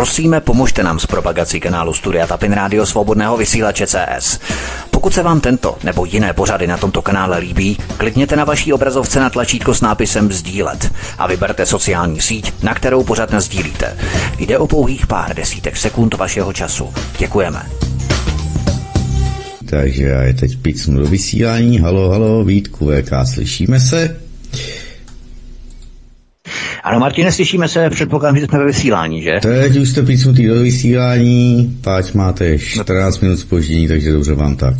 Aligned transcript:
Prosíme, 0.00 0.40
pomožte 0.40 0.82
nám 0.82 0.98
s 0.98 1.06
propagací 1.06 1.60
kanálu 1.60 1.92
Studia 1.92 2.26
Tapin 2.26 2.52
Rádio 2.52 2.86
Svobodného 2.86 3.36
vysílače 3.36 3.86
CS. 3.86 4.40
Pokud 4.90 5.14
se 5.14 5.22
vám 5.22 5.40
tento 5.40 5.78
nebo 5.84 6.04
jiné 6.04 6.32
pořady 6.32 6.66
na 6.66 6.76
tomto 6.76 7.02
kanále 7.02 7.38
líbí, 7.38 7.76
klikněte 7.96 8.36
na 8.36 8.44
vaší 8.44 8.72
obrazovce 8.72 9.20
na 9.20 9.30
tlačítko 9.30 9.74
s 9.74 9.80
nápisem 9.80 10.32
Sdílet 10.32 10.92
a 11.18 11.26
vyberte 11.26 11.66
sociální 11.66 12.20
síť, 12.20 12.52
na 12.62 12.74
kterou 12.74 13.04
pořád 13.04 13.34
sdílíte. 13.34 13.96
Jde 14.38 14.58
o 14.58 14.66
pouhých 14.66 15.06
pár 15.06 15.36
desítek 15.36 15.76
sekund 15.76 16.14
vašeho 16.14 16.52
času. 16.52 16.94
Děkujeme. 17.18 17.62
Takže 19.70 20.04
já 20.04 20.22
je 20.22 20.34
teď 20.34 20.56
pícnu 20.62 21.00
do 21.00 21.06
vysílání. 21.06 21.78
Halo, 21.78 22.10
halo, 22.10 22.44
Vítku, 22.44 22.86
VK, 22.86 23.12
slyšíme 23.34 23.80
se? 23.80 24.16
Ano, 26.82 27.00
Martine, 27.00 27.32
slyšíme 27.32 27.68
se, 27.68 27.90
předpokládám, 27.90 28.38
že 28.38 28.46
jsme 28.46 28.58
ve 28.58 28.66
vysílání, 28.66 29.22
že? 29.22 29.38
Teď 29.42 29.76
už 29.76 29.88
jste 29.88 30.02
pícnutý 30.02 30.46
do 30.46 30.54
vysílání, 30.54 31.78
páč 31.84 32.12
máte 32.12 32.58
14 32.58 33.18
minut 33.18 33.36
spoždění, 33.36 33.88
takže 33.88 34.12
dobře 34.12 34.34
vám 34.34 34.56
tak. 34.56 34.74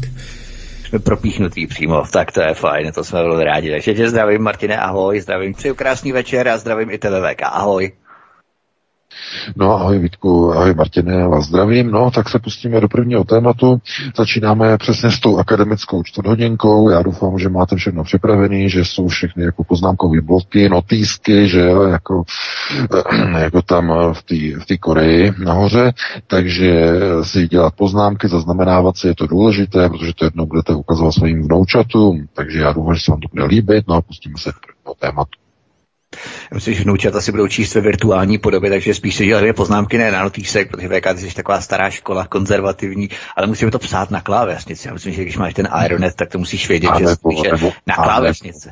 Jsme 0.89 0.99
propíchnutý 0.99 1.67
přímo, 1.67 2.03
tak 2.13 2.33
to 2.33 2.41
je 2.41 2.55
fajn, 2.55 2.93
to 2.93 3.05
jsme 3.05 3.23
velmi 3.23 3.45
rádi. 3.45 3.71
Takže 3.71 3.95
tě 3.95 4.11
zdravím, 4.11 4.43
Martine, 4.43 4.77
ahoj, 4.77 5.21
zdravím, 5.21 5.55
přeju 5.55 5.75
krásný 5.75 6.13
večer 6.13 6.49
a 6.49 6.59
zdravím 6.59 6.91
i 6.91 6.99
TVVK, 6.99 7.43
ahoj. 7.43 7.93
No 9.57 9.73
ahoj 9.81 9.99
Vítku, 9.99 10.53
ahoj 10.53 10.75
Martine, 10.75 11.15
já 11.15 11.29
vás 11.29 11.47
zdravím. 11.47 11.91
No 11.91 12.11
tak 12.11 12.29
se 12.29 12.39
pustíme 12.39 12.81
do 12.81 12.89
prvního 12.89 13.25
tématu. 13.25 13.81
Začínáme 14.17 14.79
přesně 14.79 15.11
s 15.11 15.21
tou 15.21 15.39
akademickou 15.39 16.03
čtvrthodinkou. 16.03 16.91
Já 16.91 17.03
doufám, 17.03 17.39
že 17.39 17.49
máte 17.49 17.77
všechno 17.77 18.05
připravené, 18.05 18.69
že 18.69 18.85
jsou 18.85 19.09
všechny 19.09 19.45
jako 19.45 19.65
poznámkové 19.65 20.21
bloky, 20.21 20.69
notýsky, 20.69 21.49
že 21.49 21.61
jo, 21.61 21.83
jako, 21.83 22.23
jako 23.39 23.63
tam 23.63 24.13
v 24.13 24.23
té 24.23 24.75
v 24.75 24.79
Koreji 24.81 25.33
nahoře. 25.45 25.93
Takže 26.27 26.93
si 27.23 27.49
dělat 27.49 27.75
poznámky, 27.75 28.29
zaznamenávat 28.29 28.97
si 28.97 29.07
je 29.07 29.15
to 29.15 29.27
důležité, 29.27 29.89
protože 29.89 30.13
to 30.15 30.25
jednou 30.25 30.47
budete 30.47 30.75
ukazovat 30.75 31.13
svým 31.13 31.43
vnoučatům. 31.43 32.27
Takže 32.35 32.59
já 32.61 32.73
doufám, 32.73 32.95
že 32.95 33.01
se 33.05 33.11
vám 33.11 33.21
to 33.21 33.29
bude 33.33 33.45
líbit. 33.45 33.85
No 33.89 33.95
a 33.95 34.03
pustíme 34.03 34.35
se 34.39 34.51
do 34.51 34.59
prvního 34.61 34.95
tématu. 34.99 35.40
Já 36.51 36.55
myslím, 36.55 36.75
že 36.75 36.83
vnoučata 36.83 37.21
si 37.21 37.31
budou 37.31 37.49
číst 37.49 37.75
ve 37.75 37.81
virtuální 37.81 38.39
podobě, 38.39 38.71
takže 38.71 38.95
spíš 38.95 39.15
si 39.15 39.27
dělat 39.27 39.57
poznámky 39.57 39.99
ne 39.99 40.13
na 40.13 40.23
notýsek, 40.23 40.71
protože 40.71 40.89
VK 40.89 41.07
ty 41.15 41.19
jsi 41.19 41.35
taková 41.35 41.61
stará 41.61 41.91
škola, 41.91 42.27
konzervativní, 42.27 43.09
ale 43.37 43.47
musíme 43.47 43.71
to 43.71 43.79
psát 43.79 44.11
na 44.11 44.21
klávesnici. 44.21 44.89
Já 44.89 44.95
myslím, 44.95 45.13
že 45.13 45.23
když 45.23 45.37
máš 45.37 45.55
ten 45.55 45.69
Ironet, 45.85 46.15
tak 46.15 46.29
to 46.29 46.39
musíš 46.39 46.69
vědět, 46.69 46.89
a 46.89 46.99
že 46.99 47.05
nebo, 47.05 47.17
spíše 47.17 47.53
nebo, 47.53 47.73
na 47.87 47.95
klávesnici. 47.95 48.71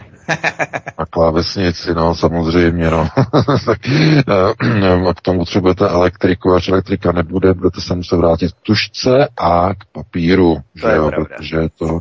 na 0.98 1.06
klávesnici, 1.10 1.94
no 1.94 2.14
samozřejmě, 2.14 2.90
no. 2.90 3.08
tak 3.66 3.78
eh, 3.88 5.14
k 5.14 5.20
tomu 5.20 5.38
potřebujete 5.38 5.88
elektriku, 5.88 6.52
až 6.52 6.68
elektrika 6.68 7.12
nebude, 7.12 7.54
budete 7.54 7.80
se 7.80 7.94
muset 7.94 8.16
vrátit 8.16 8.52
k 8.52 8.60
tušce 8.62 9.28
a 9.40 9.74
k 9.74 9.84
papíru, 9.92 10.56
to 10.80 10.88
že 10.88 10.94
jo, 10.96 11.10
protože 11.10 11.68
to 11.78 11.84
uh, 11.84 12.00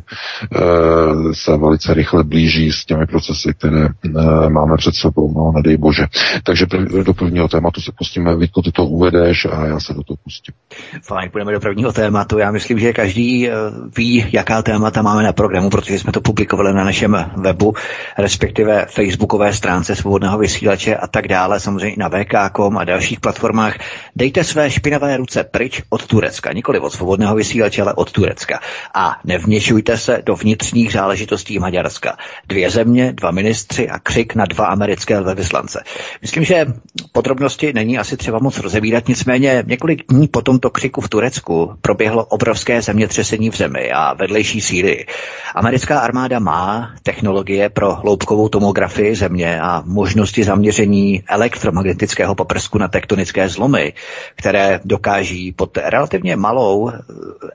se 1.32 1.56
velice 1.56 1.94
rychle 1.94 2.24
blíží 2.24 2.72
s 2.72 2.84
těmi 2.84 3.06
procesy, 3.06 3.54
které 3.54 3.88
uh, 3.88 4.48
máme 4.48 4.76
před 4.76 4.94
sebou 4.94 5.27
no, 5.36 5.52
nedej 5.52 5.76
bože. 5.76 6.06
Takže 6.44 6.66
do 7.02 7.14
prvního 7.14 7.48
tématu 7.48 7.80
se 7.80 7.92
pustíme, 7.98 8.36
Vítko, 8.36 8.62
ty 8.62 8.72
to 8.72 8.84
uvedeš 8.84 9.44
a 9.44 9.66
já 9.66 9.80
se 9.80 9.94
do 9.94 10.02
toho 10.02 10.16
pustím. 10.24 10.54
Fajn, 11.02 11.30
půjdeme 11.30 11.52
do 11.52 11.60
prvního 11.60 11.92
tématu. 11.92 12.38
Já 12.38 12.50
myslím, 12.50 12.78
že 12.78 12.92
každý 12.92 13.48
eh, 13.48 13.52
ví, 13.96 14.26
jaká 14.32 14.62
témata 14.62 15.02
máme 15.02 15.22
na 15.22 15.32
programu, 15.32 15.70
protože 15.70 15.98
jsme 15.98 16.12
to 16.12 16.20
publikovali 16.20 16.72
na 16.74 16.84
našem 16.84 17.30
webu, 17.36 17.74
respektive 18.18 18.86
facebookové 18.86 19.52
stránce 19.52 19.96
svobodného 19.96 20.38
vysílače 20.38 20.96
a 20.96 21.06
tak 21.06 21.28
dále, 21.28 21.60
samozřejmě 21.60 21.94
i 21.94 21.98
na 21.98 22.08
VK.com 22.08 22.78
a 22.78 22.84
dalších 22.84 23.20
platformách. 23.20 23.78
Dejte 24.16 24.44
své 24.44 24.70
špinavé 24.70 25.16
ruce 25.16 25.44
pryč 25.44 25.82
od 25.90 26.06
Turecka, 26.06 26.52
nikoli 26.52 26.78
od 26.78 26.92
svobodného 26.92 27.34
vysílače, 27.34 27.82
ale 27.82 27.94
od 27.94 28.12
Turecka. 28.12 28.60
A 28.94 29.16
nevměšujte 29.24 29.98
se 29.98 30.22
do 30.26 30.36
vnitřních 30.36 30.92
záležitostí 30.92 31.58
Maďarska. 31.58 32.16
Dvě 32.48 32.70
země, 32.70 33.12
dva 33.12 33.30
ministři 33.30 33.88
a 33.88 33.98
křik 33.98 34.34
na 34.34 34.44
dva 34.44 34.66
americké 34.66 35.17
velvyslance. 35.24 35.82
Myslím, 36.22 36.44
že 36.44 36.66
podrobnosti 37.12 37.72
není 37.72 37.98
asi 37.98 38.16
třeba 38.16 38.38
moc 38.38 38.58
rozebírat, 38.58 39.08
nicméně 39.08 39.64
několik 39.66 40.02
dní 40.12 40.28
po 40.28 40.42
tomto 40.42 40.70
křiku 40.70 41.00
v 41.00 41.08
Turecku 41.08 41.72
proběhlo 41.80 42.24
obrovské 42.24 42.82
zemětřesení 42.82 43.50
v 43.50 43.56
zemi 43.56 43.90
a 43.92 44.14
vedlejší 44.14 44.60
síly. 44.60 45.06
Americká 45.54 46.00
armáda 46.00 46.38
má 46.38 46.94
technologie 47.02 47.68
pro 47.68 47.94
hloubkovou 47.94 48.48
tomografii 48.48 49.14
země 49.14 49.60
a 49.60 49.82
možnosti 49.86 50.44
zaměření 50.44 51.22
elektromagnetického 51.28 52.34
poprsku 52.34 52.78
na 52.78 52.88
tektonické 52.88 53.48
zlomy, 53.48 53.92
které 54.36 54.80
dokáží 54.84 55.52
pod 55.52 55.78
relativně 55.84 56.36
malou 56.36 56.90
eh, 56.90 56.94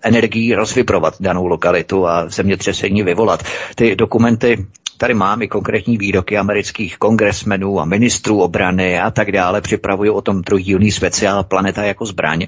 energií 0.02 0.56
rozvibrovat 0.56 1.14
danou 1.20 1.48
lokalitu 1.48 2.08
a 2.08 2.30
zemětřesení 2.30 3.04
vyvolat. 3.04 3.44
Ty 3.76 3.96
dokumenty 3.96 4.66
Tady 4.98 5.14
mám 5.14 5.42
i 5.42 5.48
konkrétní 5.48 5.98
výroky 5.98 6.38
amerických 6.38 6.98
kongresmenů 6.98 7.80
a 7.80 7.86
ministrů 7.86 8.42
obrany 8.42 9.00
a 9.00 9.12
tak 9.12 9.32
dále. 9.32 9.62
Připravují 9.62 10.10
o 10.10 10.22
tom 10.22 10.44
trojdílný 10.44 10.92
speciál 10.92 11.44
Planeta 11.44 11.84
jako 11.84 12.06
zbraň. 12.06 12.48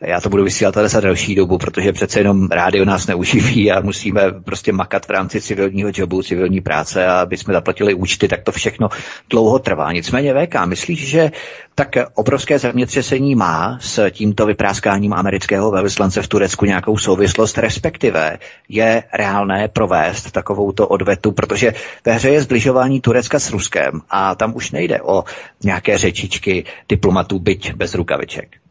Já 0.00 0.20
to 0.20 0.28
budu 0.28 0.44
vysílat 0.44 0.74
tady 0.74 0.88
za 0.88 1.00
další 1.00 1.34
dobu, 1.34 1.58
protože 1.58 1.92
přece 1.92 2.20
jenom 2.20 2.48
rádio 2.50 2.84
nás 2.84 3.06
neuživí 3.06 3.72
a 3.72 3.80
musíme 3.80 4.32
prostě 4.32 4.72
makat 4.72 5.06
v 5.06 5.10
rámci 5.10 5.40
civilního 5.40 5.90
jobu, 5.94 6.22
civilní 6.22 6.60
práce 6.60 7.06
a 7.06 7.20
aby 7.20 7.36
jsme 7.36 7.54
zaplatili 7.54 7.94
účty, 7.94 8.28
tak 8.28 8.42
to 8.42 8.52
všechno 8.52 8.88
dlouho 9.30 9.58
trvá. 9.58 9.92
Nicméně 9.92 10.34
VK, 10.34 10.66
myslíš, 10.66 11.08
že 11.08 11.30
tak 11.74 11.88
obrovské 12.14 12.58
zemětřesení 12.58 13.34
má 13.34 13.78
s 13.80 14.10
tímto 14.10 14.46
vypráskáním 14.46 15.12
amerického 15.12 15.70
velvyslance 15.70 16.22
v 16.22 16.28
Turecku 16.28 16.64
nějakou 16.64 16.98
souvislost, 16.98 17.58
respektive 17.58 18.38
je 18.68 19.02
reálné 19.12 19.68
provést 19.68 20.30
takovouto 20.30 20.88
odvetu, 20.88 21.32
protože 21.32 21.74
ve 22.04 22.12
hře 22.12 22.30
je 22.30 22.42
zbližování 22.42 23.00
Turecka 23.00 23.38
s 23.38 23.50
Ruskem 23.50 24.00
a 24.10 24.34
tam 24.34 24.56
už 24.56 24.70
nejde 24.70 25.02
o 25.02 25.24
nějaké 25.64 25.98
řečičky 25.98 26.64
diplomatů 26.88 27.38
byť 27.38 27.74
bez 27.74 27.94
rukaviček. 27.94 28.65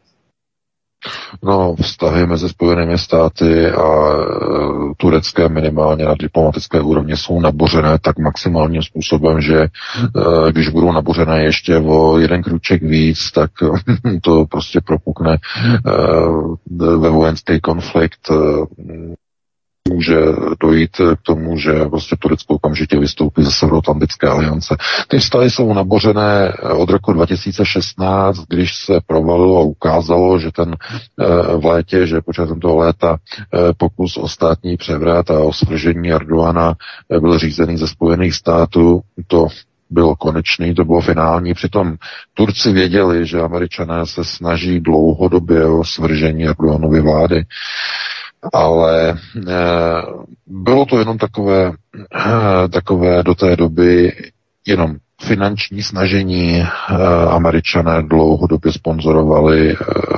No, 1.42 1.74
vztahy 1.82 2.26
mezi 2.26 2.48
Spojenými 2.48 2.98
státy 2.98 3.66
a 3.70 4.12
e, 4.12 4.94
Turecké 4.96 5.48
minimálně 5.48 6.04
na 6.04 6.14
diplomatické 6.18 6.80
úrovni 6.80 7.16
jsou 7.16 7.40
nabořené 7.40 7.98
tak 7.98 8.18
maximálním 8.18 8.82
způsobem, 8.82 9.40
že 9.40 9.56
e, 9.60 9.68
když 10.52 10.68
budou 10.68 10.92
nabořené 10.92 11.44
ještě 11.44 11.78
o 11.78 12.18
jeden 12.18 12.42
kruček 12.42 12.82
víc, 12.82 13.30
tak 13.30 13.50
to 14.22 14.44
prostě 14.46 14.80
propukne 14.80 15.34
e, 15.34 15.38
ve 16.96 17.10
vojenský 17.10 17.60
konflikt 17.60 18.30
může 19.88 20.16
dojít 20.60 20.96
k 20.96 21.22
tomu, 21.22 21.58
že 21.58 21.72
prostě 21.84 22.16
Turecko 22.18 22.54
okamžitě 22.54 22.98
vystoupí 22.98 23.42
ze 23.42 23.50
Severoatlantické 23.52 24.28
aliance. 24.28 24.76
Ty 25.08 25.18
vztahy 25.18 25.50
jsou 25.50 25.74
nabořené 25.74 26.52
od 26.76 26.90
roku 26.90 27.12
2016, 27.12 28.38
když 28.48 28.76
se 28.76 29.00
provalilo 29.06 29.58
a 29.58 29.64
ukázalo, 29.64 30.38
že 30.38 30.50
ten 30.52 30.76
eh, 30.76 31.56
v 31.56 31.64
létě, 31.64 32.06
že 32.06 32.20
počátkem 32.20 32.60
toho 32.60 32.76
léta 32.76 33.16
eh, 33.16 33.58
pokus 33.76 34.16
o 34.16 34.28
státní 34.28 34.76
převrat 34.76 35.30
a 35.30 35.40
o 35.40 35.52
svržení 35.52 36.12
Erdoana 36.12 36.74
eh, 37.10 37.20
byl 37.20 37.38
řízený 37.38 37.76
ze 37.76 37.88
Spojených 37.88 38.34
států, 38.34 39.00
to 39.26 39.46
byl 39.90 40.14
konečný, 40.14 40.74
to 40.74 40.84
bylo 40.84 41.00
finální. 41.00 41.54
Přitom 41.54 41.96
Turci 42.34 42.72
věděli, 42.72 43.26
že 43.26 43.40
američané 43.40 44.06
se 44.06 44.24
snaží 44.24 44.80
dlouhodobě 44.80 45.66
o 45.66 45.84
svržení 45.84 46.46
Erdoganovy 46.46 47.00
vlády 47.00 47.44
ale 48.52 49.14
eh, 49.48 50.02
bylo 50.46 50.86
to 50.86 50.98
jenom 50.98 51.18
takové, 51.18 51.72
eh, 52.16 52.68
takové 52.68 53.22
do 53.22 53.34
té 53.34 53.56
doby 53.56 54.12
jenom 54.66 54.96
finanční 55.22 55.82
snažení. 55.82 56.60
Eh, 56.60 56.66
američané 57.28 58.02
dlouhodobě 58.02 58.72
sponzorovali 58.72 59.76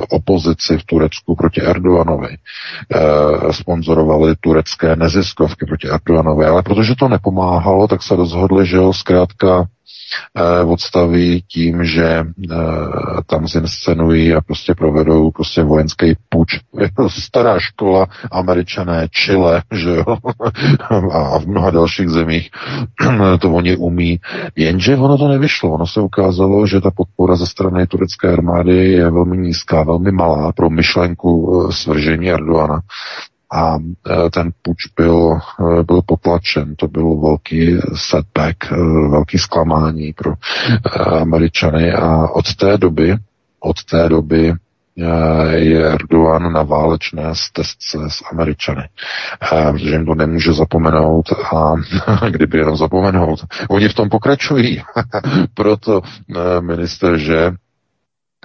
opozici 0.09 0.77
v 0.77 0.83
Turecku 0.83 1.35
proti 1.35 1.61
Erdoganovi. 1.61 2.37
Sponzorovali 3.51 4.35
turecké 4.39 4.95
neziskovky 4.95 5.65
proti 5.65 5.89
Erdoganovi, 5.89 6.45
ale 6.45 6.63
protože 6.63 6.95
to 6.95 7.07
nepomáhalo, 7.07 7.87
tak 7.87 8.03
se 8.03 8.15
rozhodli, 8.15 8.65
že 8.65 8.77
ho 8.77 8.93
zkrátka 8.93 9.65
odstaví 10.65 11.43
tím, 11.47 11.83
že 11.83 12.05
eh, 12.05 12.25
tam 13.25 13.47
zinscenují 13.47 14.33
a 14.33 14.41
prostě 14.41 14.75
provedou 14.75 15.31
prostě 15.31 15.63
vojenský 15.63 16.15
puč. 16.29 16.59
Je 16.79 16.89
to 16.95 17.09
stará 17.09 17.59
škola, 17.59 18.07
američané, 18.31 19.07
Chile, 19.07 19.63
že 19.71 19.89
jo, 19.89 20.17
a 21.11 21.39
v 21.39 21.47
mnoha 21.47 21.71
dalších 21.71 22.09
zemích 22.09 22.49
to 23.39 23.51
oni 23.51 23.77
umí. 23.77 24.19
Jenže 24.55 24.97
ono 24.97 25.17
to 25.17 25.27
nevyšlo. 25.27 25.71
Ono 25.71 25.87
se 25.87 26.01
ukázalo, 26.01 26.67
že 26.67 26.81
ta 26.81 26.91
podpora 26.91 27.35
ze 27.35 27.47
strany 27.47 27.87
turecké 27.87 28.33
armády 28.33 28.91
je 28.91 29.11
velmi 29.11 29.37
nízká, 29.37 29.83
velmi 29.83 30.11
malá 30.11 30.51
pro 30.51 30.69
myšlenku 30.69 31.29
eh, 31.69 31.73
svržení 31.73 32.31
Erdoana 32.31 32.81
a 33.51 33.75
e, 33.75 34.29
ten 34.29 34.51
puč 34.61 34.77
byl, 34.95 35.39
e, 35.79 35.83
byl 35.83 36.01
potlačen. 36.05 36.75
To 36.75 36.87
byl 36.87 37.15
velký 37.15 37.77
setback, 37.95 38.71
e, 38.71 38.75
velký 39.09 39.37
zklamání 39.37 40.13
pro 40.13 40.33
Američany 41.21 41.93
a 41.93 42.27
od 42.27 42.55
té 42.55 42.77
doby, 42.77 43.15
od 43.59 43.83
té 43.83 44.09
doby 44.09 44.53
je 45.55 45.85
Erdogan 45.93 46.53
na 46.53 46.63
válečné 46.63 47.23
stezce 47.33 47.97
s 48.07 48.21
Američany, 48.31 48.89
protože 49.39 49.91
jim 49.91 50.05
to 50.05 50.15
nemůže 50.15 50.53
zapomenout 50.53 51.25
a 51.55 51.73
kdyby 52.29 52.57
jenom 52.57 52.77
zapomenout, 52.77 53.39
oni 53.69 53.89
v 53.89 53.93
tom 53.93 54.09
pokračují. 54.09 54.81
Proto 55.53 56.01
minister, 56.61 57.17
že 57.17 57.51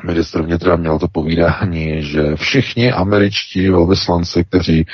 ministr 0.03 0.43
vnitra 0.43 0.77
měl 0.77 0.99
to 0.99 1.09
povídání, 1.09 2.03
že 2.03 2.37
všichni 2.37 2.93
američtí 2.93 3.69
velvyslanci, 3.69 4.45
kteří 4.45 4.81
e, 4.81 4.87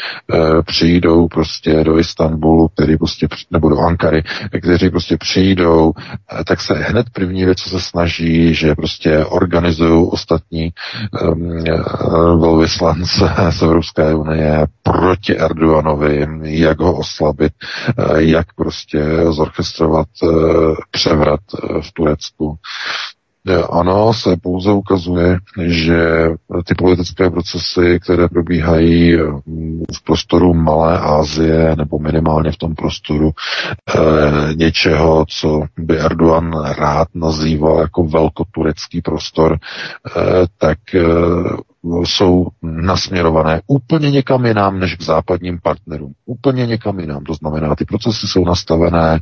přijdou 0.62 1.28
prostě 1.28 1.84
do 1.84 1.98
Istanbulu, 1.98 2.68
který 2.68 2.96
prostě, 2.96 3.28
nebo 3.50 3.68
do 3.68 3.78
Ankary, 3.78 4.22
kteří 4.60 4.90
prostě 4.90 5.16
přijdou, 5.16 5.92
e, 6.40 6.44
tak 6.44 6.60
se 6.60 6.74
hned 6.74 7.06
první 7.12 7.44
věc, 7.44 7.58
co 7.58 7.70
se 7.70 7.80
snaží, 7.80 8.54
že 8.54 8.74
prostě 8.74 9.24
organizují 9.24 10.08
ostatní 10.10 10.64
e, 10.64 10.72
velvyslance 12.36 13.34
z 13.50 13.62
Evropské 13.62 14.14
unie 14.14 14.66
proti 14.82 15.38
Erdoganovi, 15.38 16.26
jak 16.42 16.80
ho 16.80 16.96
oslabit, 16.96 17.52
e, 17.98 18.22
jak 18.22 18.46
prostě 18.54 19.04
zorchestrovat 19.30 20.08
e, 20.22 20.26
převrat 20.90 21.40
e, 21.54 21.82
v 21.82 21.92
Turecku. 21.92 22.58
Ano, 23.70 24.12
se 24.12 24.36
pouze 24.36 24.72
ukazuje, 24.72 25.38
že 25.66 26.28
ty 26.64 26.74
politické 26.74 27.30
procesy, 27.30 27.98
které 28.02 28.28
probíhají 28.28 29.16
mm, 29.16 29.84
v 29.96 30.04
prostoru 30.04 30.54
Malé 30.54 30.98
Asie 30.98 31.76
nebo 31.76 31.98
minimálně 31.98 32.52
v 32.52 32.56
tom 32.56 32.74
prostoru 32.74 33.30
e, 33.30 34.54
něčeho, 34.54 35.24
co 35.28 35.62
by 35.78 35.98
Erdogan 35.98 36.52
rád 36.78 37.08
nazýval 37.14 37.80
jako 37.80 38.04
velkoturecký 38.04 39.02
prostor, 39.02 39.52
e, 39.56 40.20
tak 40.58 40.94
e, 40.94 41.00
jsou 41.84 42.46
nasměrované 42.62 43.60
úplně 43.66 44.10
někam 44.10 44.46
jinam 44.46 44.80
než 44.80 44.94
k 44.96 45.02
západním 45.02 45.58
partnerům. 45.62 46.12
Úplně 46.26 46.66
někam 46.66 47.00
jinam. 47.00 47.24
To 47.24 47.34
znamená, 47.34 47.74
ty 47.74 47.84
procesy 47.84 48.26
jsou 48.26 48.44
nastavené 48.44 49.14
e, 49.14 49.18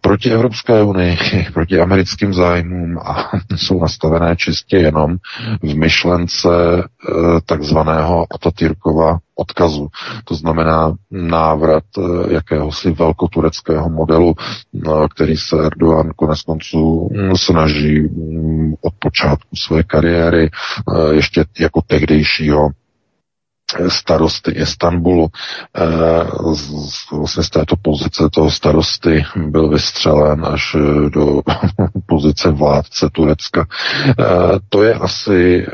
proti 0.00 0.30
Evropské 0.30 0.82
unii, 0.82 1.16
proti 1.52 1.80
americkým 1.80 2.34
zájmům 2.34 2.98
a 2.98 3.30
jsou 3.56 3.80
nastavené 3.80 4.36
čistě 4.36 4.76
jenom 4.76 5.16
v 5.62 5.74
myšlence 5.74 6.48
e, 6.48 6.82
takzvaného 7.46 8.26
Atatürkova 8.34 9.18
odkazu. 9.36 9.88
To 10.24 10.34
znamená 10.34 10.94
návrat 11.10 11.84
eh, 11.98 12.34
jakéhosi 12.34 12.90
velkotureckého 12.90 13.88
modelu, 13.88 14.34
eh, 14.34 14.90
který 15.14 15.36
se 15.36 15.56
Erdogan 15.66 16.10
konec 16.16 16.42
konců 16.42 17.08
mm, 17.12 17.36
snaží 17.36 18.00
mm, 18.00 18.74
od 18.80 18.94
počátku 18.98 19.56
své 19.56 19.82
kariéry 19.82 20.50
eh, 20.50 21.14
ještě 21.14 21.44
jako 21.58 21.80
tehdejšího 21.86 22.70
starosty 23.88 24.50
Istanbulu. 24.50 25.28
Vlastně 27.12 27.42
z 27.42 27.50
této 27.50 27.76
pozice 27.76 28.28
toho 28.32 28.50
starosty 28.50 29.24
byl 29.36 29.68
vystřelen 29.68 30.46
až 30.46 30.76
do 31.08 31.42
pozice 32.06 32.50
vládce 32.50 33.08
Turecka. 33.12 33.66
To 34.68 34.82
je 34.82 34.94
asi 34.94 35.66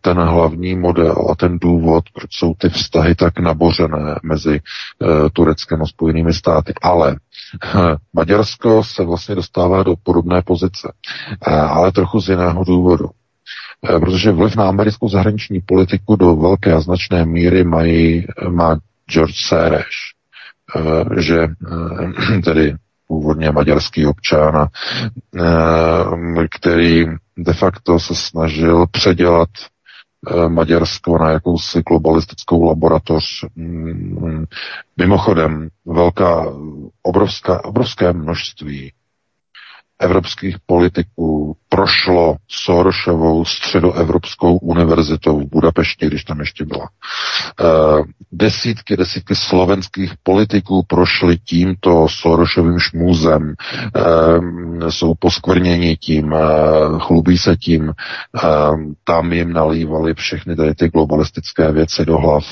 ten 0.00 0.18
hlavní 0.18 0.76
model 0.76 1.26
a 1.30 1.34
ten 1.34 1.58
důvod, 1.58 2.04
proč 2.14 2.34
jsou 2.34 2.54
ty 2.54 2.68
vztahy 2.68 3.14
tak 3.14 3.38
nabořené 3.38 4.18
mezi 4.22 4.60
Tureckem 5.32 5.82
a 5.82 5.86
Spojenými 5.86 6.34
státy. 6.34 6.72
Ale 6.82 7.16
Maďarsko 8.12 8.84
se 8.84 9.04
vlastně 9.04 9.34
dostává 9.34 9.82
do 9.82 9.94
podobné 10.02 10.42
pozice, 10.42 10.92
ale 11.46 11.92
trochu 11.92 12.20
z 12.20 12.28
jiného 12.28 12.64
důvodu. 12.64 13.08
Eh, 13.88 13.98
protože 13.98 14.32
vliv 14.32 14.56
na 14.56 14.68
americkou 14.68 15.08
zahraniční 15.08 15.60
politiku 15.60 16.16
do 16.16 16.36
velké 16.36 16.72
a 16.72 16.80
značné 16.80 17.24
míry 17.24 17.64
mají, 17.64 18.26
má 18.48 18.76
George 19.10 19.36
Soros, 19.48 19.84
eh, 20.76 21.20
že 21.22 21.38
eh, 21.42 22.40
tedy 22.44 22.74
původně 23.08 23.50
maďarský 23.50 24.06
občan, 24.06 24.66
který 26.50 27.06
de 27.36 27.52
facto 27.52 27.98
se 27.98 28.14
snažil 28.14 28.86
předělat 28.90 29.48
Maďarsko 30.48 31.18
na 31.18 31.30
jakousi 31.30 31.82
globalistickou 31.82 32.64
laboratoř. 32.64 33.24
Mm, 33.56 34.44
mimochodem, 34.96 35.68
velká, 35.86 36.46
obrovská, 37.02 37.64
obrovské 37.64 38.12
množství 38.12 38.92
evropských 40.00 40.56
politiků 40.66 41.56
prošlo 41.68 42.36
Sorosovou 42.48 43.44
středoevropskou 43.44 44.56
univerzitou 44.56 45.40
v 45.40 45.48
Budapešti, 45.50 46.06
když 46.06 46.24
tam 46.24 46.40
ještě 46.40 46.64
byla. 46.64 46.88
Eh, 47.60 47.64
desítky, 48.32 48.96
desítky 48.96 49.34
slovenských 49.34 50.12
politiků 50.22 50.82
prošly 50.86 51.38
tímto 51.38 52.06
Sorosovým 52.10 52.78
šmůzem, 52.78 53.54
eh, 53.96 54.90
jsou 54.90 55.14
poskvrněni 55.18 55.96
tím, 55.96 56.34
eh, 56.34 56.38
chlubí 56.98 57.38
se 57.38 57.56
tím, 57.56 57.92
tam 59.04 59.32
jim 59.32 59.52
nalívali 59.52 60.14
všechny 60.14 60.56
tady 60.56 60.74
ty 60.74 60.88
globalistické 60.88 61.72
věci 61.72 62.04
do 62.04 62.18
hlav 62.18 62.44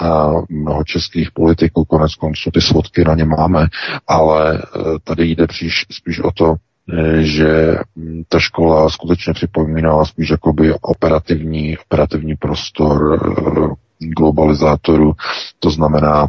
a 0.00 0.30
mnoho 0.48 0.84
českých 0.84 1.30
politiků, 1.30 1.84
konec 1.84 2.14
konců 2.14 2.50
ty 2.50 2.60
svodky 2.60 3.04
na 3.04 3.14
ně 3.14 3.24
máme, 3.24 3.66
ale 4.08 4.62
tady 5.04 5.26
jde 5.26 5.46
příš, 5.46 5.86
spíš 5.90 6.20
o 6.20 6.30
to, 6.32 6.54
že 7.20 7.78
mm, 7.96 8.22
ta 8.28 8.38
škola 8.38 8.90
skutečně 8.90 9.32
připomínala 9.32 10.04
spíš 10.04 10.30
jakoby 10.30 10.74
operativní, 10.80 11.78
operativní 11.78 12.36
prostor 12.36 13.20
eh, 13.22 14.06
globalizátoru, 14.16 15.12
to 15.58 15.70
znamená 15.70 16.28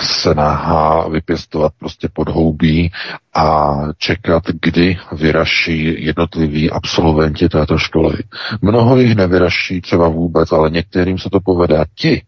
se 0.00 0.34
náhá 0.34 1.08
vypěstovat 1.08 1.72
prostě 1.78 2.08
podhoubí 2.12 2.90
a 3.34 3.74
čekat, 3.98 4.42
kdy 4.62 4.98
vyraší 5.12 6.04
jednotliví 6.04 6.70
absolventi 6.70 7.48
této 7.48 7.78
školy. 7.78 8.16
Mnoho 8.62 8.98
jich 8.98 9.14
nevyraší 9.14 9.80
třeba 9.80 10.08
vůbec, 10.08 10.52
ale 10.52 10.70
některým 10.70 11.18
se 11.18 11.30
to 11.30 11.40
povede. 11.40 11.84
Ti, 11.94 12.22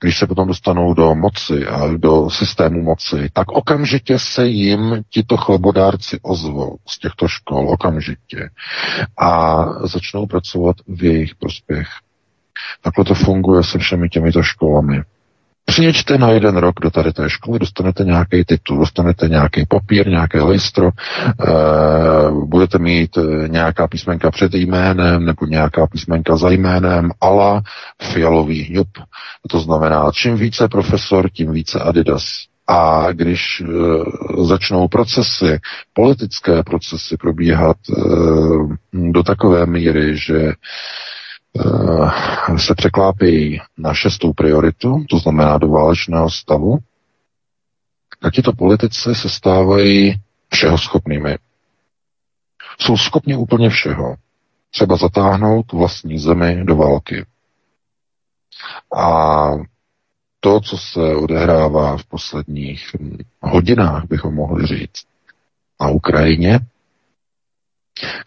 když 0.00 0.18
se 0.18 0.26
potom 0.26 0.48
dostanou 0.48 0.94
do 0.94 1.14
moci 1.14 1.66
a 1.66 1.96
do 1.96 2.30
systému 2.30 2.82
moci, 2.82 3.30
tak 3.32 3.52
okamžitě 3.52 4.18
se 4.18 4.46
jim 4.46 5.02
tito 5.10 5.36
chlebodárci 5.36 6.18
ozvou 6.22 6.76
z 6.88 6.98
těchto 6.98 7.28
škol, 7.28 7.70
okamžitě. 7.70 8.50
A 9.18 9.64
začnou 9.86 10.26
pracovat 10.26 10.76
v 10.88 11.04
jejich 11.04 11.34
prospěch. 11.34 11.88
Takhle 12.82 13.04
to 13.04 13.14
funguje 13.14 13.64
se 13.64 13.78
všemi 13.78 14.08
těmito 14.08 14.42
školami. 14.42 15.02
Přijeďte 15.68 16.18
na 16.18 16.30
jeden 16.30 16.56
rok 16.56 16.74
do 16.80 16.90
tady 16.90 17.12
té 17.12 17.30
školy, 17.30 17.58
dostanete 17.58 18.04
nějaký 18.04 18.44
titul, 18.44 18.78
dostanete 18.78 19.28
nějaký 19.28 19.66
papír, 19.68 20.08
nějaké 20.08 20.42
listro, 20.42 20.86
e, 20.88 20.92
budete 22.44 22.78
mít 22.78 23.18
eh, 23.18 23.48
nějaká 23.48 23.86
písmenka 23.88 24.30
před 24.30 24.54
jménem 24.54 25.24
nebo 25.24 25.46
nějaká 25.46 25.86
písmenka 25.86 26.36
za 26.36 26.50
jménem, 26.50 27.10
ala 27.20 27.62
fialový 28.02 28.62
hňup. 28.62 28.88
To 29.48 29.60
znamená, 29.60 30.10
čím 30.12 30.36
více 30.36 30.68
profesor, 30.68 31.30
tím 31.30 31.52
více 31.52 31.80
Adidas. 31.80 32.24
A 32.68 33.12
když 33.12 33.60
e, 33.60 33.64
začnou 34.44 34.88
procesy, 34.88 35.58
politické 35.92 36.62
procesy 36.62 37.16
probíhat 37.16 37.76
e, 37.90 37.92
do 38.92 39.22
takové 39.22 39.66
míry, 39.66 40.16
že 40.16 40.52
se 42.56 42.74
překlápí 42.74 43.60
na 43.78 43.94
šestou 43.94 44.32
prioritu, 44.32 45.04
to 45.10 45.18
znamená 45.18 45.58
do 45.58 45.68
válečného 45.68 46.30
stavu, 46.30 46.78
tak 48.20 48.34
tito 48.34 48.52
politici 48.52 49.14
se 49.14 49.28
stávají 49.28 50.14
všeho 50.52 50.78
schopnými. 50.78 51.38
Jsou 52.80 52.96
schopni 52.96 53.36
úplně 53.36 53.70
všeho. 53.70 54.16
Třeba 54.70 54.96
zatáhnout 54.96 55.72
vlastní 55.72 56.18
zemi 56.18 56.64
do 56.64 56.76
války. 56.76 57.26
A 58.96 59.50
to, 60.40 60.60
co 60.60 60.78
se 60.78 61.16
odehrává 61.16 61.96
v 61.96 62.04
posledních 62.04 62.96
hodinách, 63.40 64.04
bychom 64.04 64.34
mohli 64.34 64.66
říct, 64.66 65.04
na 65.80 65.88
Ukrajině, 65.88 66.60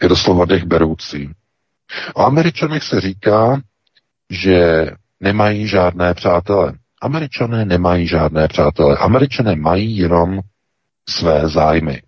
je 0.02 0.10
doslova 0.10 0.46
dech 0.46 0.64
beroucí. 0.64 1.30
O 2.14 2.22
Američanech 2.22 2.84
se 2.84 3.02
říká, 3.02 3.62
že 4.30 4.88
nemají 5.20 5.68
žádné 5.68 6.14
přátele. 6.14 6.74
Američané 7.02 7.66
nemají 7.66 8.08
žádné 8.08 8.48
přátele. 8.48 8.98
Američané 8.98 9.56
mají 9.56 9.98
jenom 9.98 10.40
své 11.10 11.50
zájmy. 11.50 12.02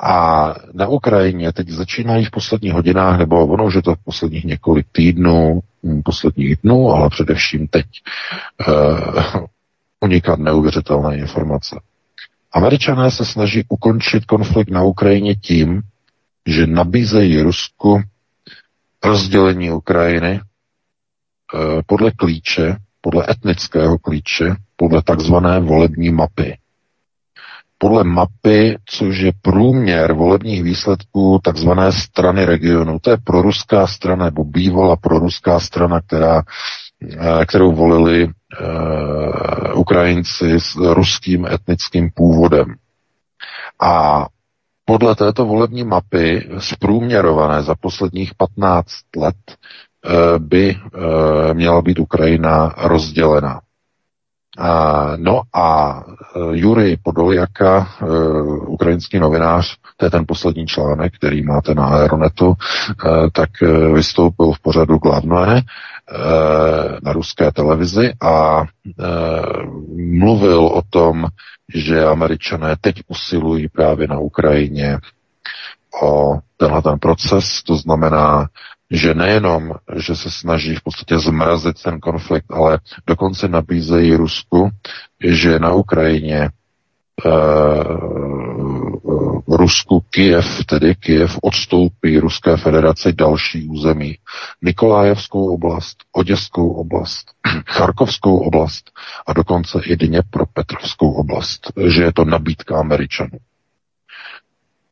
A 0.00 0.54
na 0.74 0.86
Ukrajině 0.88 1.52
teď 1.52 1.68
začínají 1.68 2.24
v 2.24 2.30
posledních 2.30 2.72
hodinách, 2.72 3.18
nebo 3.18 3.46
ono 3.46 3.64
už 3.64 3.74
je 3.74 3.82
to 3.82 3.94
v 3.94 4.04
posledních 4.04 4.44
několik 4.44 4.86
týdnů, 4.92 5.60
hm, 5.82 6.02
posledních 6.04 6.56
dnů, 6.62 6.90
ale 6.90 7.10
především 7.10 7.68
teď 7.68 7.86
uh, 8.68 9.44
unikat 10.00 10.38
neuvěřitelné 10.38 11.16
informace. 11.16 11.80
Američané 12.52 13.10
se 13.10 13.24
snaží 13.24 13.64
ukončit 13.68 14.24
konflikt 14.24 14.70
na 14.70 14.82
Ukrajině 14.82 15.34
tím, 15.34 15.82
že 16.46 16.66
nabízejí 16.66 17.40
Rusku 17.40 18.02
rozdělení 19.04 19.70
Ukrajiny 19.70 20.40
eh, 20.40 21.82
podle 21.86 22.10
klíče, 22.10 22.76
podle 23.00 23.26
etnického 23.30 23.98
klíče, 23.98 24.56
podle 24.76 25.02
takzvané 25.02 25.60
volební 25.60 26.10
mapy. 26.10 26.58
Podle 27.78 28.04
mapy, 28.04 28.78
což 28.86 29.18
je 29.18 29.32
průměr 29.42 30.12
volebních 30.12 30.62
výsledků 30.62 31.40
takzvané 31.42 31.92
strany 31.92 32.44
regionu. 32.44 32.98
To 32.98 33.10
je 33.10 33.16
proruská 33.24 33.86
strana, 33.86 34.24
nebo 34.24 34.44
bývala 34.44 34.96
proruská 34.96 35.60
strana, 35.60 36.00
která, 36.00 36.42
eh, 37.02 37.46
kterou 37.46 37.72
volili 37.72 38.24
uh, 38.26 39.78
Ukrajinci 39.80 40.60
s 40.60 40.74
ruským 40.76 41.46
etnickým 41.46 42.10
původem. 42.14 42.74
A 43.82 44.26
podle 44.84 45.14
této 45.14 45.44
volební 45.44 45.84
mapy, 45.84 46.48
zprůměrované 46.58 47.62
za 47.62 47.74
posledních 47.74 48.34
15 48.34 48.88
let, 49.16 49.36
eh, 49.48 50.38
by 50.38 50.76
eh, 50.76 51.54
měla 51.54 51.82
být 51.82 51.98
Ukrajina 51.98 52.74
rozdělena. 52.78 53.60
No 55.16 55.42
a 55.54 56.00
eh, 56.06 56.40
Jurij 56.52 56.96
Podoljaka, 57.02 57.88
ukrajinský 58.66 59.18
novinář, 59.18 59.76
to 59.96 60.06
je 60.06 60.10
ten 60.10 60.24
poslední 60.28 60.66
článek, 60.66 61.14
který 61.16 61.42
máte 61.42 61.74
na 61.74 61.86
Aeronetu, 61.86 62.54
tak 63.32 63.50
vystoupil 63.94 64.52
v 64.52 64.60
pořadu 64.60 64.98
Glavné 64.98 65.62
na 67.02 67.12
ruské 67.12 67.52
televizi 67.52 68.12
a 68.20 68.64
mluvil 69.96 70.66
o 70.66 70.82
tom, 70.90 71.26
že 71.74 72.04
američané 72.04 72.76
teď 72.80 73.02
usilují 73.08 73.68
právě 73.68 74.08
na 74.08 74.18
Ukrajině 74.18 74.98
o 76.02 76.38
tenhle 76.56 76.82
ten 76.82 76.98
proces, 76.98 77.62
to 77.62 77.76
znamená, 77.76 78.48
že 78.90 79.14
nejenom, 79.14 79.72
že 79.96 80.16
se 80.16 80.30
snaží 80.30 80.74
v 80.76 80.82
podstatě 80.82 81.18
zmrazit 81.18 81.82
ten 81.82 82.00
konflikt, 82.00 82.46
ale 82.52 82.78
dokonce 83.06 83.48
nabízejí 83.48 84.14
Rusku, 84.14 84.70
že 85.24 85.58
na 85.58 85.72
Ukrajině 85.72 86.50
uh, 89.14 89.42
Rusku 89.48 90.00
Kiev, 90.10 90.64
tedy 90.66 90.94
Kiev 90.94 91.38
odstoupí 91.42 92.18
Ruské 92.18 92.56
federaci 92.56 93.12
další 93.12 93.68
území. 93.68 94.18
Nikolájevskou 94.62 95.54
oblast, 95.54 95.96
Oděskou 96.12 96.68
oblast, 96.68 97.26
Charkovskou 97.66 98.38
oblast 98.38 98.90
a 99.26 99.32
dokonce 99.32 99.80
i 99.86 99.96
Dněpropetrovskou 99.96 101.12
oblast, 101.12 101.72
že 101.86 102.02
je 102.02 102.12
to 102.12 102.24
nabídka 102.24 102.78
Američanů. 102.80 103.38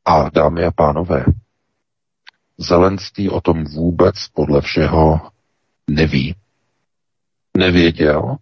A 0.05 0.31
dámy 0.31 0.65
a 0.65 0.71
pánové, 0.71 1.25
Zelenský 2.59 3.31
o 3.31 3.41
tom 3.41 3.65
vůbec 3.65 4.29
podle 4.35 4.61
všeho 4.61 5.21
neví. 5.91 6.35
Nevěděl 7.57 8.37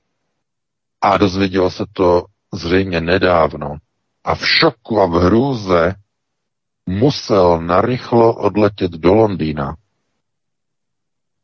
a 1.01 1.17
dozvěděl 1.17 1.71
se 1.71 1.85
to 1.93 2.25
zřejmě 2.55 3.01
nedávno 3.01 3.77
a 4.25 4.35
v 4.35 4.47
šoku 4.49 5.01
a 5.01 5.07
v 5.07 5.11
hrůze 5.11 5.95
musel 6.87 7.61
narychlo 7.61 8.35
odletět 8.35 8.91
do 8.91 9.15
Londýna, 9.15 9.77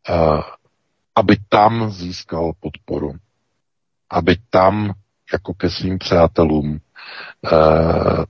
eh, 0.09 0.43
aby 1.15 1.37
tam 1.49 1.91
získal 1.91 2.53
podporu. 2.61 3.15
Aby 4.11 4.37
tam, 4.51 4.93
jako 5.33 5.55
ke 5.55 5.71
svým 5.71 5.99
přátelům, 5.99 6.79
eh, 6.79 7.51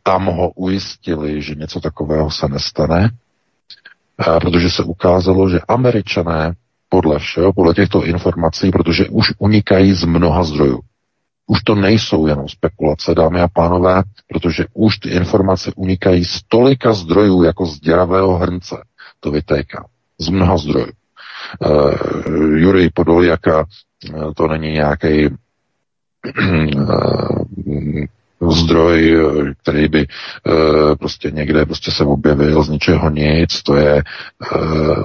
tam 0.02 0.26
ho 0.26 0.50
ujistili, 0.50 1.42
že 1.42 1.54
něco 1.54 1.80
takového 1.80 2.30
se 2.30 2.48
nestane, 2.48 3.10
eh, 4.20 4.40
protože 4.40 4.70
se 4.70 4.82
ukázalo, 4.82 5.50
že 5.50 5.60
američané 5.68 6.54
podle 6.88 7.18
všeho, 7.18 7.52
podle 7.52 7.74
těchto 7.74 8.04
informací, 8.04 8.70
protože 8.70 9.08
už 9.08 9.32
unikají 9.38 9.92
z 9.92 10.04
mnoha 10.04 10.44
zdrojů. 10.44 10.80
Už 11.46 11.62
to 11.62 11.74
nejsou 11.74 12.26
jenom 12.26 12.48
spekulace, 12.48 13.14
dámy 13.14 13.40
a 13.40 13.48
pánové, 13.48 14.02
protože 14.28 14.64
už 14.74 14.98
ty 14.98 15.08
informace 15.08 15.72
unikají 15.76 16.24
z 16.24 16.42
tolika 16.48 16.92
zdrojů, 16.92 17.42
jako 17.42 17.66
z 17.66 17.80
děravého 17.80 18.36
hrnce. 18.36 18.76
To 19.20 19.30
vytéká. 19.30 19.86
Z 20.18 20.28
mnoha 20.28 20.56
zdrojů. 20.56 20.92
Uh, 21.58 21.92
Jurij 22.56 22.90
Podoljaka, 22.94 23.64
uh, 24.14 24.32
to 24.34 24.48
není 24.48 24.72
nějaký 24.72 25.28
uh, 25.28 25.34
zdroj, 28.40 29.14
eh, 29.14 29.54
který 29.62 29.88
by 29.88 30.06
uh, 30.06 30.94
prostě 30.94 31.30
někde 31.30 31.66
prostě 31.66 31.90
se 31.90 32.04
objevil 32.04 32.62
z 32.62 32.68
ničeho 32.68 33.10
nic, 33.10 33.62
to 33.62 33.76
je 33.76 34.02
uh, 34.54 35.04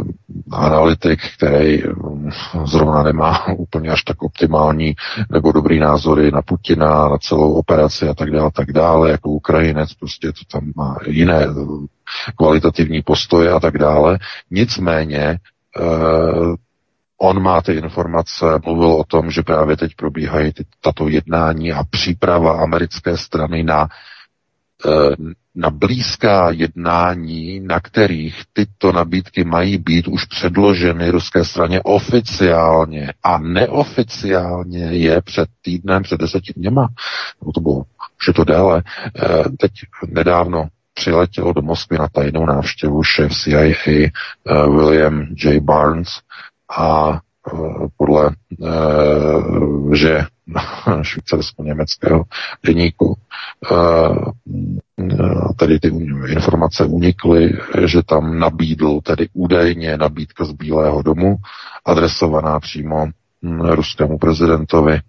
analytik, 0.51 1.19
který 1.37 1.83
um, 1.83 2.29
zrovna 2.65 3.03
nemá 3.03 3.47
úplně 3.57 3.89
až 3.89 4.03
tak 4.03 4.23
optimální 4.23 4.95
nebo 5.29 5.51
dobrý 5.51 5.79
názory 5.79 6.31
na 6.31 6.41
Putina, 6.41 7.09
na 7.09 7.17
celou 7.17 7.53
operaci 7.53 8.07
a 8.07 8.13
tak 8.13 8.31
dále, 8.31 8.51
tak 8.53 8.71
dále, 8.71 9.11
jako 9.11 9.29
Ukrajinec, 9.29 9.93
prostě 9.93 10.27
to 10.31 10.59
tam 10.59 10.71
má 10.75 10.97
jiné 11.07 11.47
kvalitativní 12.35 13.01
postoje 13.01 13.51
a 13.51 13.59
tak 13.59 13.77
dále. 13.77 14.19
Nicméně 14.51 15.39
On 17.23 17.41
má 17.41 17.61
ty 17.61 17.73
informace, 17.73 18.45
mluvil 18.65 18.91
o 18.91 19.03
tom, 19.03 19.31
že 19.31 19.41
právě 19.43 19.77
teď 19.77 19.95
probíhají 19.95 20.53
ty, 20.53 20.65
tato 20.81 21.07
jednání 21.07 21.71
a 21.71 21.83
příprava 21.83 22.61
americké 22.61 23.17
strany 23.17 23.63
na, 23.63 23.87
eh, 24.85 25.15
na 25.55 25.69
blízká 25.69 26.51
jednání, 26.51 27.59
na 27.59 27.79
kterých 27.79 28.41
tyto 28.53 28.91
nabídky 28.91 29.43
mají 29.43 29.77
být 29.77 30.07
už 30.07 30.25
předloženy 30.25 31.09
ruské 31.09 31.45
straně 31.45 31.81
oficiálně 31.81 33.13
a 33.23 33.37
neoficiálně 33.37 34.83
je 34.85 35.21
před 35.21 35.49
týdnem, 35.61 36.03
před 36.03 36.19
deseti 36.19 36.53
dněma, 36.55 36.87
nebo 37.41 37.51
to 37.51 37.61
bylo, 37.61 37.83
už 38.21 38.27
je 38.27 38.33
to 38.33 38.43
déle, 38.43 38.83
eh, 39.15 39.43
teď 39.59 39.71
nedávno 40.07 40.67
přiletěl 40.93 41.53
do 41.53 41.61
Moskvy 41.61 41.97
na 41.97 42.07
tajnou 42.07 42.45
návštěvu 42.45 43.03
šéf 43.03 43.31
CIA 43.33 43.61
eh, 43.61 44.11
William 44.69 45.27
J. 45.43 45.59
Barnes, 45.59 46.09
a 46.77 47.13
e, 47.13 47.19
podle 47.97 48.27
e, 48.27 48.31
že 49.95 50.21
švýcarsko-německého 51.01 52.23
deníku 52.65 53.17
e, 53.17 53.75
tady 55.57 55.79
ty 55.79 55.87
informace 56.31 56.85
unikly, 56.85 57.53
že 57.85 58.03
tam 58.03 58.39
nabídl, 58.39 58.99
tedy 59.03 59.27
údajně 59.33 59.97
nabídka 59.97 60.45
z 60.45 60.51
Bílého 60.51 61.01
domu, 61.01 61.35
adresovaná 61.85 62.59
přímo 62.59 63.07
ruskému 63.61 64.17
prezidentovi, 64.17 64.99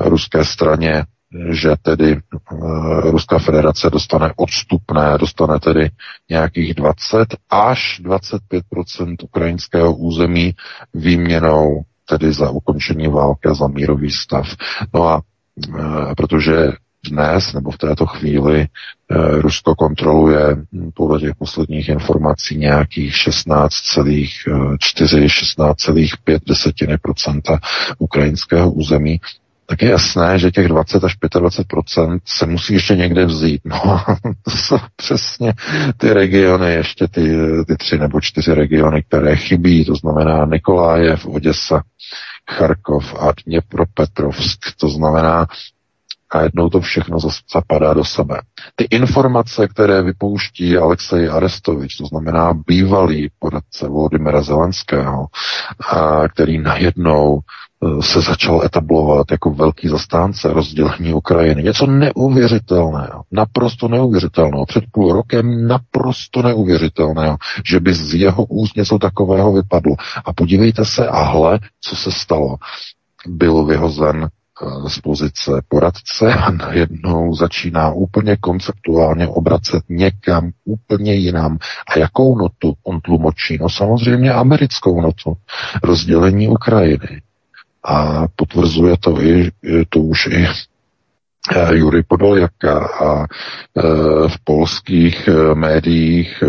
ruské 0.00 0.44
straně 0.44 1.04
že 1.50 1.76
tedy 1.82 2.16
uh, 2.52 3.00
Ruská 3.00 3.38
federace 3.38 3.90
dostane 3.90 4.32
odstupné, 4.36 5.18
dostane 5.18 5.60
tedy 5.60 5.90
nějakých 6.30 6.74
20 6.74 7.36
až 7.50 8.00
25% 8.04 9.16
ukrajinského 9.22 9.94
území 9.96 10.54
výměnou 10.94 11.82
tedy 12.08 12.32
za 12.32 12.50
ukončení 12.50 13.08
války 13.08 13.48
a 13.48 13.54
za 13.54 13.68
mírový 13.68 14.10
stav. 14.10 14.46
No 14.94 15.08
a 15.08 15.20
uh, 15.68 16.14
protože 16.16 16.72
dnes 17.10 17.52
nebo 17.52 17.70
v 17.70 17.78
této 17.78 18.06
chvíli 18.06 18.66
uh, 19.10 19.40
Rusko 19.40 19.74
kontroluje 19.74 20.56
podle 20.94 21.20
těch 21.20 21.34
posledních 21.38 21.88
informací 21.88 22.56
nějakých 22.56 23.12
16,4, 23.12 24.76
16,5 24.76 26.38
desetiny 26.46 26.98
procenta 26.98 27.58
ukrajinského 27.98 28.70
území, 28.70 29.20
tak 29.70 29.82
je 29.82 29.90
jasné, 29.90 30.38
že 30.38 30.50
těch 30.50 30.68
20 30.68 31.04
až 31.04 31.16
25% 31.18 32.20
se 32.24 32.46
musí 32.46 32.74
ještě 32.74 32.96
někde 32.96 33.26
vzít. 33.26 33.60
No, 33.64 34.04
to 34.42 34.50
jsou 34.50 34.78
přesně 34.96 35.54
ty 35.96 36.12
regiony, 36.12 36.72
ještě 36.72 37.08
ty, 37.08 37.36
ty 37.66 37.76
tři 37.76 37.98
nebo 37.98 38.20
čtyři 38.20 38.54
regiony, 38.54 39.02
které 39.02 39.36
chybí, 39.36 39.84
to 39.84 39.94
znamená 39.94 40.44
Nikolájev, 40.44 41.26
Oděsa, 41.26 41.82
Charkov 42.50 43.14
a 43.20 43.32
Dněpropetrovsk. 43.46 44.60
To 44.80 44.88
znamená, 44.88 45.46
a 46.30 46.42
jednou 46.42 46.68
to 46.68 46.80
všechno 46.80 47.18
zapadá 47.52 47.94
do 47.94 48.04
sebe. 48.04 48.40
Ty 48.76 48.84
informace, 48.90 49.68
které 49.68 50.02
vypouští 50.02 50.76
Alexej 50.76 51.28
Arestovič, 51.28 51.96
to 51.96 52.06
znamená 52.06 52.54
bývalý 52.66 53.30
poradce 53.38 53.88
Volodymyra 53.88 54.42
Zelenského, 54.42 55.26
a 55.88 56.28
který 56.28 56.58
najednou 56.58 57.40
se 58.00 58.20
začal 58.20 58.62
etablovat 58.64 59.30
jako 59.30 59.50
velký 59.50 59.88
zastánce 59.88 60.52
rozdělení 60.52 61.14
Ukrajiny. 61.14 61.62
Něco 61.62 61.86
neuvěřitelného, 61.86 63.22
naprosto 63.32 63.88
neuvěřitelného. 63.88 64.66
Před 64.66 64.84
půl 64.92 65.12
rokem 65.12 65.68
naprosto 65.68 66.42
neuvěřitelného, 66.42 67.36
že 67.64 67.80
by 67.80 67.94
z 67.94 68.14
jeho 68.14 68.44
úst 68.44 68.76
něco 68.76 68.98
takového 68.98 69.52
vypadlo. 69.52 69.94
A 70.24 70.32
podívejte 70.32 70.84
se, 70.84 71.08
ahle, 71.08 71.58
co 71.80 71.96
se 71.96 72.12
stalo. 72.12 72.56
Byl 73.26 73.64
vyhozen 73.64 74.28
z 74.88 74.98
pozice 74.98 75.50
poradce 75.68 76.34
a 76.34 76.50
najednou 76.50 77.34
začíná 77.34 77.92
úplně 77.92 78.36
konceptuálně 78.36 79.28
obracet 79.28 79.82
někam 79.88 80.50
úplně 80.64 81.14
jinam. 81.14 81.58
A 81.94 81.98
jakou 81.98 82.38
notu 82.38 82.74
on 82.84 83.00
tlumočí? 83.00 83.58
No 83.60 83.68
samozřejmě 83.68 84.32
americkou 84.32 85.00
notu. 85.00 85.36
Rozdělení 85.82 86.48
Ukrajiny. 86.48 87.22
A 87.88 88.28
potvrzuje 88.36 88.96
to 89.00 89.22
i, 89.22 89.50
to 89.88 89.98
už 90.00 90.26
i 90.26 90.46
Eh, 91.56 91.76
Jury 91.76 92.02
Podoljaka 92.02 92.86
a 93.00 93.24
eh, 93.24 93.82
v 94.28 94.36
polských 94.44 95.28
médiích 95.54 96.42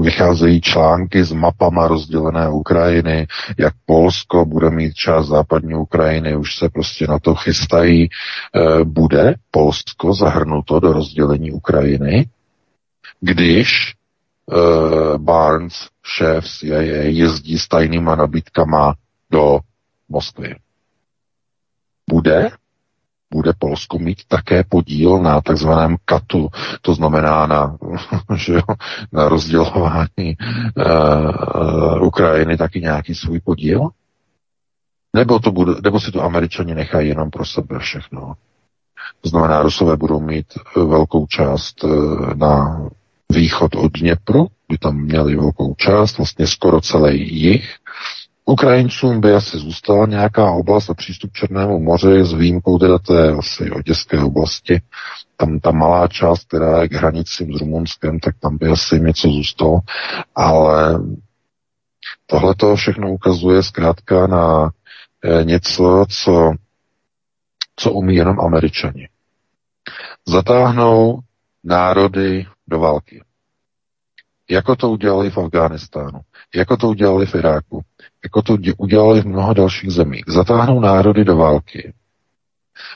vycházejí 0.00 0.60
články 0.60 1.24
s 1.24 1.32
mapama 1.32 1.88
rozdělené 1.88 2.48
Ukrajiny, 2.48 3.26
jak 3.58 3.74
Polsko 3.86 4.44
bude 4.44 4.70
mít 4.70 4.94
část 4.94 5.26
západní 5.26 5.74
Ukrajiny, 5.74 6.36
už 6.36 6.56
se 6.56 6.68
prostě 6.68 7.06
na 7.06 7.18
to 7.18 7.34
chystají. 7.34 8.08
Bude 8.84 9.34
Polsko 9.50 10.14
zahrnuto 10.14 10.80
do 10.80 10.92
rozdělení 10.92 11.52
Ukrajiny, 11.52 12.26
když 13.20 13.94
Barnes, 15.16 15.74
šéf 16.04 16.44
CIA, 16.44 16.82
jezdí 17.02 17.58
s 17.58 17.68
tajnýma 17.68 18.14
nabídkama 18.14 18.94
do 19.34 19.58
Moskvy. 20.08 20.54
Bude 22.10 22.50
bude 23.34 23.52
Polsko 23.58 23.98
mít 23.98 24.18
také 24.28 24.64
podíl 24.64 25.18
na 25.18 25.40
takzvaném 25.40 25.96
katu, 26.04 26.48
to 26.82 26.94
znamená 26.94 27.46
na, 27.46 27.76
že 28.36 28.52
jo, 28.52 28.62
na 29.12 29.28
rozdělování 29.28 30.36
uh, 30.76 32.06
Ukrajiny 32.06 32.56
taky 32.56 32.80
nějaký 32.80 33.14
svůj 33.14 33.40
podíl? 33.40 33.88
Nebo, 35.16 35.38
to 35.38 35.52
bude, 35.52 35.72
nebo 35.84 36.00
si 36.00 36.12
to 36.12 36.22
američani 36.22 36.74
nechají 36.74 37.08
jenom 37.08 37.30
pro 37.30 37.44
sebe 37.44 37.78
všechno? 37.78 38.34
To 39.20 39.28
znamená, 39.28 39.62
Rusové 39.62 39.96
budou 39.96 40.20
mít 40.20 40.46
velkou 40.76 41.26
část 41.26 41.84
uh, 41.84 42.34
na 42.34 42.86
východ 43.30 43.74
od 43.74 43.98
Dněpru, 43.98 44.46
by 44.68 44.78
tam 44.78 44.96
měli 44.96 45.36
velkou 45.36 45.74
část, 45.74 46.18
vlastně 46.18 46.46
skoro 46.46 46.80
celý 46.80 47.34
jich, 47.40 47.76
Ukrajincům 48.46 49.20
by 49.20 49.32
asi 49.32 49.58
zůstala 49.58 50.06
nějaká 50.06 50.50
oblast 50.50 50.90
a 50.90 50.94
přístup 50.94 51.30
k 51.30 51.34
Černému 51.34 51.80
moři 51.80 52.24
s 52.24 52.32
výjimkou 52.32 52.78
teda 52.78 52.98
té 52.98 53.32
asi 53.32 53.70
oděské 53.70 54.18
oblasti. 54.18 54.82
Tam 55.36 55.60
ta 55.60 55.70
malá 55.70 56.08
část, 56.08 56.48
která 56.48 56.82
je 56.82 56.88
k 56.88 56.92
hranicím 56.92 57.54
s 57.54 57.60
Rumunskem, 57.60 58.20
tak 58.20 58.34
tam 58.40 58.58
by 58.58 58.68
asi 58.68 59.00
něco 59.00 59.28
zůstalo. 59.28 59.80
Ale 60.34 61.00
tohle 62.26 62.54
to 62.54 62.76
všechno 62.76 63.12
ukazuje 63.12 63.62
zkrátka 63.62 64.26
na 64.26 64.70
e, 65.24 65.44
něco, 65.44 66.06
co, 66.08 66.52
co 67.76 67.92
umí 67.92 68.14
jenom 68.14 68.40
američani. 68.40 69.08
Zatáhnou 70.26 71.18
národy 71.64 72.46
do 72.68 72.78
války. 72.78 73.24
Jako 74.50 74.76
to 74.76 74.90
udělali 74.90 75.30
v 75.30 75.38
Afghánistánu, 75.38 76.20
jako 76.54 76.76
to 76.76 76.88
udělali 76.88 77.26
v 77.26 77.34
Iráku, 77.34 77.82
jako 78.24 78.42
to 78.42 78.56
udělali 78.78 79.20
v 79.20 79.26
mnoha 79.26 79.52
dalších 79.52 79.90
zemích. 79.90 80.24
Zatáhnou 80.28 80.80
národy 80.80 81.24
do 81.24 81.36
války. 81.36 81.92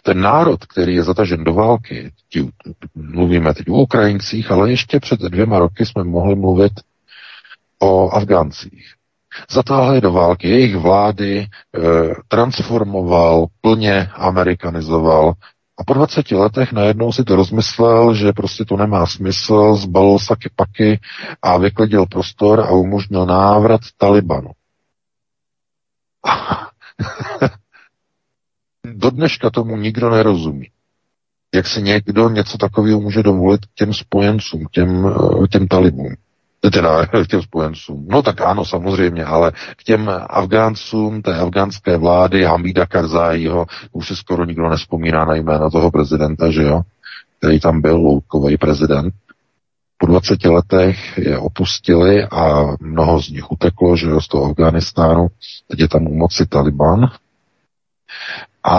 Ten 0.02 0.20
národ, 0.20 0.64
který 0.64 0.94
je 0.94 1.02
zatažen 1.02 1.44
do 1.44 1.54
války, 1.54 2.12
tí, 2.32 2.50
mluvíme 2.94 3.54
teď 3.54 3.68
o 3.68 3.73
Ukrajincích, 3.73 4.50
ale 4.50 4.70
ještě 4.70 5.00
před 5.00 5.20
dvěma 5.20 5.58
roky 5.58 5.87
jsme 5.87 6.04
mohli 6.04 6.35
mluvit 6.35 6.73
o 7.78 8.11
Afgáncích. 8.11 8.94
Zatáhli 9.50 10.00
do 10.00 10.12
války, 10.12 10.49
jejich 10.49 10.76
vlády 10.76 11.38
e, 11.38 11.47
transformoval, 12.28 13.47
plně 13.61 14.11
amerikanizoval 14.14 15.35
a 15.80 15.85
po 15.85 15.94
20 15.94 16.30
letech 16.30 16.73
najednou 16.73 17.12
si 17.12 17.25
to 17.25 17.37
rozmyslel, 17.37 18.14
že 18.14 18.32
prostě 18.32 18.64
to 18.64 18.76
nemá 18.76 19.06
smysl, 19.06 19.75
zbalil 19.75 20.18
saky 20.18 20.50
paky 20.56 21.00
a 21.42 21.58
vyklidil 21.58 22.06
prostor 22.06 22.61
a 22.61 22.70
umožnil 22.70 23.26
návrat 23.26 23.80
Talibanu. 23.97 24.50
Do 28.95 29.11
dneška 29.11 29.50
tomu 29.50 29.76
nikdo 29.76 30.11
nerozumí. 30.11 30.71
Jak 31.54 31.67
se 31.67 31.81
někdo 31.81 32.28
něco 32.28 32.59
takového 32.59 33.00
může 33.00 33.23
dovolit 33.23 33.61
těm 33.75 33.95
spojencům, 33.95 34.67
těm, 34.71 35.07
eh, 35.07 35.49
těm 35.49 35.69
talibům. 35.69 36.15
Teda 36.61 37.07
k 37.07 37.26
těm 37.26 37.43
spojencům. 37.43 38.07
No 38.11 38.23
tak 38.23 38.41
ano, 38.41 38.65
samozřejmě, 38.65 39.25
ale 39.25 39.52
k 39.76 39.85
těm 39.85 40.11
Afgáncům, 40.31 41.23
té 41.23 41.35
afgánské 41.35 41.97
vlády, 41.97 42.45
Hamida 42.45 42.87
Karzájího, 42.87 43.67
už 43.93 44.09
se 44.09 44.17
skoro 44.17 44.45
nikdo 44.45 44.69
nespomíná 44.69 45.25
na 45.25 45.35
jméno 45.35 45.71
toho 45.71 45.91
prezidenta, 45.91 46.50
že 46.50 46.63
jo? 46.63 46.81
Který 47.39 47.61
tam 47.61 47.81
byl, 47.81 47.97
loukový 47.97 48.57
prezident. 48.57 49.15
Po 49.99 50.06
20 50.06 50.45
letech 50.45 51.19
je 51.19 51.39
opustili 51.39 52.25
a 52.25 52.65
mnoho 52.80 53.23
z 53.23 53.28
nich 53.30 53.50
uteklo, 53.50 53.97
že 53.97 54.06
jo, 54.06 54.21
z 54.21 54.28
toho 54.28 54.45
Afganistánu. 54.50 55.28
Teď 55.69 55.80
je 55.80 55.89
tam 55.89 56.06
u 56.06 56.15
moci 56.15 56.47
Taliban. 56.47 57.11
A 58.65 58.76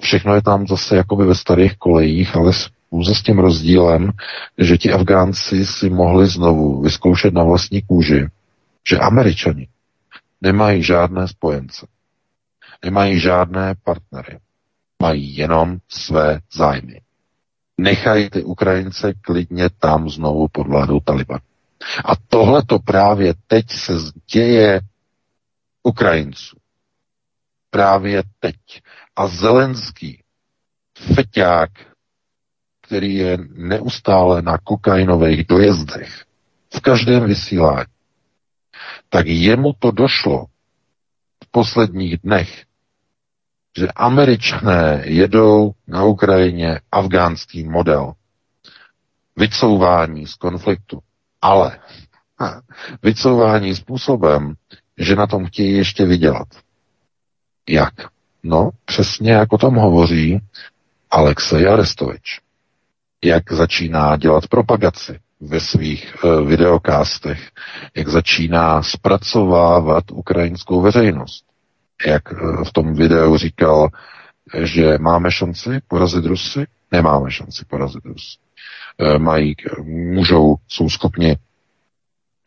všechno 0.00 0.34
je 0.34 0.42
tam 0.42 0.66
zase 0.66 0.96
jakoby 0.96 1.24
ve 1.24 1.34
starých 1.34 1.76
kolejích, 1.76 2.36
ale 2.36 2.52
pouze 2.90 3.14
s 3.14 3.22
tím 3.22 3.38
rozdílem, 3.38 4.12
že 4.58 4.78
ti 4.78 4.92
Afgánci 4.92 5.66
si 5.66 5.90
mohli 5.90 6.26
znovu 6.26 6.82
vyzkoušet 6.82 7.34
na 7.34 7.44
vlastní 7.44 7.82
kůži, 7.82 8.26
že 8.88 8.98
Američani 8.98 9.68
nemají 10.40 10.82
žádné 10.82 11.28
spojence, 11.28 11.86
nemají 12.84 13.20
žádné 13.20 13.74
partnery, 13.84 14.38
mají 15.02 15.36
jenom 15.36 15.78
své 15.88 16.40
zájmy. 16.52 17.00
Nechají 17.78 18.30
ty 18.30 18.42
Ukrajince 18.44 19.12
klidně 19.20 19.70
tam 19.78 20.10
znovu 20.10 20.48
pod 20.52 20.66
vládou 20.66 21.00
Taliban. 21.00 21.40
A 22.04 22.12
tohle 22.28 22.62
to 22.62 22.78
právě 22.78 23.34
teď 23.46 23.70
se 23.70 23.92
děje 24.32 24.80
Ukrajinců. 25.82 26.56
Právě 27.70 28.22
teď. 28.40 28.56
A 29.16 29.26
Zelenský, 29.28 30.22
feťák, 31.14 31.70
který 32.80 33.14
je 33.14 33.38
neustále 33.54 34.42
na 34.42 34.58
kokainových 34.58 35.46
dojezdech, 35.46 36.24
v 36.74 36.80
každém 36.80 37.26
vysílání, 37.26 37.86
tak 39.08 39.26
jemu 39.26 39.72
to 39.78 39.90
došlo 39.90 40.46
v 41.44 41.50
posledních 41.50 42.18
dnech, 42.18 42.64
že 43.78 43.88
američané 43.88 45.02
jedou 45.04 45.72
na 45.86 46.04
Ukrajině 46.04 46.80
afgánský 46.92 47.64
model 47.64 48.12
vycouvání 49.36 50.26
z 50.26 50.34
konfliktu, 50.34 51.00
ale 51.42 51.78
vycouvání 53.02 53.74
způsobem, 53.74 54.54
že 54.98 55.16
na 55.16 55.26
tom 55.26 55.46
chtějí 55.46 55.72
ještě 55.76 56.04
vydělat. 56.04 56.48
Jak? 57.68 57.94
No, 58.42 58.70
přesně 58.84 59.32
jak 59.32 59.52
o 59.52 59.58
tom 59.58 59.74
hovoří 59.74 60.40
Alexej 61.10 61.68
Arestovič 61.68 62.44
jak 63.24 63.52
začíná 63.52 64.16
dělat 64.16 64.46
propagaci 64.46 65.18
ve 65.40 65.60
svých 65.60 66.14
uh, 66.24 66.48
videokástech, 66.48 67.50
jak 67.96 68.08
začíná 68.08 68.82
zpracovávat 68.82 70.04
ukrajinskou 70.12 70.80
veřejnost. 70.80 71.44
Jak 72.06 72.32
uh, 72.32 72.64
v 72.64 72.72
tom 72.72 72.94
videu 72.94 73.36
říkal, 73.36 73.88
že 74.62 74.98
máme 74.98 75.30
šanci 75.30 75.80
porazit 75.88 76.24
Rusy, 76.24 76.66
nemáme 76.92 77.30
šanci 77.30 77.64
porazit 77.64 78.04
Rusy. 78.04 78.38
Uh, 78.98 79.18
mají, 79.18 79.54
můžou, 79.84 80.54
jsou 80.68 80.88
schopni 80.88 81.36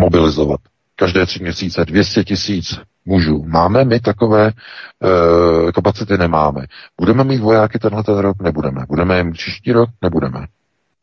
mobilizovat 0.02 0.60
každé 0.98 1.26
tři 1.26 1.44
měsíce 1.44 1.86
200 1.86 2.24
tisíc 2.24 2.80
mužů. 3.06 3.44
Máme 3.48 3.86
my 3.86 4.00
takové 4.00 4.48
e, 4.48 4.52
kapacity? 5.72 6.18
Nemáme. 6.18 6.66
Budeme 7.00 7.24
mít 7.24 7.40
vojáky 7.40 7.80
tenhle 7.80 8.04
ten 8.04 8.18
rok? 8.18 8.42
Nebudeme. 8.42 8.86
Budeme 8.88 9.18
jim 9.18 9.32
příští 9.32 9.72
rok? 9.72 9.90
Nebudeme. 10.02 10.48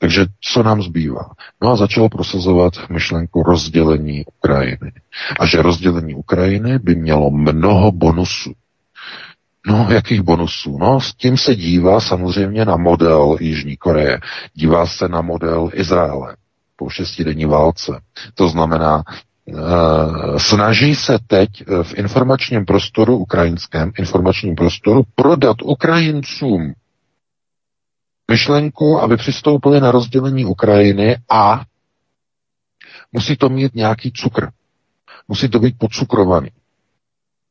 Takže 0.05 0.27
co 0.41 0.63
nám 0.63 0.83
zbývá? 0.83 1.31
No 1.63 1.71
a 1.71 1.77
začal 1.77 2.09
prosazovat 2.09 2.73
myšlenku 2.91 3.43
rozdělení 3.43 4.25
Ukrajiny. 4.37 4.93
A 5.41 5.47
že 5.47 5.63
rozdělení 5.63 6.15
Ukrajiny 6.15 6.79
by 6.79 6.95
mělo 6.95 7.31
mnoho 7.31 7.93
bonusů. 7.93 8.53
No, 9.67 9.87
jakých 9.91 10.23
bonusů? 10.23 10.79
No, 10.79 11.01
s 11.01 11.15
tím 11.15 11.37
se 11.37 11.55
dívá 11.55 12.01
samozřejmě 12.01 12.65
na 12.65 12.77
model 12.77 13.37
Jižní 13.41 13.77
Koreje. 13.77 14.21
Dívá 14.55 14.87
se 14.87 15.09
na 15.09 15.21
model 15.21 15.71
Izraele 15.73 16.37
po 16.77 16.89
šestidenní 16.89 17.45
válce. 17.45 18.01
To 18.35 18.49
znamená, 18.49 19.03
Uh, 19.47 20.37
snaží 20.37 20.95
se 20.95 21.19
teď 21.27 21.51
v 21.83 21.99
informačním 21.99 22.65
prostoru, 22.65 23.17
ukrajinském 23.17 23.93
informačním 23.99 24.55
prostoru, 24.55 25.03
prodat 25.15 25.57
Ukrajincům 25.63 26.73
myšlenku, 28.31 29.01
aby 29.01 29.17
přistoupili 29.17 29.81
na 29.81 29.91
rozdělení 29.91 30.45
Ukrajiny 30.45 31.17
a 31.31 31.65
musí 33.13 33.37
to 33.37 33.49
mít 33.49 33.75
nějaký 33.75 34.13
cukr. 34.13 34.49
Musí 35.29 35.49
to 35.49 35.59
být 35.59 35.79
podcukrovaný. 35.79 36.51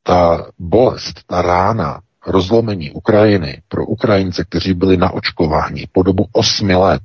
Ta 0.02 0.46
bolest, 0.58 1.20
ta 1.26 1.42
rána 1.42 2.00
rozlomení 2.26 2.90
Ukrajiny 2.90 3.62
pro 3.68 3.86
Ukrajince, 3.86 4.44
kteří 4.44 4.74
byli 4.74 4.96
na 4.96 5.10
očkování 5.10 5.84
po 5.92 6.02
dobu 6.02 6.28
osmi 6.32 6.74
let 6.74 7.02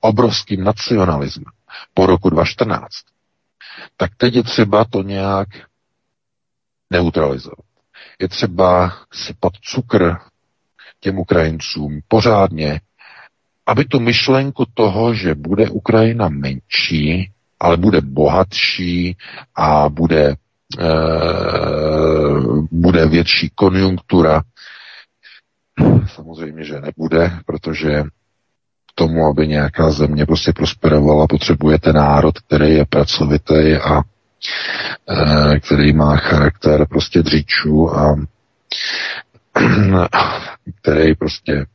obrovským 0.00 0.64
nacionalismem 0.64 1.52
po 1.94 2.06
roku 2.06 2.30
2014, 2.30 2.88
tak 3.96 4.10
teď 4.16 4.34
je 4.34 4.42
třeba 4.42 4.84
to 4.84 5.02
nějak 5.02 5.48
neutralizovat. 6.90 7.64
Je 8.18 8.28
třeba 8.28 8.92
sypat 9.12 9.52
cukr 9.62 10.16
těm 11.00 11.18
Ukrajincům 11.18 12.00
pořádně, 12.08 12.80
aby 13.66 13.84
tu 13.84 14.00
myšlenku 14.00 14.64
toho, 14.74 15.14
že 15.14 15.34
bude 15.34 15.70
Ukrajina 15.70 16.28
menší, 16.28 17.30
ale 17.60 17.76
bude 17.76 18.00
bohatší 18.00 19.16
a 19.54 19.88
bude, 19.88 20.36
e, 20.78 20.88
bude 22.70 23.06
větší 23.06 23.50
konjunktura, 23.54 24.42
samozřejmě, 26.14 26.64
že 26.64 26.80
nebude, 26.80 27.30
protože 27.46 28.02
k 28.92 28.94
tomu, 28.94 29.26
aby 29.26 29.48
nějaká 29.48 29.90
země 29.90 30.26
prostě 30.26 30.52
prosperovala, 30.52 31.26
potřebujete 31.26 31.92
národ, 31.92 32.38
který 32.38 32.70
je 32.70 32.84
pracovitý 32.84 33.74
a 33.76 34.02
e, 35.08 35.60
který 35.60 35.92
má 35.92 36.16
charakter 36.16 36.86
prostě 36.88 37.22
dříčů 37.22 37.96
a 37.96 38.16
který 40.82 41.14
prostě 41.14 41.66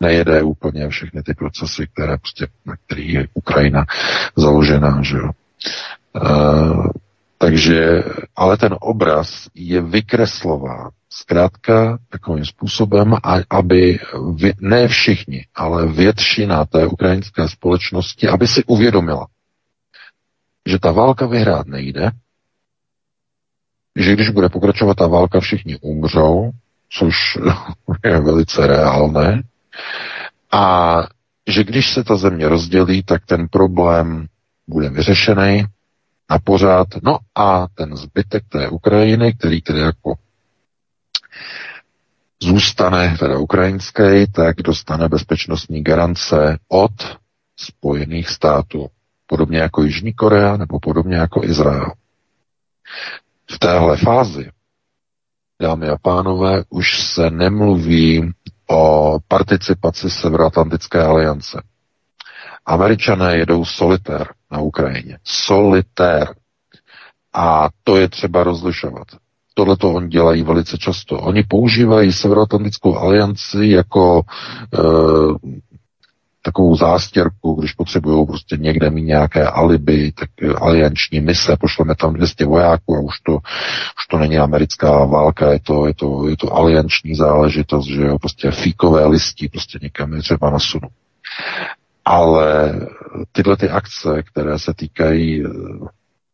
nejede 0.00 0.42
úplně 0.42 0.88
všechny 0.88 1.22
ty 1.22 1.34
procesy, 1.34 1.86
které 1.92 2.16
prostě, 2.18 2.46
na 2.66 2.76
který 2.86 3.12
je 3.12 3.28
Ukrajina 3.34 3.84
založená, 4.36 5.02
že 5.02 5.16
jo. 5.16 5.30
Uh, 6.22 6.86
takže, 7.38 8.02
ale 8.36 8.56
ten 8.56 8.76
obraz 8.80 9.48
je 9.54 9.82
vykreslován 9.82 10.90
zkrátka 11.10 11.98
takovým 12.08 12.44
způsobem, 12.44 13.14
aby 13.50 13.98
vě, 14.34 14.52
ne 14.60 14.88
všichni, 14.88 15.46
ale 15.54 15.86
většina 15.86 16.64
té 16.64 16.86
ukrajinské 16.86 17.48
společnosti, 17.48 18.28
aby 18.28 18.46
si 18.46 18.64
uvědomila, 18.64 19.26
že 20.66 20.78
ta 20.78 20.92
válka 20.92 21.26
vyhrát 21.26 21.66
nejde, 21.66 22.10
že 23.96 24.12
když 24.12 24.30
bude 24.30 24.48
pokračovat 24.48 24.96
ta 24.96 25.06
válka, 25.06 25.40
všichni 25.40 25.78
umřou, 25.80 26.50
což 26.90 27.38
je 28.04 28.20
velice 28.20 28.66
reálné, 28.66 29.42
a 30.52 30.96
že 31.48 31.64
když 31.64 31.94
se 31.94 32.04
ta 32.04 32.16
země 32.16 32.48
rozdělí, 32.48 33.02
tak 33.02 33.26
ten 33.26 33.48
problém 33.48 34.26
bude 34.66 34.88
vyřešený 34.90 35.64
na 36.30 36.38
pořád. 36.38 36.88
No 37.02 37.18
a 37.34 37.66
ten 37.74 37.96
zbytek 37.96 38.44
té 38.48 38.68
Ukrajiny, 38.68 39.34
který 39.34 39.62
tedy 39.62 39.78
jako 39.80 40.14
zůstane 42.42 43.16
teda 43.18 43.38
ukrajinský, 43.38 44.26
tak 44.32 44.56
dostane 44.56 45.08
bezpečnostní 45.08 45.82
garance 45.82 46.58
od 46.68 47.18
Spojených 47.56 48.28
států. 48.28 48.86
Podobně 49.26 49.58
jako 49.58 49.82
Jižní 49.82 50.12
Korea 50.12 50.56
nebo 50.56 50.80
podobně 50.80 51.16
jako 51.16 51.44
Izrael. 51.44 51.92
V 53.50 53.58
téhle 53.58 53.96
fázi, 53.96 54.50
dámy 55.62 55.88
a 55.88 55.96
pánové, 56.02 56.64
už 56.68 57.02
se 57.02 57.30
nemluví 57.30 58.32
o 58.70 59.18
participaci 59.28 60.10
Severoatlantické 60.10 61.02
aliance. 61.02 61.62
Američané 62.66 63.36
jedou 63.38 63.64
solitér 63.64 64.28
na 64.50 64.58
Ukrajině. 64.60 65.18
Solitér. 65.24 66.34
A 67.34 67.68
to 67.84 67.96
je 67.96 68.08
třeba 68.08 68.44
rozlišovat. 68.44 69.06
Tohle 69.54 69.76
to 69.76 69.92
oni 69.92 70.08
dělají 70.08 70.42
velice 70.42 70.78
často. 70.78 71.20
Oni 71.20 71.42
používají 71.42 72.12
Severoatlantickou 72.12 72.96
alianci 72.98 73.66
jako 73.66 74.22
e, 74.74 74.78
takovou 76.46 76.76
zástěrku, 76.76 77.54
když 77.54 77.72
potřebují 77.72 78.26
prostě 78.26 78.56
někde 78.56 78.90
mít 78.90 79.02
nějaké 79.02 79.46
alibi, 79.46 80.12
tak 80.12 80.30
eh, 80.42 80.54
alianční 80.54 81.20
mise, 81.20 81.56
pošleme 81.60 81.94
tam 81.94 82.14
200 82.14 82.44
vojáků 82.44 82.96
a 82.96 83.00
už 83.00 83.20
to, 83.20 83.32
už 83.98 84.06
to 84.10 84.18
není 84.18 84.38
americká 84.38 85.04
válka, 85.04 85.52
je 85.52 85.60
to, 85.60 85.86
je 85.86 85.94
to, 85.94 86.28
je 86.28 86.36
to 86.36 86.54
alianční 86.54 87.14
záležitost, 87.14 87.86
že 87.86 88.02
jo, 88.02 88.18
prostě 88.18 88.50
fíkové 88.50 89.06
listí 89.06 89.48
prostě 89.48 89.78
někam 89.82 90.12
je 90.12 90.20
třeba 90.22 90.50
nasunout. 90.50 90.92
Ale 92.04 92.74
tyhle 93.32 93.56
ty 93.56 93.68
akce, 93.68 94.22
které 94.22 94.58
se 94.58 94.74
týkají 94.74 95.44
eh, 95.44 95.48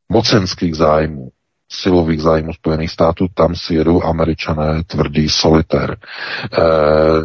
mocenských 0.08 0.74
zájmů, 0.74 1.28
silových 1.72 2.22
zájmů 2.22 2.52
Spojených 2.52 2.90
států, 2.90 3.26
tam 3.34 3.54
si 3.54 3.74
jedou 3.74 4.02
američané 4.02 4.84
tvrdý 4.86 5.28
solitér. 5.28 5.96
E, 5.96 5.98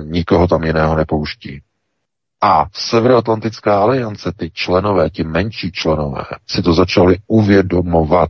nikoho 0.04 0.48
tam 0.48 0.64
jiného 0.64 0.96
nepouští. 0.96 1.62
A 2.48 2.66
Severoatlantická 2.74 3.82
aliance, 3.82 4.32
ty 4.32 4.52
členové, 4.52 5.10
ti 5.10 5.24
menší 5.24 5.72
členové, 5.72 6.24
si 6.48 6.62
to 6.62 6.74
začali 6.74 7.18
uvědomovat, 7.28 8.30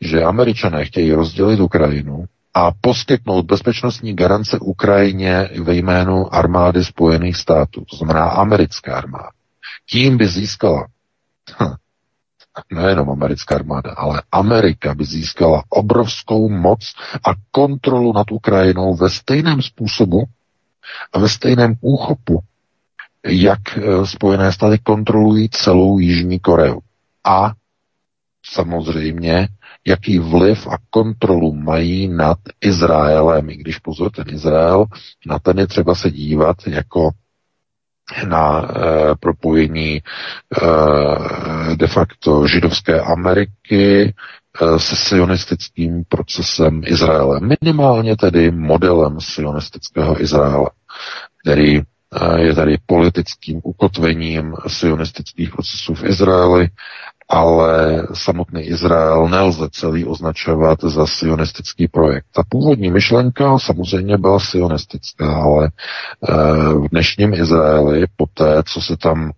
že 0.00 0.22
američané 0.22 0.84
chtějí 0.84 1.12
rozdělit 1.12 1.60
Ukrajinu 1.60 2.24
a 2.54 2.70
poskytnout 2.80 3.46
bezpečnostní 3.46 4.16
garance 4.16 4.58
Ukrajině 4.58 5.48
ve 5.62 5.74
jménu 5.74 6.34
armády 6.34 6.84
Spojených 6.84 7.36
států, 7.36 7.84
to 7.90 7.96
znamená 7.96 8.24
americké 8.24 8.92
armády. 8.92 9.36
Tím 9.90 10.16
by 10.16 10.26
získala 10.26 10.86
hm, 11.60 11.74
nejenom 12.74 13.10
americká 13.10 13.54
armáda, 13.54 13.90
ale 13.90 14.22
Amerika 14.32 14.94
by 14.94 15.04
získala 15.04 15.62
obrovskou 15.68 16.48
moc 16.48 16.80
a 17.26 17.30
kontrolu 17.50 18.12
nad 18.12 18.30
Ukrajinou 18.30 18.94
ve 18.94 19.10
stejném 19.10 19.62
způsobu, 19.62 20.24
a 21.12 21.18
ve 21.18 21.28
stejném 21.28 21.74
úchopu, 21.80 22.40
jak 23.26 23.60
eh, 23.76 24.06
Spojené 24.06 24.52
státy 24.52 24.78
kontrolují 24.78 25.48
celou 25.48 25.98
Jižní 25.98 26.40
Koreu. 26.40 26.80
A 27.24 27.52
samozřejmě, 28.44 29.48
jaký 29.86 30.18
vliv 30.18 30.66
a 30.66 30.76
kontrolu 30.90 31.52
mají 31.52 32.08
nad 32.08 32.38
Izraelem, 32.60 33.50
i 33.50 33.56
když 33.56 33.78
pozor, 33.78 34.10
ten 34.10 34.24
Izrael, 34.28 34.84
na 35.26 35.38
ten 35.38 35.58
je 35.58 35.66
třeba 35.66 35.94
se 35.94 36.10
dívat 36.10 36.56
jako 36.66 37.10
na 38.28 38.62
e, 38.62 39.14
propojení 39.20 39.96
e, 39.96 40.02
de 41.76 41.86
facto 41.86 42.46
židovské 42.46 43.00
Ameriky 43.00 44.14
se 44.76 44.96
sionistickým 44.96 46.04
procesem 46.08 46.80
Izraele. 46.86 47.40
Minimálně 47.40 48.16
tedy 48.16 48.50
modelem 48.50 49.20
sionistického 49.20 50.22
Izraele, 50.22 50.70
který 51.42 51.78
eh, 51.78 52.40
je 52.40 52.54
tady 52.54 52.78
politickým 52.86 53.60
ukotvením 53.64 54.54
sionistických 54.66 55.50
procesů 55.50 55.94
v 55.94 56.04
Izraeli, 56.04 56.68
ale 57.28 58.06
samotný 58.14 58.62
Izrael 58.62 59.28
nelze 59.28 59.68
celý 59.70 60.04
označovat 60.04 60.78
za 60.84 61.06
sionistický 61.06 61.88
projekt. 61.88 62.26
Ta 62.34 62.42
původní 62.48 62.90
myšlenka 62.90 63.58
samozřejmě 63.58 64.18
byla 64.18 64.40
sionistická, 64.40 65.34
ale 65.42 65.70
eh, 66.28 66.32
v 66.74 66.88
dnešním 66.90 67.34
Izraeli, 67.34 68.06
po 68.16 68.26
té, 68.34 68.62
co 68.66 68.80
se 68.80 68.96
tam 68.96 69.32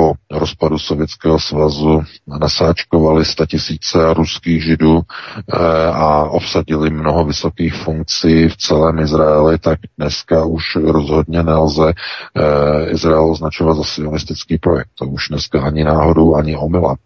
po 0.00 0.12
rozpadu 0.30 0.78
Sovětského 0.78 1.38
svazu 1.38 2.02
nasáčkovali 2.40 3.24
tisíce 3.46 4.14
ruských 4.14 4.64
židů 4.64 5.00
eh, 5.00 5.56
a 5.86 6.24
obsadili 6.24 6.90
mnoho 6.90 7.24
vysokých 7.24 7.74
funkcí 7.74 8.48
v 8.48 8.56
celém 8.56 8.98
Izraeli, 8.98 9.58
tak 9.58 9.78
dneska 9.98 10.44
už 10.44 10.76
rozhodně 10.76 11.42
nelze 11.42 11.92
eh, 11.92 12.90
Izrael 12.90 13.30
označovat 13.30 13.76
za 13.76 13.84
sionistický 13.84 14.58
projekt. 14.58 14.88
To 14.98 15.04
už 15.04 15.28
dneska 15.28 15.62
ani 15.62 15.84
náhodou, 15.84 16.34
ani 16.34 16.56
omylem. 16.56 16.96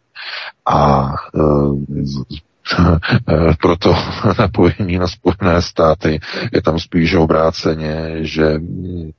A 0.67 1.13
eh, 1.35 1.41
proto 3.61 3.95
napojení 4.39 4.99
na 4.99 5.09
Spojené 5.09 5.63
státy 5.63 6.21
je 6.53 6.63
tam 6.63 6.79
spíš 6.79 7.15
obráceně, 7.15 8.17
že 8.21 8.61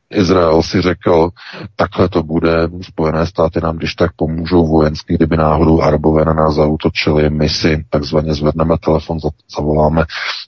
Izrael 0.09 0.63
si 0.63 0.81
řekl, 0.81 1.29
takhle 1.75 2.09
to 2.09 2.23
bude, 2.23 2.69
Spojené 2.81 3.25
státy 3.25 3.61
nám 3.61 3.77
když 3.77 3.95
tak 3.95 4.11
pomůžou 4.15 4.67
vojensky, 4.67 5.13
kdyby 5.13 5.37
náhodou 5.37 5.81
Arabové 5.81 6.25
na 6.25 6.33
nás 6.33 6.55
zautočili, 6.55 7.29
my 7.29 7.49
si 7.49 7.85
takzvaně 7.89 8.33
zvedneme 8.33 8.75
telefon, 8.85 9.17
zavoláme 9.55 10.03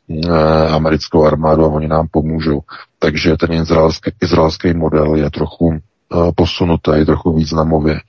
eh, 0.09 0.67
americkou 0.67 1.25
armádu 1.25 1.65
a 1.65 1.67
oni 1.67 1.87
nám 1.87 2.07
pomůžou. 2.11 2.61
Takže 2.99 3.37
ten 3.37 3.51
izraelský, 3.51 4.11
izraelský 4.21 4.73
model 4.73 5.15
je 5.15 5.29
trochu 5.29 5.79
Eh, 6.13 6.31
posunuté, 6.35 7.05
trochu 7.05 7.33
významově. 7.33 7.99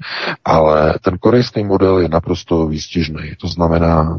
Ale 0.44 0.94
ten 1.02 1.18
korejský 1.18 1.64
model 1.64 1.98
je 1.98 2.08
naprosto 2.08 2.66
výstižný. 2.66 3.32
To 3.40 3.48
znamená, 3.48 4.18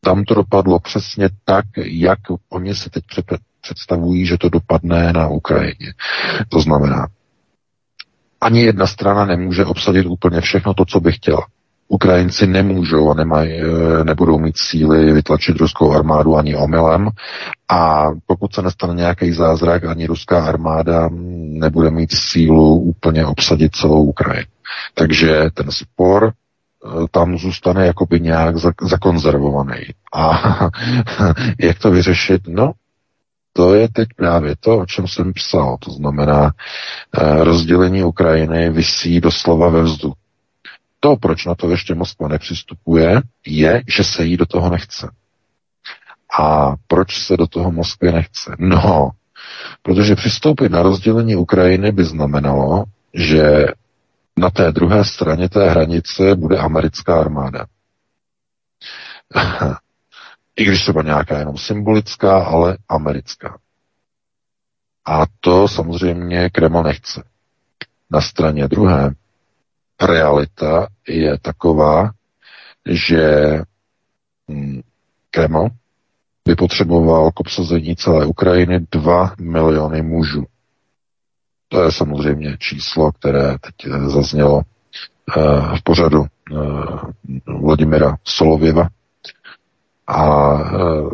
tam 0.00 0.24
to 0.24 0.34
dopadlo 0.34 0.78
přesně 0.80 1.28
tak, 1.44 1.64
jak 1.84 2.18
oni 2.48 2.74
si 2.74 2.90
teď 2.90 3.04
představují, 3.60 4.26
že 4.26 4.38
to 4.38 4.48
dopadne 4.48 5.12
na 5.12 5.28
Ukrajině. 5.28 5.94
To 6.48 6.60
znamená, 6.60 7.06
ani 8.40 8.62
jedna 8.62 8.86
strana 8.86 9.24
nemůže 9.24 9.64
obsadit 9.64 10.06
úplně 10.06 10.40
všechno 10.40 10.74
to, 10.74 10.84
co 10.84 11.00
by 11.00 11.12
chtěla. 11.12 11.46
Ukrajinci 11.88 12.46
nemůžou 12.46 13.10
a 13.10 13.14
nemají, 13.14 13.60
nebudou 14.02 14.38
mít 14.38 14.58
síly 14.58 15.12
vytlačit 15.12 15.56
ruskou 15.56 15.92
armádu 15.92 16.36
ani 16.36 16.56
omylem 16.56 17.08
a 17.68 18.10
pokud 18.26 18.54
se 18.54 18.62
nestane 18.62 18.94
nějaký 18.94 19.32
zázrak, 19.32 19.84
ani 19.84 20.06
ruská 20.06 20.44
armáda 20.44 21.08
nebude 21.32 21.90
mít 21.90 22.12
sílu 22.12 22.74
úplně 22.74 23.26
obsadit 23.26 23.76
celou 23.76 24.04
Ukrajinu. 24.04 24.46
Takže 24.94 25.50
ten 25.54 25.70
spor 25.70 26.32
tam 27.10 27.38
zůstane 27.38 27.86
jakoby 27.86 28.20
nějak 28.20 28.56
zakonzervovaný. 28.82 29.80
A 30.14 30.30
jak 31.60 31.78
to 31.78 31.90
vyřešit? 31.90 32.42
No, 32.48 32.72
to 33.52 33.74
je 33.74 33.88
teď 33.88 34.08
právě 34.16 34.54
to, 34.60 34.78
o 34.78 34.86
čem 34.86 35.08
jsem 35.08 35.32
psal. 35.32 35.76
To 35.80 35.90
znamená, 35.90 36.50
eh, 37.20 37.44
rozdělení 37.44 38.04
Ukrajiny 38.04 38.70
vysí 38.70 39.20
doslova 39.20 39.68
ve 39.68 39.82
vzduchu. 39.82 40.25
To, 41.00 41.16
proč 41.16 41.44
na 41.44 41.54
to 41.54 41.70
ještě 41.70 41.94
Moskva 41.94 42.28
nepřistupuje, 42.28 43.22
je, 43.46 43.82
že 43.88 44.04
se 44.04 44.24
jí 44.24 44.36
do 44.36 44.46
toho 44.46 44.70
nechce. 44.70 45.10
A 46.40 46.74
proč 46.86 47.24
se 47.26 47.36
do 47.36 47.46
toho 47.46 47.72
Moskvě 47.72 48.12
nechce? 48.12 48.56
No, 48.58 49.10
protože 49.82 50.14
přistoupit 50.16 50.72
na 50.72 50.82
rozdělení 50.82 51.36
Ukrajiny 51.36 51.92
by 51.92 52.04
znamenalo, 52.04 52.84
že 53.14 53.66
na 54.36 54.50
té 54.50 54.72
druhé 54.72 55.04
straně 55.04 55.48
té 55.48 55.70
hranice 55.70 56.34
bude 56.34 56.58
americká 56.58 57.20
armáda. 57.20 57.66
I 60.56 60.64
když 60.64 60.82
třeba 60.82 61.02
nějaká 61.02 61.38
jenom 61.38 61.58
symbolická, 61.58 62.44
ale 62.44 62.78
americká. 62.88 63.58
A 65.06 65.22
to 65.40 65.68
samozřejmě 65.68 66.50
Kreml 66.50 66.82
nechce. 66.82 67.24
Na 68.10 68.20
straně 68.20 68.68
druhé 68.68 69.14
realita 70.02 70.86
je 71.08 71.38
taková, 71.38 72.10
že 72.86 73.58
hm, 74.50 74.80
Kreml 75.30 75.68
by 76.46 76.54
potřeboval 76.54 77.30
k 77.32 77.40
obsazení 77.40 77.96
celé 77.96 78.26
Ukrajiny 78.26 78.80
2 78.92 79.34
miliony 79.40 80.02
mužů. 80.02 80.44
To 81.68 81.82
je 81.82 81.92
samozřejmě 81.92 82.56
číslo, 82.58 83.12
které 83.12 83.56
teď 83.60 83.74
eh, 83.86 84.08
zaznělo 84.08 84.60
eh, 84.62 85.40
v 85.78 85.82
pořadu 85.84 86.24
eh, 86.24 86.56
Vladimira 87.46 88.16
Solověva. 88.24 88.88
A 90.08 90.58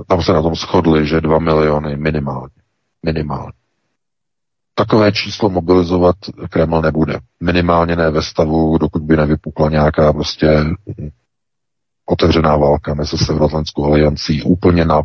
tam 0.09 0.23
se 0.23 0.33
na 0.33 0.42
tom 0.42 0.55
shodli, 0.55 1.07
že 1.07 1.21
2 1.21 1.38
miliony 1.38 1.97
minimálně. 1.97 2.55
Minimálně. 3.03 3.62
Takové 4.75 5.13
číslo 5.13 5.51
mobilizovat 5.51 6.17
Kreml 6.51 6.83
nebude. 6.83 7.19
Minimálně 7.41 7.97
ne 7.97 8.11
ve 8.11 8.23
stavu, 8.23 8.79
dokud 8.79 9.03
by 9.03 9.17
nevypukla 9.17 9.71
nějaká 9.71 10.13
prostě 10.13 10.65
otevřená 12.07 12.57
válka 12.57 12.95
mezi 12.95 13.19
Severoatlantskou 13.19 13.85
aliancí 13.85 14.43
úplně 14.43 14.85
na 14.85 15.03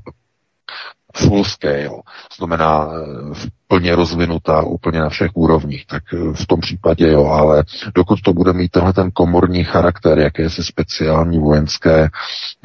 full 1.16 1.44
scale, 1.44 2.02
znamená 2.38 2.88
eh, 2.92 3.50
plně 3.68 3.96
rozvinutá 3.96 4.62
úplně 4.62 5.00
na 5.00 5.10
všech 5.10 5.32
úrovních, 5.34 5.86
tak 5.86 6.04
eh, 6.14 6.34
v 6.34 6.48
tom 6.48 6.60
případě 6.60 7.12
jo, 7.12 7.26
ale 7.26 7.64
dokud 7.96 8.22
to 8.22 8.34
bude 8.34 8.54
mít 8.54 8.72
tenhle 8.72 8.94
ten 8.94 9.12
komorní 9.12 9.64
charakter, 9.64 10.20
jakési 10.20 10.64
speciální 10.64 11.40
vojenské 11.40 12.10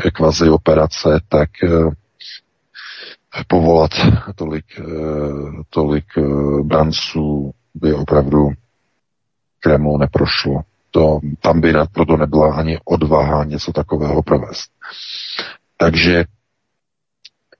eh, 0.04 0.10
kvazi 0.10 0.50
operace, 0.50 1.20
tak 1.28 1.50
povolat 3.48 3.90
tolik, 4.36 4.64
tolik 5.70 6.04
branců 6.62 7.52
by 7.74 7.94
opravdu 7.94 8.50
Kremlu 9.60 9.98
neprošlo. 9.98 10.60
To, 10.90 11.20
tam 11.40 11.60
by 11.60 11.72
proto 11.92 12.16
nebyla 12.16 12.54
ani 12.54 12.78
odvaha 12.84 13.44
něco 13.44 13.72
takového 13.72 14.22
provést. 14.22 14.70
Takže 15.76 16.24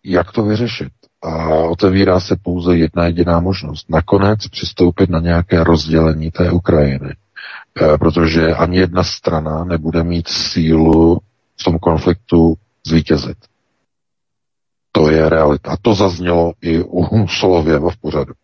jak 0.05 0.33
to 0.33 0.43
vyřešit. 0.43 0.93
A 1.23 1.47
otevírá 1.49 2.21
se 2.21 2.37
pouze 2.43 2.77
jedna 2.77 3.07
jediná 3.07 3.41
možnost. 3.41 3.91
Nakonec 3.91 4.49
přistoupit 4.49 5.11
na 5.11 5.21
nějaké 5.21 5.65
rozdělení 5.65 6.31
té 6.31 6.51
Ukrajiny. 6.51 7.17
E, 7.81 7.99
protože 7.99 8.55
ani 8.55 8.79
jedna 8.79 9.05
strana 9.05 9.65
nebude 9.65 10.05
mít 10.05 10.29
sílu 10.29 11.21
v 11.61 11.65
tom 11.65 11.79
konfliktu 11.79 12.55
zvítězit. 12.87 13.37
To 14.93 15.11
je 15.11 15.29
realita. 15.29 15.71
A 15.71 15.77
to 15.77 15.95
zaznělo 15.95 16.53
i 16.61 16.83
u 16.83 17.29
Solověva 17.41 17.91
v 17.91 17.97
pořadu. 17.97 18.35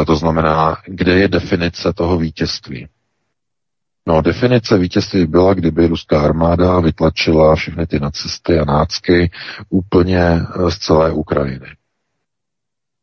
E, 0.00 0.04
to 0.04 0.16
znamená, 0.16 0.76
kde 0.86 1.18
je 1.18 1.28
definice 1.28 1.92
toho 1.92 2.18
vítězství. 2.18 2.88
No, 4.06 4.22
definice 4.22 4.78
vítězství 4.78 5.26
byla, 5.26 5.54
kdyby 5.54 5.86
ruská 5.86 6.22
armáda 6.22 6.80
vytlačila 6.80 7.56
všechny 7.56 7.86
ty 7.86 8.00
nacisty 8.00 8.58
a 8.58 8.64
nácky 8.64 9.30
úplně 9.70 10.20
eh, 10.20 10.70
z 10.70 10.78
celé 10.78 11.12
Ukrajiny. 11.12 11.76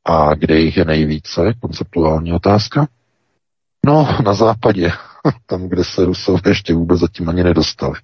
A 0.05 0.35
kde 0.35 0.59
jich 0.59 0.77
je 0.77 0.85
nejvíce? 0.85 1.53
Konceptuální 1.61 2.33
otázka. 2.33 2.87
No, 3.85 4.17
na 4.25 4.33
západě, 4.33 4.91
tam, 5.45 5.69
kde 5.69 5.83
se 5.83 6.05
Rusové 6.05 6.41
ještě 6.47 6.73
vůbec 6.73 6.99
zatím 6.99 7.29
ani 7.29 7.43
nedostali. 7.43 7.99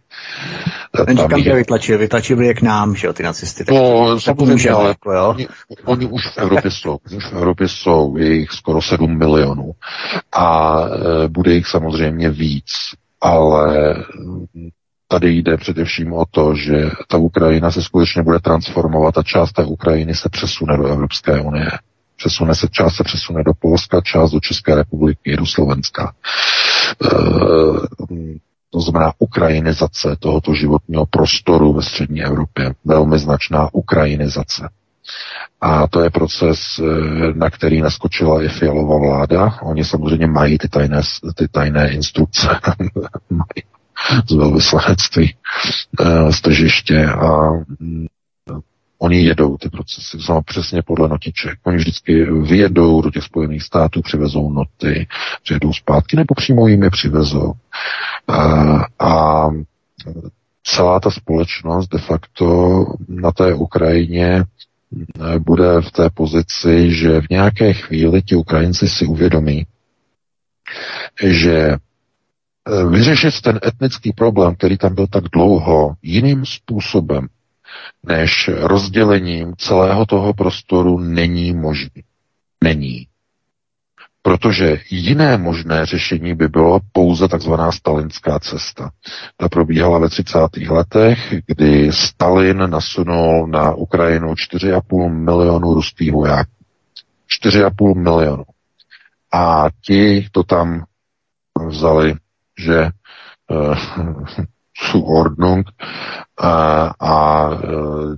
Ten 1.05 1.17
říkám, 1.17 1.39
že 1.39 1.55
vytlačili, 1.55 1.97
vytlačili 1.97 2.47
je 2.47 2.53
k 2.53 2.61
nám, 2.61 2.95
že 2.95 3.07
jo, 3.07 3.13
ty 3.13 3.23
nacisty. 3.23 3.65
Tak 3.65 3.75
no, 3.75 4.19
samozřejmě, 4.19 4.69
ale 4.69 4.87
jako, 4.87 5.11
jo. 5.11 5.29
Oni, 5.29 5.47
oni, 5.85 6.05
už 6.05 6.27
v 6.27 6.37
Evropě 6.37 6.71
jsou, 6.71 6.97
už 7.15 7.25
v 7.25 7.33
Evropě 7.33 7.67
jsou, 7.67 8.17
je 8.17 8.33
jich 8.33 8.51
skoro 8.51 8.81
7 8.81 9.17
milionů 9.17 9.71
a 10.31 10.79
e, 10.85 11.27
bude 11.27 11.53
jich 11.53 11.67
samozřejmě 11.67 12.29
víc, 12.29 12.71
ale 13.21 13.95
tady 15.07 15.29
jde 15.29 15.57
především 15.57 16.13
o 16.13 16.25
to, 16.31 16.55
že 16.55 16.89
ta 17.07 17.17
Ukrajina 17.17 17.71
se 17.71 17.83
skutečně 17.83 18.23
bude 18.23 18.39
transformovat 18.39 19.17
a 19.17 19.23
část 19.23 19.51
té 19.51 19.63
Ukrajiny 19.63 20.15
se 20.15 20.29
přesune 20.29 20.77
do 20.77 20.85
Evropské 20.87 21.41
unie. 21.41 21.71
Přesune 22.17 22.55
se, 22.55 22.67
část 22.71 22.95
se 22.95 23.03
přesune 23.03 23.43
do 23.43 23.53
Polska, 23.59 24.01
část 24.01 24.31
do 24.31 24.39
České 24.39 24.75
republiky, 24.75 25.37
do 25.37 25.45
Slovenska. 25.45 26.13
E, 27.03 27.15
to 28.75 28.81
znamená 28.81 29.13
ukrajinizace 29.19 30.15
tohoto 30.19 30.53
životního 30.53 31.05
prostoru 31.05 31.73
ve 31.73 31.81
střední 31.81 32.23
Evropě. 32.23 32.73
Velmi 32.85 33.19
značná 33.19 33.69
ukrajinizace. 33.73 34.69
A 35.61 35.87
to 35.87 36.01
je 36.01 36.09
proces, 36.09 36.59
e, 36.79 36.83
na 37.33 37.49
který 37.49 37.81
naskočila 37.81 38.43
i 38.43 38.49
Fialová 38.49 38.97
vláda. 38.97 39.59
Oni 39.61 39.85
samozřejmě 39.85 40.27
mají 40.27 40.57
ty 40.57 40.69
tajné, 40.69 41.01
ty 41.35 41.47
tajné 41.47 41.91
instrukce, 41.91 42.47
z 44.29 44.35
velvyslanectví, 44.35 45.35
e, 45.99 46.31
z 46.33 46.41
tržiště 46.41 47.05
a 47.05 47.49
Oni 48.97 49.23
jedou 49.23 49.57
ty 49.57 49.69
procesy, 49.69 50.17
znamená 50.19 50.41
přesně 50.41 50.81
podle 50.81 51.09
notiček. 51.09 51.59
Oni 51.63 51.77
vždycky 51.77 52.25
vyjedou 52.25 53.01
do 53.01 53.11
těch 53.11 53.23
Spojených 53.23 53.63
států, 53.63 54.01
přivezou 54.01 54.51
noty, 54.51 55.07
přijedou 55.43 55.73
zpátky, 55.73 56.15
nebo 56.15 56.35
přímo 56.35 56.67
jim 56.67 56.83
je 56.83 56.89
přivezou. 56.89 57.53
A, 58.27 58.41
a 58.99 59.49
celá 60.63 60.99
ta 60.99 61.11
společnost 61.11 61.87
de 61.87 61.99
facto 61.99 62.85
na 63.07 63.31
té 63.31 63.53
Ukrajině 63.53 64.43
bude 65.39 65.81
v 65.81 65.91
té 65.91 66.09
pozici, 66.09 66.93
že 66.93 67.21
v 67.21 67.29
nějaké 67.29 67.73
chvíli 67.73 68.21
ti 68.21 68.35
Ukrajinci 68.35 68.89
si 68.89 69.05
uvědomí, 69.05 69.65
že 71.23 71.77
vyřešit 72.89 73.41
ten 73.41 73.59
etnický 73.67 74.13
problém, 74.13 74.55
který 74.55 74.77
tam 74.77 74.95
byl 74.95 75.07
tak 75.07 75.23
dlouho, 75.23 75.95
jiným 76.03 76.45
způsobem, 76.45 77.27
než 78.03 78.49
rozdělením 78.53 79.53
celého 79.57 80.05
toho 80.05 80.33
prostoru 80.33 80.99
není 80.99 81.53
možný. 81.53 82.03
Není. 82.63 83.07
Protože 84.21 84.79
jiné 84.89 85.37
možné 85.37 85.85
řešení 85.85 86.35
by 86.35 86.47
bylo 86.47 86.79
pouze 86.91 87.27
takzvaná 87.27 87.71
stalinská 87.71 88.39
cesta. 88.39 88.91
Ta 89.37 89.49
probíhala 89.49 89.99
ve 89.99 90.09
30. 90.09 90.39
letech, 90.69 91.35
kdy 91.47 91.91
Stalin 91.91 92.57
nasunul 92.69 93.47
na 93.47 93.73
Ukrajinu 93.73 94.33
4,5 94.33 95.09
milionu 95.09 95.73
ruských 95.73 96.11
vojáků. 96.11 96.51
4,5 97.45 97.95
milionu. 97.95 98.43
A 99.33 99.65
ti 99.81 100.27
to 100.31 100.43
tam 100.43 100.83
vzali, 101.67 102.15
že 102.59 102.89
uh, 104.95 105.17
Ordnung 105.17 105.67
a, 106.37 106.83
a 106.99 107.49
e, 107.53 107.57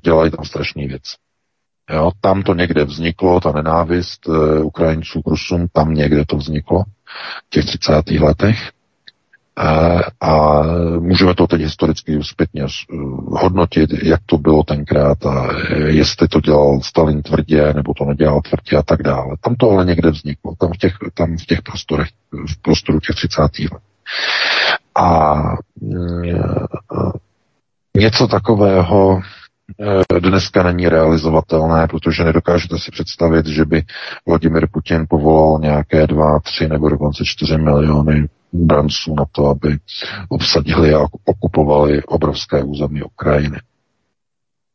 dělají 0.03 0.31
tam 0.31 0.45
strašný 0.45 0.87
věc. 0.87 1.03
Jo, 1.89 2.11
tam 2.21 2.43
to 2.43 2.53
někde 2.53 2.85
vzniklo, 2.85 3.39
ta 3.39 3.51
nenávist 3.51 4.29
e, 4.29 4.59
Ukrajinců 4.59 5.21
k 5.21 5.27
Rusům, 5.27 5.67
tam 5.73 5.93
někde 5.93 6.25
to 6.25 6.37
vzniklo 6.37 6.83
v 7.45 7.49
těch 7.49 7.65
30. 7.65 8.09
letech. 8.19 8.71
A, 9.55 9.99
a 10.21 10.63
můžeme 10.99 11.35
to 11.35 11.47
teď 11.47 11.61
historicky 11.61 12.19
zpětně 12.21 12.63
e, 12.63 12.65
hodnotit, 13.29 13.89
jak 14.03 14.21
to 14.25 14.37
bylo 14.37 14.63
tenkrát 14.63 15.25
a 15.25 15.47
jestli 15.85 16.27
to 16.27 16.41
dělal 16.41 16.81
Stalin 16.81 17.21
tvrdě, 17.21 17.73
nebo 17.73 17.93
to 17.93 18.05
nedělal 18.05 18.41
tvrdě 18.41 18.77
a 18.77 18.83
tak 18.83 19.03
dále. 19.03 19.35
Tam 19.41 19.55
to 19.55 19.71
ale 19.71 19.85
někde 19.85 20.11
vzniklo, 20.11 20.55
tam 20.59 20.73
v 20.73 20.77
těch, 20.77 20.93
tam 21.13 21.37
v 21.37 21.45
těch 21.45 21.61
prostorech, 21.61 22.07
v 22.31 22.61
prostoru 22.61 22.99
těch 22.99 23.15
30. 23.15 23.41
let. 23.41 23.81
A 24.97 25.33
něco 27.97 28.27
takového 28.27 29.21
dneska 30.19 30.63
není 30.63 30.89
realizovatelné, 30.89 31.87
protože 31.87 32.23
nedokážete 32.23 32.79
si 32.79 32.91
představit, 32.91 33.45
že 33.45 33.65
by 33.65 33.83
Vladimir 34.27 34.67
Putin 34.71 35.05
povolal 35.09 35.59
nějaké 35.59 36.07
dva, 36.07 36.39
tři 36.39 36.67
nebo 36.67 36.89
dokonce 36.89 37.25
čtyři 37.25 37.57
miliony 37.57 38.29
branců 38.53 39.15
na 39.15 39.25
to, 39.31 39.45
aby 39.47 39.77
obsadili 40.29 40.93
a 40.93 41.05
okupovali 41.25 42.03
obrovské 42.03 42.63
území 42.63 43.03
Ukrajiny. 43.03 43.61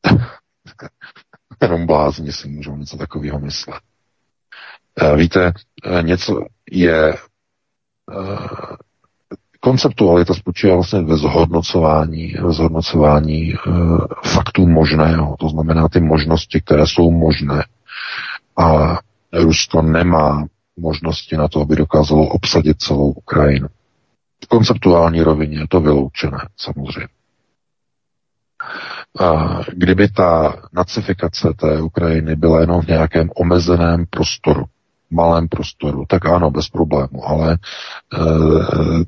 Jenom 1.62 1.86
blázni 1.86 2.32
si 2.32 2.48
můžou 2.48 2.76
něco 2.76 2.96
takového 2.96 3.38
myslet. 3.38 3.80
Eh, 5.00 5.16
víte, 5.16 5.52
eh, 5.84 6.02
něco 6.02 6.44
je 6.70 7.14
eh, 7.14 7.16
konceptualita 9.64 10.34
spočívá 10.34 10.74
vlastně 10.74 11.02
ve 11.02 11.16
zhodnocování, 11.16 12.34
ve 12.42 12.52
zhodnocování 12.52 13.54
faktů 14.24 14.66
možného, 14.66 15.36
to 15.38 15.48
znamená 15.48 15.88
ty 15.88 16.00
možnosti, 16.00 16.60
které 16.60 16.86
jsou 16.86 17.10
možné. 17.10 17.64
A 18.58 18.98
Rusko 19.32 19.82
nemá 19.82 20.44
možnosti 20.76 21.36
na 21.36 21.48
to, 21.48 21.60
aby 21.60 21.76
dokázalo 21.76 22.26
obsadit 22.26 22.80
celou 22.82 23.10
Ukrajinu. 23.10 23.68
V 24.44 24.46
konceptuální 24.46 25.22
rovině 25.22 25.58
je 25.58 25.68
to 25.68 25.80
vyloučené, 25.80 26.48
samozřejmě. 26.56 27.08
A 29.20 29.58
kdyby 29.72 30.08
ta 30.08 30.56
nacifikace 30.72 31.48
té 31.56 31.82
Ukrajiny 31.82 32.36
byla 32.36 32.60
jenom 32.60 32.80
v 32.80 32.86
nějakém 32.86 33.30
omezeném 33.36 34.04
prostoru, 34.10 34.64
malém 35.12 35.48
prostoru, 35.48 36.04
tak 36.08 36.26
ano, 36.26 36.50
bez 36.50 36.68
problému, 36.68 37.28
ale 37.28 37.52
e, 37.52 37.58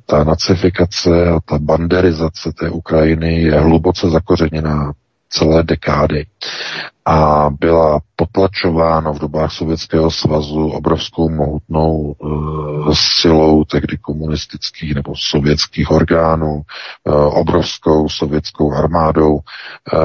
ta 0.06 0.24
nacifikace 0.24 1.28
a 1.28 1.40
ta 1.40 1.58
banderizace 1.58 2.52
té 2.52 2.70
Ukrajiny 2.70 3.42
je 3.42 3.60
hluboce 3.60 4.10
zakořeněná 4.10 4.92
celé 5.34 5.62
dekády. 5.62 6.26
A 7.06 7.50
byla 7.60 8.00
potlačována 8.16 9.12
v 9.12 9.18
dobách 9.18 9.52
Sovětského 9.52 10.10
svazu 10.10 10.68
obrovskou 10.68 11.28
mohutnou 11.28 12.14
e, 12.14 12.26
silou 13.20 13.64
tehdy 13.64 13.98
komunistických 13.98 14.94
nebo 14.94 15.12
sovětských 15.16 15.90
orgánů, 15.90 16.62
e, 16.62 17.10
obrovskou 17.12 18.08
sovětskou 18.08 18.72
armádou, 18.72 19.38
e, 19.38 19.98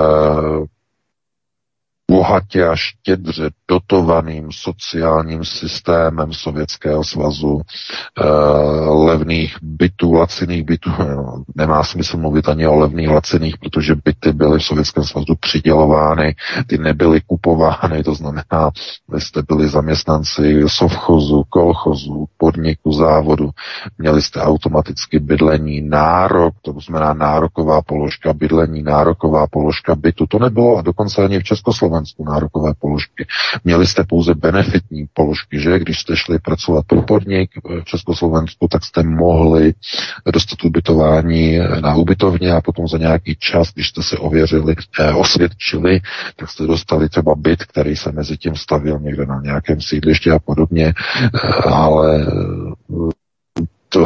bohatě 2.09 2.67
a 2.67 2.75
štědře 2.75 3.49
dotovaným 3.67 4.51
sociálním 4.51 5.45
systémem 5.45 6.33
Sovětského 6.33 7.03
svazu, 7.03 7.61
e, 7.61 8.25
levných 8.91 9.57
bytů, 9.61 10.13
laciných 10.13 10.63
bytů. 10.63 10.89
No, 11.19 11.43
nemá 11.55 11.83
smysl 11.83 12.17
mluvit 12.17 12.49
ani 12.49 12.67
o 12.67 12.75
levných 12.75 13.09
laciných, 13.09 13.57
protože 13.57 13.95
byty 13.95 14.33
byly 14.33 14.59
v 14.59 14.63
Sovětském 14.63 15.03
svazu 15.03 15.35
přidělovány, 15.39 16.35
ty 16.67 16.77
nebyly 16.77 17.21
kupovány, 17.21 18.03
to 18.03 18.15
znamená, 18.15 18.71
vy 19.09 19.21
jste 19.21 19.41
byli 19.47 19.69
zaměstnanci 19.69 20.63
sovchozu, 20.67 21.43
kolchozu, 21.49 22.25
podniku, 22.37 22.91
závodu, 22.91 23.49
měli 23.97 24.21
jste 24.21 24.41
automaticky 24.41 25.19
bydlení, 25.19 25.81
nárok, 25.81 26.53
to 26.61 26.73
znamená 26.87 27.13
nároková 27.13 27.81
položka 27.81 28.33
bydlení, 28.33 28.83
nároková 28.83 29.47
položka 29.47 29.95
bytu. 29.95 30.25
To 30.27 30.39
nebylo 30.39 30.77
a 30.77 30.81
dokonce 30.81 31.23
ani 31.23 31.39
v 31.39 31.43
Československu 31.43 31.98
nárokové 32.19 32.73
položky. 32.79 33.27
Měli 33.63 33.87
jste 33.87 34.03
pouze 34.03 34.33
benefitní 34.35 35.05
položky, 35.13 35.59
že 35.59 35.79
když 35.79 35.99
jste 35.99 36.15
šli 36.15 36.39
pracovat 36.39 36.85
pro 36.87 37.01
podnik 37.01 37.49
v 37.65 37.83
Československu, 37.85 38.67
tak 38.67 38.85
jste 38.85 39.03
mohli 39.03 39.73
dostat 40.33 40.63
ubytování 40.63 41.59
na 41.81 41.95
ubytovně 41.95 42.53
a 42.53 42.61
potom 42.61 42.87
za 42.87 42.97
nějaký 42.97 43.35
čas, 43.39 43.73
když 43.73 43.87
jste 43.87 44.03
se 44.03 44.17
ověřili, 44.17 44.75
eh, 44.99 45.13
osvědčili, 45.13 46.01
tak 46.35 46.49
jste 46.49 46.63
dostali 46.67 47.09
třeba 47.09 47.35
byt, 47.35 47.63
který 47.63 47.95
se 47.95 48.11
mezi 48.11 48.37
tím 48.37 48.55
stavil 48.55 48.99
někde 48.99 49.25
na 49.25 49.41
nějakém 49.43 49.81
sídlišti 49.81 50.31
a 50.31 50.39
podobně, 50.39 50.93
eh, 50.95 51.39
ale 51.69 52.27
to, 53.89 54.05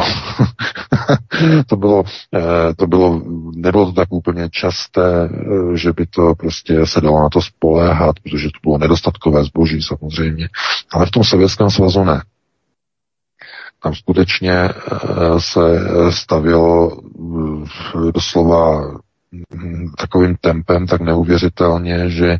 to 1.66 1.76
bylo, 1.76 2.04
eh, 2.34 2.74
to 2.74 2.86
bylo, 2.86 3.22
nebylo 3.54 3.86
to 3.86 3.92
tak 3.92 4.12
úplně 4.12 4.50
časté, 4.50 5.28
eh, 5.32 5.76
že 5.76 5.92
by 5.92 6.06
to 6.06 6.34
prostě 6.34 6.86
se 6.86 7.00
dalo 7.00 7.22
na 7.22 7.28
to 7.28 7.42
spoléhat, 7.42 8.20
protože 8.20 8.48
to 8.48 8.58
bylo 8.62 8.78
nedostatkové 8.78 9.44
zboží 9.44 9.82
samozřejmě, 9.82 10.48
ale 10.92 11.06
v 11.06 11.10
tom 11.10 11.24
Sovětském 11.24 11.70
svazu 11.70 12.04
ne. 12.04 12.22
Tam 13.82 13.94
skutečně 13.94 14.52
eh, 14.52 14.70
se 15.38 15.60
stavilo 16.10 17.00
doslova 18.14 18.90
hm, 19.54 19.90
takovým 19.98 20.36
tempem 20.40 20.86
tak 20.86 21.00
neuvěřitelně, 21.00 22.10
že 22.10 22.38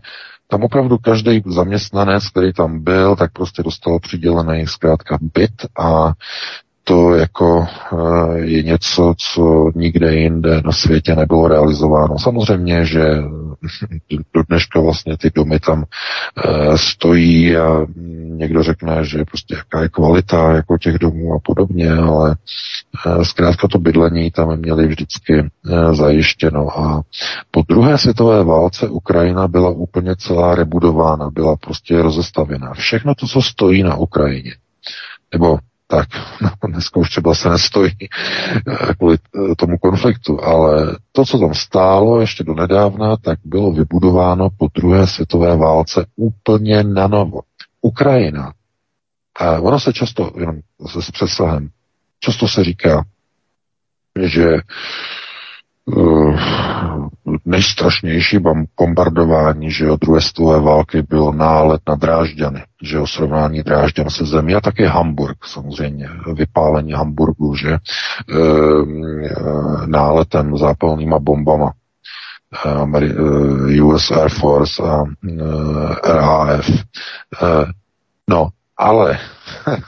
tam 0.48 0.62
opravdu 0.62 0.98
každý 0.98 1.42
zaměstnanec, 1.46 2.28
který 2.28 2.52
tam 2.52 2.85
byl, 2.85 3.16
tak 3.16 3.33
prostě 3.33 3.62
dostal 3.62 3.98
přidělený 3.98 4.66
zkrátka 4.66 5.18
byt 5.20 5.66
a 5.78 6.12
to 6.84 7.14
jako 7.14 7.66
eh, 7.92 8.38
je 8.38 8.62
něco, 8.62 9.14
co 9.18 9.70
nikde 9.74 10.14
jinde 10.14 10.62
na 10.64 10.72
světě 10.72 11.14
nebylo 11.14 11.48
realizováno. 11.48 12.18
Samozřejmě, 12.18 12.84
že 12.84 13.04
do 14.34 14.42
dneška 14.48 14.80
vlastně 14.80 15.16
ty 15.16 15.30
domy 15.34 15.60
tam 15.60 15.84
eh, 15.84 16.78
stojí 16.78 17.56
a 17.56 17.86
někdo 18.26 18.62
řekne, 18.62 19.04
že 19.04 19.24
prostě 19.24 19.54
jaká 19.54 19.82
je 19.82 19.88
kvalita 19.88 20.52
jako 20.52 20.78
těch 20.78 20.98
domů 20.98 21.34
a 21.34 21.38
podobně, 21.44 21.92
ale 21.92 22.36
eh, 23.06 23.24
zkrátka 23.24 23.68
to 23.68 23.78
bydlení 23.78 24.30
tam 24.30 24.56
měli 24.56 24.86
vždycky 24.86 25.50
zajištěno. 25.92 26.78
A 26.78 27.02
po 27.50 27.62
druhé 27.68 27.98
světové 27.98 28.44
válce 28.44 28.88
Ukrajina 28.88 29.48
byla 29.48 29.70
úplně 29.70 30.16
celá 30.16 30.54
rebudována, 30.54 31.30
byla 31.30 31.56
prostě 31.56 32.02
rozestavěná. 32.02 32.72
Všechno 32.74 33.14
to, 33.14 33.26
co 33.26 33.42
stojí 33.42 33.82
na 33.82 33.96
Ukrajině, 33.96 34.52
nebo 35.32 35.58
tak 35.94 36.09
no, 36.42 36.50
dneska 36.68 37.00
už 37.00 37.11
třeba 37.11 37.35
se 37.35 37.48
nestojí 37.48 37.92
eh, 38.00 38.94
kvůli 38.98 39.16
eh, 39.16 39.54
tomu 39.54 39.78
konfliktu, 39.78 40.44
ale 40.44 40.96
to, 41.12 41.24
co 41.24 41.38
tam 41.38 41.54
stálo 41.54 42.20
ještě 42.20 42.44
do 42.44 42.54
nedávna, 42.54 43.16
tak 43.16 43.38
bylo 43.44 43.72
vybudováno 43.72 44.48
po 44.59 44.68
druhé 44.74 45.07
světové 45.07 45.57
válce 45.57 46.07
úplně 46.16 46.85
na 46.85 47.07
novo. 47.07 47.40
Ukrajina. 47.80 48.52
A 49.38 49.61
ono 49.61 49.80
se 49.80 49.92
často, 49.92 50.33
jenom 50.38 50.57
se 50.87 51.02
s 51.02 51.11
přesahem, 51.11 51.68
často 52.20 52.48
se 52.48 52.64
říká, 52.64 53.04
že 54.22 54.59
nejstrašnější 57.44 58.38
bombardování, 58.78 59.70
že 59.70 59.90
o 59.90 59.96
druhé 59.96 60.20
světové 60.20 60.60
války 60.60 61.02
byl 61.02 61.32
nálet 61.32 61.82
na 61.88 61.94
Drážďany, 61.94 62.62
že 62.82 62.98
o 62.98 63.06
srovnání 63.06 63.62
Drážďan 63.62 64.10
se 64.10 64.24
zemí 64.24 64.54
a 64.54 64.60
také 64.60 64.88
Hamburg 64.88 65.44
samozřejmě, 65.46 66.08
vypálení 66.34 66.92
Hamburgu, 66.92 67.54
že 67.54 67.72
e, 67.72 67.78
náletem 69.86 70.58
zápalnýma 70.58 71.18
bombama 71.18 71.72
e, 72.66 73.82
US 73.82 74.10
Air 74.10 74.28
Force 74.28 74.82
a 74.82 75.04
RAF. 76.04 76.70
No, 78.30 78.48
ale 78.76 79.18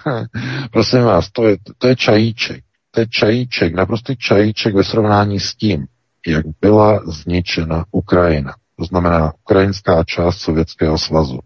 prosím 0.72 1.02
vás, 1.02 1.30
to 1.30 1.48
je, 1.48 1.56
to 1.78 1.88
je 1.88 1.96
čajíček. 1.96 2.65
To 2.96 3.00
je 3.00 3.06
čajíček, 3.08 3.74
naprostý 3.74 4.16
čajíček 4.16 4.74
ve 4.74 4.84
srovnání 4.84 5.40
s 5.40 5.54
tím, 5.54 5.86
jak 6.26 6.46
byla 6.60 7.00
zničena 7.06 7.84
Ukrajina. 7.90 8.54
To 8.78 8.84
znamená 8.84 9.32
ukrajinská 9.42 10.04
část 10.04 10.38
Sovětského 10.38 10.98
svazu. 10.98 11.38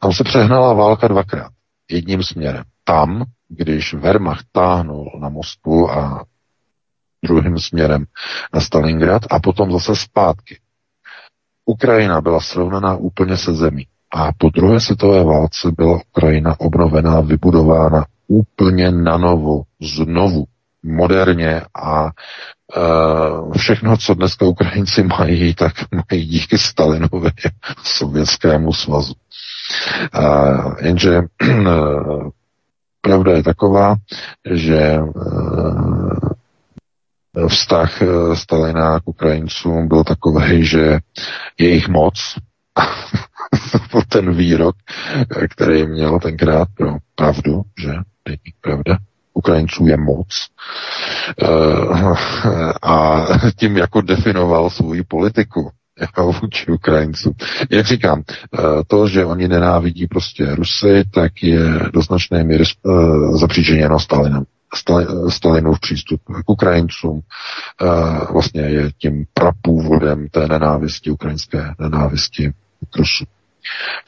Tam 0.00 0.12
se 0.12 0.24
přehnala 0.24 0.72
válka 0.72 1.08
dvakrát. 1.08 1.52
Jedním 1.90 2.22
směrem. 2.22 2.64
Tam, 2.84 3.24
když 3.48 3.94
Wehrmacht 3.94 4.46
táhnul 4.52 5.18
na 5.20 5.28
Moskvu 5.28 5.90
a 5.90 6.24
druhým 7.24 7.58
směrem 7.58 8.04
na 8.54 8.60
Stalingrad 8.60 9.22
a 9.30 9.38
potom 9.38 9.72
zase 9.72 9.96
zpátky. 9.96 10.58
Ukrajina 11.64 12.20
byla 12.20 12.40
srovnaná 12.40 12.96
úplně 12.96 13.36
se 13.36 13.54
zemí. 13.54 13.86
A 14.14 14.32
po 14.38 14.50
druhé 14.50 14.80
světové 14.80 15.24
válce 15.24 15.72
byla 15.76 16.00
Ukrajina 16.08 16.60
obnovená, 16.60 17.20
vybudována 17.20 18.06
úplně 18.28 18.90
na 18.90 19.18
novo, 19.18 19.62
znovu, 19.80 20.44
moderně 20.82 21.62
a 21.82 22.04
uh, 22.04 23.52
všechno, 23.52 23.96
co 23.96 24.14
dneska 24.14 24.46
Ukrajinci 24.46 25.02
mají, 25.02 25.54
tak 25.54 25.72
mají 26.10 26.26
díky 26.26 26.58
Stalinovi 26.58 27.30
sovětskému 27.82 28.72
svazu. 28.72 29.14
Uh, 30.18 30.74
jenže 30.80 31.20
uh, 31.50 32.28
pravda 33.00 33.32
je 33.32 33.42
taková, 33.42 33.96
že 34.50 34.98
uh, 34.98 36.18
vztah 37.48 38.02
Stalina 38.34 39.00
k 39.00 39.08
Ukrajincům 39.08 39.88
byl 39.88 40.04
takový, 40.04 40.64
že 40.64 40.98
jejich 41.58 41.88
moc 41.88 42.36
ten 44.08 44.34
výrok, 44.34 44.76
který 45.50 45.86
měl 45.86 46.18
tenkrát 46.18 46.68
pro 46.74 46.96
pravdu, 47.14 47.62
že 47.78 47.92
není 48.28 48.52
pravda, 48.60 48.98
Ukrajinců 49.34 49.86
je 49.86 49.96
moc 49.96 50.28
a 52.82 53.26
tím 53.56 53.76
jako 53.76 54.00
definoval 54.00 54.70
svoji 54.70 55.02
politiku 55.02 55.70
vůči 56.42 56.72
Ukrajincům. 56.72 57.32
Jak 57.70 57.86
říkám, 57.86 58.22
to, 58.86 59.08
že 59.08 59.24
oni 59.24 59.48
nenávidí 59.48 60.06
prostě 60.06 60.54
Rusy, 60.54 61.04
tak 61.10 61.42
je 61.42 61.60
do 61.92 62.02
značné 62.02 62.44
míry 62.44 62.64
zapříčeněno 63.40 64.00
Stalinem. 64.00 64.44
Stalinův 65.28 65.80
přístup 65.80 66.20
k 66.44 66.50
Ukrajincům 66.50 67.20
vlastně 68.32 68.60
je 68.60 68.90
tím 68.98 69.24
prapůvodem 69.34 70.28
té 70.28 70.48
nenávisti, 70.48 71.10
ukrajinské 71.10 71.74
nenávisti 71.78 72.52
k 72.90 72.96
Rusům 72.96 73.26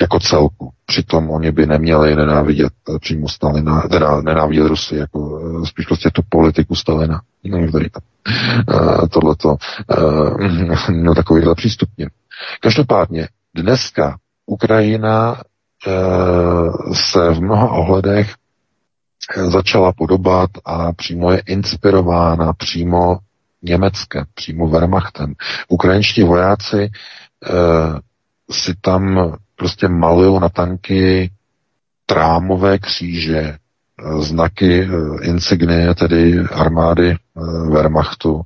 jako 0.01 0.21
celku. 0.21 0.73
Přitom 0.87 1.31
oni 1.31 1.53
by 1.53 1.67
neměli 1.67 2.17
nenávidět 2.17 2.73
přímo 3.01 3.29
Stalina, 3.29 3.81
teda 3.81 4.21
nenávidět 4.21 4.67
Rusy, 4.67 4.97
jako 4.97 5.41
spíš 5.67 5.87
prostě 5.87 6.11
tu 6.11 6.23
politiku 6.29 6.75
Stalina. 6.75 7.23
No, 7.45 7.73
tady 7.73 7.91
tam. 7.91 8.03
Uh, 8.75 9.09
tohleto, 9.09 9.57
no 10.91 11.15
takovýhle 11.15 11.55
přístupně. 11.55 12.07
Každopádně, 12.61 13.29
dneska 13.55 14.19
Ukrajina 14.47 15.43
se 16.93 17.31
v 17.31 17.41
mnoha 17.41 17.71
ohledech 17.71 18.35
začala 19.37 19.93
podobat 19.93 20.51
a 20.65 20.93
přímo 20.93 21.33
je 21.33 21.43
inspirována 21.47 22.53
přímo 22.53 23.19
Německem, 23.63 24.25
přímo 24.35 24.69
Wehrmachtem. 24.69 25.35
Ukrajinští 25.69 26.23
vojáci 26.23 26.83
e, 26.83 26.91
si 28.51 28.75
tam 28.81 29.35
prostě 29.57 29.89
malují 29.89 30.41
na 30.41 30.49
tanky 30.49 31.31
trámové 32.07 32.79
kříže, 32.79 33.39
e, 33.39 33.57
znaky 34.23 34.81
e, 34.83 34.89
insignie, 35.23 35.95
tedy 35.95 36.41
armády 36.41 37.11
e, 37.11 37.17
Wehrmachtu. 37.71 38.43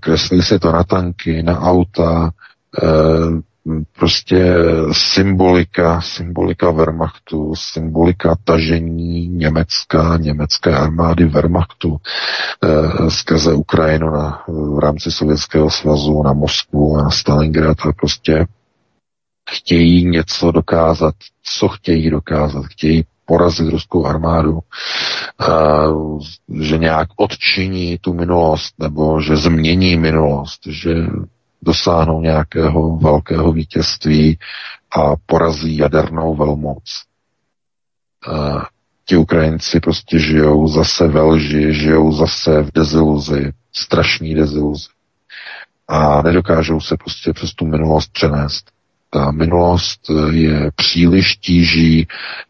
Kreslí 0.00 0.42
si 0.42 0.58
to 0.58 0.72
na 0.72 0.84
tanky, 0.84 1.42
na 1.42 1.60
auta, 1.60 2.30
prostě 3.98 4.54
symbolika, 4.92 6.00
symbolika 6.00 6.70
Wehrmachtu, 6.70 7.54
symbolika 7.56 8.36
tažení 8.44 9.28
Německa, 9.28 10.16
německé 10.16 10.76
armády 10.76 11.24
Wehrmachtu 11.24 11.96
eh, 12.64 13.10
skrze 13.10 13.52
Ukrajinu 13.54 14.10
na, 14.10 14.44
v 14.48 14.78
rámci 14.78 15.12
Sovětského 15.12 15.70
svazu 15.70 16.22
na 16.22 16.32
Moskvu 16.32 16.96
a 16.96 17.02
na 17.02 17.10
Stalingrad 17.10 17.76
a 17.80 17.92
prostě 17.92 18.46
chtějí 19.50 20.04
něco 20.04 20.52
dokázat. 20.52 21.14
Co 21.42 21.68
chtějí 21.68 22.10
dokázat? 22.10 22.66
Chtějí 22.66 23.04
porazit 23.24 23.68
ruskou 23.68 24.06
armádu, 24.06 24.60
že 26.60 26.78
nějak 26.78 27.08
odčiní 27.16 27.98
tu 27.98 28.14
minulost, 28.14 28.74
nebo 28.78 29.20
že 29.20 29.36
změní 29.36 29.96
minulost, 29.96 30.60
že 30.66 30.94
dosáhnou 31.62 32.20
nějakého 32.20 32.96
velkého 32.96 33.52
vítězství 33.52 34.38
a 34.96 35.16
porazí 35.26 35.76
jadernou 35.76 36.34
velmoc. 36.36 36.82
A 38.32 38.66
ti 39.04 39.16
Ukrajinci 39.16 39.80
prostě 39.80 40.18
žijou 40.18 40.68
zase 40.68 41.08
ve 41.08 41.20
lži, 41.20 41.74
žijou 41.74 42.12
zase 42.12 42.62
v 42.62 42.72
deziluzi, 42.72 43.52
strašný 43.72 44.34
deziluzi. 44.34 44.88
A 45.88 46.22
nedokážou 46.22 46.80
se 46.80 46.96
prostě 46.96 47.32
přes 47.32 47.54
tu 47.54 47.66
minulost 47.66 48.12
přenést. 48.12 48.70
Ta 49.14 49.30
minulost 49.30 50.00
je 50.30 50.70
příliš 50.74 51.36
tíží, 51.36 52.06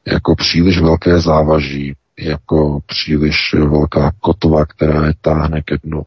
jako 0.07 0.35
příliš 0.35 0.81
velké 0.81 1.21
závaží, 1.21 1.95
jako 2.19 2.81
příliš 2.87 3.55
velká 3.55 4.13
kotva, 4.21 4.67
která 4.67 5.07
je 5.07 5.13
táhne 5.21 5.63
ke 5.63 5.79
dnu. 5.85 6.03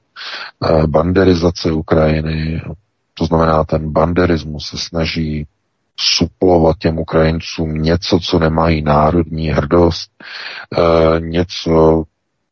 Banderizace 0.88 1.72
Ukrajiny, 1.72 2.62
to 3.14 3.26
znamená, 3.26 3.64
ten 3.64 3.92
banderismus 3.92 4.68
se 4.68 4.78
snaží 4.78 5.48
suplovat 5.98 6.78
těm 6.78 7.00
Ukrajincům 7.00 7.74
něco, 7.74 8.20
co 8.20 8.40
nemají 8.40 8.82
národní 8.82 9.50
hrdost, 9.50 10.12
e, 10.78 11.20
něco, 11.20 12.04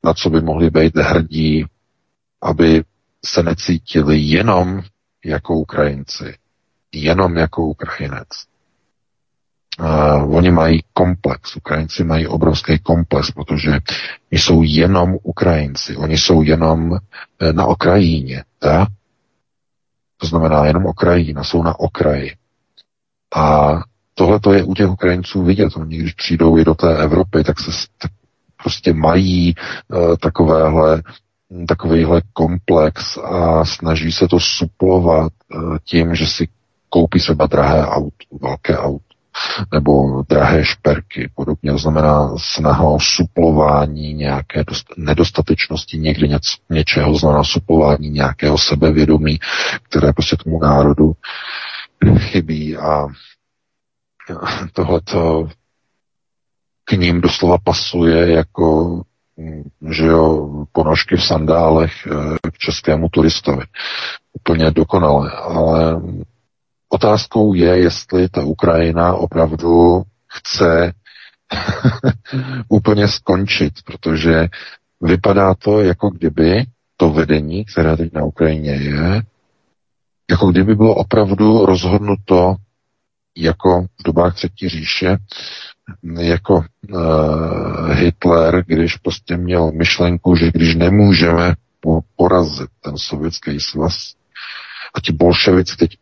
na 0.04 0.14
co 0.14 0.30
by 0.30 0.42
mohli 0.42 0.70
být 0.70 0.96
hrdí, 0.96 1.66
aby 2.42 2.84
se 3.26 3.44
necítili 3.44 4.18
jenom 4.18 4.82
jako 5.26 5.56
Ukrajinci, 5.56 6.36
jenom 6.94 7.38
jako 7.38 7.66
Ukrajinec. 7.66 8.28
Uh, 9.80 10.36
oni 10.36 10.52
mají 10.52 10.84
komplex, 10.94 11.56
Ukrajinci 11.56 12.04
mají 12.04 12.28
obrovský 12.28 12.80
komplex, 12.80 13.32
protože 13.32 13.72
jsou 14.32 14.64
jenom 14.64 15.18
Ukrajinci, 15.24 15.98
oni 15.98 16.18
jsou 16.18 16.42
jenom 16.42 16.98
e, 17.40 17.54
na 17.54 17.66
okrajině, 17.66 18.44
tak? 18.60 18.90
To 20.18 20.28
znamená 20.28 20.66
jenom 20.66 20.86
Ukrajina, 20.86 21.44
jsou 21.44 21.64
na 21.64 21.80
okraji. 21.80 22.36
A 23.36 23.74
tohle 24.14 24.40
to 24.40 24.54
je 24.54 24.64
u 24.64 24.74
těch 24.74 24.90
Ukrajinců 24.90 25.44
vidět. 25.44 25.78
Oni, 25.78 25.98
když 25.98 26.14
přijdou 26.14 26.58
i 26.58 26.66
do 26.66 26.76
té 26.76 26.98
Evropy, 26.98 27.44
tak 27.44 27.60
se 27.60 27.72
prostě 28.64 28.94
mají 28.94 29.56
uh, 29.88 30.16
takovéhle 30.16 31.04
takovýhle 31.68 32.22
komplex 32.34 33.18
a 33.18 33.66
snaží 33.66 34.12
se 34.12 34.28
to 34.28 34.40
suplovat 34.40 35.32
uh, 35.56 35.78
tím, 35.84 36.16
že 36.16 36.28
si 36.28 36.48
koupí 36.94 37.20
třeba 37.20 37.48
drahé 37.48 37.88
auto, 37.88 38.26
velké 38.42 38.78
auto 38.78 39.04
nebo 39.74 40.24
drahé 40.30 40.66
šperky, 40.66 41.32
podobně. 41.36 41.72
To 41.72 41.78
znamená 41.78 42.38
snaha 42.38 42.84
o 42.84 42.98
suplování 43.02 44.14
nějaké 44.14 44.64
dost, 44.64 44.86
nedostatečnosti 44.98 45.98
někdy 45.98 46.30
něčeho, 46.70 47.16
znamená 47.16 47.44
suplování 47.44 48.10
nějakého 48.10 48.58
sebevědomí, 48.58 49.40
které 49.84 50.14
prostě 50.14 50.36
tomu 50.36 50.60
národu 50.60 51.14
chybí 52.18 52.78
a 52.78 53.08
tohleto 54.74 55.48
k 56.86 56.92
ním 56.92 57.22
doslova 57.22 57.58
pasuje 57.58 58.32
jako 58.32 59.02
že 59.90 60.06
jo, 60.06 60.50
ponožky 60.72 61.16
v 61.16 61.24
sandálech 61.24 61.92
eh, 62.08 62.50
k 62.52 62.58
českému 62.58 63.10
turistovi. 63.10 63.64
Úplně 64.34 64.72
dokonale, 64.72 65.32
ale 65.32 66.02
Otázkou 66.94 67.54
je, 67.54 67.78
jestli 67.78 68.30
ta 68.30 68.42
Ukrajina 68.44 69.14
opravdu 69.14 70.04
chce 70.28 70.94
úplně 72.68 73.08
skončit, 73.08 73.74
protože 73.86 74.48
vypadá 75.02 75.54
to, 75.54 75.82
jako 75.82 76.10
kdyby 76.10 76.66
to 76.98 77.10
vedení, 77.10 77.66
které 77.66 77.98
teď 77.98 78.14
na 78.14 78.24
Ukrajině 78.24 78.72
je, 78.72 79.22
jako 80.32 80.52
kdyby 80.52 80.76
bylo 80.76 80.96
opravdu 80.96 81.66
rozhodnuto 81.66 82.56
jako 83.38 83.82
v 84.00 84.04
dobách 84.06 84.36
třetí 84.36 84.70
říše, 84.70 85.18
jako 86.20 86.64
uh, 86.90 87.92
Hitler, 87.92 88.64
když 88.68 88.98
prostě 88.98 89.38
měl 89.38 89.72
myšlenku, 89.72 90.36
že 90.36 90.52
když 90.52 90.76
nemůžeme 90.76 91.56
porazit 92.16 92.70
ten 92.82 92.98
sovětský 92.98 93.60
svaz 93.60 94.14
a 94.96 95.00
ti 95.02 95.12
bolševici 95.12 95.78
teď 95.78 95.98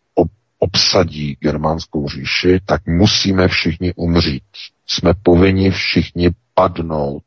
obsadí 0.64 1.38
germánskou 1.39 2.09
říši, 2.09 2.59
tak 2.66 2.82
musíme 2.88 3.47
všichni 3.47 3.93
umřít. 3.93 4.43
Jsme 4.88 5.14
povinni 5.24 5.72
všichni 5.72 6.30
padnout, 6.53 7.24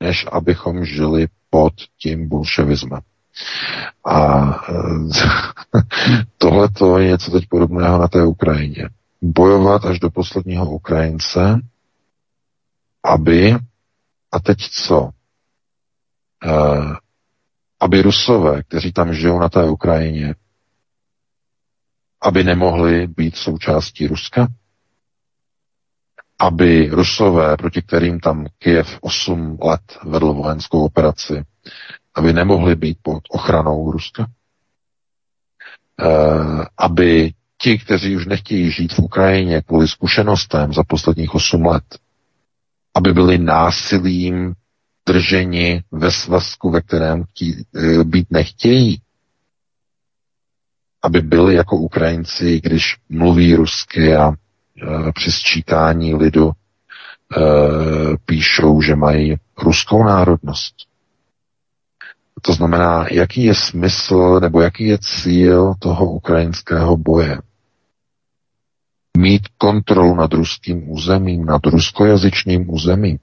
než 0.00 0.26
abychom 0.32 0.84
žili 0.84 1.28
pod 1.50 1.72
tím 1.98 2.28
bolševismem. 2.28 3.00
A 4.06 4.44
tohle 6.38 6.68
to 6.68 6.98
je 6.98 7.08
něco 7.08 7.30
teď 7.30 7.44
podobného 7.48 7.98
na 7.98 8.08
té 8.08 8.24
Ukrajině. 8.24 8.88
Bojovat 9.22 9.84
až 9.84 9.98
do 9.98 10.10
posledního 10.10 10.70
Ukrajince, 10.70 11.60
aby, 13.04 13.56
a 14.32 14.40
teď 14.40 14.58
co? 14.58 15.10
Uh, 16.46 16.92
aby 17.80 18.02
Rusové, 18.02 18.62
kteří 18.62 18.92
tam 18.92 19.14
žijou 19.14 19.38
na 19.38 19.48
té 19.48 19.64
Ukrajině, 19.64 20.34
aby 22.26 22.44
nemohli 22.44 23.06
být 23.06 23.36
součástí 23.36 24.06
Ruska? 24.06 24.48
Aby 26.38 26.88
Rusové, 26.92 27.56
proti 27.56 27.82
kterým 27.82 28.20
tam 28.20 28.46
Kiev 28.58 28.98
8 29.00 29.58
let 29.62 29.98
vedl 30.04 30.32
vojenskou 30.32 30.84
operaci, 30.84 31.44
aby 32.14 32.32
nemohli 32.32 32.74
být 32.74 32.98
pod 33.02 33.22
ochranou 33.30 33.90
Ruska? 33.92 34.26
E, 34.26 36.06
aby 36.78 37.32
ti, 37.58 37.78
kteří 37.78 38.16
už 38.16 38.26
nechtějí 38.26 38.70
žít 38.70 38.92
v 38.92 38.98
Ukrajině 38.98 39.62
kvůli 39.62 39.88
zkušenostem 39.88 40.72
za 40.72 40.82
posledních 40.84 41.34
8 41.34 41.66
let, 41.66 41.98
aby 42.94 43.12
byli 43.12 43.38
násilím 43.38 44.54
drženi 45.08 45.82
ve 45.90 46.10
svazku, 46.10 46.70
ve 46.70 46.80
kterém 46.80 47.24
chtí, 47.24 47.64
e, 47.76 48.04
být 48.04 48.26
nechtějí, 48.30 49.00
aby 51.06 51.20
byli 51.20 51.54
jako 51.54 51.76
Ukrajinci, 51.76 52.60
když 52.60 52.96
mluví 53.08 53.54
rusky 53.54 54.16
a 54.16 54.32
e, 54.32 55.12
při 55.12 55.32
sčítání 55.32 56.14
lidu 56.14 56.52
píšou, 58.26 58.82
že 58.82 58.96
mají 58.96 59.36
ruskou 59.62 60.04
národnost. 60.04 60.74
To 62.42 62.52
znamená, 62.52 63.06
jaký 63.10 63.44
je 63.44 63.54
smysl 63.54 64.40
nebo 64.40 64.60
jaký 64.60 64.86
je 64.86 64.98
cíl 64.98 65.74
toho 65.78 66.12
ukrajinského 66.12 66.96
boje. 66.96 67.38
Mít 69.18 69.42
kontrolu 69.58 70.14
nad 70.14 70.32
ruským 70.32 70.90
územím, 70.90 71.44
nad 71.44 71.66
ruskojazyčným 71.66 72.70
územím. 72.70 73.18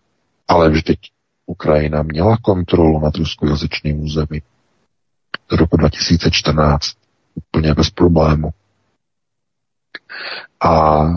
Ale 0.48 0.70
vždyť 0.70 1.00
Ukrajina 1.46 2.04
měla 2.04 2.38
kontrolu 2.38 3.00
nad 3.00 3.16
ruskojazyčným 3.16 4.04
územím. 4.04 4.42
Do 5.50 5.58
roku 5.58 5.78
2014 5.78 7.03
úplně 7.36 7.74
bez 7.74 7.90
problému. 7.90 8.50
A 10.62 11.04
e, 11.04 11.14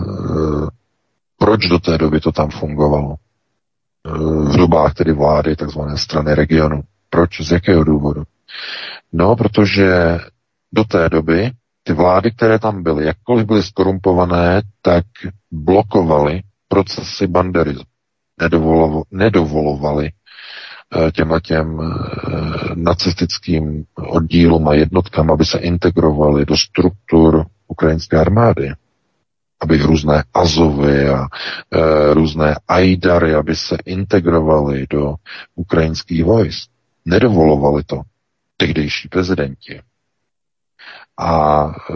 proč 1.37 1.67
do 1.67 1.79
té 1.79 1.97
doby 1.97 2.19
to 2.19 2.31
tam 2.31 2.49
fungovalo? 2.49 3.15
E, 3.15 4.11
v 4.53 4.57
dobách 4.57 4.93
tedy 4.93 5.13
vlády 5.13 5.55
takzvané 5.55 5.97
strany 5.97 6.35
regionu. 6.35 6.81
Proč? 7.09 7.41
Z 7.41 7.51
jakého 7.51 7.83
důvodu? 7.83 8.23
No, 9.13 9.35
protože 9.35 10.19
do 10.71 10.83
té 10.83 11.09
doby 11.09 11.51
ty 11.83 11.93
vlády, 11.93 12.31
které 12.31 12.59
tam 12.59 12.83
byly, 12.83 13.05
jakkoliv 13.05 13.47
byly 13.47 13.63
skorumpované, 13.63 14.61
tak 14.81 15.05
blokovaly 15.51 16.41
procesy. 16.67 17.27
Nedovolovo, 18.39 19.03
nedovolovali 19.11 20.09
těmhle 21.11 21.41
těm 21.41 21.81
eh, 21.81 21.95
nacistickým 22.75 23.85
oddílům 23.95 24.67
a 24.67 24.73
jednotkám, 24.73 25.31
aby 25.31 25.45
se 25.45 25.59
integrovali 25.59 26.45
do 26.45 26.57
struktur 26.57 27.45
ukrajinské 27.67 28.17
armády 28.17 28.71
aby 29.59 29.77
různé 29.77 30.23
Azovy 30.33 31.09
a 31.09 31.25
e, 31.71 32.13
různé 32.13 32.55
Aidary, 32.67 33.33
aby 33.33 33.55
se 33.55 33.77
integrovali 33.85 34.87
do 34.89 35.15
ukrajinských 35.55 36.23
vojsk. 36.25 36.69
Nedovolovali 37.05 37.83
to 37.83 38.01
tehdejší 38.57 39.07
prezidenti. 39.09 39.81
A 41.17 41.63
e, 41.65 41.93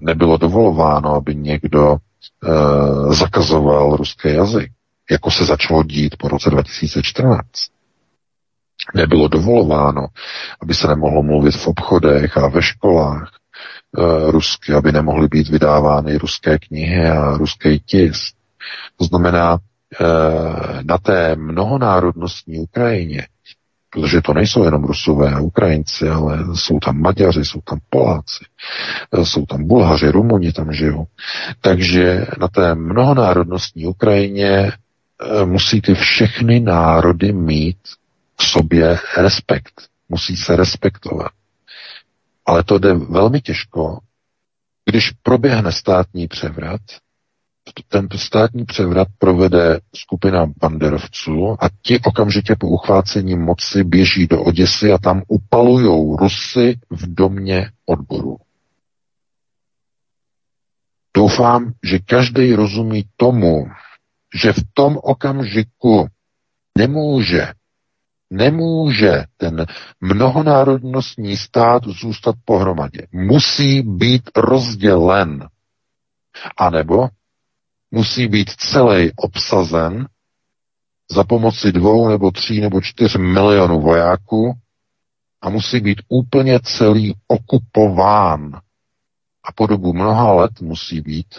nebylo 0.00 0.36
dovolováno, 0.36 1.14
aby 1.14 1.34
někdo 1.34 1.96
e, 1.96 3.14
zakazoval 3.14 3.96
ruský 3.96 4.28
jazyk, 4.28 4.72
jako 5.10 5.30
se 5.30 5.44
začalo 5.44 5.82
dít 5.82 6.16
po 6.16 6.28
roce 6.28 6.50
2014. 6.50 7.42
Nebylo 8.94 9.28
dovolováno, 9.28 10.06
aby 10.62 10.74
se 10.74 10.88
nemohlo 10.88 11.22
mluvit 11.22 11.56
v 11.56 11.66
obchodech 11.66 12.36
a 12.36 12.48
ve 12.48 12.62
školách 12.62 13.30
e, 13.98 14.30
rusky, 14.30 14.72
aby 14.72 14.92
nemohly 14.92 15.28
být 15.28 15.48
vydávány 15.48 16.18
ruské 16.18 16.58
knihy 16.58 17.08
a 17.10 17.36
ruský 17.36 17.80
tisk. 17.86 18.36
To 18.96 19.04
znamená, 19.04 19.58
e, 20.00 20.04
na 20.82 20.98
té 20.98 21.36
mnohonárodnostní 21.36 22.58
Ukrajině 22.58 23.26
protože 23.96 24.20
to 24.20 24.34
nejsou 24.34 24.64
jenom 24.64 24.84
Rusové 24.84 25.32
a 25.32 25.40
Ukrajinci, 25.40 26.08
ale 26.08 26.38
jsou 26.54 26.78
tam 26.78 27.00
Maďaři, 27.00 27.44
jsou 27.44 27.60
tam 27.60 27.78
Poláci, 27.90 28.44
jsou 29.22 29.46
tam 29.46 29.66
Bulhaři, 29.66 30.08
Rumuni 30.08 30.52
tam 30.52 30.72
žijou. 30.72 31.06
Takže 31.60 32.26
na 32.40 32.48
té 32.48 32.74
mnohonárodnostní 32.74 33.86
Ukrajině 33.86 34.48
eh, 34.48 35.44
musí 35.44 35.80
ty 35.80 35.94
všechny 35.94 36.60
národy 36.60 37.32
mít 37.32 37.78
k 38.36 38.42
sobě 38.42 38.98
respekt. 39.16 39.88
Musí 40.08 40.36
se 40.36 40.56
respektovat. 40.56 41.32
Ale 42.46 42.64
to 42.64 42.78
jde 42.78 42.94
velmi 42.94 43.40
těžko, 43.40 43.98
když 44.84 45.10
proběhne 45.10 45.72
státní 45.72 46.28
převrat, 46.28 46.80
ten 47.88 48.08
státní 48.16 48.64
převrat 48.64 49.08
provede 49.18 49.80
skupina 49.96 50.46
banderovců 50.60 51.56
a 51.60 51.68
ti 51.82 52.00
okamžitě 52.00 52.56
po 52.56 52.68
uchvácení 52.68 53.36
moci 53.36 53.84
běží 53.84 54.26
do 54.26 54.42
Oděsy 54.42 54.92
a 54.92 54.98
tam 54.98 55.22
upalují 55.28 56.16
Rusy 56.16 56.78
v 56.90 57.14
domě 57.14 57.70
odboru. 57.86 58.36
Doufám, 61.16 61.72
že 61.84 61.98
každý 61.98 62.54
rozumí 62.54 63.04
tomu, 63.16 63.66
že 64.34 64.52
v 64.52 64.60
tom 64.74 64.98
okamžiku 65.02 66.06
nemůže, 66.78 67.52
nemůže 68.30 69.24
ten 69.36 69.66
mnohonárodnostní 70.00 71.36
stát 71.36 71.82
zůstat 71.84 72.34
pohromadě. 72.44 73.06
Musí 73.12 73.82
být 73.82 74.30
rozdělen. 74.36 75.48
A 76.56 76.70
nebo 76.70 77.08
musí 77.90 78.28
být 78.28 78.50
celý 78.50 79.12
obsazen 79.16 80.08
za 81.10 81.24
pomoci 81.24 81.72
dvou 81.72 82.08
nebo 82.08 82.30
tří 82.30 82.60
nebo 82.60 82.80
čtyř 82.80 83.16
milionů 83.16 83.80
vojáků 83.80 84.54
a 85.42 85.50
musí 85.50 85.80
být 85.80 86.02
úplně 86.08 86.60
celý 86.60 87.14
okupován. 87.28 88.60
A 89.44 89.52
po 89.54 89.66
dobu 89.66 89.92
mnoha 89.92 90.32
let 90.32 90.60
musí 90.60 91.00
být 91.00 91.34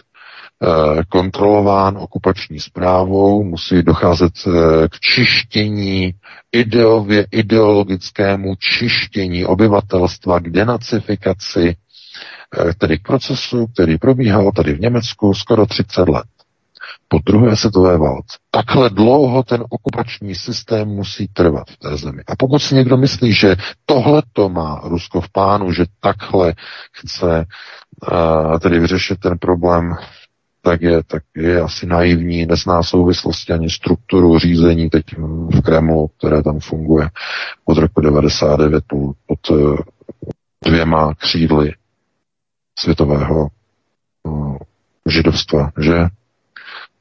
kontrolován 1.09 1.97
okupační 1.97 2.59
zprávou, 2.59 3.43
musí 3.43 3.83
docházet 3.83 4.33
e, 4.47 4.51
k 4.87 4.99
čištění, 4.99 6.13
ideově 6.51 7.27
ideologickému 7.31 8.55
čištění 8.55 9.45
obyvatelstva, 9.45 10.39
k 10.39 10.49
denacifikaci, 10.49 11.67
e, 12.69 12.73
tedy 12.73 12.97
k 12.97 13.07
procesu, 13.07 13.67
který 13.67 13.97
probíhal 13.97 14.51
tady 14.51 14.73
v 14.73 14.79
Německu 14.79 15.33
skoro 15.33 15.65
30 15.65 16.09
let 16.09 16.25
po 17.07 17.19
druhé 17.25 17.55
světové 17.55 17.97
válce. 17.97 18.37
Takhle 18.51 18.89
dlouho 18.89 19.43
ten 19.43 19.63
okupační 19.69 20.35
systém 20.35 20.87
musí 20.87 21.27
trvat 21.27 21.67
v 21.69 21.77
té 21.77 21.97
zemi. 21.97 22.21
A 22.27 22.35
pokud 22.35 22.59
si 22.59 22.75
někdo 22.75 22.97
myslí, 22.97 23.33
že 23.33 23.55
tohle 23.85 24.23
to 24.33 24.49
má 24.49 24.81
Rusko 24.83 25.21
v 25.21 25.29
plánu, 25.29 25.71
že 25.71 25.85
takhle 25.99 26.53
chce 26.91 27.45
uh, 28.11 28.59
tedy 28.59 28.79
vyřešit 28.79 29.19
ten 29.19 29.37
problém, 29.37 29.95
tak 30.67 30.81
je, 30.81 31.03
tak 31.03 31.23
je 31.35 31.61
asi 31.61 31.85
naivní, 31.85 32.45
nezná 32.45 32.83
souvislosti 32.83 33.53
ani 33.53 33.69
strukturu 33.69 34.39
řízení 34.39 34.89
teď 34.89 35.05
v 35.49 35.61
Kremlu, 35.61 36.07
které 36.07 36.43
tam 36.43 36.59
funguje 36.59 37.09
od 37.65 37.77
roku 37.77 38.01
99 38.01 38.83
pod 39.27 39.49
uh, 39.49 39.77
dvěma 40.65 41.13
křídly 41.13 41.73
světového 42.79 43.47
uh, 44.23 44.57
židovstva, 45.09 45.71
že 45.79 46.07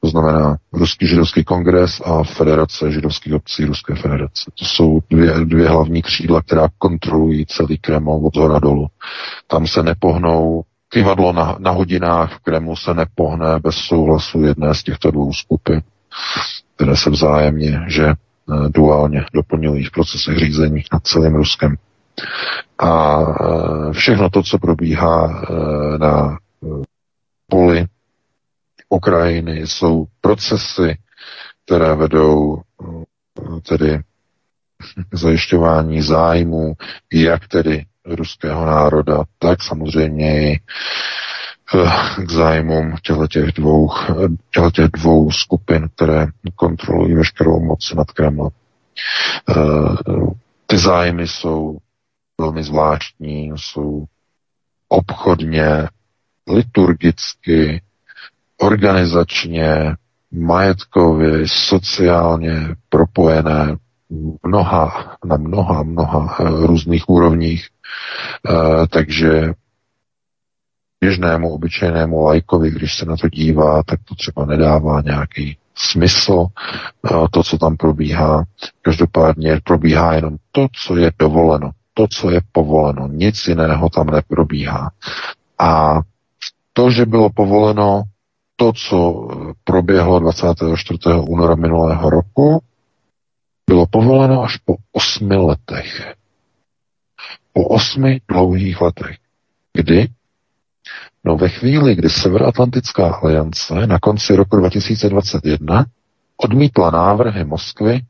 to 0.00 0.08
znamená 0.08 0.56
Ruský 0.72 1.06
židovský 1.06 1.44
kongres 1.44 2.00
a 2.04 2.22
Federace 2.24 2.92
židovských 2.92 3.34
obcí 3.34 3.64
Ruské 3.64 3.94
federace. 3.94 4.50
To 4.58 4.64
jsou 4.64 5.00
dvě, 5.10 5.32
dvě 5.44 5.68
hlavní 5.68 6.02
křídla, 6.02 6.42
která 6.42 6.68
kontrolují 6.78 7.46
celý 7.46 7.78
Kreml 7.78 8.20
od 8.26 8.34
zhora 8.34 8.58
dolů. 8.58 8.86
Tam 9.46 9.66
se 9.66 9.82
nepohnou 9.82 10.62
kývadlo 10.96 11.32
na, 11.32 11.56
na 11.60 11.70
hodinách 11.70 12.32
v 12.34 12.38
Kremlu 12.38 12.76
se 12.76 12.94
nepohne 12.94 13.58
bez 13.60 13.76
souhlasu 13.76 14.42
jedné 14.44 14.74
z 14.74 14.82
těchto 14.82 15.10
dvou 15.10 15.32
skupin, 15.32 15.82
které 16.76 16.96
se 16.96 17.10
vzájemně, 17.10 17.80
že 17.88 18.04
e, 18.06 18.14
duálně 18.68 19.24
doplňují 19.34 19.84
v 19.84 19.90
procesech 19.90 20.38
řízení 20.38 20.82
nad 20.92 21.02
celým 21.06 21.34
Ruskem. 21.34 21.76
A 22.78 23.20
e, 23.20 23.92
všechno 23.92 24.30
to, 24.30 24.42
co 24.42 24.58
probíhá 24.58 25.28
e, 25.28 25.98
na 25.98 26.38
poli 27.48 27.86
Ukrajiny 28.88 29.66
jsou 29.66 30.06
procesy, 30.20 30.98
které 31.64 31.94
vedou 31.94 32.56
eh, 32.56 33.04
tedy 33.68 34.00
zajišťování 35.12 36.02
zájmu 36.02 36.74
jak 37.12 37.48
tedy 37.48 37.84
ruského 38.06 38.66
národa, 38.66 39.24
tak 39.38 39.62
samozřejmě 39.62 40.52
i 40.52 40.60
eh, 41.74 42.24
k 42.24 42.30
zájmům 42.30 42.94
těch 43.30 43.52
dvou, 43.52 43.90
těch 44.72 44.88
dvou 44.88 45.30
skupin, 45.30 45.88
které 45.94 46.26
kontrolují 46.54 47.14
veškerou 47.14 47.60
moc 47.60 47.94
nad 47.94 48.10
Kremlem. 48.10 48.50
Eh, 49.48 49.54
ty 50.66 50.78
zájmy 50.78 51.28
jsou 51.28 51.78
velmi 52.40 52.62
zvláštní, 52.62 53.52
jsou 53.56 54.04
obchodně, 54.88 55.88
liturgicky, 56.48 57.82
organizačně, 58.58 59.94
majetkově, 60.30 61.48
sociálně 61.48 62.68
propojené 62.88 63.76
mnoha, 64.46 65.16
na 65.24 65.36
mnoha, 65.36 65.82
mnoha 65.82 66.36
eh, 66.40 66.66
různých 66.66 67.08
úrovních. 67.08 67.68
Eh, 68.50 68.86
takže 68.86 69.52
běžnému, 71.00 71.54
obyčejnému 71.54 72.20
lajkovi, 72.20 72.70
když 72.70 72.96
se 72.96 73.04
na 73.04 73.16
to 73.16 73.28
dívá, 73.28 73.82
tak 73.82 74.00
to 74.04 74.14
třeba 74.14 74.46
nedává 74.46 75.00
nějaký 75.00 75.56
smysl, 75.74 76.46
eh, 77.10 77.26
to, 77.30 77.42
co 77.42 77.58
tam 77.58 77.76
probíhá. 77.76 78.44
Každopádně 78.82 79.60
probíhá 79.64 80.14
jenom 80.14 80.36
to, 80.52 80.66
co 80.84 80.96
je 80.96 81.12
dovoleno, 81.18 81.70
to, 81.94 82.06
co 82.10 82.30
je 82.30 82.40
povoleno. 82.52 83.08
Nic 83.08 83.48
jiného 83.48 83.90
tam 83.90 84.06
neprobíhá. 84.06 84.90
A 85.58 86.00
to, 86.72 86.90
že 86.90 87.06
bylo 87.06 87.30
povoleno 87.30 88.02
to, 88.56 88.72
co 88.72 89.28
proběhlo 89.64 90.18
24. 90.18 90.98
února 91.28 91.54
minulého 91.54 92.10
roku, 92.10 92.62
bylo 93.66 93.86
povoleno 93.86 94.42
až 94.42 94.56
po 94.56 94.76
osmi 94.92 95.36
letech. 95.36 96.14
Po 97.56 97.68
osmi 97.68 98.20
dlouhých 98.28 98.80
letech. 98.80 99.16
Kdy? 99.72 100.08
No 101.24 101.36
ve 101.36 101.48
chvíli, 101.48 101.94
kdy 101.94 102.08
Severoatlantická 102.08 103.14
aliance 103.14 103.86
na 103.86 103.98
konci 103.98 104.36
roku 104.36 104.56
2021 104.56 105.86
odmítla 106.36 106.90
návrhy 106.90 107.44
Moskvy 107.44 108.00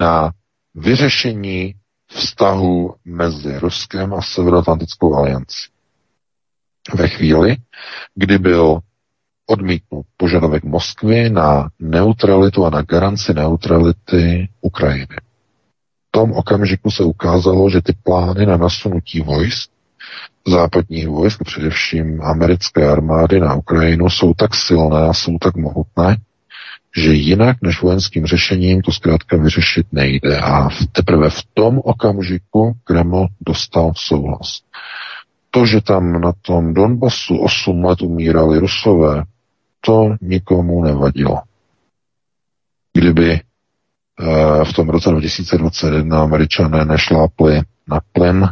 na 0.00 0.32
vyřešení 0.74 1.74
vztahu 2.06 2.94
mezi 3.04 3.58
Ruskem 3.58 4.14
a 4.14 4.22
Severoatlantickou 4.22 5.14
aliancí. 5.14 5.68
Ve 6.94 7.08
chvíli, 7.08 7.56
kdy 8.14 8.38
byl 8.38 8.78
odmítnut 9.46 10.06
požadavek 10.16 10.64
Moskvy 10.64 11.30
na 11.30 11.68
neutralitu 11.78 12.66
a 12.66 12.70
na 12.70 12.82
garanci 12.82 13.34
neutrality 13.34 14.48
Ukrajiny. 14.60 15.16
Tom 16.10 16.32
okamžiku 16.32 16.90
se 16.90 17.04
ukázalo, 17.04 17.70
že 17.70 17.80
ty 17.80 17.92
plány 18.02 18.46
na 18.46 18.56
nasunutí 18.56 19.20
vojsk, 19.20 19.70
západních 20.46 21.08
vojsk, 21.08 21.44
především 21.44 22.22
americké 22.22 22.88
armády 22.88 23.40
na 23.40 23.54
Ukrajinu, 23.54 24.10
jsou 24.10 24.34
tak 24.34 24.54
silné 24.54 25.00
a 25.00 25.12
jsou 25.12 25.38
tak 25.38 25.56
mohutné, 25.56 26.16
že 26.96 27.12
jinak 27.12 27.56
než 27.62 27.82
vojenským 27.82 28.26
řešením 28.26 28.82
to 28.82 28.92
zkrátka 28.92 29.36
vyřešit 29.36 29.86
nejde. 29.92 30.40
A 30.40 30.68
teprve 30.92 31.30
v 31.30 31.42
tom 31.54 31.80
okamžiku 31.84 32.76
Kreml 32.84 33.26
dostal 33.40 33.92
souhlas. 33.96 34.60
To, 35.50 35.66
že 35.66 35.80
tam 35.80 36.20
na 36.20 36.32
tom 36.42 36.74
Donbasu 36.74 37.38
8 37.38 37.84
let 37.84 38.02
umírali 38.02 38.58
Rusové, 38.58 39.22
to 39.80 40.14
nikomu 40.20 40.84
nevadilo. 40.84 41.42
Kdyby 42.92 43.40
v 44.64 44.72
tom 44.72 44.88
roce 44.88 45.10
2021 45.10 46.22
američané 46.22 46.84
nešlápli 46.84 47.62
na 47.88 48.00
plyn 48.12 48.48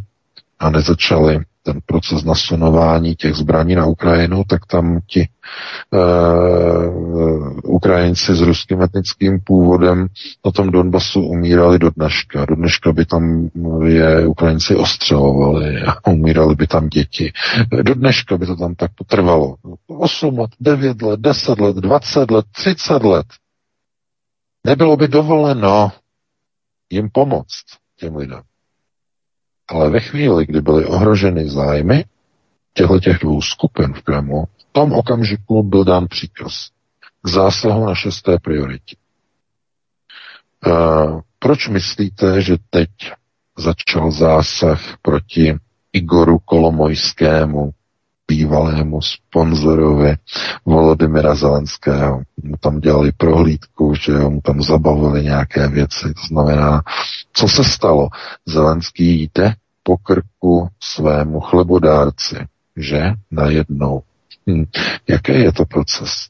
a 0.58 0.70
nezačali 0.70 1.40
ten 1.62 1.80
proces 1.86 2.24
nasunování 2.24 3.14
těch 3.14 3.34
zbraní 3.34 3.74
na 3.74 3.86
Ukrajinu, 3.86 4.44
tak 4.48 4.66
tam 4.66 5.00
ti 5.06 5.28
uh, 5.92 7.58
Ukrajinci 7.64 8.34
s 8.34 8.40
ruským 8.40 8.82
etnickým 8.82 9.40
původem 9.44 10.06
na 10.46 10.50
tom 10.50 10.70
Donbasu 10.70 11.20
umírali 11.20 11.78
do 11.78 11.90
dneška. 11.90 12.44
Do 12.44 12.54
dneška 12.54 12.92
by 12.92 13.04
tam 13.04 13.48
je 13.84 14.26
Ukrajinci 14.26 14.76
ostřelovali 14.76 15.82
a 15.82 16.10
umírali 16.10 16.54
by 16.54 16.66
tam 16.66 16.88
děti. 16.88 17.32
Do 17.82 17.94
dneška 17.94 18.36
by 18.38 18.46
to 18.46 18.56
tam 18.56 18.74
tak 18.74 18.90
potrvalo. 18.94 19.56
8 19.86 20.38
let, 20.38 20.50
9 20.60 21.02
let, 21.02 21.20
10 21.20 21.60
let, 21.60 21.76
20 21.76 22.30
let, 22.30 22.44
30 22.56 23.04
let. 23.04 23.26
Nebylo 24.68 24.96
by 24.96 25.08
dovoleno 25.08 25.92
jim 26.90 27.10
pomoct 27.10 27.64
těm 27.96 28.16
lidem. 28.16 28.42
Ale 29.68 29.90
ve 29.90 30.00
chvíli, 30.00 30.46
kdy 30.46 30.60
byly 30.60 30.84
ohroženy 30.84 31.48
zájmy 31.48 32.04
těchto 32.72 33.00
těch 33.00 33.18
dvou 33.18 33.42
skupin 33.42 33.94
v 33.94 34.02
Kremlu, 34.02 34.44
v 34.44 34.72
tom 34.72 34.92
okamžiku 34.92 35.62
byl 35.62 35.84
dán 35.84 36.06
příkaz 36.08 36.68
k 37.22 37.28
zásahu 37.28 37.86
na 37.86 37.94
šesté 37.94 38.38
prioritě. 38.38 38.96
Uh, 40.66 41.20
proč 41.38 41.68
myslíte, 41.68 42.42
že 42.42 42.56
teď 42.70 42.90
začal 43.58 44.10
zásah 44.10 44.80
proti 45.02 45.54
Igoru 45.92 46.38
Kolomojskému, 46.38 47.70
bývalému 48.28 49.00
sponzorovi 49.02 50.16
Volodymyra 50.64 51.34
Zelenského. 51.34 52.22
Mu 52.42 52.56
tam 52.56 52.80
dělali 52.80 53.12
prohlídku, 53.12 53.94
že 53.94 54.12
mu 54.12 54.40
tam 54.40 54.62
zabavili 54.62 55.22
nějaké 55.22 55.68
věci. 55.68 56.14
To 56.14 56.26
znamená, 56.28 56.82
co 57.32 57.48
se 57.48 57.64
stalo? 57.64 58.08
Zelenský 58.46 59.22
jde 59.22 59.54
po 59.82 59.96
krku 59.96 60.68
svému 60.80 61.40
chlebodárci, 61.40 62.36
že? 62.76 63.12
Najednou. 63.30 64.02
Hm. 64.50 64.64
Jaký 65.08 65.32
je 65.32 65.52
to 65.52 65.64
proces? 65.64 66.28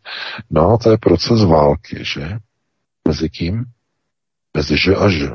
No, 0.51 0.79
to 0.83 0.91
je 0.91 0.99
proces 0.99 1.45
války, 1.45 2.05
že? 2.05 2.39
Mezi 3.09 3.29
kým? 3.31 3.65
Mezi 4.57 4.77
že 4.77 4.97
a 4.97 5.09
že. 5.09 5.31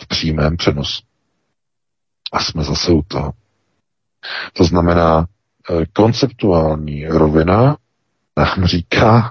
V 0.00 0.06
přímém 0.06 0.56
přenosu. 0.56 1.02
A 2.32 2.40
jsme 2.40 2.64
zase 2.64 2.92
u 2.92 3.02
toho. 3.02 3.32
To 4.52 4.64
znamená, 4.64 5.26
konceptuální 5.92 7.06
rovina 7.06 7.76
nám 8.36 8.64
říká, 8.64 9.30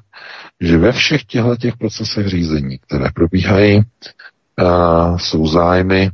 že 0.62 0.78
ve 0.78 0.92
všech 0.92 1.24
těchto 1.24 1.56
těch 1.56 1.78
procesech 1.78 2.28
řízení, 2.28 2.78
které 2.78 3.10
probíhají, 3.16 3.78
uh, 3.78 5.18
jsou 5.18 5.48
zájmy 5.48 6.12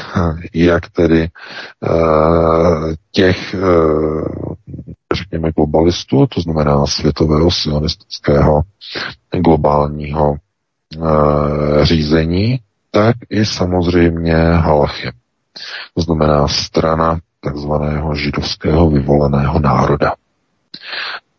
jak 0.54 0.90
tedy 0.90 1.28
uh, 1.80 2.92
těch, 3.12 3.54
řekněme, 5.14 5.50
globalistů, 5.56 6.26
to 6.26 6.40
znamená 6.40 6.86
světového 6.86 7.50
sionistického 7.50 8.62
globálního 9.44 10.36
řízení, 11.82 12.60
tak 12.90 13.16
i 13.30 13.44
samozřejmě 13.44 14.34
Halachy. 14.36 15.10
To 15.94 16.02
znamená 16.02 16.48
strana 16.48 17.18
takzvaného 17.40 18.14
židovského 18.14 18.90
vyvoleného 18.90 19.58
národa. 19.60 20.14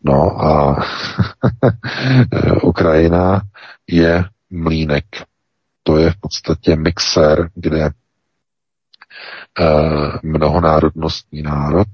No 0.04 0.44
a 0.44 0.76
Ukrajina 2.62 3.42
je 3.86 4.24
mlínek. 4.50 5.04
To 5.82 5.96
je 5.96 6.10
v 6.10 6.16
podstatě 6.20 6.76
mixer, 6.76 7.50
kde 7.54 7.84
eh, 7.84 7.92
mnohonárodnostní 10.22 11.42
národ, 11.42 11.88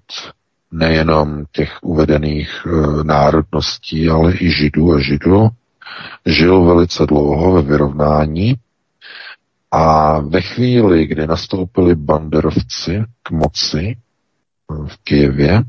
nejenom 0.71 1.45
těch 1.53 1.79
uvedených 1.83 2.67
eh, 2.67 3.05
národností, 3.05 4.09
ale 4.09 4.33
i 4.35 4.51
židů 4.51 4.95
a 4.95 5.01
židů, 5.01 5.49
žil 6.27 6.65
velice 6.65 7.07
dlouho 7.07 7.53
ve 7.53 7.63
vyrovnání 7.63 8.55
a 9.71 10.19
ve 10.21 10.41
chvíli, 10.41 11.07
kdy 11.07 11.27
nastoupili 11.27 11.95
banderovci 11.95 13.05
k 13.23 13.31
moci 13.31 13.97
v 14.69 14.97
Kijevě, 15.05 15.63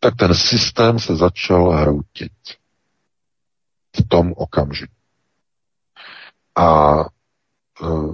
tak 0.00 0.16
ten 0.16 0.34
systém 0.34 0.98
se 0.98 1.16
začal 1.16 1.70
hroutit 1.70 2.32
v 3.96 4.08
tom 4.08 4.32
okamžiku. 4.36 4.92
A 6.56 6.94
e, 7.00 7.04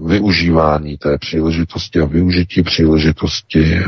využívání 0.07 0.99
té 0.99 1.19
příležitosti 1.19 2.01
a 2.01 2.05
využití 2.05 2.63
příležitosti 2.63 3.75
e, 3.75 3.85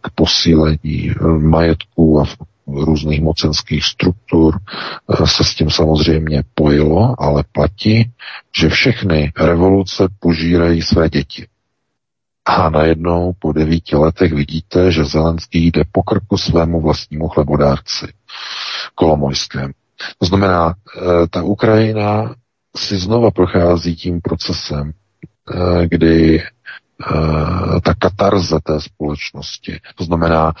k 0.00 0.10
posílení 0.14 1.10
majetku 1.38 2.20
a 2.20 2.24
různých 2.66 3.22
mocenských 3.22 3.84
struktur 3.84 4.58
eh, 4.58 5.26
se 5.26 5.44
s 5.44 5.54
tím 5.54 5.70
samozřejmě 5.70 6.42
pojilo, 6.54 7.14
ale 7.22 7.44
platí, 7.52 8.12
že 8.58 8.68
všechny 8.68 9.32
revoluce 9.36 10.08
požírají 10.18 10.82
své 10.82 11.08
děti. 11.08 11.46
A 12.44 12.70
najednou 12.70 13.32
po 13.38 13.52
devíti 13.52 13.96
letech 13.96 14.32
vidíte, 14.32 14.92
že 14.92 15.04
Zelenský 15.04 15.66
jde 15.66 15.82
po 15.92 16.02
krku 16.02 16.38
svému 16.38 16.80
vlastnímu 16.80 17.28
chlebodárci, 17.28 18.06
Kolomojskému. 18.94 19.72
To 20.18 20.26
znamená, 20.26 20.74
eh, 20.74 21.26
ta 21.30 21.42
Ukrajina 21.42 22.34
si 22.76 22.98
znova 22.98 23.30
prochází 23.30 23.96
tím 23.96 24.20
procesem, 24.20 24.92
eh, 24.92 25.86
kdy 25.86 26.42
ta 27.82 27.94
katarze 27.94 28.56
té 28.62 28.80
společnosti, 28.80 29.80
to 29.94 30.04
znamená 30.04 30.52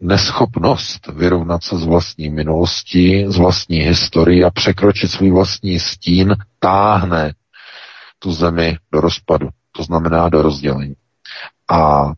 neschopnost 0.00 1.06
vyrovnat 1.06 1.62
se 1.62 1.76
s 1.78 1.84
vlastní 1.84 2.30
minulostí, 2.30 3.26
s 3.28 3.36
vlastní 3.36 3.78
historií 3.78 4.44
a 4.44 4.50
překročit 4.50 5.10
svůj 5.10 5.30
vlastní 5.30 5.78
stín 5.78 6.36
táhne 6.58 7.34
tu 8.18 8.32
zemi 8.32 8.76
do 8.92 9.00
rozpadu, 9.00 9.48
to 9.72 9.82
znamená 9.82 10.28
do 10.28 10.42
rozdělení. 10.42 10.94
A 11.70 12.12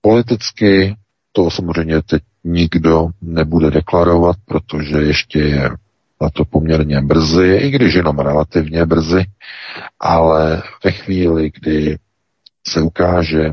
politicky 0.00 0.96
to 1.32 1.50
samozřejmě 1.50 2.02
teď 2.02 2.22
nikdo 2.44 3.08
nebude 3.22 3.70
deklarovat, 3.70 4.36
protože 4.44 4.96
ještě 4.98 5.38
je 5.38 5.70
na 6.20 6.30
to 6.30 6.44
poměrně 6.44 7.00
brzy, 7.00 7.56
i 7.56 7.70
když 7.70 7.94
jenom 7.94 8.18
relativně 8.18 8.86
brzy, 8.86 9.24
ale 10.00 10.62
ve 10.84 10.90
chvíli, 10.90 11.50
kdy 11.54 11.98
se 12.66 12.80
ukáže, 12.80 13.52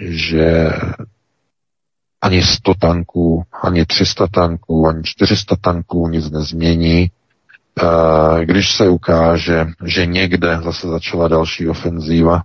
že 0.00 0.70
ani 2.26 2.42
100 2.42 2.74
tanků, 2.74 3.42
ani 3.62 3.86
300 3.86 4.26
tanků, 4.26 4.88
ani 4.88 5.02
400 5.04 5.56
tanků 5.56 6.08
nic 6.08 6.30
nezmění. 6.30 7.10
Eh, 7.82 8.44
když 8.44 8.72
se 8.76 8.88
ukáže, 8.88 9.66
že 9.84 10.06
někde 10.06 10.60
zase 10.64 10.88
začala 10.88 11.28
další 11.28 11.68
ofenzíva, 11.68 12.42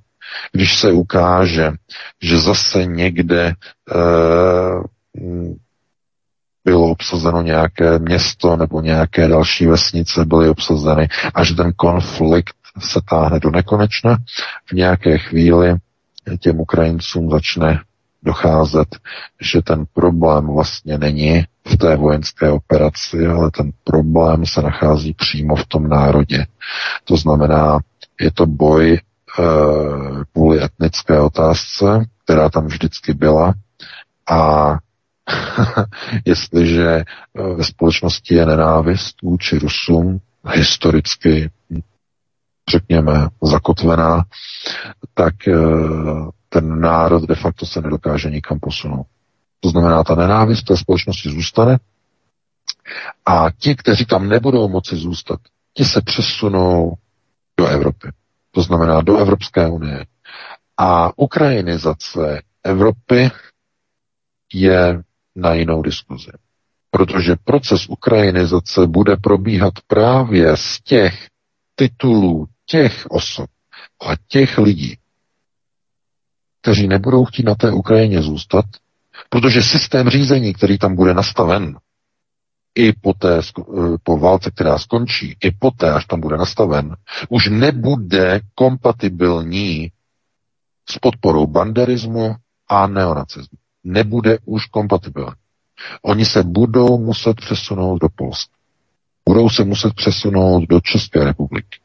když 0.51 0.79
se 0.79 0.91
ukáže, 0.91 1.71
že 2.21 2.39
zase 2.39 2.85
někde 2.85 3.53
eh, 3.91 4.81
bylo 6.65 6.89
obsazeno 6.89 7.41
nějaké 7.41 7.99
město 7.99 8.55
nebo 8.55 8.81
nějaké 8.81 9.27
další 9.27 9.67
vesnice 9.67 10.25
byly 10.25 10.49
obsazeny 10.49 11.09
a 11.33 11.43
že 11.43 11.55
ten 11.55 11.73
konflikt 11.75 12.55
se 12.79 12.99
táhne 13.09 13.39
do 13.39 13.51
nekonečna. 13.51 14.17
V 14.65 14.71
nějaké 14.71 15.17
chvíli 15.17 15.75
těm 16.39 16.59
Ukrajincům 16.59 17.31
začne 17.31 17.79
docházet, 18.23 18.87
že 19.41 19.61
ten 19.61 19.85
problém 19.93 20.47
vlastně 20.47 20.97
není 20.97 21.43
v 21.67 21.77
té 21.77 21.95
vojenské 21.95 22.49
operaci, 22.49 23.27
ale 23.27 23.51
ten 23.51 23.71
problém 23.83 24.45
se 24.45 24.61
nachází 24.61 25.13
přímo 25.13 25.55
v 25.55 25.65
tom 25.65 25.89
národě. 25.89 26.45
To 27.05 27.17
znamená, 27.17 27.79
je 28.21 28.31
to 28.31 28.45
boj 28.45 28.93
e, 28.93 28.99
kvůli 30.33 30.63
etnické 30.63 31.19
otázce, 31.19 32.05
která 32.23 32.49
tam 32.49 32.65
vždycky 32.65 33.13
byla 33.13 33.53
a 34.29 34.77
jestliže 36.25 36.87
eh, 36.89 37.03
ve 37.55 37.63
společnosti 37.63 38.35
je 38.35 38.45
nenávist 38.45 39.21
vůči 39.21 39.59
Rusům, 39.59 40.19
historicky, 40.47 41.49
řekněme, 42.69 43.27
zakotvená, 43.41 44.23
tak 45.13 45.47
eh, 45.47 45.53
ten 46.53 46.79
národ 46.79 47.23
de 47.23 47.35
facto 47.35 47.65
se 47.65 47.81
nedokáže 47.81 48.29
nikam 48.29 48.59
posunout. 48.59 49.05
To 49.59 49.69
znamená, 49.69 50.03
ta 50.03 50.15
nenávist 50.15 50.63
té 50.63 50.77
společnosti 50.77 51.29
zůstane 51.29 51.79
a 53.25 53.51
ti, 53.57 53.75
kteří 53.75 54.05
tam 54.05 54.29
nebudou 54.29 54.69
moci 54.69 54.95
zůstat, 54.95 55.39
ti 55.73 55.85
se 55.85 56.01
přesunou 56.01 56.93
do 57.57 57.67
Evropy. 57.67 58.07
To 58.51 58.61
znamená 58.61 59.01
do 59.01 59.17
Evropské 59.17 59.67
unie. 59.69 60.05
A 60.77 61.11
ukrajinizace 61.19 62.41
Evropy 62.63 63.31
je 64.53 65.01
na 65.35 65.53
jinou 65.53 65.81
diskuzi. 65.81 66.31
Protože 66.91 67.35
proces 67.43 67.87
ukrajinizace 67.89 68.87
bude 68.87 69.17
probíhat 69.17 69.73
právě 69.87 70.57
z 70.57 70.81
těch 70.83 71.27
titulů 71.75 72.47
těch 72.65 73.05
osob 73.09 73.49
a 74.07 74.11
těch 74.27 74.57
lidí, 74.57 74.97
kteří 76.61 76.87
nebudou 76.87 77.25
chtít 77.25 77.43
na 77.43 77.55
té 77.55 77.71
Ukrajině 77.71 78.21
zůstat, 78.21 78.65
protože 79.29 79.61
systém 79.61 80.09
řízení, 80.09 80.53
který 80.53 80.77
tam 80.77 80.95
bude 80.95 81.13
nastaven, 81.13 81.77
i 82.75 82.93
po, 82.93 83.13
té, 83.13 83.39
eh, 83.39 83.97
po 84.03 84.17
válce, 84.17 84.51
která 84.51 84.77
skončí, 84.77 85.37
i 85.43 85.51
poté, 85.51 85.91
až 85.91 86.05
tam 86.05 86.21
bude 86.21 86.37
nastaven, 86.37 86.95
už 87.29 87.49
nebude 87.49 88.39
kompatibilní 88.55 89.91
s 90.89 90.97
podporou 90.99 91.47
banderismu 91.47 92.35
a 92.67 92.87
neonacismu. 92.87 93.57
Nebude 93.83 94.37
už 94.45 94.65
kompatibilní. 94.65 95.35
Oni 96.01 96.25
se 96.25 96.43
budou 96.43 96.97
muset 96.97 97.35
přesunout 97.35 97.97
do 98.01 98.07
Polska. 98.15 98.53
Budou 99.29 99.49
se 99.49 99.63
muset 99.63 99.93
přesunout 99.93 100.63
do 100.69 100.79
České 100.79 101.23
republiky 101.23 101.79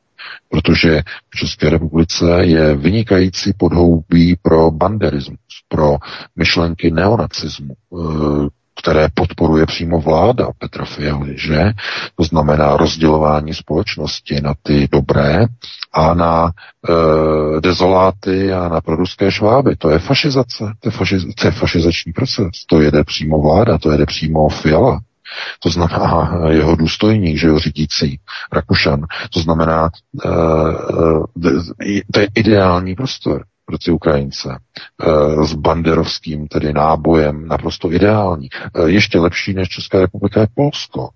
protože 0.48 1.02
v 1.30 1.36
České 1.36 1.70
republice 1.70 2.24
je 2.40 2.76
vynikající 2.76 3.52
podhoubí 3.52 4.36
pro 4.42 4.70
banderismus, 4.70 5.38
pro 5.68 5.96
myšlenky 6.36 6.90
neonacismu, 6.90 7.74
eh, 7.74 8.48
které 8.80 9.08
podporuje 9.14 9.66
přímo 9.66 10.00
vláda 10.00 10.48
Petra 10.58 10.84
Fialy, 10.84 11.34
že? 11.38 11.72
To 12.14 12.24
znamená 12.24 12.76
rozdělování 12.76 13.54
společnosti 13.54 14.40
na 14.40 14.54
ty 14.62 14.88
dobré 14.92 15.46
a 15.92 16.14
na 16.14 16.46
e, 16.48 17.60
dezoláty 17.60 18.52
a 18.52 18.68
na 18.68 18.80
proruské 18.80 19.30
šváby. 19.30 19.76
To 19.76 19.90
je 19.90 19.98
fašizace, 19.98 20.64
to 20.80 20.88
je, 20.88 20.92
fašiz, 20.92 21.22
to 21.40 21.46
je 21.46 21.50
fašizační 21.50 22.12
proces. 22.12 22.50
To 22.66 22.80
jede 22.80 23.04
přímo 23.04 23.42
vláda, 23.42 23.78
to 23.78 23.90
jede 23.90 24.06
přímo 24.06 24.48
Fiala. 24.48 25.00
To 25.60 25.70
znamená 25.70 26.40
jeho 26.48 26.76
důstojník, 26.76 27.38
že 27.38 27.46
jo, 27.46 27.58
řídící 27.58 28.20
Rakušan. 28.52 29.00
To 29.30 29.40
znamená, 29.40 29.90
e, 30.24 30.28
e, 31.88 32.02
to 32.12 32.20
je 32.20 32.28
ideální 32.34 32.94
prostor 32.94 33.44
pro 33.64 33.78
ty 33.78 33.90
Ukrajince 33.90 34.58
s 35.42 35.54
banderovským 35.54 36.48
tedy 36.48 36.72
nábojem 36.72 37.48
naprosto 37.48 37.92
ideální. 37.92 38.48
Ještě 38.86 39.18
lepší 39.18 39.54
než 39.54 39.68
Česká 39.68 40.00
republika 40.00 40.40
je 40.40 40.46
Polsko. 40.54 41.08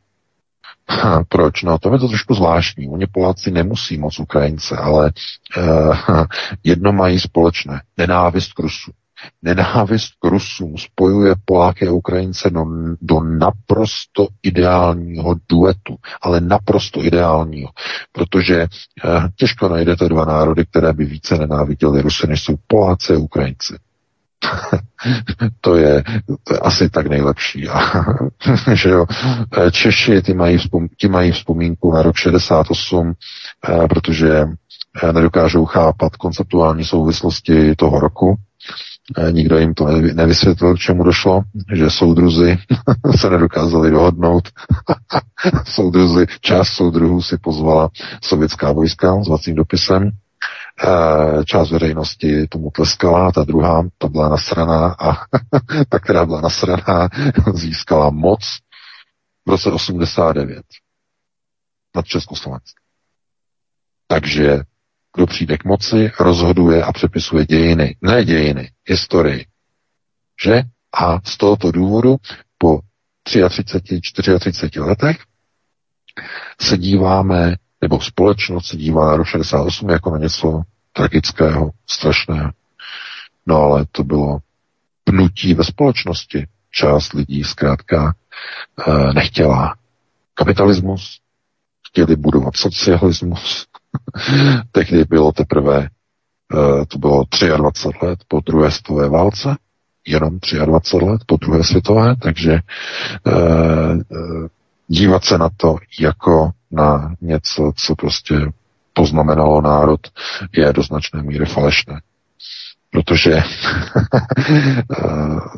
Proč? 1.29 1.63
No, 1.63 1.79
to 1.79 1.93
je 1.93 1.99
to 1.99 2.09
trošku 2.09 2.35
zvláštní. 2.35 2.89
Oni 2.89 3.07
Poláci 3.07 3.51
nemusí 3.51 3.99
moc 3.99 4.19
Ukrajince, 4.19 4.77
ale 4.77 5.13
uh, 5.57 6.25
jedno 6.65 6.93
mají 6.93 7.21
společné. 7.21 7.83
Nenávist 7.97 8.53
k 8.53 8.59
Rusu. 8.59 8.91
Nenávist 9.43 10.13
k 10.21 10.25
Rusům 10.27 10.79
spojuje 10.79 11.35
Poláky 11.45 11.89
a 11.89 11.93
Ukrajince 11.93 12.51
do, 12.51 12.65
do 13.01 13.21
naprosto 13.21 14.29
ideálního 14.43 15.35
duetu, 15.49 15.97
ale 16.23 16.41
naprosto 16.41 17.05
ideálního, 17.05 17.71
protože 18.13 18.63
eh, 18.63 18.69
těžko 19.37 19.69
najdete 19.69 20.09
dva 20.09 20.25
národy, 20.25 20.67
které 20.67 20.93
by 20.93 21.05
více 21.05 21.39
nenáviděli 21.39 22.03
Rusy, 22.03 22.27
než 22.27 22.43
jsou 22.43 22.55
Poláci 22.67 23.15
a 23.15 23.19
Ukrajinci. 23.19 23.77
to, 25.61 25.77
je, 25.77 26.05
asi 26.63 26.91
tak 26.91 27.07
nejlepší. 27.07 27.69
Že 28.75 28.91
jo, 28.91 29.07
eh, 29.59 29.71
Češi 29.71 30.23
ty 30.23 30.35
mají, 30.35 30.59
vzpom, 30.59 30.89
ty 31.01 31.09
mají 31.09 31.33
vzpomínku 31.33 31.93
na 31.93 32.03
rok 32.03 32.17
68, 32.17 33.13
eh, 33.69 33.89
protože 33.89 34.45
eh, 35.03 35.13
nedokážou 35.13 35.65
chápat 35.65 36.17
konceptuální 36.17 36.85
souvislosti 36.85 37.77
toho 37.77 38.01
roku 38.01 38.37
Nikdo 39.31 39.59
jim 39.59 39.75
to 39.75 39.87
nevysvětlil, 40.15 40.75
k 40.75 40.79
čemu 40.79 41.05
došlo, 41.05 41.43
že 41.75 41.91
soudruzi 41.91 42.59
se 43.17 43.31
nedokázali 43.31 43.91
dohodnout. 43.91 44.49
soudruzi, 45.65 46.27
část 46.41 46.69
soudruhů 46.69 47.23
si 47.23 47.39
pozvala 47.39 47.89
sovětská 48.23 48.73
vojska 48.73 49.23
s 49.25 49.29
vacím 49.29 49.55
dopisem. 49.55 50.11
Část 51.45 51.71
veřejnosti 51.71 52.47
tomu 52.49 52.71
tleskala, 52.71 53.33
ta 53.33 53.45
druhá, 53.45 53.83
ta 53.99 54.09
byla 54.09 54.29
nasraná 54.29 54.97
a 55.01 55.13
ta, 55.89 55.99
která 55.99 56.27
byla 56.27 56.41
nasraná, 56.41 57.09
získala 57.55 58.11
moc 58.11 58.41
v 59.47 59.51
roce 59.51 59.71
89 59.71 60.63
nad 61.97 62.07
Československem. 62.07 62.83
Takže 64.07 64.63
kdo 65.17 65.27
přijde 65.27 65.59
k 65.59 65.65
moci, 65.65 66.13
rozhoduje 66.21 66.83
a 66.85 66.93
přepisuje 66.93 67.47
dějiny. 67.47 67.97
Ne 68.03 68.25
dějiny, 68.25 68.71
historii. 68.87 69.47
Že? 70.45 70.63
A 70.95 71.21
z 71.25 71.37
tohoto 71.37 71.73
důvodu 71.73 72.17
po 72.59 72.81
33, 73.23 74.01
34 74.01 74.81
letech 74.81 75.19
se 76.61 76.79
díváme, 76.79 77.57
nebo 77.81 78.01
společnost 78.01 78.67
se 78.67 78.77
dívá 78.77 79.07
na 79.07 79.17
rok 79.17 79.27
68 79.27 79.91
jako 79.91 80.11
na 80.11 80.19
něco 80.19 80.63
tragického, 80.93 81.71
strašného. 81.87 82.51
No 83.47 83.57
ale 83.57 83.87
to 83.93 84.05
bylo 84.05 84.39
pnutí 85.05 85.55
ve 85.55 85.65
společnosti. 85.65 86.47
Část 86.71 87.13
lidí 87.13 87.45
zkrátka 87.45 88.15
e, 88.87 89.13
nechtěla 89.13 89.75
kapitalismus, 90.35 91.21
chtěli 91.89 92.17
budovat 92.17 92.57
socialismus, 92.57 93.67
Tehdy 94.73 95.05
bylo 95.05 95.33
teprve, 95.33 95.89
eh, 96.55 96.87
to 96.87 96.99
bylo 96.99 97.25
23 97.57 98.07
let 98.07 98.19
po 98.29 98.41
druhé 98.41 98.71
světové 98.71 99.09
válce, 99.09 99.57
jenom 100.07 100.39
23 100.67 101.07
let 101.07 101.21
po 101.27 101.37
druhé 101.37 101.65
světové, 101.65 102.17
takže 102.17 102.53
eh, 102.53 102.61
eh, 103.33 104.49
dívat 104.89 105.25
se 105.25 105.39
na 105.39 105.49
to 105.57 105.77
jako 106.01 106.51
na 106.71 107.15
něco, 107.21 107.73
co 107.77 107.95
prostě 107.95 108.35
poznamenalo 108.93 109.61
národ, 109.61 110.01
je 110.53 110.73
do 110.73 110.83
značné 110.83 111.23
míry 111.23 111.47
falešné. 111.47 112.01
Protože 112.91 113.31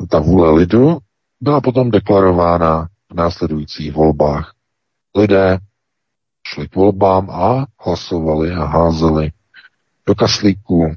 ta 0.09 0.19
vůle 0.19 0.51
lidu 0.51 0.99
byla 1.41 1.61
potom 1.61 1.91
deklarována 1.91 2.89
v 3.11 3.15
následujících 3.15 3.93
volbách. 3.93 4.53
Lidé 5.17 5.59
šli 6.47 6.69
k 6.69 6.77
volbám 6.77 7.31
a 7.31 7.67
hlasovali 7.79 8.51
a 8.51 8.65
házeli 8.65 9.33
do 10.07 10.15
kaslíku 10.15 10.95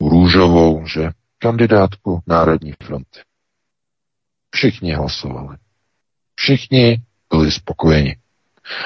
růžovou, 0.00 0.86
že 0.86 1.10
kandidátku 1.38 2.22
Národní 2.26 2.72
fronty. 2.82 3.20
Všichni 4.50 4.94
hlasovali. 4.94 5.56
Všichni 6.34 7.02
byli 7.30 7.50
spokojeni. 7.50 8.16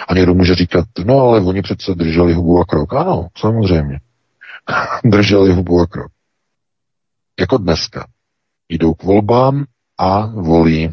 A 0.08 0.14
někdo 0.14 0.34
může 0.34 0.54
říkat, 0.54 0.84
no 1.04 1.20
ale 1.20 1.40
oni 1.40 1.62
přece 1.62 1.94
drželi 1.94 2.34
hubu 2.34 2.60
a 2.60 2.64
krok. 2.64 2.94
Ano, 2.94 3.28
samozřejmě. 3.38 4.00
drželi 5.04 5.52
hubu 5.52 5.80
a 5.80 5.86
krok. 5.86 6.12
Jako 7.40 7.58
dneska. 7.58 8.06
Jdou 8.68 8.94
k 8.94 9.02
volbám 9.02 9.64
a 9.98 10.26
volí 10.26 10.90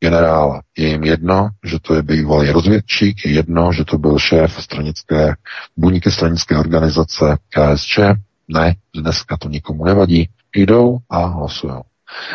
generála. 0.00 0.62
Je 0.76 0.88
jim 0.88 1.04
jedno, 1.04 1.48
že 1.64 1.78
to 1.82 1.94
je 1.94 2.02
bývalý 2.02 2.50
rozvědčík, 2.50 3.24
je 3.24 3.32
jedno, 3.32 3.72
že 3.72 3.84
to 3.84 3.98
byl 3.98 4.18
šéf 4.18 4.62
stranické, 4.62 5.34
buňky 5.76 6.10
stranické 6.10 6.58
organizace 6.58 7.36
KSČ. 7.48 7.98
Ne, 8.48 8.74
dneska 8.94 9.36
to 9.36 9.48
nikomu 9.48 9.84
nevadí. 9.84 10.28
Jdou 10.54 10.98
a 11.10 11.26
hlasují. 11.26 11.80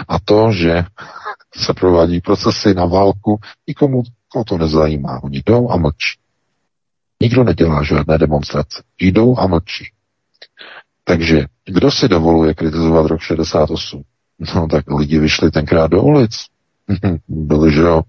A 0.07 0.19
to, 0.19 0.51
že 0.51 0.83
se 1.55 1.73
provádí 1.73 2.21
procesy 2.21 2.73
na 2.73 2.85
válku, 2.85 3.39
nikomu 3.67 4.03
to 4.43 4.57
nezajímá. 4.57 5.23
Oni 5.23 5.41
jdou 5.45 5.69
a 5.69 5.77
mlčí. 5.77 6.19
Nikdo 7.21 7.43
nedělá 7.43 7.83
žádné 7.83 8.17
demonstrace. 8.17 8.83
Jdou 8.99 9.37
a 9.37 9.47
mlčí. 9.47 9.91
Takže 11.03 11.45
kdo 11.65 11.91
si 11.91 12.07
dovoluje 12.07 12.53
kritizovat 12.53 13.05
rok 13.05 13.21
68? 13.21 14.03
No 14.55 14.67
tak 14.67 14.85
lidi 14.97 15.19
vyšli 15.19 15.51
tenkrát 15.51 15.91
do 15.91 16.01
ulic. 16.01 16.45
Byli, 17.27 17.73
že 17.73 17.81
jo, 17.81 18.01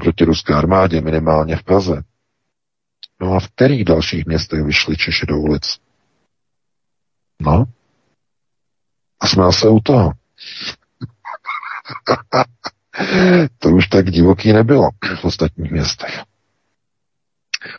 proti 0.00 0.24
ruské 0.24 0.54
armádě, 0.54 1.00
minimálně 1.00 1.56
v 1.56 1.62
Praze. 1.62 2.02
No 3.20 3.34
a 3.34 3.40
v 3.40 3.48
kterých 3.48 3.84
dalších 3.84 4.26
městech 4.26 4.62
vyšli 4.62 4.96
Češi 4.96 5.26
do 5.26 5.38
ulic? 5.38 5.78
No. 7.40 7.64
A 9.20 9.26
jsme 9.26 9.52
se 9.52 9.68
u 9.68 9.80
toho. 9.80 10.12
to 13.58 13.68
už 13.68 13.86
tak 13.86 14.10
divoký 14.10 14.52
nebylo 14.52 14.88
v 15.20 15.24
ostatních 15.24 15.70
městech. 15.70 16.22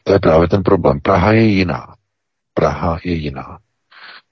To 0.03 0.13
je 0.13 0.19
právě 0.19 0.47
ten 0.47 0.63
problém. 0.63 0.99
Praha 0.99 1.31
je 1.31 1.43
jiná. 1.43 1.95
Praha 2.53 2.99
je 3.03 3.13
jiná. 3.13 3.59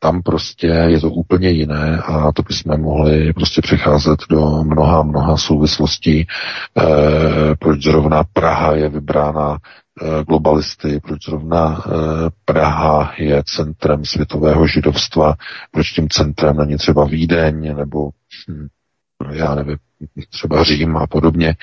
Tam 0.04 0.22
prostě 0.22 0.68
je 0.68 0.99
to 0.99 1.10
úplně 1.10 1.49
jiné 1.49 1.97
a 1.97 2.32
to 2.32 2.41
bychom 2.43 2.82
mohli 2.82 3.34
prostě 3.34 3.62
přecházet 3.62 4.20
do 4.30 4.64
mnoha, 4.64 5.04
mnoha 5.04 5.38
souvislostí, 5.38 6.20
e, 6.20 6.26
proč 7.60 7.84
zrovna 7.84 8.24
Praha 8.34 8.76
je 8.76 8.89
vybrána 8.89 9.58
e, 9.58 10.24
globalisty, 10.24 10.99
proč 10.99 11.26
zrovna 11.26 11.84
e, 11.86 11.89
Praha 12.45 13.14
je 13.18 13.43
centrem 13.45 14.06
světového 14.06 14.68
židovstva, 14.68 15.36
proč 15.72 15.91
tím 15.91 16.10
centrem 16.10 16.58
není 16.58 16.78
třeba 16.78 17.06
Vídeň 17.06 17.76
nebo 17.78 18.10
hm, 18.49 18.68
já 19.32 19.56
nevím, 19.56 19.78
třeba 20.30 20.64
Řím 20.64 20.97
a 20.97 21.08
podobně. 21.08 21.49
E, 21.49 21.56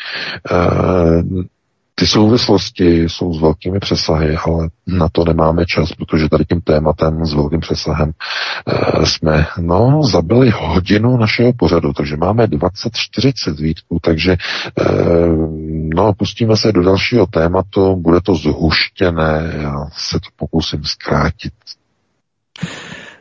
ty 1.95 2.07
souvislosti 2.07 3.03
jsou 3.03 3.34
s 3.34 3.41
velkými 3.41 3.78
přesahy, 3.78 4.36
ale 4.36 4.68
na 4.86 5.09
to 5.12 5.24
nemáme 5.24 5.66
čas, 5.66 5.93
protože 5.93 6.28
tady 6.28 6.45
tím 6.45 6.61
tématem 6.61 7.26
s 7.26 7.34
velkým 7.34 7.61
přesahem 7.61 8.11
e, 8.66 9.07
jsme 9.07 9.47
no, 9.59 10.03
zabili 10.03 10.51
hodinu 10.51 11.16
našeho 11.16 11.53
pořadu, 11.53 11.93
takže 11.93 12.16
máme 12.16 12.47
20-40 12.47 13.55
výtků, 13.62 13.99
takže 14.03 14.32
e, 14.32 14.36
no, 15.95 16.12
pustíme 16.12 16.57
se 16.57 16.72
do 16.72 16.82
dalšího 16.82 17.26
tématu, 17.26 17.97
bude 17.97 18.20
to 18.20 18.34
zhuštěné, 18.34 19.53
já 19.62 19.86
se 19.93 20.20
to 20.20 20.28
pokusím 20.36 20.84
zkrátit. 20.84 21.53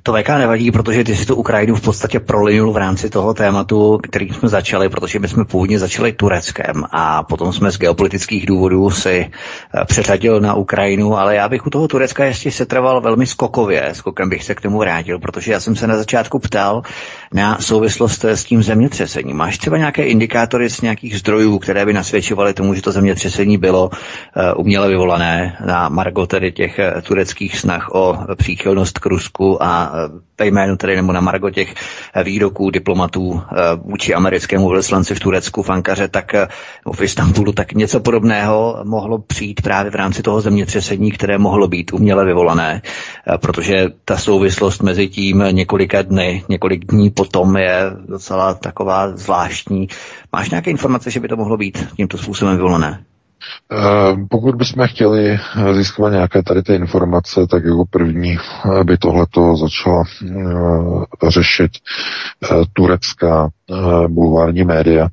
To 0.10 0.16
VK 0.16 0.30
nevadí, 0.30 0.72
protože 0.72 1.03
ty 1.03 1.16
si 1.16 1.26
tu 1.26 1.36
Ukrajinu 1.36 1.76
v 1.76 1.82
podstatě 1.82 2.20
prolinul 2.20 2.74
v 2.74 2.78
rámci 2.78 3.10
toho 3.10 3.34
tématu, 3.34 3.99
který 4.03 4.30
jsme 4.30 4.49
začali, 4.49 4.89
protože 4.89 5.20
my 5.20 5.28
jsme 5.28 5.45
původně 5.45 5.80
začali 5.80 6.12
Tureckem 6.14 6.84
a 6.91 7.24
potom 7.24 7.53
jsme 7.53 7.72
z 7.72 7.78
geopolitických 7.78 8.45
důvodů 8.45 8.89
si 8.89 9.30
eh, 9.30 9.86
přeřadil 9.86 10.39
na 10.39 10.53
Ukrajinu, 10.53 11.18
ale 11.18 11.36
já 11.36 11.49
bych 11.49 11.66
u 11.68 11.70
toho 11.70 11.88
Turecka 11.88 12.26
ještě 12.26 12.51
setrval 12.51 13.01
velmi 13.01 13.28
skokově, 13.28 13.89
skokem 13.93 14.30
bych 14.30 14.43
se 14.43 14.55
k 14.55 14.62
tomu 14.62 14.78
vrátil, 14.80 15.20
protože 15.20 15.51
já 15.51 15.60
jsem 15.60 15.76
se 15.76 15.88
na 15.88 15.97
začátku 15.97 16.39
ptal 16.39 16.82
na 17.34 17.58
souvislost 17.60 18.24
s 18.26 18.44
tím 18.44 18.64
zemětřesením. 18.64 19.38
Máš 19.38 19.58
třeba 19.58 19.78
nějaké 19.78 20.06
indikátory 20.06 20.70
z 20.70 20.82
nějakých 20.82 21.20
zdrojů, 21.20 21.60
které 21.60 21.86
by 21.86 21.94
nasvědčovaly 21.94 22.54
tomu, 22.54 22.74
že 22.74 22.82
to 22.82 22.92
zemětřesení 22.92 23.58
bylo 23.58 23.86
uh, 23.90 24.44
uměle 24.58 24.88
vyvolané 24.88 25.58
na 25.66 25.90
margo 25.90 26.28
tedy 26.28 26.52
těch 26.52 26.80
uh, 26.96 27.02
tureckých 27.02 27.60
snah 27.60 27.90
o 27.92 28.18
příchylnost 28.36 29.00
k 29.00 29.06
Rusku 29.06 29.64
a 29.64 29.92
jménu 30.46 30.78
tedy 30.78 30.96
nebo 30.96 31.12
na 31.12 31.22
margo 31.22 31.50
těch 31.50 31.76
výroků 32.24 32.70
diplomatů 32.70 33.42
eh, 33.52 33.56
vůči 33.76 34.14
americkému 34.14 34.70
vyslanci 34.70 35.16
v 35.16 35.20
Turecku, 35.20 35.64
v 35.64 35.70
Ankaře, 35.70 36.08
tak 36.08 36.34
eh, 36.34 36.48
v 36.94 37.02
Istanbulu, 37.02 37.52
tak 37.52 37.74
něco 37.74 38.00
podobného 38.00 38.80
mohlo 38.84 39.20
přijít 39.20 39.62
právě 39.62 39.92
v 39.92 39.96
rámci 39.96 40.22
toho 40.22 40.42
zemětřesení, 40.42 41.12
které 41.12 41.38
mohlo 41.38 41.68
být 41.68 41.94
uměle 41.94 42.26
vyvolané, 42.26 42.82
eh, 42.82 43.38
protože 43.38 43.88
ta 44.06 44.18
souvislost 44.18 44.82
mezi 44.84 45.08
tím 45.08 45.44
několika 45.52 46.02
dny, 46.02 46.44
několik 46.50 46.86
dní 46.86 47.10
potom 47.10 47.58
je 47.58 47.92
docela 48.08 48.54
taková 48.54 49.18
zvláštní. 49.18 49.88
Máš 50.34 50.50
nějaké 50.50 50.72
informace, 50.72 51.12
že 51.12 51.20
by 51.20 51.28
to 51.28 51.36
mohlo 51.36 51.58
být 51.58 51.88
tímto 51.96 52.18
způsobem 52.18 52.56
vyvolané? 52.56 53.04
Eh, 53.72 54.16
pokud 54.30 54.56
bychom 54.56 54.88
chtěli 54.88 55.30
eh, 55.30 55.74
získat 55.74 56.10
nějaké 56.10 56.44
tady 56.44 56.64
ty 56.64 56.76
informace, 56.76 57.48
tak 57.48 57.64
jako 57.66 57.86
první 57.90 58.38
eh, 58.38 58.84
by 58.84 58.98
tohleto 58.98 59.58
začala 59.58 60.04
řešit 61.28 61.72
turecká 62.74 63.50
bulvární 64.08 64.64
média, 64.64 65.08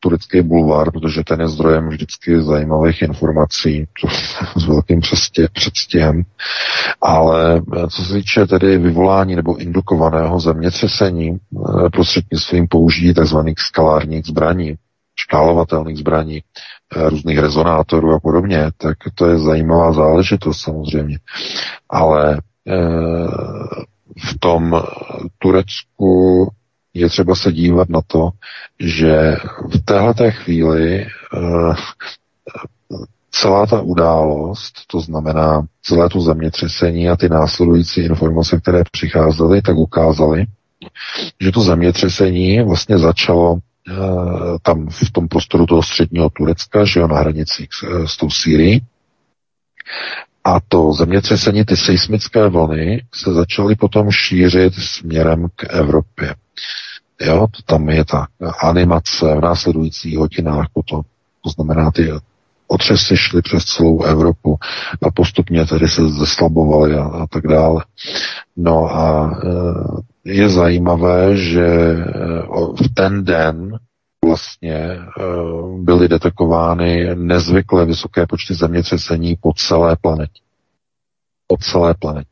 turecký 0.00 0.42
bulvár, 0.42 0.90
protože 0.92 1.24
ten 1.24 1.40
je 1.40 1.48
zdrojem 1.48 1.88
vždycky 1.88 2.42
zajímavých 2.42 3.02
informací 3.02 3.86
to 4.00 4.08
s 4.60 4.66
velkým 4.66 5.00
předstihem. 5.52 6.22
Ale 7.00 7.62
co 7.90 8.04
se 8.04 8.12
týče 8.14 8.46
tedy 8.46 8.78
vyvolání 8.78 9.36
nebo 9.36 9.56
indukovaného 9.56 10.40
zemětřesení 10.40 11.38
prostřednictvím 11.92 12.68
použití 12.68 13.14
tzv. 13.14 13.36
skalárních 13.58 14.24
zbraní, 14.26 14.76
škálovatelných 15.16 15.98
zbraní, 15.98 16.38
eh, 16.38 16.42
různých 16.96 17.38
rezonátorů 17.38 18.12
a 18.12 18.20
podobně, 18.20 18.70
tak 18.76 18.96
to 19.14 19.26
je 19.26 19.38
zajímavá 19.38 19.92
záležitost 19.92 20.60
samozřejmě. 20.60 21.18
Ale 21.90 22.34
e, 22.34 22.40
v 24.30 24.38
tom 24.40 24.82
Turecku 25.38 26.50
je 26.94 27.08
třeba 27.08 27.34
se 27.34 27.52
dívat 27.52 27.88
na 27.88 28.00
to, 28.06 28.30
že 28.80 29.36
v 29.70 29.84
téhle 29.84 30.30
chvíli 30.30 31.00
e, 31.00 31.06
celá 33.30 33.66
ta 33.66 33.80
událost, 33.80 34.72
to 34.86 35.00
znamená 35.00 35.66
celé 35.82 36.08
to 36.08 36.20
zemětřesení 36.20 37.08
a 37.08 37.16
ty 37.16 37.28
následující 37.28 38.00
informace, 38.00 38.60
které 38.60 38.82
přicházely, 38.92 39.62
tak 39.62 39.76
ukázaly, 39.76 40.46
že 41.40 41.52
to 41.52 41.60
zemětřesení 41.60 42.62
vlastně 42.62 42.98
začalo 42.98 43.58
Eh, 43.58 43.73
tam 44.62 44.88
v 44.88 45.10
tom 45.12 45.28
prostoru 45.28 45.66
toho 45.66 45.82
středního 45.82 46.30
Turecka, 46.30 46.84
že 46.84 47.00
jo, 47.00 47.08
na 47.08 47.18
hranicích 47.18 47.68
s, 47.72 47.82
eh, 47.82 48.08
s 48.08 48.16
tou 48.16 48.30
Sýrií. 48.30 48.82
A 50.44 50.60
to 50.68 50.92
zemětřesení, 50.92 51.64
ty 51.64 51.76
seismické 51.76 52.48
vlny 52.48 53.04
se 53.14 53.32
začaly 53.32 53.74
potom 53.76 54.10
šířit 54.10 54.74
směrem 54.74 55.46
k 55.56 55.64
Evropě. 55.74 56.34
Jo, 57.20 57.46
to 57.50 57.62
tam 57.62 57.88
je 57.88 58.04
ta 58.04 58.26
animace 58.62 59.34
v 59.34 59.40
následujících 59.40 60.18
hodinách 60.18 60.66
potom. 60.72 61.02
To 61.44 61.50
znamená, 61.50 61.90
ty 61.90 62.10
otřesy 62.66 63.16
šly 63.16 63.42
přes 63.42 63.64
celou 63.64 64.02
Evropu 64.02 64.58
a 65.02 65.10
postupně 65.10 65.66
tedy 65.66 65.88
se 65.88 66.08
zeslabovaly 66.08 66.94
a, 66.94 67.04
a 67.04 67.26
tak 67.26 67.46
dále. 67.46 67.84
No 68.56 68.96
a 68.96 69.30
e, 69.44 70.13
je 70.24 70.48
zajímavé, 70.48 71.36
že 71.36 71.66
e, 71.66 72.02
v 72.84 72.94
ten 72.94 73.24
den 73.24 73.78
vlastně 74.24 74.74
e, 74.74 75.00
byly 75.78 76.08
detekovány 76.08 77.14
nezvykle 77.14 77.84
vysoké 77.84 78.26
počty 78.26 78.54
zemětřesení 78.54 79.36
po 79.40 79.52
celé 79.52 79.96
planetě. 79.96 80.40
Po 81.46 81.56
celé 81.56 81.94
planetě. 81.94 82.30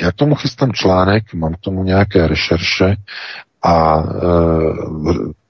Já 0.00 0.12
k 0.12 0.14
tomu 0.14 0.34
chystám 0.34 0.72
článek, 0.72 1.34
mám 1.34 1.54
k 1.54 1.60
tomu 1.60 1.84
nějaké 1.84 2.26
rešerše 2.26 2.96
a 3.62 3.98
e, 3.98 4.04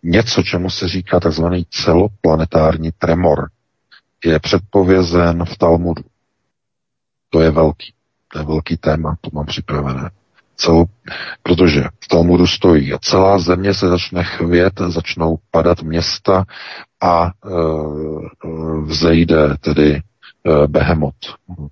něco, 0.03 0.43
čemu 0.43 0.71
se 0.71 0.89
říká 0.89 1.21
takzvaný 1.21 1.67
celoplanetární 1.71 2.91
tremor 2.99 3.49
je 4.25 4.39
předpovězen 4.39 5.45
v 5.45 5.59
Talmudu. 5.59 6.03
To 7.31 7.41
je 7.41 7.51
velký, 7.51 7.95
to 8.33 8.39
je 8.39 8.45
velký 8.45 8.77
téma, 8.77 9.17
to 9.21 9.31
mám 9.33 9.47
připravené. 9.47 10.11
Celou, 10.57 10.85
protože 11.43 11.85
v 12.05 12.09
Talmudu 12.09 12.47
stojí 12.47 12.93
a 12.93 12.99
celá 12.99 13.39
země 13.39 13.75
se 13.75 13.89
začne 13.89 14.25
chvět, 14.25 14.73
začnou 14.89 15.39
padat 15.51 15.83
města 15.83 16.45
a 17.03 17.27
e, 17.27 17.31
vzejde 18.85 19.57
tedy 19.61 19.95
e, 19.95 20.03
behemot, 20.67 21.15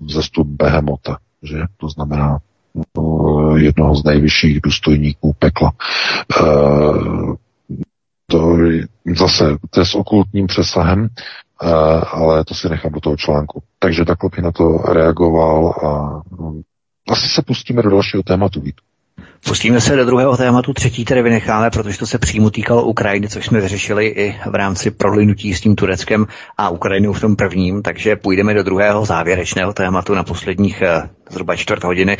vzestup 0.00 0.46
behemota, 0.46 1.16
že? 1.42 1.58
To 1.76 1.88
znamená 1.88 2.38
e, 2.76 3.60
jednoho 3.60 3.94
z 3.94 4.04
nejvyšších 4.04 4.60
důstojníků 4.60 5.32
pekla. 5.38 5.72
E, 6.40 6.44
to 8.26 8.56
zase, 9.16 9.56
to 9.70 9.80
je 9.80 9.86
s 9.86 9.94
okultním 9.94 10.46
přesahem, 10.46 11.08
ale 12.12 12.44
to 12.44 12.54
si 12.54 12.68
nechám 12.68 12.92
do 12.92 13.00
toho 13.00 13.16
článku. 13.16 13.62
Takže 13.78 14.04
takhle 14.04 14.30
bych 14.30 14.44
na 14.44 14.52
to 14.52 14.68
reagoval 14.78 15.68
a 15.68 16.22
asi 17.08 17.28
se 17.28 17.42
pustíme 17.42 17.82
do 17.82 17.90
dalšího 17.90 18.22
tématu, 18.22 18.60
Vítu. 18.60 18.82
Pustíme 19.44 19.80
se 19.80 19.96
do 19.96 20.04
druhého 20.04 20.36
tématu, 20.36 20.72
třetí 20.72 21.04
tedy 21.04 21.22
vynecháme, 21.22 21.70
protože 21.70 21.98
to 21.98 22.06
se 22.06 22.18
přímo 22.18 22.50
týkalo 22.50 22.82
Ukrajiny, 22.84 23.28
což 23.28 23.46
jsme 23.46 23.60
vyřešili 23.60 24.06
i 24.06 24.36
v 24.50 24.54
rámci 24.54 24.90
prolinutí 24.90 25.54
s 25.54 25.60
tím 25.60 25.76
Tureckem 25.76 26.26
a 26.58 26.68
Ukrajinou 26.68 27.12
v 27.12 27.20
tom 27.20 27.36
prvním, 27.36 27.82
takže 27.82 28.16
půjdeme 28.16 28.54
do 28.54 28.62
druhého 28.62 29.04
závěrečného 29.04 29.72
tématu 29.72 30.14
na 30.14 30.22
posledních, 30.22 30.82
eh, 30.82 31.08
zhruba 31.30 31.56
čtvrt 31.56 31.84
hodiny. 31.84 32.16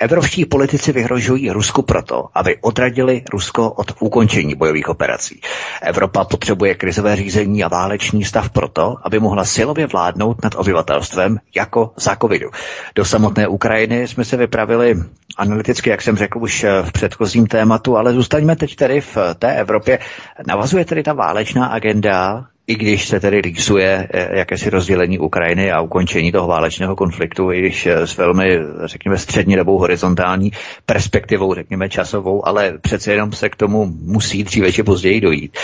Evropští 0.00 0.44
politici 0.44 0.92
vyhrožují 0.92 1.50
Rusku 1.50 1.82
proto, 1.82 2.24
aby 2.34 2.56
odradili 2.60 3.22
Rusko 3.32 3.70
od 3.70 3.92
ukončení 4.00 4.54
bojových 4.54 4.88
operací. 4.88 5.40
Evropa 5.82 6.24
potřebuje 6.24 6.74
krizové 6.74 7.16
řízení 7.16 7.64
a 7.64 7.68
válečný 7.68 8.24
stav 8.24 8.50
proto, 8.50 8.96
aby 9.02 9.20
mohla 9.20 9.44
silově 9.44 9.86
vládnout 9.86 10.42
nad 10.44 10.54
obyvatelstvem 10.54 11.38
jako 11.56 11.92
za 11.96 12.16
covidu. 12.16 12.50
Do 12.94 13.04
samotné 13.04 13.48
Ukrajiny 13.48 14.08
jsme 14.08 14.24
se 14.24 14.36
vypravili 14.36 14.96
analyticky, 15.36 15.90
jak 15.90 16.02
jsem 16.02 16.16
řekl 16.16 16.38
už 16.38 16.63
v 16.82 16.92
předchozím 16.92 17.46
tématu, 17.46 17.96
ale 17.96 18.12
zůstaňme 18.12 18.56
teď 18.56 18.76
tedy 18.76 19.00
v 19.00 19.16
té 19.38 19.54
Evropě. 19.56 19.98
Navazuje 20.46 20.84
tedy 20.84 21.02
ta 21.02 21.12
válečná 21.12 21.66
agenda 21.66 22.44
i 22.66 22.74
když 22.74 23.08
se 23.08 23.20
tedy 23.20 23.40
rýsuje 23.40 24.08
eh, 24.10 24.38
jakési 24.38 24.70
rozdělení 24.70 25.18
Ukrajiny 25.18 25.72
a 25.72 25.80
ukončení 25.80 26.32
toho 26.32 26.46
válečného 26.46 26.96
konfliktu, 26.96 27.52
i 27.52 27.58
když 27.58 27.86
eh, 27.86 28.06
s 28.06 28.16
velmi, 28.16 28.58
řekněme, 28.84 29.18
střední 29.18 29.56
dobou 29.56 29.78
horizontální 29.78 30.52
perspektivou, 30.86 31.54
řekněme, 31.54 31.88
časovou, 31.88 32.48
ale 32.48 32.78
přece 32.80 33.12
jenom 33.12 33.32
se 33.32 33.48
k 33.48 33.56
tomu 33.56 33.86
musí 33.86 34.44
dříve 34.44 34.72
či 34.72 34.82
později 34.82 35.20
dojít, 35.20 35.56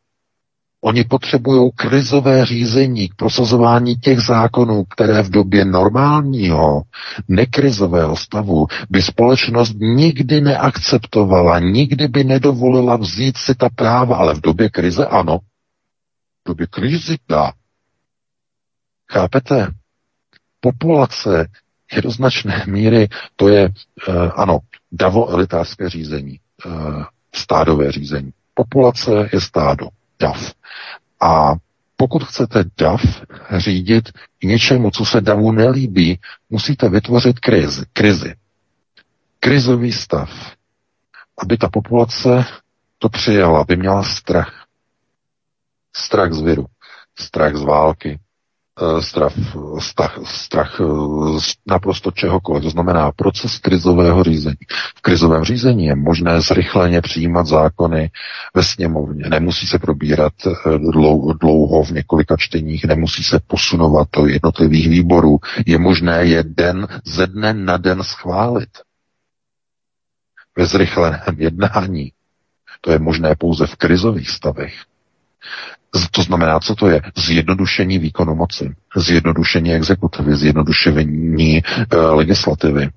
Oni 0.83 1.05
potřebují 1.05 1.71
krizové 1.77 2.47
řízení 2.47 3.09
k 3.09 3.15
prosazování 3.15 3.97
těch 3.97 4.21
zákonů, 4.21 4.85
které 4.85 5.23
v 5.23 5.31
době 5.31 5.65
normálního, 5.65 6.83
nekrizového 7.29 8.17
stavu 8.17 8.67
by 8.91 9.03
společnost 9.03 9.75
nikdy 9.81 10.41
neakceptovala, 10.41 11.59
nikdy 11.59 12.09
by 12.09 12.25
nedovolila 12.25 12.97
vzít 12.97 13.37
si 13.37 13.55
ta 13.55 13.69
práva, 13.75 14.17
ale 14.17 14.35
v 14.35 14.41
době 14.41 14.69
krize 14.69 15.07
ano. 15.07 15.39
V 16.45 16.49
době 16.49 16.67
krizi 16.67 17.17
dá. 17.29 17.53
Chápete? 19.13 19.67
Populace 20.61 21.47
je 21.93 22.03
do 22.03 22.11
značné 22.11 22.65
míry, 22.67 23.09
to 23.37 23.49
je, 23.49 23.69
uh, 24.09 24.15
ano, 24.37 24.59
davo-elitářské 24.93 25.89
řízení, 25.89 26.41
uh, 26.67 27.05
stádové 27.35 27.93
řízení. 27.93 28.33
Populace 28.55 29.29
je 29.33 29.41
stádo, 29.41 29.89
dav. 30.21 30.53
A 31.21 31.55
pokud 31.97 32.25
chcete 32.25 32.65
DAV 32.79 33.01
řídit 33.57 34.09
k 34.39 34.45
něčemu, 34.45 34.91
co 34.91 35.05
se 35.05 35.21
DAVu 35.21 35.53
nelíbí, 35.53 36.19
musíte 36.51 36.89
vytvořit 36.89 37.39
krizi. 37.39 37.85
krizi. 37.93 38.35
Krizový 39.41 39.93
stav. 39.93 40.31
Aby 41.39 41.57
ta 41.57 41.69
populace 41.69 42.45
to 42.99 43.09
přijala, 43.09 43.61
aby 43.61 43.77
měla 43.77 44.03
strach. 44.03 44.67
Strach 45.97 46.33
z 46.33 46.41
viru, 46.41 46.67
strach 47.19 47.57
z 47.57 47.63
války, 47.63 48.19
Eh, 48.19 48.30
strach, 49.01 49.33
strach, 49.79 50.19
strach 50.25 50.81
eh, 50.81 50.85
naprosto 51.67 52.11
čehokoliv. 52.11 52.63
To 52.63 52.71
znamená 52.71 53.13
proces 53.13 53.59
krizového 53.59 54.25
řízení. 54.25 54.57
V 54.97 55.01
krizovém 55.01 55.45
řízení 55.45 55.85
je 55.87 55.95
možné 55.95 56.41
zrychleně 56.41 57.01
přijímat 57.01 57.47
zákony 57.47 58.11
ve 58.55 58.63
sněmovně. 58.63 59.25
Nemusí 59.29 59.67
se 59.67 59.79
probírat 59.79 60.33
eh, 60.47 60.79
dlouho 61.41 61.85
v 61.85 61.91
několika 61.91 62.37
čteních, 62.39 62.85
nemusí 62.85 63.25
se 63.25 63.41
posunovat 63.47 64.09
do 64.17 64.27
jednotlivých 64.27 64.89
výborů. 64.89 65.39
Je 65.67 65.79
možné 65.79 66.25
je 66.25 66.45
den 66.47 66.89
ze 67.05 67.27
dne 67.27 67.55
na 67.55 67.77
den 67.77 68.03
schválit. 68.03 68.71
Ve 70.57 70.67
zrychleném 70.67 71.21
jednání. 71.37 72.13
To 72.81 72.93
je 72.93 72.99
možné 72.99 73.35
pouze 73.39 73.67
v 73.67 73.77
krizových 73.77 74.31
stavech. 74.31 74.75
To 76.11 76.23
znamená, 76.23 76.61
co 76.61 76.75
to 76.75 76.89
je? 76.89 77.03
Zjednodušení 77.17 77.99
výkonu 77.99 78.35
moci, 78.35 78.75
zjednodušení 78.97 79.73
exekutivy, 79.75 80.37
zjednodušení 80.37 81.59
e, 81.59 81.97
legislativy, 81.97 82.89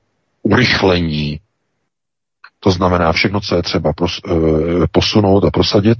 urychlení. 0.44 1.40
To 2.60 2.72
znamená, 2.72 3.12
všechno, 3.12 3.42
co 3.42 3.56
je 3.56 3.64
třeba 3.64 3.94
pros, 3.94 4.18
e, 4.18 4.32
posunout 4.92 5.44
a 5.46 5.52
prosadit, 5.52 5.98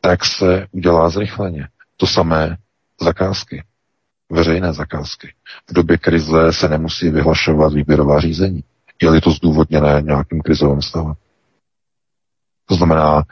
tak 0.00 0.24
se 0.24 0.66
udělá 0.72 1.10
zrychleně. 1.10 1.68
To 1.96 2.06
samé 2.06 2.56
zakázky, 3.00 3.62
veřejné 4.30 4.72
zakázky. 4.72 5.34
V 5.70 5.72
době 5.72 5.98
krize 5.98 6.52
se 6.52 6.68
nemusí 6.68 7.10
vyhlašovat 7.10 7.72
výběrová 7.72 8.20
řízení. 8.20 8.64
Je-li 9.02 9.20
to 9.20 9.30
zdůvodněné 9.30 10.02
nějakým 10.02 10.40
krizovým 10.40 10.82
stavem. 10.82 11.14
To 12.66 12.74
znamená, 12.74 13.22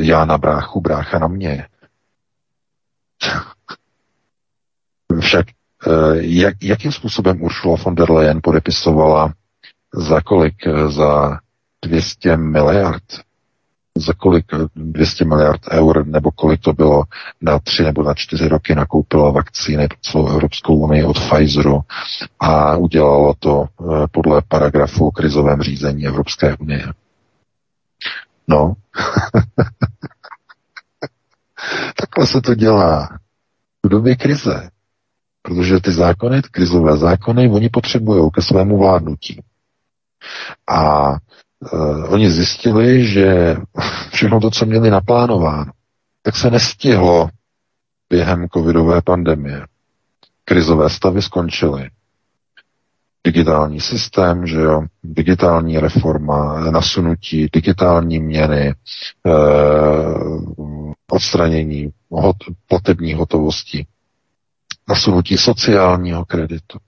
já 0.00 0.24
na 0.24 0.38
bráchu, 0.38 0.80
brácha 0.80 1.18
na 1.18 1.28
mě. 1.28 1.66
Však 5.20 5.46
eh, 5.86 5.90
jak, 6.16 6.54
jakým 6.62 6.92
způsobem 6.92 7.42
Ursula 7.42 7.76
von 7.84 7.94
der 7.94 8.10
Leyen 8.10 8.40
podepisovala 8.42 9.32
za 9.94 10.20
kolik? 10.20 10.66
Eh, 10.66 10.88
za 10.90 11.38
200 11.84 12.36
miliard? 12.36 13.02
Za 13.98 14.12
kolik 14.12 14.44
200 14.76 15.24
miliard 15.24 15.60
eur, 15.70 16.06
nebo 16.06 16.30
kolik 16.30 16.60
to 16.60 16.72
bylo 16.72 17.04
na 17.40 17.58
tři 17.58 17.82
nebo 17.82 18.02
na 18.02 18.14
čtyři 18.14 18.48
roky 18.48 18.74
nakoupila 18.74 19.30
vakcíny 19.30 19.88
pro 19.88 19.98
celou 20.02 20.28
Evropskou 20.28 20.76
unii 20.76 21.04
od 21.04 21.18
Pfizeru 21.18 21.80
a 22.40 22.76
udělalo 22.76 23.34
to 23.38 23.64
eh, 23.64 23.84
podle 24.10 24.42
paragrafu 24.48 25.06
o 25.06 25.10
krizovém 25.10 25.62
řízení 25.62 26.06
Evropské 26.06 26.56
unie. 26.56 26.86
No, 28.48 28.74
Takhle 32.00 32.26
se 32.26 32.40
to 32.40 32.54
dělá 32.54 33.18
v 33.82 33.88
době 33.88 34.16
krize. 34.16 34.70
Protože 35.42 35.80
ty 35.80 35.92
zákony, 35.92 36.42
ty 36.42 36.48
krizové 36.48 36.96
zákony, 36.96 37.50
oni 37.50 37.68
potřebují 37.68 38.30
ke 38.30 38.42
svému 38.42 38.78
vládnutí. 38.78 39.42
A 40.66 41.10
uh, 41.10 42.12
oni 42.12 42.30
zjistili, 42.30 43.06
že 43.06 43.56
všechno 44.12 44.40
to, 44.40 44.50
co 44.50 44.66
měli 44.66 44.90
naplánováno, 44.90 45.72
tak 46.22 46.36
se 46.36 46.50
nestihlo 46.50 47.28
během 48.10 48.48
covidové 48.48 49.02
pandemie. 49.02 49.66
krizové 50.44 50.90
stavy 50.90 51.22
skončily. 51.22 51.90
Digitální 53.26 53.80
systém, 53.80 54.46
že 54.46 54.60
jo, 54.60 54.82
digitální 55.04 55.78
reforma, 55.78 56.70
nasunutí 56.70 57.48
digitální 57.52 58.18
měny, 58.18 58.74
eh, 59.26 59.32
odstranění 61.10 61.92
hot, 62.10 62.36
platební 62.68 63.14
hotovosti, 63.14 63.86
nasunutí 64.88 65.36
sociálního 65.36 66.24
kreditu. 66.24 66.78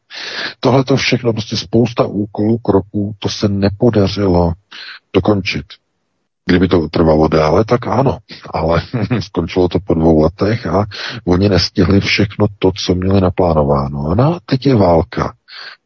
Tohle 0.60 0.84
to 0.84 0.96
všechno, 0.96 1.32
prostě 1.32 1.56
spousta 1.56 2.06
úkolů, 2.06 2.58
kroků, 2.58 3.14
to 3.18 3.28
se 3.28 3.48
nepodařilo 3.48 4.52
dokončit. 5.12 5.64
Kdyby 6.48 6.68
to 6.68 6.88
trvalo 6.88 7.28
déle, 7.28 7.64
tak 7.64 7.86
ano, 7.86 8.18
ale 8.50 8.82
skončilo 9.20 9.68
to 9.68 9.78
po 9.80 9.94
dvou 9.94 10.22
letech 10.22 10.66
a 10.66 10.86
oni 11.26 11.48
nestihli 11.48 12.00
všechno 12.00 12.46
to, 12.58 12.72
co 12.72 12.94
měli 12.94 13.20
naplánováno. 13.20 14.14
No, 14.14 14.38
teď 14.46 14.66
je 14.66 14.74
válka, 14.74 15.34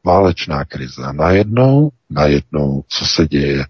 válečná 0.05 0.65
krize. 0.65 1.03
A 1.05 1.13
najednou, 1.13 1.91
najednou, 2.11 2.83
co 2.89 3.07
se 3.07 3.27
děje? 3.27 3.65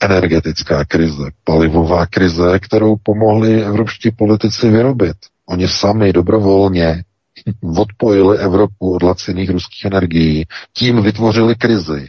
Energetická 0.00 0.84
krize, 0.84 1.30
palivová 1.44 2.06
krize, 2.06 2.58
kterou 2.58 2.96
pomohli 3.02 3.64
evropští 3.64 4.10
politici 4.10 4.70
vyrobit. 4.70 5.16
Oni 5.46 5.68
sami 5.68 6.12
dobrovolně 6.12 7.04
odpojili 7.78 8.38
Evropu 8.38 8.94
od 8.94 9.02
laciných 9.02 9.50
ruských 9.50 9.84
energií, 9.84 10.46
tím 10.72 11.02
vytvořili 11.02 11.54
krizi 11.54 12.08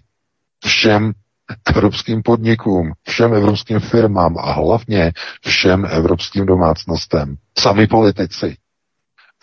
všem 0.65 1.11
evropským 1.76 2.22
podnikům, 2.24 2.91
všem 3.08 3.34
evropským 3.34 3.80
firmám 3.80 4.38
a 4.38 4.52
hlavně 4.52 5.12
všem 5.46 5.86
evropským 5.89 6.46
domácnostem. 6.46 7.36
Sami 7.60 7.88
politici. 7.88 8.58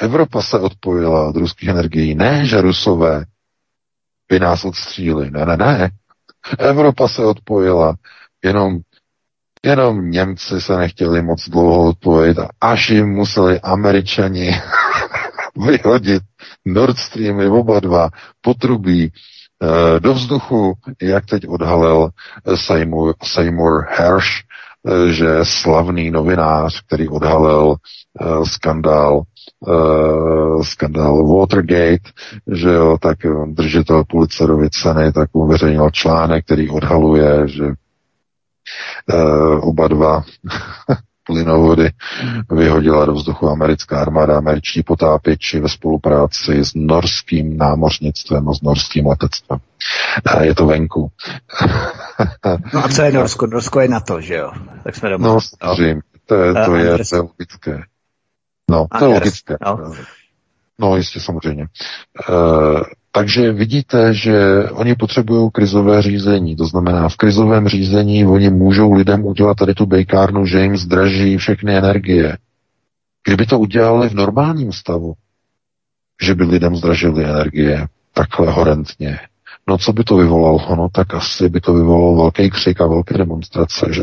Evropa 0.00 0.42
se 0.42 0.58
odpojila 0.58 1.28
od 1.28 1.36
ruských 1.36 1.68
energií. 1.68 2.14
Ne, 2.14 2.46
že 2.46 2.60
Rusové 2.60 3.24
by 4.28 4.40
nás 4.40 4.64
odstříli. 4.64 5.30
Ne, 5.30 5.46
ne, 5.46 5.56
ne. 5.56 5.90
Evropa 6.58 7.08
se 7.08 7.24
odpojila. 7.24 7.94
Jenom, 8.44 8.78
jenom 9.64 10.10
Němci 10.10 10.60
se 10.60 10.76
nechtěli 10.76 11.22
moc 11.22 11.48
dlouho 11.48 11.88
odpojit, 11.88 12.36
až 12.60 12.90
jim 12.90 13.08
museli 13.08 13.60
Američani 13.60 14.50
vyhodit 15.66 16.22
Nord 16.64 16.98
Streamy 16.98 17.46
oba 17.48 17.80
dva 17.80 18.10
potrubí 18.40 19.12
do 19.98 20.14
vzduchu, 20.14 20.74
jak 21.02 21.26
teď 21.26 21.48
odhalil 21.48 22.08
eh, 22.46 22.56
Seymour, 22.56 23.14
Seymour 23.22 23.86
Hersh, 23.88 24.28
eh, 24.86 25.12
že 25.12 25.26
slavný 25.42 26.10
novinář, 26.10 26.82
který 26.86 27.08
odhalil 27.08 27.74
skandál 28.44 29.22
skandál 30.62 31.36
Watergate, 31.36 32.10
že 32.52 32.68
jo, 32.68 32.98
tak 33.00 33.18
držitel 33.46 34.04
Pulitzerovy 34.04 34.70
ceny, 34.70 35.12
tak 35.12 35.30
uveřejnil 35.32 35.90
článek, 35.90 36.44
který 36.44 36.70
odhaluje, 36.70 37.48
že 37.48 37.64
oba 39.60 39.88
dva 39.88 40.24
plynovody 41.30 41.90
vyhodila 42.50 43.06
do 43.06 43.12
vzduchu 43.12 43.48
americká 43.48 44.00
armáda, 44.00 44.38
američtí 44.38 44.82
potápěči 44.82 45.60
ve 45.60 45.68
spolupráci 45.68 46.64
s 46.64 46.72
norským 46.74 47.56
námořnictvem 47.56 48.48
a 48.48 48.54
s 48.54 48.62
norským 48.62 49.06
letectvem. 49.06 49.58
Je 50.42 50.54
to 50.54 50.66
venku. 50.66 51.10
no 52.74 52.84
a 52.84 52.88
co 52.88 53.02
je 53.02 53.12
Norsko? 53.12 53.46
Norsko 53.46 53.80
je 53.80 53.88
na 53.88 54.00
to, 54.00 54.20
že 54.20 54.34
jo? 54.34 54.52
Tak 54.84 54.96
jsme 54.96 55.10
doma. 55.10 55.28
No, 55.28 55.38
samozřejmě. 55.64 56.02
To 56.26 56.34
je, 56.34 56.52
to 56.52 56.74
je, 56.76 56.98
to 56.98 57.16
je 57.16 57.20
logické. 57.20 57.82
No, 58.70 58.86
to 58.98 59.04
je 59.04 59.14
logické. 59.14 59.56
No. 59.66 59.92
no, 60.78 60.96
jistě, 60.96 61.20
samozřejmě. 61.20 61.66
Takže 63.12 63.52
vidíte, 63.52 64.14
že 64.14 64.64
oni 64.70 64.94
potřebují 64.94 65.50
krizové 65.50 66.02
řízení. 66.02 66.56
To 66.56 66.64
znamená, 66.64 67.08
v 67.08 67.16
krizovém 67.16 67.68
řízení 67.68 68.26
oni 68.26 68.50
můžou 68.50 68.92
lidem 68.92 69.24
udělat 69.24 69.56
tady 69.56 69.74
tu 69.74 69.86
bejkárnu, 69.86 70.46
že 70.46 70.60
jim 70.60 70.76
zdraží 70.76 71.36
všechny 71.36 71.76
energie. 71.76 72.38
Kdyby 73.26 73.46
to 73.46 73.58
udělali 73.58 74.08
v 74.08 74.14
normálním 74.14 74.72
stavu, 74.72 75.14
že 76.22 76.34
by 76.34 76.44
lidem 76.44 76.76
zdražili 76.76 77.24
energie 77.24 77.86
takhle 78.12 78.52
horentně, 78.52 79.18
no 79.70 79.78
co 79.78 79.92
by 79.92 80.04
to 80.04 80.16
vyvolalo? 80.16 80.76
No 80.76 80.88
tak 80.92 81.14
asi 81.14 81.48
by 81.48 81.60
to 81.60 81.74
vyvolalo 81.74 82.16
velký 82.16 82.50
křik 82.50 82.80
a 82.80 82.86
velké 82.86 83.18
demonstrace, 83.18 83.86
že? 83.90 84.02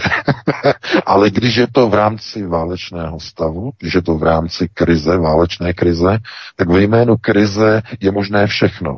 Ale 1.05 1.30
když 1.30 1.55
je 1.55 1.68
to 1.72 1.89
v 1.89 1.93
rámci 1.93 2.45
válečného 2.45 3.20
stavu, 3.20 3.72
když 3.80 3.93
je 3.93 4.01
to 4.01 4.18
v 4.18 4.24
rámci 4.24 4.70
krize, 4.74 5.18
válečné 5.18 5.74
krize, 5.74 6.20
tak 6.55 6.70
ve 6.70 6.82
jménu 6.82 7.18
krize 7.18 7.82
je 7.99 8.11
možné 8.11 8.47
všechno 8.47 8.97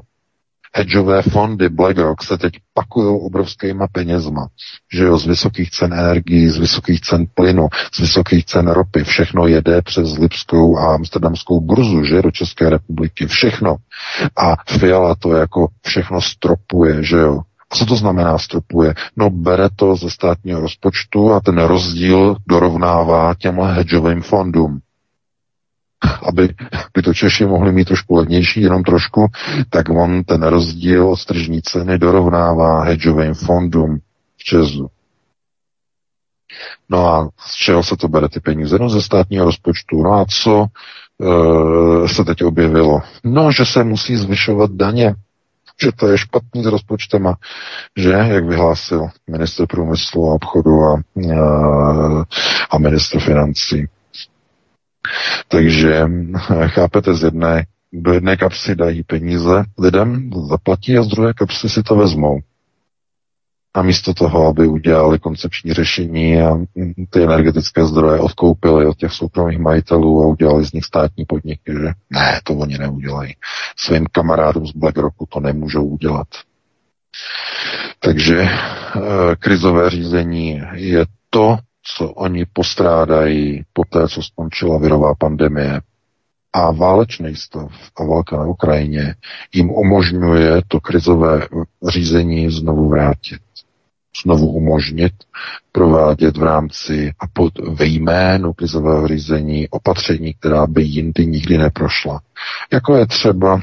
hedžové 0.74 1.22
fondy 1.22 1.70
BlackRock 1.70 2.24
se 2.24 2.38
teď 2.38 2.54
pakují 2.74 3.20
obrovskýma 3.22 3.88
penězma, 3.92 4.48
že 4.94 5.04
jo, 5.04 5.18
z 5.18 5.26
vysokých 5.26 5.72
cen 5.72 5.94
energií, 5.94 6.50
z 6.50 6.58
vysokých 6.58 7.02
cen 7.02 7.26
plynu, 7.34 7.68
z 7.94 8.00
vysokých 8.00 8.46
cen 8.46 8.68
ropy, 8.68 9.04
všechno 9.04 9.48
jede 9.48 9.82
přes 9.82 10.18
Lipskou 10.18 10.78
a 10.78 10.94
Amsterdamskou 10.96 11.62
burzu, 11.62 12.04
že 12.04 12.22
do 12.22 12.32
České 12.32 12.70
republiky, 12.70 13.28
všechno. 13.28 13.76
A 14.38 14.56
Fiala 14.80 15.16
to 15.16 15.34
jako 15.34 15.68
všechno 15.86 16.22
stropuje, 16.22 17.04
že 17.04 17.18
jo. 17.18 17.42
A 17.72 17.76
co 17.76 17.86
to 17.86 17.96
znamená 17.96 18.38
stropuje? 18.38 18.94
No 19.18 19.30
bere 19.30 19.70
to 19.76 19.96
ze 19.96 20.10
státního 20.10 20.62
rozpočtu 20.62 21.34
a 21.34 21.40
ten 21.40 21.58
rozdíl 21.58 22.36
dorovnává 22.48 23.34
těmhle 23.36 23.74
hedžovým 23.74 24.22
fondům 24.22 24.80
aby 26.28 26.50
by 26.94 27.02
to 27.02 27.14
Češi 27.14 27.46
mohli 27.46 27.72
mít 27.72 27.86
trošku 27.88 28.16
levnější, 28.16 28.62
jenom 28.62 28.84
trošku, 28.84 29.28
tak 29.70 29.90
on 29.90 30.24
ten 30.24 30.44
rozdíl 30.44 31.10
od 31.10 31.26
tržní 31.26 31.62
ceny 31.62 31.98
dorovnává 31.98 32.84
hedžovým 32.84 33.34
fondům 33.34 34.00
v 34.38 34.44
Česu. 34.44 34.90
No 36.90 37.08
a 37.08 37.30
z 37.40 37.56
čeho 37.56 37.84
se 37.84 37.98
to 37.98 38.08
bere 38.08 38.30
ty 38.30 38.40
peníze? 38.40 38.78
No 38.80 38.90
ze 38.90 39.02
státního 39.02 39.46
rozpočtu. 39.46 40.04
No 40.04 40.14
a 40.14 40.26
co 40.26 40.66
e, 40.66 42.08
se 42.08 42.24
teď 42.26 42.44
objevilo? 42.44 43.02
No, 43.24 43.52
že 43.52 43.66
se 43.66 43.84
musí 43.84 44.16
zvyšovat 44.16 44.72
daně, 44.72 45.16
že 45.82 45.92
to 45.92 46.08
je 46.08 46.18
špatný 46.18 46.64
s 46.64 46.66
rozpočtem 46.66 47.28
a 47.28 47.36
že, 47.98 48.12
jak 48.12 48.46
vyhlásil 48.46 49.08
minister 49.30 49.68
průmyslu 49.68 50.30
a 50.30 50.34
obchodu 50.34 50.84
a, 50.84 50.94
a, 50.94 51.00
e, 51.22 52.24
a 52.70 52.78
minister 52.78 53.22
financí, 53.22 53.88
takže 55.48 56.06
chápete, 56.68 57.14
z 57.14 57.24
jedné, 57.24 57.66
do 57.94 58.14
jedné 58.14 58.38
kapsy 58.38 58.76
dají 58.76 59.04
peníze 59.04 59.64
lidem, 59.80 60.30
zaplatí 60.50 60.98
a 60.98 61.04
z 61.04 61.08
druhé 61.08 61.34
kapsy 61.34 61.70
si 61.70 61.84
to 61.84 61.96
vezmou. 61.96 62.40
A 63.74 63.82
místo 63.82 64.14
toho, 64.14 64.48
aby 64.48 64.68
udělali 64.68 65.20
koncepční 65.20 65.74
řešení 65.74 66.42
a 66.42 66.58
ty 67.10 67.24
energetické 67.24 67.86
zdroje 67.86 68.20
odkoupili 68.20 68.86
od 68.86 68.98
těch 68.98 69.14
soukromých 69.14 69.60
majitelů 69.60 70.24
a 70.24 70.28
udělali 70.28 70.66
z 70.66 70.72
nich 70.72 70.86
státní 70.86 71.26
podniky, 71.26 71.72
že 71.74 71.92
ne, 72.10 72.42
to 72.44 72.54
oni 72.54 72.78
neudělají. 72.78 73.36
Svým 73.76 74.06
kamarádům 74.12 74.68
z 74.68 74.72
BlackRocku 74.72 75.26
to 75.30 75.40
nemůžou 75.40 75.84
udělat. 75.86 76.28
Takže 78.00 78.42
e, 78.42 78.50
krizové 79.40 79.90
řízení 79.90 80.62
je 80.74 81.06
to, 81.30 81.58
co 81.98 82.10
oni 82.10 82.46
postrádají 82.54 83.64
po 83.74 83.84
té, 83.86 84.08
co 84.08 84.24
skončila 84.24 84.78
virová 84.80 85.16
pandemie 85.16 85.82
a 86.54 86.72
válečný 86.72 87.36
stav 87.36 87.72
a 87.98 88.04
válka 88.04 88.38
na 88.38 88.46
Ukrajině 88.46 89.16
jim 89.54 89.70
umožňuje 89.72 90.62
to 90.68 90.80
krizové 90.80 91.48
řízení 91.88 92.52
znovu 92.52 92.90
vrátit. 92.90 93.42
Znovu 94.24 94.52
umožnit 94.52 95.14
provádět 95.72 96.38
v 96.38 96.44
rámci 96.44 97.14
a 97.20 97.28
pod 97.34 97.54
ve 97.60 97.86
jménu 97.86 98.54
krizového 98.54 99.08
řízení 99.08 99.70
opatření, 99.70 100.34
která 100.34 100.68
by 100.68 100.84
jindy 100.84 101.26
nikdy 101.26 101.58
neprošla. 101.58 102.22
Jako 102.74 102.96
je 102.96 103.08
třeba 103.08 103.62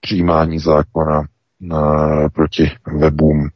přijímání 0.00 0.58
zákona 0.58 1.22
na, 1.60 2.28
proti 2.28 2.70
webům, 2.98 3.48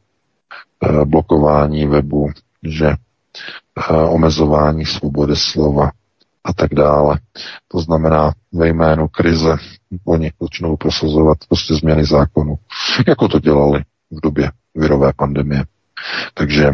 eh, 0.83 1.05
blokování 1.05 1.87
webu, 1.87 2.29
že 2.63 2.93
omezování 4.09 4.85
svobody 4.85 5.35
slova 5.35 5.91
a 6.43 6.53
tak 6.53 6.73
dále. 6.73 7.19
To 7.67 7.79
znamená 7.79 8.33
ve 8.53 8.67
jménu 8.67 9.07
krize 9.07 9.55
oni 10.05 10.31
začnou 10.41 10.77
prosazovat 10.77 11.37
prostě 11.49 11.73
změny 11.73 12.05
zákonu, 12.05 12.55
jako 13.07 13.27
to 13.27 13.39
dělali 13.39 13.83
v 14.11 14.21
době 14.21 14.51
virové 14.75 15.13
pandemie. 15.15 15.63
Takže 16.33 16.71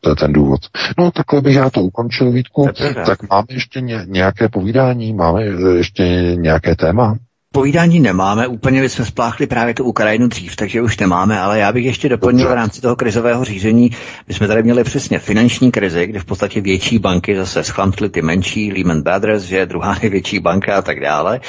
to 0.00 0.10
je 0.10 0.16
ten 0.16 0.32
důvod. 0.32 0.60
No, 0.98 1.10
takhle 1.10 1.40
bych 1.40 1.56
já 1.56 1.70
to 1.70 1.80
ukončil, 1.80 2.30
Vítku. 2.30 2.68
Tak 3.06 3.30
máme 3.30 3.46
ještě 3.50 3.80
nějaké 4.04 4.48
povídání, 4.48 5.12
máme 5.12 5.44
ještě 5.76 6.04
nějaké 6.36 6.76
téma? 6.76 7.16
Povídání 7.54 8.00
nemáme, 8.00 8.46
úplně 8.46 8.80
my 8.80 8.88
jsme 8.88 9.04
spláchli 9.04 9.46
právě 9.46 9.74
tu 9.74 9.84
Ukrajinu 9.84 10.26
dřív, 10.28 10.56
takže 10.56 10.82
už 10.82 10.98
nemáme, 10.98 11.40
ale 11.40 11.58
já 11.58 11.72
bych 11.72 11.84
ještě 11.84 12.08
doplnil 12.08 12.48
v 12.48 12.52
rámci 12.52 12.80
toho 12.80 12.96
krizového 12.96 13.44
řízení. 13.44 13.90
My 14.28 14.34
jsme 14.34 14.48
tady 14.48 14.62
měli 14.62 14.84
přesně 14.84 15.18
finanční 15.18 15.70
krizi, 15.70 16.06
kde 16.06 16.20
v 16.20 16.24
podstatě 16.24 16.60
větší 16.60 16.98
banky 16.98 17.36
zase 17.36 17.64
schlamtly 17.64 18.08
ty 18.08 18.22
menší, 18.22 18.72
Lehman 18.72 19.02
Brothers, 19.02 19.42
že 19.42 19.56
je 19.56 19.66
druhá 19.66 19.96
největší 20.02 20.38
banka 20.38 20.76
a 20.76 20.82
tak 20.82 21.00
dále. 21.00 21.40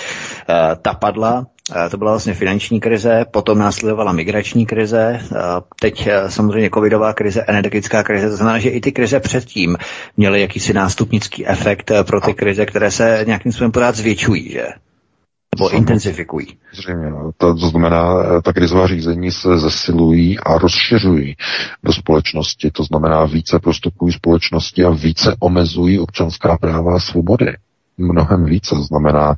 E, 0.50 0.76
ta 0.76 0.94
padla, 0.94 1.46
To 1.92 1.98
byla 1.98 2.12
vlastně 2.12 2.34
finanční 2.34 2.80
krize, 2.80 3.26
potom 3.32 3.58
následovala 3.58 4.12
migrační 4.12 4.66
krize, 4.66 5.20
teď 5.82 6.10
samozřejmě 6.28 6.70
covidová 6.74 7.14
krize, 7.14 7.42
energetická 7.48 8.04
krize. 8.04 8.30
To 8.30 8.36
znamená, 8.36 8.60
že 8.60 8.70
i 8.70 8.82
ty 8.82 8.92
krize 8.92 9.20
předtím 9.20 9.78
měly 10.18 10.42
jakýsi 10.42 10.74
nástupnický 10.74 11.48
efekt 11.48 11.92
pro 12.04 12.22
ty 12.22 12.34
krize, 12.34 12.66
které 12.66 12.92
se 12.92 13.24
nějakým 13.28 13.52
způsobem 13.52 13.72
pořád 13.72 13.96
zvětšují, 13.96 14.52
že? 14.52 14.85
Nebo 15.56 15.70
intenzifikují. 15.70 16.48
Zřejmě. 16.74 17.10
No. 17.10 17.32
To, 17.38 17.56
to 17.56 17.68
znamená, 17.68 18.24
ta 18.42 18.54
krizová 18.54 18.88
řízení 18.88 19.32
se 19.32 19.58
zesilují 19.58 20.40
a 20.40 20.58
rozšiřují 20.58 21.36
do 21.84 21.94
společnosti. 21.94 22.72
To 22.72 22.84
znamená, 22.84 23.26
více 23.26 23.60
prostupují 23.60 24.14
společnosti 24.14 24.84
a 24.84 24.90
více 24.90 25.36
omezují 25.40 26.00
občanská 26.00 26.58
práva 26.58 26.96
a 26.96 27.00
svobody 27.00 27.56
mnohem 27.98 28.46
více. 28.46 28.76
Znamená, 28.76 29.36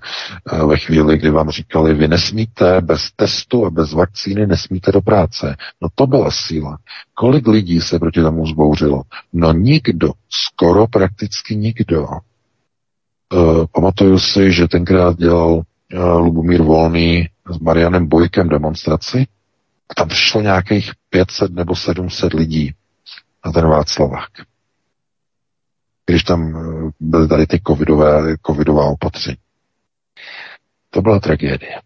eh, 0.51 0.65
ve 0.65 0.77
chvíli, 0.77 1.17
kdy 1.17 1.29
vám 1.29 1.49
říkali, 1.49 1.93
vy 1.93 2.07
nesmíte 2.07 2.81
bez 2.81 3.11
testu 3.15 3.65
a 3.65 3.69
bez 3.69 3.93
vakcíny 3.93 4.47
nesmíte 4.47 4.91
do 4.91 5.01
práce. 5.01 5.55
No 5.81 5.87
to 5.95 6.07
byla 6.07 6.31
síla. 6.31 6.77
Kolik 7.13 7.47
lidí 7.47 7.81
se 7.81 7.99
proti 7.99 8.21
tomu 8.21 8.47
zbouřilo? 8.47 9.01
No 9.33 9.53
nikdo, 9.53 10.11
skoro 10.29 10.87
prakticky 10.87 11.55
nikdo. 11.55 12.07
Uh, 13.33 13.65
pamatuju 13.71 14.19
si, 14.19 14.51
že 14.51 14.67
tenkrát 14.67 15.17
dělal 15.17 15.61
Lubomír 15.93 16.61
Volný 16.61 17.29
s 17.51 17.59
Marianem 17.59 18.07
Bojkem 18.07 18.49
demonstraci. 18.49 19.27
Tam 19.95 20.07
přišlo 20.07 20.41
nějakých 20.41 20.91
500 21.09 21.51
nebo 21.53 21.75
700 21.75 22.33
lidí 22.33 22.73
na 23.45 23.51
ten 23.51 23.67
Václavák 23.67 24.29
když 26.07 26.23
tam 26.23 26.55
eh, 26.57 26.91
byly 26.99 27.27
tady 27.27 27.47
ty 27.47 27.61
covidové, 27.67 28.35
covidová 28.45 28.85
opatření. 28.85 29.37
To 30.89 31.01
byla 31.01 31.19
tragédie. 31.19 31.81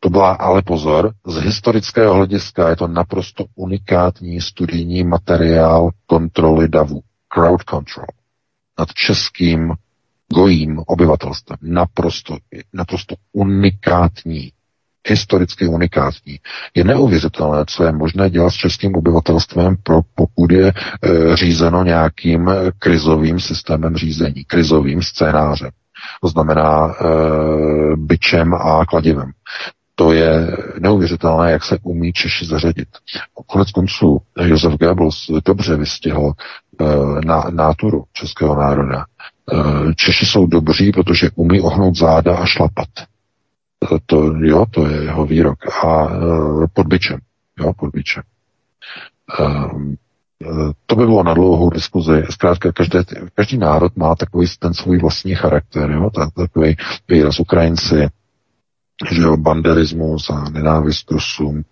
To 0.00 0.10
byla 0.10 0.32
ale 0.32 0.62
pozor, 0.62 1.12
z 1.26 1.34
historického 1.36 2.14
hlediska 2.14 2.68
je 2.68 2.76
to 2.76 2.88
naprosto 2.88 3.44
unikátní 3.54 4.40
studijní 4.40 5.04
materiál 5.04 5.90
kontroly 6.06 6.68
davu, 6.68 7.00
crowd 7.28 7.62
control, 7.70 8.06
nad 8.78 8.92
českým 8.92 9.72
gojím 10.32 10.82
obyvatelstvem. 10.86 11.58
Naprosto, 11.62 12.36
naprosto 12.72 13.14
unikátní 13.32 14.52
historicky 15.08 15.66
unikátní. 15.66 16.38
Je 16.74 16.84
neuvěřitelné, 16.84 17.64
co 17.66 17.84
je 17.84 17.92
možné 17.92 18.30
dělat 18.30 18.50
s 18.50 18.54
českým 18.54 18.96
obyvatelstvem, 18.96 19.76
pro, 19.82 20.00
pokud 20.14 20.50
je 20.52 20.66
e, 20.66 20.72
řízeno 21.36 21.84
nějakým 21.84 22.50
krizovým 22.78 23.40
systémem 23.40 23.96
řízení, 23.96 24.44
krizovým 24.44 25.02
scénářem. 25.02 25.70
To 26.22 26.28
znamená 26.28 26.86
e, 26.86 26.94
byčem 27.96 28.54
a 28.54 28.84
kladivem. 28.86 29.30
To 29.94 30.12
je 30.12 30.56
neuvěřitelné, 30.80 31.52
jak 31.52 31.64
se 31.64 31.78
umí 31.82 32.12
Češi 32.12 32.46
zařadit. 32.46 32.88
Konec 33.46 33.70
konců 33.70 34.20
Josef 34.40 34.72
Goebbels 34.72 35.30
dobře 35.44 35.76
vystihl 35.76 36.32
e, 36.80 36.84
na, 37.26 37.44
náturu 37.50 38.04
českého 38.12 38.56
národa. 38.56 39.04
E, 39.52 39.94
Češi 39.94 40.26
jsou 40.26 40.46
dobří, 40.46 40.92
protože 40.92 41.30
umí 41.34 41.60
ohnout 41.60 41.96
záda 41.96 42.36
a 42.36 42.46
šlapat. 42.46 42.88
To, 44.06 44.34
jo, 44.36 44.66
to 44.70 44.86
je 44.86 45.02
jeho 45.02 45.26
výrok. 45.26 45.58
A 45.84 46.06
uh, 46.06 46.66
pod 46.72 46.86
byčem. 46.86 47.18
Jo, 47.58 47.72
pod 47.72 47.90
byčem. 47.90 48.22
To 50.86 50.96
by 50.96 51.06
bylo 51.06 51.22
na 51.22 51.34
dlouhou 51.34 51.70
diskuzi. 51.70 52.22
Zkrátka, 52.30 52.72
každý, 52.72 52.98
každý 53.34 53.58
národ 53.58 53.96
má 53.96 54.14
takový 54.14 54.46
ten 54.58 54.74
svůj 54.74 54.98
vlastní 54.98 55.34
charakter, 55.34 55.90
jo? 55.90 56.10
takový 56.36 56.76
výraz 57.08 57.40
Ukrajinci, 57.40 58.08
že 59.10 59.22
jo, 59.22 59.36
banderismus 59.36 60.30
a 60.30 60.44
nenávist 60.50 61.10
Rusům. 61.10 61.62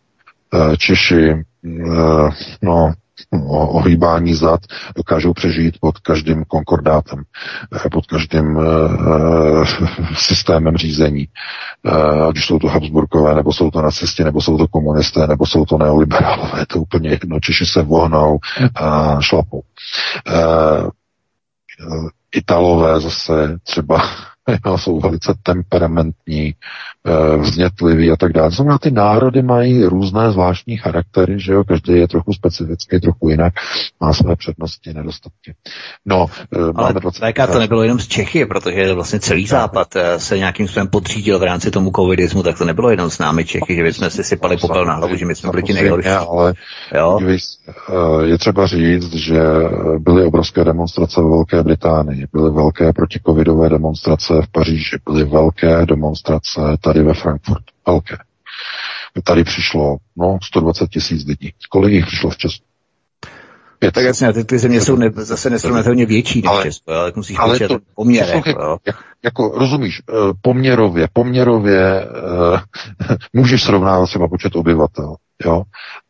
Češi, 0.79 1.45
no, 2.63 2.93
ohýbání 3.49 4.35
zad 4.35 4.61
dokážou 4.97 5.33
přežít 5.33 5.79
pod 5.81 5.99
každým 5.99 6.45
konkordátem, 6.45 7.23
eh, 7.87 7.89
pod 7.91 8.07
každým 8.07 8.57
uh, 8.57 9.67
systémem 10.15 10.77
řízení. 10.77 11.29
Uh, 11.87 12.29
ať 12.29 12.37
už 12.37 12.47
jsou 12.47 12.59
to 12.59 12.69
Habsburkové, 12.69 13.35
nebo 13.35 13.53
jsou 13.53 13.71
to 13.71 13.83
nacisti, 13.83 14.25
nebo 14.25 14.41
jsou 14.41 14.59
to 14.59 14.69
komunisté, 14.69 15.27
nebo 15.27 15.47
jsou 15.47 15.65
to 15.65 15.79
neoliberálové. 15.79 16.67
To 16.67 16.81
úplně 16.81 17.11
jedno. 17.11 17.41
Češi 17.41 17.67
se 17.67 17.83
vohnou 17.83 18.39
a 18.75 19.21
šlapou. 19.21 19.63
Uh, 20.29 20.91
Italové 22.33 23.01
zase 23.01 23.59
třeba 23.63 24.03
jo, 24.67 24.79
jsou 24.79 25.01
velice 25.01 25.35
temperamentní, 25.43 26.55
eh, 27.07 27.37
vznětliví 27.37 28.11
a 28.11 28.17
tak 28.17 28.33
dále. 28.33 28.51
Znamená, 28.51 28.79
ty 28.79 28.91
národy 28.91 29.43
mají 29.43 29.85
různé 29.85 30.33
zvláštní 30.33 30.77
charaktery, 30.77 31.41
že 31.41 31.53
jo, 31.53 31.65
každý 31.65 31.93
je 31.93 32.09
trochu 32.09 32.33
specifický, 32.33 33.01
trochu 33.01 33.29
jinak, 33.29 33.55
má 34.01 34.13
své 34.13 34.37
přednosti, 34.37 34.95
nedostatky. 34.95 35.55
No, 36.07 36.27
eh, 36.57 36.59
Ale 36.59 36.73
máme 36.73 37.01
20... 37.01 37.33
VK 37.33 37.53
to 37.53 37.59
nebylo 37.59 37.83
jenom 37.83 37.99
z 37.99 38.09
Čechy, 38.09 38.47
protože 38.47 38.93
vlastně 38.93 39.21
celý 39.21 39.47
západ 39.47 39.97
eh, 39.97 40.21
se 40.21 40.39
nějakým 40.39 40.67
způsobem 40.67 40.89
podřídil 40.89 41.39
v 41.39 41.43
rámci 41.43 41.71
tomu 41.71 41.91
covidismu, 41.97 42.43
tak 42.43 42.59
to 42.59 42.65
nebylo 42.65 42.91
jenom 42.91 43.11
s 43.11 43.19
námi 43.19 43.45
Čechy, 43.45 43.77
že 43.77 43.83
bychom 43.83 44.11
si 44.11 44.25
sypali 44.25 44.57
popel 44.57 44.85
na 44.85 44.95
hlavu, 44.95 45.17
že 45.17 45.27
my 45.27 45.35
jsme 45.35 45.51
byli 45.51 45.63
ti 45.63 45.73
nejhorší. 45.73 46.09
Ale 46.09 46.55
jo? 46.95 47.21
je 48.25 48.39
třeba 48.39 48.67
říct, 48.67 49.15
že 49.15 49.41
byly 49.99 50.25
obrovské 50.25 50.65
demonstrace 50.65 51.21
ve 51.21 51.29
Velké 51.29 51.63
Británii, 51.63 52.27
byly 52.33 52.51
velké 52.51 52.93
protikovidové 52.93 53.69
demonstrace 53.69 54.40
v 54.43 54.49
Paříži, 54.49 54.97
byly 55.05 55.25
velké 55.25 55.87
demonstrace 55.87 56.61
tady 56.81 57.03
ve 57.03 57.15
Frankfurtu. 57.15 57.75
Velké. 57.87 58.17
Tady 59.25 59.45
přišlo 59.45 59.97
no, 60.17 60.39
120 60.43 60.91
tisíc 60.91 61.27
lidí. 61.27 61.53
Kolik 61.71 61.93
jich 61.93 62.07
přišlo 62.07 62.31
v 62.31 62.37
Česku? 62.37 62.65
Pět. 63.81 63.95
Tak 63.95 64.05
jasně, 64.05 64.33
ty, 64.33 64.45
ty 64.45 64.59
země 64.59 64.81
jsou 64.81 64.97
ne, 64.97 65.11
zase 65.15 65.51
nesrovnatelně 65.51 66.07
větší 66.07 66.43
než 66.43 66.51
ale, 66.51 66.63
Česko, 66.63 66.93
ale 66.93 67.13
musíš 67.17 67.39
ale 67.39 67.59
to, 67.59 67.79
poměr. 67.95 68.25
Poslouchej, 68.25 68.51
jako, 68.51 68.79
jak, 68.87 68.97
jako, 69.25 69.49
rozumíš, 69.59 70.03
eh, 70.09 70.13
poměrově, 70.43 71.09
poměrově 71.13 72.07
uh, 72.07 72.59
můžeš 73.33 73.63
srovnávat 73.63 74.07
třeba 74.07 74.29
počet 74.29 74.57
obyvatel, 74.57 75.15
jo, 75.45 75.63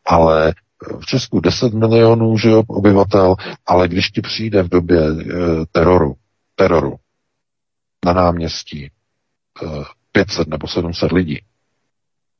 ale 0.05 0.53
v 0.99 1.05
Česku 1.05 1.39
10 1.39 1.73
milionů 1.73 2.37
že 2.37 2.49
jo, 2.49 2.63
obyvatel, 2.67 3.35
ale 3.65 3.87
když 3.87 4.09
ti 4.09 4.21
přijde 4.21 4.63
v 4.63 4.69
době 4.69 5.11
uh, 5.11 5.23
teroru, 5.71 6.13
teroru, 6.55 6.95
na 8.05 8.13
náměstí 8.13 8.91
500 10.11 10.47
eh, 10.47 10.49
nebo 10.49 10.67
700 10.67 11.11
lidí, 11.11 11.41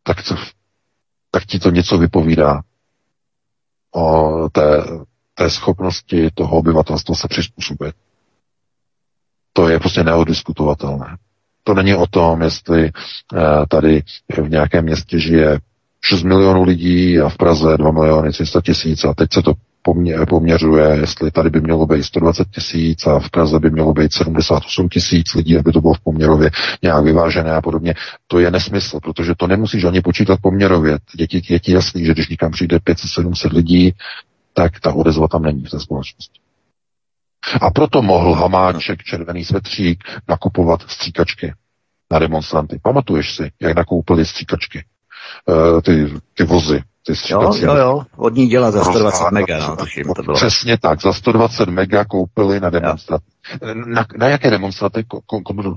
tak, 0.03 0.27
to, 0.27 0.35
tak 1.31 1.45
ti 1.45 1.59
to 1.59 1.69
něco 1.69 1.97
vypovídá 1.97 2.61
o 3.95 4.49
té, 4.49 4.83
té 5.33 5.49
schopnosti 5.49 6.29
toho 6.33 6.57
obyvatelstva 6.57 7.15
se 7.15 7.27
přizpůsobit. 7.27 7.95
To 9.53 9.69
je 9.69 9.79
prostě 9.79 10.03
neodiskutovatelné. 10.03 11.17
To 11.63 11.73
není 11.73 11.95
o 11.95 12.07
tom, 12.07 12.41
jestli 12.41 12.85
eh, 12.85 13.39
tady 13.69 14.03
v 14.43 14.49
nějakém 14.49 14.85
městě 14.85 15.19
žije 15.19 15.59
6 16.05 16.23
milionů 16.23 16.63
lidí 16.63 17.19
a 17.19 17.29
v 17.29 17.37
Praze 17.37 17.77
2 17.77 17.91
miliony 17.91 18.31
300 18.31 18.61
tisíc 18.61 19.05
a 19.05 19.13
teď 19.13 19.33
se 19.33 19.41
to 19.41 19.53
pomě, 19.81 20.17
poměřuje, 20.29 20.97
jestli 20.99 21.31
tady 21.31 21.49
by 21.49 21.61
mělo 21.61 21.85
být 21.85 22.03
120 22.03 22.47
tisíc 22.49 23.07
a 23.07 23.19
v 23.19 23.29
Praze 23.29 23.59
by 23.59 23.69
mělo 23.69 23.93
být 23.93 24.13
78 24.13 24.89
tisíc 24.89 25.33
lidí, 25.33 25.57
aby 25.57 25.71
to 25.71 25.81
bylo 25.81 25.93
v 25.93 25.99
poměrově 25.99 26.51
nějak 26.81 27.03
vyvážené 27.03 27.51
a 27.51 27.61
podobně. 27.61 27.93
To 28.27 28.39
je 28.39 28.51
nesmysl, 28.51 28.99
protože 28.99 29.35
to 29.37 29.47
nemusíš 29.47 29.83
ani 29.83 30.01
počítat 30.01 30.39
poměrově. 30.41 30.99
Je 31.17 31.27
ti, 31.27 31.41
je 31.49 31.59
ti 31.59 31.71
jasný, 31.73 32.05
že 32.05 32.11
když 32.11 32.29
někam 32.29 32.51
přijde 32.51 32.77
500-700 32.77 33.53
lidí, 33.53 33.93
tak 34.53 34.79
ta 34.79 34.93
odezva 34.93 35.27
tam 35.27 35.43
není 35.43 35.65
v 35.65 35.69
té 35.69 35.79
společnosti. 35.79 36.39
A 37.61 37.71
proto 37.71 38.01
mohl 38.01 38.33
Hamáček, 38.33 39.03
červený 39.03 39.45
svetřík, 39.45 40.03
nakupovat 40.29 40.81
stříkačky 40.81 41.53
na 42.11 42.19
demonstranty. 42.19 42.79
Pamatuješ 42.83 43.35
si, 43.35 43.51
jak 43.61 43.75
nakoupili 43.75 44.25
stříkačky? 44.25 44.83
Uh, 45.47 45.81
ty, 45.81 46.13
ty 46.33 46.43
vozy 46.43 46.83
ty 47.05 47.13
jo, 47.29 47.53
jo, 47.55 47.75
jo, 47.75 48.03
od 48.15 48.35
ní 48.35 48.47
dělá 48.47 48.71
za 48.71 48.83
120 48.83 49.31
mega, 49.31 49.67
no, 49.67 49.75
tuším, 49.75 50.13
to 50.15 50.23
bylo. 50.23 50.35
Přesně 50.35 50.77
tak, 50.77 51.01
za 51.01 51.13
120 51.13 51.69
mega 51.69 52.05
koupili 52.05 52.59
na 52.59 52.69
demonstraci. 52.69 53.25
Na, 53.73 54.05
na 54.17 54.27
jaké 54.27 54.49
demonstraty, 54.49 55.05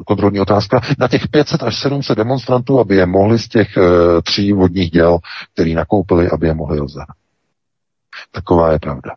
kontrolní 0.07 0.41
otázka? 0.41 0.81
Na 0.99 1.09
těch 1.09 1.29
500 1.29 1.63
až 1.63 1.79
700 1.79 2.19
demonstrantů, 2.19 2.81
aby 2.81 2.97
je 2.97 3.07
mohli 3.07 3.39
z 3.39 3.49
těch 3.49 3.69
uh, 3.77 3.85
tří 4.21 4.53
vodních 4.53 4.91
děl, 4.91 5.19
který 5.53 5.75
nakoupili, 5.75 6.31
aby 6.31 6.47
je 6.47 6.55
mohli 6.55 6.79
rozehnat. 6.79 7.17
Taková 8.31 8.73
je 8.73 8.79
pravda. 8.79 9.15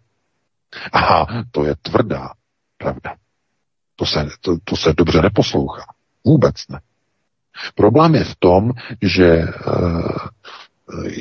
Aha, 0.91 1.27
to 1.51 1.65
je 1.65 1.75
tvrdá 1.81 2.29
pravda. 2.77 3.15
To 3.95 4.05
se, 4.05 4.27
to, 4.41 4.57
to 4.63 4.75
se 4.75 4.93
dobře 4.93 5.21
neposlouchá. 5.21 5.83
Vůbec 6.25 6.55
ne. 6.69 6.79
Problém 7.75 8.15
je 8.15 8.23
v 8.23 8.35
tom, 8.35 8.71
že 9.01 9.43
uh, 9.67 10.17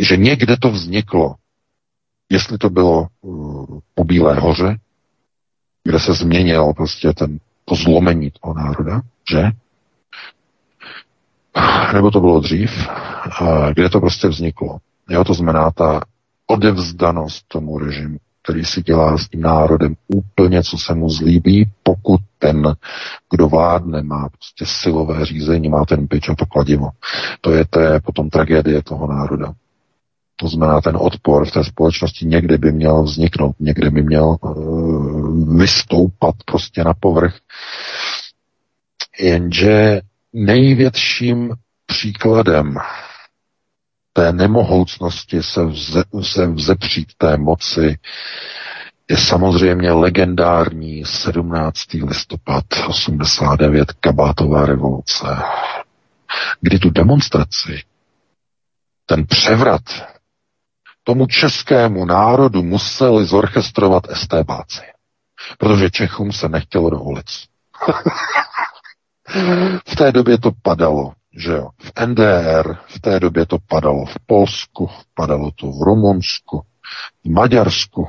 že 0.00 0.16
někde 0.16 0.56
to 0.56 0.70
vzniklo. 0.70 1.34
Jestli 2.30 2.58
to 2.58 2.70
bylo 2.70 3.06
uh, 3.20 3.78
po 3.94 4.04
Bílé 4.04 4.34
hoře, 4.34 4.76
kde 5.84 6.00
se 6.00 6.12
změnil 6.12 6.72
prostě 6.76 7.12
ten, 7.12 7.38
to 7.64 7.74
zlomení 7.74 8.32
toho 8.40 8.54
národa, 8.54 9.00
že? 9.30 9.50
nebo 11.92 12.10
to 12.10 12.20
bylo 12.20 12.40
dřív, 12.40 12.88
kde 13.74 13.88
to 13.88 14.00
prostě 14.00 14.28
vzniklo. 14.28 14.78
Jo, 15.08 15.24
to 15.24 15.34
znamená 15.34 15.70
ta 15.70 16.00
odevzdanost 16.46 17.48
tomu 17.48 17.78
režimu, 17.78 18.18
který 18.46 18.64
si 18.64 18.82
dělá 18.82 19.18
s 19.18 19.28
tím 19.28 19.40
národem 19.40 19.94
úplně, 20.08 20.62
co 20.62 20.78
se 20.78 20.94
mu 20.94 21.10
zlíbí, 21.10 21.70
pokud 21.82 22.20
ten, 22.38 22.74
kdo 23.30 23.48
vládne, 23.48 24.02
má 24.02 24.28
prostě 24.28 24.64
silové 24.66 25.24
řízení, 25.26 25.68
má 25.68 25.84
ten 25.84 26.08
pič 26.08 26.28
a 26.28 26.34
to 26.34 26.46
kladivo. 26.46 26.88
To 27.40 27.50
je, 27.52 27.64
to 27.70 27.80
je 27.80 28.00
potom 28.00 28.30
tragédie 28.30 28.82
toho 28.82 29.06
národa. 29.06 29.52
To 30.36 30.48
znamená, 30.48 30.80
ten 30.80 30.96
odpor 31.00 31.46
v 31.46 31.50
té 31.50 31.64
společnosti 31.64 32.26
někdy 32.26 32.58
by 32.58 32.72
měl 32.72 33.02
vzniknout, 33.02 33.56
někdy 33.60 33.90
by 33.90 34.02
měl 34.02 34.36
uh, 34.40 35.58
vystoupat 35.58 36.34
prostě 36.44 36.84
na 36.84 36.94
povrch. 37.00 37.34
Jenže 39.20 40.00
největším 40.32 41.54
příkladem 41.86 42.74
té 44.16 44.32
nemohoucnosti 44.32 45.42
se, 45.42 45.66
vze, 45.66 46.04
se 46.22 46.46
vzepřít 46.46 47.08
té 47.18 47.36
moci 47.36 47.98
je 49.10 49.16
samozřejmě 49.16 49.92
legendární 49.92 51.04
17. 51.04 51.92
listopad 51.92 52.64
89 52.88 53.92
kabátová 53.92 54.66
revoluce, 54.66 55.26
kdy 56.60 56.78
tu 56.78 56.90
demonstraci, 56.90 57.82
ten 59.06 59.26
převrat 59.26 59.82
tomu 61.04 61.26
českému 61.26 62.04
národu 62.04 62.62
museli 62.62 63.24
zorchestrovat 63.24 64.10
estébáci, 64.10 64.82
protože 65.58 65.90
Čechům 65.90 66.32
se 66.32 66.48
nechtělo 66.48 66.90
dovolit. 66.90 67.26
v 69.88 69.96
té 69.96 70.12
době 70.12 70.38
to 70.38 70.50
padalo, 70.62 71.12
že 71.36 71.52
jo. 71.52 71.68
V 71.78 72.06
NDR 72.06 72.76
v 72.86 73.00
té 73.00 73.20
době 73.20 73.46
to 73.46 73.58
padalo 73.68 74.04
v 74.04 74.16
Polsku, 74.26 74.90
padalo 75.14 75.50
to 75.50 75.66
v 75.66 75.82
Rumunsku, 75.82 76.62
v 77.24 77.30
Maďarsku, 77.30 78.08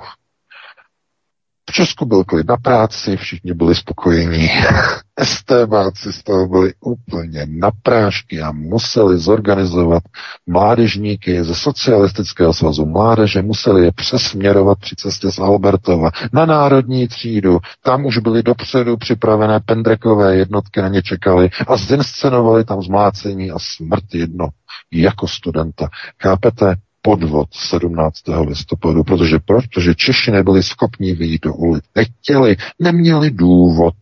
v 1.70 1.74
Česku 1.74 2.06
byl 2.06 2.24
klid 2.24 2.48
na 2.48 2.58
práci, 2.58 3.18
všichni 3.18 3.54
byli 3.54 3.76
spokojení. 3.76 4.50
STBáci 5.24 6.14
z 6.14 6.24
toho 6.24 6.48
byli 6.48 6.74
úplně 6.80 7.46
na 7.50 7.72
prášky 7.84 8.42
a 8.42 8.52
museli 8.52 9.18
zorganizovat 9.18 10.04
mládežníky 10.48 11.44
ze 11.44 11.56
socialistického 11.56 12.54
svazu 12.54 12.86
mládeže, 12.86 13.42
museli 13.42 13.86
je 13.86 13.92
přesměrovat 13.92 14.80
při 14.80 14.96
cestě 14.96 15.32
z 15.32 15.40
Albertova 15.40 16.10
na 16.34 16.46
národní 16.46 17.08
třídu. 17.08 17.60
Tam 17.84 18.06
už 18.06 18.18
byly 18.18 18.44
dopředu 18.44 18.98
připravené 18.98 19.60
pendrekové 19.66 20.36
jednotky, 20.36 20.82
na 20.82 20.88
ně 20.88 21.02
čekali 21.02 21.50
a 21.68 21.78
zinscenovali 21.78 22.64
tam 22.66 22.82
zmlácení 22.82 23.52
a 23.52 23.56
smrt 23.60 24.14
jedno 24.14 24.50
jako 24.94 25.28
studenta. 25.28 25.90
Chápete? 26.22 26.76
Podvod 27.08 27.48
17. 27.54 28.22
listopadu, 28.48 29.04
protože 29.04 29.40
protože 29.40 29.96
Češi 29.96 30.32
nebyli 30.32 30.64
schopni 30.64 31.14
vyjít 31.14 31.42
do 31.42 31.54
ulic. 31.54 31.84
Nechtěli, 31.96 32.56
neměli 32.80 33.32
důvod. 33.32 33.94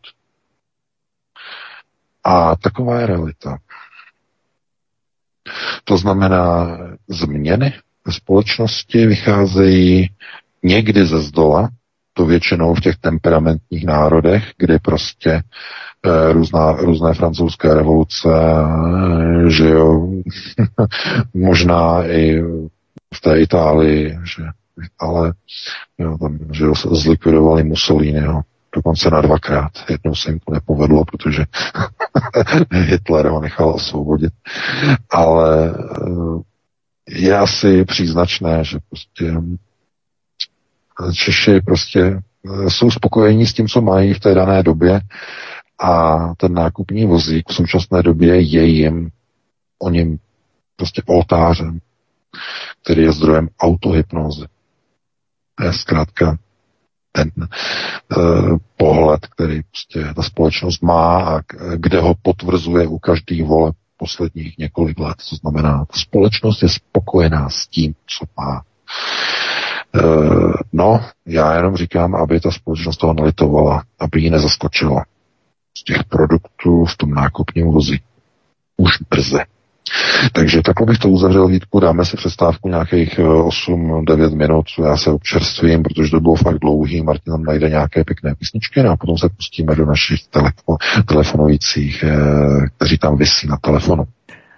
A 2.23 2.55
taková 2.55 2.99
je 2.99 3.05
realita. 3.05 3.57
To 5.83 5.97
znamená, 5.97 6.77
změny 7.07 7.73
ve 8.05 8.13
společnosti 8.13 9.05
vycházejí 9.05 10.09
někdy 10.63 11.05
ze 11.05 11.19
zdola, 11.19 11.69
to 12.13 12.25
většinou 12.25 12.73
v 12.73 12.81
těch 12.81 12.95
temperamentních 12.97 13.85
národech, 13.85 14.43
kdy 14.57 14.79
prostě 14.79 15.31
e, 15.31 15.43
různá, 16.33 16.71
různé 16.71 17.13
francouzské 17.13 17.73
revoluce, 17.73 18.29
e, 18.29 19.49
že 19.49 19.69
jo, 19.69 20.07
možná 21.33 22.05
i 22.05 22.41
v 23.13 23.21
té 23.21 23.39
Itálii, 23.39 24.19
že, 24.35 24.43
ale 24.99 25.33
jo, 25.97 26.17
tam, 26.17 26.39
že 26.51 26.65
zlikvidovali 26.91 27.63
Mussoliniho 27.63 28.43
dokonce 28.75 29.09
na 29.09 29.21
dvakrát. 29.21 29.71
Jednou 29.89 30.15
se 30.15 30.29
jim 30.29 30.39
to 30.39 30.53
nepovedlo, 30.53 31.05
protože 31.05 31.45
Hitler 32.71 33.27
ho 33.27 33.41
nechal 33.41 33.69
osvobodit. 33.69 34.33
Ale 35.09 35.75
eh, 35.75 36.41
je 37.09 37.37
asi 37.37 37.85
příznačné, 37.85 38.63
že 38.63 38.77
prostě 38.89 39.33
eh, 41.07 41.13
Češi 41.13 41.61
prostě 41.61 42.01
eh, 42.01 42.69
jsou 42.69 42.91
spokojení 42.91 43.45
s 43.45 43.53
tím, 43.53 43.67
co 43.67 43.81
mají 43.81 44.13
v 44.13 44.19
té 44.19 44.33
dané 44.33 44.63
době 44.63 45.01
a 45.79 46.17
ten 46.37 46.53
nákupní 46.53 47.05
vozík 47.05 47.49
v 47.49 47.53
současné 47.53 48.03
době 48.03 48.41
je 48.41 48.65
jim 48.65 49.09
o 49.79 49.89
něm 49.89 50.17
prostě 50.75 51.01
oltářem 51.05 51.79
který 52.85 53.01
je 53.01 53.11
zdrojem 53.11 53.49
autohypnózy. 53.59 54.45
To 55.55 55.63
je 55.63 55.73
zkrátka 55.73 56.37
ten 57.11 57.31
uh, 57.37 58.57
pohled, 58.77 59.27
který 59.27 59.61
prostě 59.63 60.13
ta 60.15 60.23
společnost 60.23 60.81
má 60.81 61.35
a 61.35 61.41
kde 61.75 62.01
ho 62.01 62.15
potvrzuje 62.21 62.87
u 62.87 62.99
každých 62.99 63.43
voleb 63.43 63.75
posledních 63.97 64.57
několik 64.57 64.99
let. 64.99 65.17
To 65.29 65.35
znamená, 65.35 65.85
ta 65.85 65.99
společnost 65.99 66.63
je 66.63 66.69
spokojená 66.69 67.49
s 67.49 67.67
tím, 67.67 67.93
co 68.07 68.25
má. 68.37 68.61
Uh, 69.95 70.53
no, 70.73 71.05
já 71.25 71.55
jenom 71.55 71.75
říkám, 71.75 72.15
aby 72.15 72.39
ta 72.39 72.51
společnost 72.51 72.97
toho 72.97 73.13
nelitovala, 73.13 73.83
aby 73.99 74.21
ji 74.21 74.29
nezaskočila 74.29 75.05
z 75.77 75.83
těch 75.83 76.03
produktů 76.03 76.85
v 76.85 76.97
tom 76.97 77.11
nákupním 77.11 77.67
vozi. 77.67 77.99
Už 78.77 78.91
brze. 79.09 79.54
Takže 80.33 80.61
takhle 80.61 80.85
bych 80.85 80.97
to 80.97 81.09
uzavřel, 81.09 81.47
Vítku, 81.47 81.79
dáme 81.79 82.05
si 82.05 82.17
přestávku 82.17 82.69
nějakých 82.69 83.19
8-9 83.19 84.33
eh, 84.33 84.35
minut, 84.35 84.65
já 84.83 84.97
se 84.97 85.11
občerstvím, 85.11 85.83
protože 85.83 86.11
to 86.11 86.19
bylo 86.19 86.35
fakt 86.35 86.59
dlouhý, 86.59 87.01
Martin 87.01 87.33
tam 87.33 87.43
najde 87.43 87.69
nějaké 87.69 88.03
pěkné 88.03 88.35
písničky 88.35 88.83
no 88.83 88.91
a 88.91 88.97
potom 88.97 89.17
se 89.17 89.29
pustíme 89.29 89.75
do 89.75 89.85
našich 89.85 90.19
telefo- 90.33 91.03
telefonujících, 91.05 92.03
eh, 92.03 92.15
kteří 92.77 92.97
tam 92.97 93.17
vysí 93.17 93.47
na 93.47 93.57
telefonu. 93.57 94.03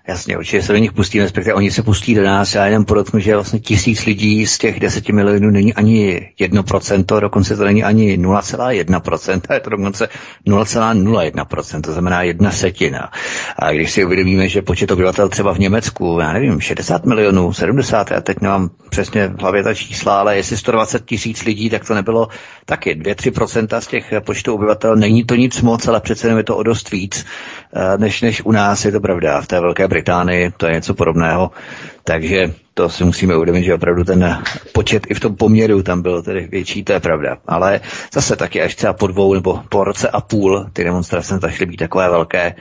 Jasně, 0.07 0.37
určitě 0.37 0.61
se 0.61 0.71
do 0.71 0.77
nich 0.77 0.91
pustíme, 0.91 1.23
respektive 1.23 1.53
oni 1.53 1.71
se 1.71 1.83
pustí 1.83 2.15
do 2.15 2.23
nás. 2.23 2.55
Já 2.55 2.65
jenom 2.65 2.85
podotknu, 2.85 3.19
že 3.19 3.33
vlastně 3.33 3.59
tisíc 3.59 4.05
lidí 4.05 4.47
z 4.47 4.57
těch 4.57 4.79
deseti 4.79 5.13
milionů 5.13 5.49
není 5.49 5.73
ani 5.73 6.29
jedno 6.39 6.63
procento, 6.63 7.19
dokonce 7.19 7.57
to 7.57 7.63
není 7.63 7.83
ani 7.83 8.17
0,1%, 8.17 9.53
je 9.53 9.59
to 9.59 9.69
dokonce 9.69 10.09
0,01%, 10.47 11.81
to 11.81 11.91
znamená 11.91 12.21
jedna 12.23 12.51
setina. 12.51 13.11
A 13.59 13.71
když 13.71 13.91
si 13.91 14.05
uvědomíme, 14.05 14.49
že 14.49 14.61
počet 14.61 14.91
obyvatel 14.91 15.29
třeba 15.29 15.53
v 15.53 15.59
Německu, 15.59 16.17
já 16.21 16.33
nevím, 16.33 16.61
60 16.61 17.05
milionů, 17.05 17.53
70, 17.53 18.11
já 18.11 18.21
teď 18.21 18.41
nemám 18.41 18.69
přesně 18.89 19.27
v 19.27 19.41
hlavě 19.41 19.63
ta 19.63 19.73
čísla, 19.73 20.19
ale 20.19 20.37
jestli 20.37 20.57
120 20.57 21.05
tisíc 21.05 21.43
lidí, 21.43 21.69
tak 21.69 21.87
to 21.87 21.93
nebylo 21.93 22.27
taky 22.65 22.95
2-3% 22.95 23.79
z 23.79 23.87
těch 23.87 24.13
počtu 24.25 24.53
obyvatel. 24.53 24.95
Není 24.95 25.23
to 25.23 25.35
nic 25.35 25.61
moc, 25.61 25.87
ale 25.87 26.01
přece 26.01 26.27
je 26.29 26.43
to 26.43 26.57
o 26.57 26.63
dost 26.63 26.91
víc, 26.91 27.25
než, 27.97 28.21
než 28.21 28.41
u 28.45 28.51
nás, 28.51 28.85
je 28.85 28.91
to 28.91 28.99
pravda, 28.99 29.41
v 29.41 29.47
té 29.47 29.59
Velké 29.59 29.87
Británii, 29.87 30.51
to 30.57 30.67
je 30.67 30.73
něco 30.73 30.93
podobného. 30.93 31.51
Takže 32.03 32.53
to 32.73 32.89
si 32.89 33.03
musíme 33.03 33.35
uvědomit, 33.35 33.63
že 33.63 33.73
opravdu 33.73 34.03
ten 34.03 34.43
počet 34.73 35.07
i 35.09 35.13
v 35.13 35.19
tom 35.19 35.35
poměru 35.35 35.83
tam 35.83 36.01
byl 36.01 36.21
tedy 36.23 36.47
větší, 36.51 36.83
to 36.83 36.93
je 36.93 36.99
pravda. 36.99 37.37
Ale 37.47 37.81
zase 38.13 38.35
taky 38.35 38.61
až 38.61 38.75
třeba 38.75 38.93
po 38.93 39.07
dvou 39.07 39.33
nebo 39.33 39.63
po 39.69 39.83
roce 39.83 40.09
a 40.09 40.21
půl 40.21 40.65
ty 40.73 40.83
demonstrace 40.83 41.37
začaly 41.41 41.65
být 41.65 41.77
takové 41.77 42.09
velké, 42.09 42.45
eh, 42.47 42.55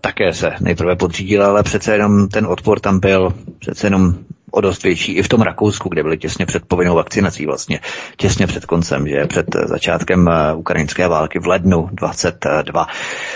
také 0.00 0.32
se 0.32 0.52
nejprve 0.60 0.96
podřídila, 0.96 1.46
ale 1.48 1.62
přece 1.62 1.92
jenom 1.92 2.28
ten 2.28 2.46
odpor 2.46 2.80
tam 2.80 3.00
byl, 3.00 3.32
přece 3.58 3.86
jenom 3.86 4.14
o 4.50 4.60
dost 4.60 4.82
větší 4.82 5.12
i 5.12 5.22
v 5.22 5.28
tom 5.28 5.40
Rakousku, 5.42 5.88
kde 5.88 6.02
byli 6.02 6.18
těsně 6.18 6.46
před 6.46 6.64
povinnou 6.66 6.94
vakcinací 6.94 7.46
vlastně, 7.46 7.80
těsně 8.16 8.46
před 8.46 8.66
koncem, 8.66 9.08
že 9.08 9.26
před 9.26 9.46
začátkem 9.64 10.28
eh, 10.28 10.54
ukrajinské 10.54 11.08
války 11.08 11.38
v 11.38 11.46
lednu 11.46 11.88
22. 11.92 12.86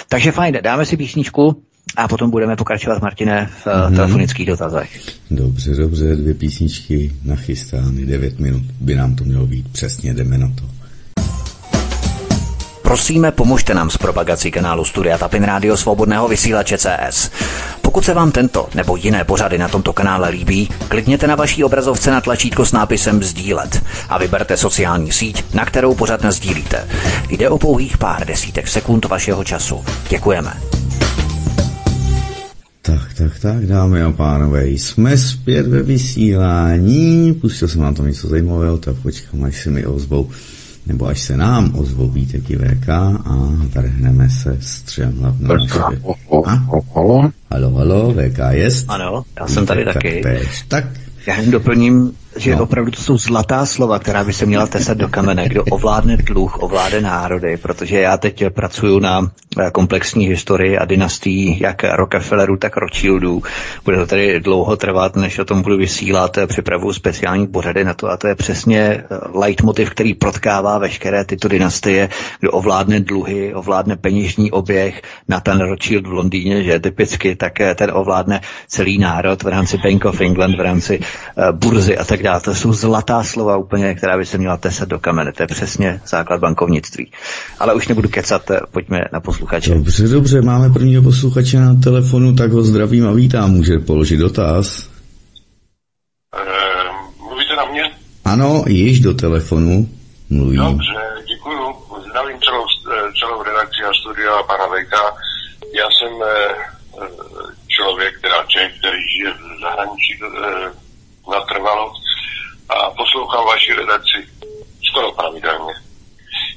Takže 0.09 0.33
fajn, 0.33 0.59
dáme 0.63 0.87
si 0.87 0.97
písničku, 0.97 1.63
a 1.97 2.09
potom 2.09 2.31
budeme 2.31 2.57
pokračovat, 2.57 3.03
Martine, 3.03 3.47
v 3.47 3.67
mm-hmm. 3.67 3.97
telefonických 3.97 4.47
dotazech. 4.47 5.01
Dobře, 5.31 5.77
dobře, 5.77 6.17
dvě 6.17 6.35
písničky 6.35 7.13
nachystány, 7.25 8.07
devět 8.07 8.39
minut 8.39 8.63
by 8.81 8.95
nám 8.95 9.15
to 9.15 9.25
mělo 9.25 9.47
být, 9.47 9.73
přesně 9.73 10.15
jdeme 10.15 10.39
na 10.39 10.49
to. 10.49 10.82
Prosíme, 12.93 13.33
pomožte 13.33 13.75
nám 13.75 13.91
s 13.91 13.97
propagací 13.97 14.51
kanálu 14.51 14.85
Studia 14.85 15.19
Tapin 15.19 15.45
Rádio 15.45 15.77
Svobodného 15.77 16.29
vysílače 16.29 16.79
CS. 16.79 17.31
Pokud 17.83 18.05
se 18.05 18.15
vám 18.15 18.33
tento 18.33 18.69
nebo 18.75 18.97
jiné 18.97 19.25
pořady 19.25 19.59
na 19.59 19.69
tomto 19.69 19.93
kanále 19.93 20.29
líbí, 20.29 20.69
klikněte 20.89 21.27
na 21.27 21.35
vaší 21.35 21.65
obrazovce 21.65 22.11
na 22.11 22.21
tlačítko 22.21 22.67
s 22.67 22.73
nápisem 22.73 23.23
Sdílet 23.23 23.83
a 24.09 24.19
vyberte 24.19 24.57
sociální 24.57 25.13
síť, 25.13 25.55
na 25.55 25.65
kterou 25.65 25.95
pořád 25.95 26.21
sdílíte. 26.25 26.89
Jde 27.29 27.49
o 27.49 27.59
pouhých 27.59 27.99
pár 27.99 28.27
desítek 28.27 28.69
sekund 28.69 29.05
vašeho 29.05 29.45
času. 29.45 29.85
Děkujeme. 30.09 30.53
Tak, 32.83 33.15
tak, 33.17 33.39
tak, 33.39 33.67
dámy 33.67 34.03
a 34.03 34.13
pánové, 34.13 34.69
jsme 34.69 35.19
zpět 35.19 35.67
ve 35.67 35.83
vysílání. 35.83 37.35
Pustil 37.41 37.69
jsem 37.69 37.81
vám 37.81 37.95
to 37.95 38.07
něco 38.07 38.29
zajímavého, 38.29 38.79
tak 38.79 38.97
počkám, 38.97 39.45
až 39.45 39.63
se 39.63 39.71
mi 39.71 39.87
ozvou 39.87 40.31
nebo 40.87 41.07
až 41.07 41.21
se 41.21 41.37
nám 41.37 41.73
ozvou 41.79 42.09
Vítek 42.09 42.43
VK 42.43 42.89
a 42.89 43.37
vrhneme 43.75 44.31
se 44.31 44.59
střem 44.61 45.23
na 45.23 45.37
naše... 45.39 45.79
Halo? 46.95 47.31
Halo, 47.51 47.71
halo, 47.71 48.15
VK 48.15 48.39
jest? 48.51 48.87
Ano, 48.89 49.23
já 49.41 49.47
jsem 49.47 49.67
tady 49.67 49.85
taky. 49.85 50.23
Tak, 50.69 50.85
já 51.27 51.41
jen 51.41 51.51
doplním, 51.51 52.13
že 52.37 52.57
no. 52.57 52.63
opravdu 52.63 52.91
to 52.91 53.03
jsou 53.03 53.19
zlatá 53.19 53.67
slova, 53.67 53.99
která 53.99 54.25
by 54.25 54.33
se 54.33 54.47
měla 54.47 54.67
tesat 54.67 54.99
do 54.99 55.09
kamene. 55.09 55.49
Kdo 55.49 55.65
ovládne 55.65 56.17
dluh, 56.17 56.63
ovládne 56.63 57.01
národy, 57.01 57.57
protože 57.57 58.01
já 58.01 58.17
teď 58.17 58.45
pracuju 58.49 58.99
na 58.99 59.31
eh, 59.59 59.71
komplexní 59.71 60.27
historii 60.27 60.79
a 60.79 60.85
dynastii 60.85 61.63
jak 61.63 61.85
Rockefellerů, 61.85 62.57
tak 62.57 62.77
Rothschildů. 62.77 63.43
Bude 63.85 63.97
to 63.97 64.07
tady 64.07 64.41
dlouho 64.41 64.77
trvat, 64.77 65.17
než 65.17 65.39
o 65.39 65.45
tom 65.45 65.63
budu 65.63 65.77
vysílat. 65.77 66.39
Eh, 66.39 66.47
připravu 66.47 66.93
speciální 66.93 67.47
pořady 67.47 67.85
na 67.85 67.95
to 67.95 68.11
a 68.11 68.17
to 68.17 68.29
je 68.29 68.35
přesně 68.35 68.81
eh, 68.81 69.05
leitmotiv, 69.35 69.91
který 69.91 70.15
protkává 70.15 70.79
veškeré 70.79 71.25
tyto 71.25 71.49
dynastie, 71.49 72.09
kdo 72.41 72.51
ovládne 72.51 73.01
dluhy, 73.01 73.55
ovládne 73.55 73.97
peněžní 73.97 74.51
oběh, 74.51 75.03
ten 75.43 75.61
Rothschild 75.61 76.07
v 76.07 76.13
Londýně, 76.13 76.63
že 76.63 76.81
typicky, 76.81 77.37
tak 77.37 77.53
ten 77.75 77.91
ovládne 77.93 78.41
celý 78.69 78.99
národ 78.99 79.43
v 79.43 79.47
rámci 79.47 79.79
Bank 79.79 80.05
of 80.05 80.21
England, 80.21 80.57
v 80.57 80.61
rámci 80.61 81.01
burzy 81.53 81.99
a 81.99 82.05
tak 82.05 82.22
dále. 82.23 82.41
To 82.41 82.55
jsou 82.55 82.73
zlatá 82.73 83.23
slova 83.23 83.57
úplně, 83.57 83.95
která 83.95 84.19
by 84.19 84.27
se 84.27 84.39
měla 84.39 84.57
tesat 84.57 84.89
do 84.89 84.99
kamene. 84.99 85.33
To 85.33 85.43
je 85.43 85.47
přesně 85.47 86.01
základ 86.07 86.41
bankovnictví. 86.41 87.13
Ale 87.59 87.75
už 87.75 87.89
nebudu 87.89 88.09
kecat, 88.09 88.51
eh, 88.51 88.61
pojďme 88.71 89.05
na 89.13 89.21
posluchače. 89.21 89.75
Dobře, 89.75 90.09
dobře, 90.09 90.43
máme 90.43 90.71
prvního 90.71 91.03
posluchače 91.03 91.61
na 91.61 91.75
telefonu, 91.75 92.35
tak 92.35 92.53
ho 92.53 92.63
zdravím 92.63 93.09
a 93.09 93.13
vítám. 93.13 93.51
Může 93.51 93.79
položit 93.79 94.17
dotaz. 94.17 94.89
Uh, 96.37 97.29
mluvíte 97.29 97.57
na 97.57 97.65
mě? 97.65 97.83
Ano, 98.25 98.65
již 98.69 99.01
do 99.01 99.15
telefonu 99.15 99.89
mluví. 100.31 100.57
Dobře, 100.57 101.01
děkuju. 101.29 101.65
Zdravím 102.11 102.39
celou, 102.41 102.65
eh, 102.93 103.13
celou 103.21 103.43
redakci 103.43 103.83
a 103.91 103.93
studia 104.01 104.33
a 104.35 104.43
pana 104.43 104.67
Vejka. 104.67 105.03
Já 105.75 105.87
jsem 105.91 106.13
člověk, 107.69 108.21
teda 108.21 108.45
člověk, 108.49 108.73
který 108.79 109.01
žije 109.17 109.31
v 109.33 109.61
zahraničí 109.61 110.13
natrvalo 111.31 111.93
a 112.69 112.91
poslouchám 112.91 113.45
vaši 113.47 113.73
redakci 113.73 114.29
skoro 114.91 115.13
pravidelně. 115.13 115.73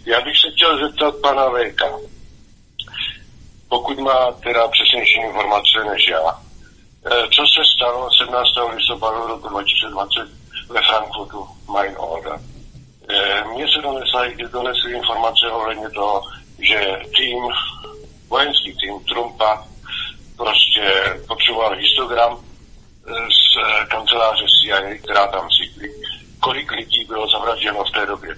Já 0.05 0.21
bych 0.21 0.37
se 0.37 0.51
chtěl 0.51 0.87
zeptat 0.87 1.15
pana 1.21 1.49
Véka, 1.49 1.85
pokud 3.69 3.99
má 3.99 4.31
teda 4.31 4.67
přesnější 4.67 5.21
informace 5.21 5.83
než 5.89 6.07
já, 6.07 6.39
eh, 7.05 7.27
co 7.27 7.41
se 7.47 7.61
stalo 7.75 8.09
17. 8.11 8.75
listopadu 8.75 9.27
roku 9.27 9.49
2020 9.49 10.29
ve 10.69 10.81
Frankfurtu 10.81 11.47
Main 11.67 11.95
Order. 11.97 12.39
Eh, 13.09 13.43
mně 13.53 13.67
se 13.67 13.81
donesly, 13.81 14.35
donesly 14.51 14.91
informace 14.93 15.51
ohledně 15.51 15.89
toho, 15.89 16.21
že 16.59 17.01
tým, 17.17 17.43
vojenský 18.27 18.77
tým 18.77 18.99
Trumpa 19.03 19.67
prostě 20.37 21.03
potřeboval 21.27 21.75
histogram 21.75 22.37
z 23.05 23.44
kanceláře 23.87 24.45
CIA, 24.61 24.97
která 25.03 25.27
tam 25.27 25.47
sídlí, 25.57 25.89
kolik 26.39 26.71
lidí 26.71 27.05
bylo 27.07 27.27
zavražděno 27.29 27.83
v 27.83 27.91
té 27.91 28.05
době. 28.05 28.35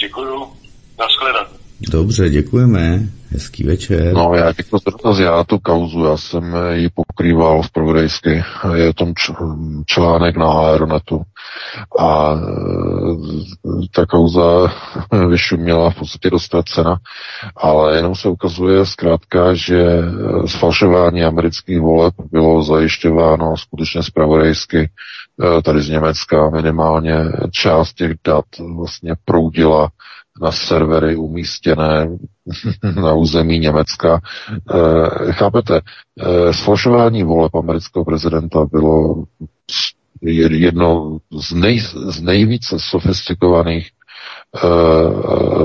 Děkuju, 0.00 0.52
nashledanou. 0.98 1.50
Dobře, 1.80 2.30
děkujeme. 2.30 3.00
Hezký 3.32 3.64
večer. 3.64 4.14
No, 4.14 4.34
já 4.34 4.52
za 4.70 4.78
dotaz. 4.86 5.18
Já 5.18 5.44
tu 5.44 5.58
kauzu, 5.58 6.04
já 6.04 6.16
jsem 6.16 6.56
ji 6.72 6.88
pokrýval 6.94 7.62
v 7.62 7.70
Provodejsky. 7.70 8.42
Je 8.74 8.94
tom 8.94 9.14
článek 9.86 10.36
na 10.36 10.46
Aeronetu. 10.46 11.22
A 11.98 12.34
e, 12.34 12.38
ta 13.94 14.06
kauza 14.06 14.72
vyšuměla 15.28 15.90
v 15.90 15.98
podstatě 15.98 16.30
cena, 16.62 16.96
ale 17.56 17.96
jenom 17.96 18.14
se 18.14 18.28
ukazuje 18.28 18.86
zkrátka, 18.86 19.54
že 19.54 19.84
sfalšování 20.46 21.24
amerických 21.24 21.80
voleb 21.80 22.14
bylo 22.32 22.62
zajišťováno 22.62 23.56
skutečně 23.56 24.02
zpravodajsky 24.02 24.78
e, 24.78 25.62
tady 25.62 25.82
z 25.82 25.88
Německa 25.88 26.50
minimálně 26.50 27.16
část 27.50 27.92
těch 27.92 28.12
dat 28.24 28.44
vlastně 28.76 29.14
proudila 29.24 29.90
na 30.42 30.52
servery 30.52 31.16
umístěné 31.16 32.08
na 33.00 33.14
území 33.14 33.58
Německa. 33.58 34.20
E, 35.28 35.32
chápete, 35.32 35.80
e, 36.20 36.52
sfalšování 36.52 37.22
voleb 37.22 37.54
amerického 37.54 38.04
prezidenta 38.04 38.64
bylo 38.64 39.24
jedno 40.22 41.18
z, 41.40 41.52
nej, 41.52 41.80
z 42.08 42.20
nejvíce 42.22 42.76
sofistikovaných 42.78 43.88
e, 43.88 44.68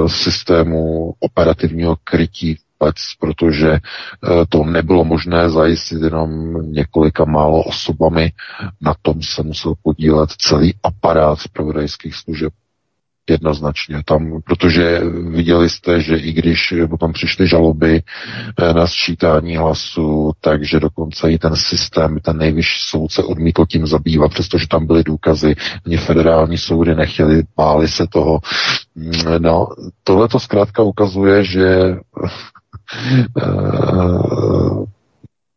systémů 0.09 1.13
operativního 1.19 1.97
krytí 2.03 2.57
vůbec, 2.79 2.95
protože 3.19 3.79
to 4.49 4.63
nebylo 4.63 5.03
možné 5.03 5.49
zajistit 5.49 6.01
jenom 6.01 6.53
několika 6.71 7.25
málo 7.25 7.63
osobami. 7.63 8.31
Na 8.81 8.93
tom 9.01 9.21
se 9.21 9.43
musel 9.43 9.73
podílet 9.83 10.29
celý 10.37 10.73
aparát 10.83 11.39
zpravodajských 11.39 12.15
služeb 12.15 12.53
jednoznačně 13.29 14.03
tam, 14.05 14.41
protože 14.45 15.01
viděli 15.29 15.69
jste, 15.69 16.01
že 16.01 16.15
i 16.17 16.31
když 16.33 16.73
potom 16.89 17.13
přišly 17.13 17.47
žaloby 17.47 18.01
eh, 18.59 18.73
na 18.73 18.87
sčítání 18.87 19.57
hlasu, 19.57 20.31
takže 20.41 20.79
dokonce 20.79 21.31
i 21.31 21.37
ten 21.37 21.55
systém, 21.55 22.19
ten 22.19 22.37
nejvyšší 22.37 22.79
soud 22.89 23.11
se 23.11 23.23
odmítl 23.23 23.65
tím 23.65 23.87
zabývat, 23.87 24.31
přestože 24.31 24.67
tam 24.67 24.87
byly 24.87 25.03
důkazy, 25.03 25.55
ani 25.85 25.97
federální 25.97 26.57
soudy 26.57 26.95
nechtěli, 26.95 27.43
báli 27.57 27.87
se 27.87 28.07
toho. 28.07 28.39
Mm, 28.95 29.11
no, 29.39 29.67
tohle 30.03 30.27
to 30.27 30.39
zkrátka 30.39 30.83
ukazuje, 30.83 31.43
že 31.43 31.67
eh, 33.41 33.45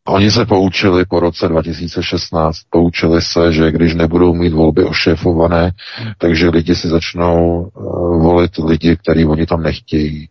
Oni 0.09 0.31
se 0.31 0.47
poučili 0.47 1.05
po 1.05 1.21
roce 1.21 1.49
2016, 1.49 2.57
poučili 2.71 3.23
se, 3.23 3.53
že 3.53 3.73
když 3.73 3.95
nebudou 3.95 4.35
mít 4.35 4.53
volby 4.53 4.85
ošéfované, 4.85 5.73
takže 6.19 6.49
lidi 6.49 6.75
si 6.75 6.89
začnou 6.89 7.61
uh, 7.61 8.23
volit 8.23 8.57
lidi, 8.57 8.97
který 8.97 9.25
oni 9.25 9.47
tam 9.47 9.63
nechtějí. 9.63 10.29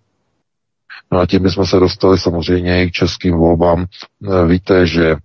No 1.12 1.20
a 1.20 1.26
tím 1.26 1.44
bychom 1.44 1.66
se 1.66 1.80
dostali 1.80 2.20
samozřejmě 2.20 2.84
i 2.84 2.90
k 2.90 2.94
českým 2.94 3.38
volbám. 3.38 3.86
Uh, 4.20 4.48
víte, 4.48 4.88
že 4.88 5.16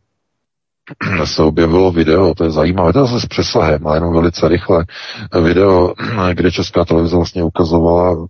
se 1.25 1.43
objevilo 1.43 1.93
video, 1.93 2.35
to 2.35 2.45
je 2.45 2.51
zajímavé, 2.51 2.93
to 2.93 2.99
je 2.99 3.21
s 3.21 3.27
přesahem, 3.27 3.87
ale 3.87 3.97
jenom 3.97 4.15
velice 4.15 4.49
rychle, 4.49 4.85
video, 5.43 5.95
kde 6.35 6.53
Česká 6.53 6.85
televize 6.85 7.17
vlastně 7.17 7.43
ukazovala 7.43 8.27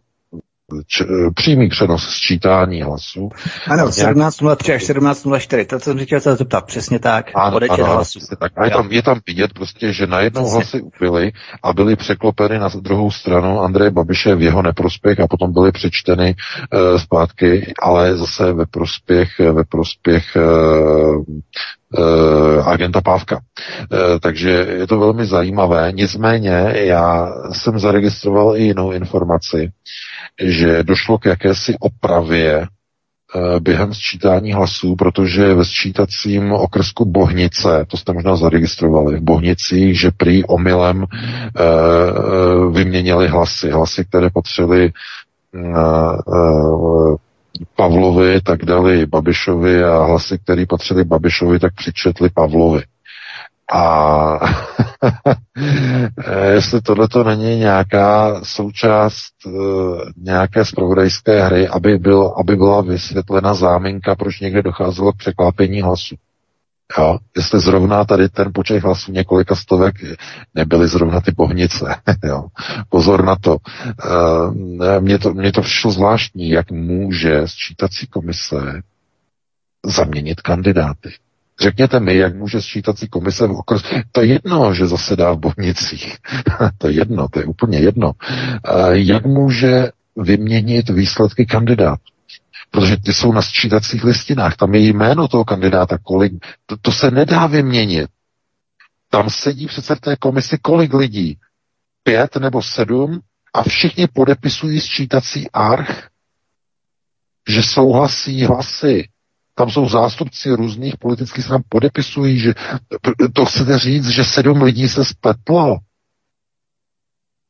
č, 0.86 1.05
přímý 1.35 1.69
přenos 1.69 2.09
sčítání 2.09 2.82
hlasů. 2.82 3.28
Ano, 3.70 3.86
17.03 3.86 4.74
až 4.74 4.82
17.04, 4.82 5.66
to 5.66 5.81
jsem 5.81 5.99
říkal 5.99 6.20
se 6.20 6.36
zeptat, 6.36 6.66
přesně 6.66 6.99
tak, 6.99 7.31
ano, 7.35 7.59
ano, 7.70 7.85
hlasů. 7.86 8.19
Tak. 8.39 8.53
A 8.57 8.65
je 8.65 8.70
tam, 8.70 8.93
je 8.93 9.03
tam 9.03 9.20
vidět 9.27 9.53
prostě, 9.53 9.93
že 9.93 10.07
najednou 10.07 10.43
přesně. 10.43 10.57
hlasy 10.57 10.81
ubyly 10.81 11.32
a 11.62 11.73
byly 11.73 11.97
překlopeny 11.97 12.59
na 12.59 12.69
druhou 12.81 13.11
stranu 13.11 13.61
Andreje 13.61 13.90
Babiše 13.90 14.35
v 14.35 14.43
jeho 14.43 14.62
neprospěch 14.62 15.20
a 15.20 15.27
potom 15.27 15.53
byly 15.53 15.73
přečteny 15.73 16.35
uh, 16.35 16.99
zpátky, 16.99 17.73
ale 17.82 18.16
zase 18.16 18.53
ve 18.53 18.66
prospěch, 18.66 19.39
ve 19.39 19.65
prospěch 19.65 20.36
Uh, 20.36 21.24
agenta 22.64 23.01
Pávka. 23.01 23.36
Uh, 23.36 24.19
takže 24.20 24.51
je 24.51 24.86
to 24.86 24.98
velmi 24.98 25.27
zajímavé. 25.27 25.93
Nicméně 25.93 26.73
já 26.74 27.32
jsem 27.52 27.78
zaregistroval 27.78 28.56
i 28.56 28.62
jinou 28.62 28.93
informaci, 28.93 29.70
že 30.43 30.82
došlo 30.82 31.19
k 31.19 31.27
jakési 31.27 31.77
opravě 31.81 32.62
eh, 32.62 33.60
během 33.60 33.94
sčítání 33.94 34.52
hlasů, 34.52 34.97
protože 34.97 35.55
ve 35.55 35.64
sčítacím 35.64 36.52
okrsku 36.52 37.05
Bohnice, 37.05 37.86
to 37.89 37.97
jste 37.97 38.12
možná 38.12 38.36
zaregistrovali, 38.36 39.16
v 39.16 39.23
Bohnicích, 39.23 40.01
že 40.01 40.10
prý 40.16 40.44
omylem 40.44 41.05
e, 41.05 41.06
vyměnili 42.73 43.28
hlasy. 43.28 43.70
Hlasy, 43.70 44.05
které 44.05 44.31
potřebovali 44.31 44.85
e, 44.85 44.93
Pavlovi, 47.77 48.41
tak 48.41 48.65
dali 48.65 49.07
Babišovi 49.07 49.85
a 49.85 50.05
hlasy, 50.05 50.39
které 50.39 50.66
patřily 50.66 51.05
Babišovi, 51.05 51.59
tak 51.59 51.74
přičetli 51.74 52.31
Pavlovi. 52.31 52.83
A 53.73 54.39
jestli 56.55 56.81
tohle 56.81 57.09
to 57.09 57.24
není 57.24 57.57
nějaká 57.57 58.41
součást 58.45 59.47
uh, 59.47 59.53
nějaké 60.16 60.65
zpravodajské 60.65 61.45
hry, 61.45 61.69
aby, 61.69 61.99
byl, 61.99 62.35
aby 62.41 62.57
byla 62.57 62.81
vysvětlena 62.81 63.55
záminka, 63.55 64.15
proč 64.15 64.41
někde 64.41 64.62
docházelo 64.62 65.12
k 65.12 65.16
překlápění 65.16 65.83
hlasu. 65.83 66.16
Jo, 66.99 67.19
jestli 67.37 67.61
zrovna 67.61 68.05
tady 68.05 68.29
ten 68.29 68.51
počet 68.55 68.83
hlasů 68.83 69.13
několika 69.13 69.55
stovek 69.55 69.95
nebyly 70.55 70.89
zrovna 70.89 71.21
ty 71.21 71.33
pohnice. 71.33 71.97
Jo. 72.25 72.45
Pozor 72.89 73.25
na 73.25 73.37
to. 73.37 73.57
Uh, 73.57 75.01
mně 75.01 75.19
to. 75.19 75.35
Mně 75.35 75.53
to 75.53 75.63
přišlo 75.63 75.91
zvláštní, 75.91 76.51
jak 76.51 76.71
může 76.71 77.43
sčítací 77.49 78.07
komise 78.07 78.83
zaměnit 79.87 80.41
kandidáty. 80.41 81.11
Řekněte 81.61 82.01
mi, 82.01 82.17
jak 82.17 82.37
může 82.37 82.63
sčítací 82.63 83.09
komise 83.09 83.47
v 83.47 83.51
okres... 83.51 83.83
To 84.13 84.21
je 84.21 84.27
jedno, 84.27 84.75
že 84.75 84.87
zasedá 84.87 85.33
v 85.33 85.39
Bohnicích. 85.39 86.17
to 86.79 86.89
je 86.89 86.95
jedno, 86.95 87.29
to 87.29 87.39
je 87.39 87.45
úplně 87.45 87.79
jedno. 87.79 88.13
Jak 88.91 89.27
může 89.27 89.91
vyměnit 90.17 90.89
výsledky 90.89 91.47
kandidátů. 91.47 92.11
Protože 92.73 92.97
ty 92.97 93.12
jsou 93.12 93.32
na 93.32 93.43
sčítacích 93.43 94.05
listinách, 94.05 94.57
tam 94.57 94.74
je 94.74 94.81
jméno 94.81 95.28
toho 95.28 95.44
kandidáta, 95.44 95.99
kolik, 95.99 96.32
to, 96.66 96.77
to 96.77 96.93
se 96.93 97.11
nedá 97.11 97.47
vyměnit. 97.47 98.11
Tam 99.11 99.31
sedí 99.31 99.66
přece 99.66 99.94
v 99.94 100.01
té 100.01 100.16
komisi 100.16 100.59
kolik 100.59 100.94
lidí? 100.94 101.39
Pět 102.03 102.36
nebo 102.36 102.62
sedm 102.62 103.20
a 103.55 103.62
všichni 103.62 104.07
podepisují 104.07 104.81
sčítací 104.81 105.51
arch, 105.51 106.09
že 107.49 107.62
souhlasí 107.62 108.44
hlasy. 108.44 109.09
Tam 109.55 109.70
jsou 109.70 109.89
zástupci 109.89 110.51
různých 110.51 110.97
politických 110.97 111.44
stran, 111.44 111.62
podepisují, 111.69 112.39
že 112.39 112.55
to 113.32 113.44
chcete 113.44 113.78
říct, 113.78 114.09
že 114.09 114.24
sedm 114.24 114.62
lidí 114.62 114.89
se 114.89 115.05
spletlo. 115.05 115.77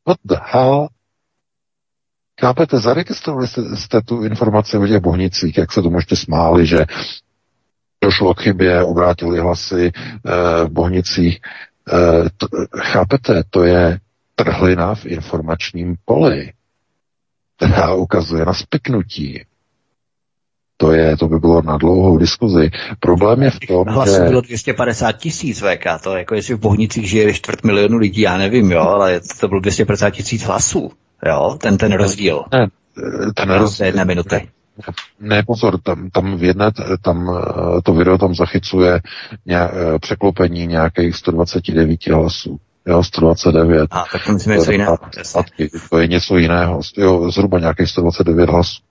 What 0.07 0.19
the 0.25 0.37
hell? 0.43 0.89
Chápete, 2.41 2.79
zaregistrovali 2.79 3.49
jste, 3.49 3.77
jste 3.77 4.03
tu 4.03 4.25
informaci 4.25 4.77
o 4.79 4.87
těch 4.87 5.01
bohnicích, 5.01 5.59
jak 5.59 5.73
se 5.73 5.83
to 5.83 5.91
možná 5.91 6.17
smáli, 6.17 6.67
že 6.67 6.87
došlo 8.05 8.35
k 8.35 8.41
chybě, 8.41 8.85
obrátili 8.85 9.41
hlasy 9.41 9.87
e, 9.87 9.93
v 10.65 10.69
bohnicích. 10.69 11.37
E, 11.37 12.31
to, 12.37 12.47
chápete, 12.79 13.43
to 13.51 13.65
je 13.65 13.99
trhlina 14.35 14.95
v 14.95 15.07
informačním 15.07 15.97
poli, 16.05 16.53
která 17.57 17.95
ukazuje 17.95 18.45
na 18.45 18.55
spiknutí. 18.55 19.45
To, 20.77 20.93
je, 20.93 21.17
to 21.17 21.29
by 21.29 21.39
bylo 21.39 21.63
na 21.63 21.77
dlouhou 21.77 22.19
diskuzi. 22.19 22.71
Problém 23.01 23.43
je 23.43 23.51
v 23.51 23.61
tom, 23.61 23.89
Hlasů 23.89 24.13
že... 24.13 24.29
bylo 24.29 24.41
250 24.41 25.13
tisíc 25.13 25.63
VK, 25.63 26.03
to 26.03 26.17
jako 26.17 26.35
jestli 26.35 26.55
v 26.55 26.61
Bohnicích 26.61 27.11
žije 27.11 27.35
čtvrt 27.35 27.65
milionu 27.65 27.99
lidí, 27.99 28.21
já 28.21 28.39
nevím, 28.39 28.73
jo, 28.73 28.81
ale 28.81 29.21
to 29.41 29.49
bylo 29.49 29.61
250 29.61 30.11
tisíc 30.11 30.43
hlasů, 30.43 30.93
jo, 31.27 31.57
ten, 31.61 31.79
ten 31.79 31.93
rozdíl. 31.93 32.45
Ne, 32.53 32.67
ten 33.35 33.51
rozdíl. 33.51 33.87
jedné 33.87 34.05
minuty. 34.05 34.49
Ne, 35.21 35.43
pozor, 35.43 35.81
tam, 35.81 36.11
tam 36.11 36.37
v 36.37 36.43
jedné, 36.43 36.71
tam 37.03 37.41
to 37.85 37.95
video 37.95 38.19
tam 38.19 38.35
zachycuje 38.35 39.01
ně, 39.47 39.59
překlopení 40.01 40.67
nějakých 40.67 41.17
129 41.17 42.07
hlasů. 42.07 42.59
Jo, 42.87 43.03
129. 43.03 43.89
A, 43.91 44.05
tak 44.13 44.25
to 44.27 44.33
myslím 44.33 44.53
něco 44.53 44.73
jiného. 44.73 44.99
To 45.91 45.99
je 45.99 46.07
něco 46.07 46.37
jiného. 46.37 46.81
Jo, 46.97 47.31
zhruba 47.31 47.59
nějakých 47.59 47.89
129 47.89 48.51
hlasů. 48.51 48.83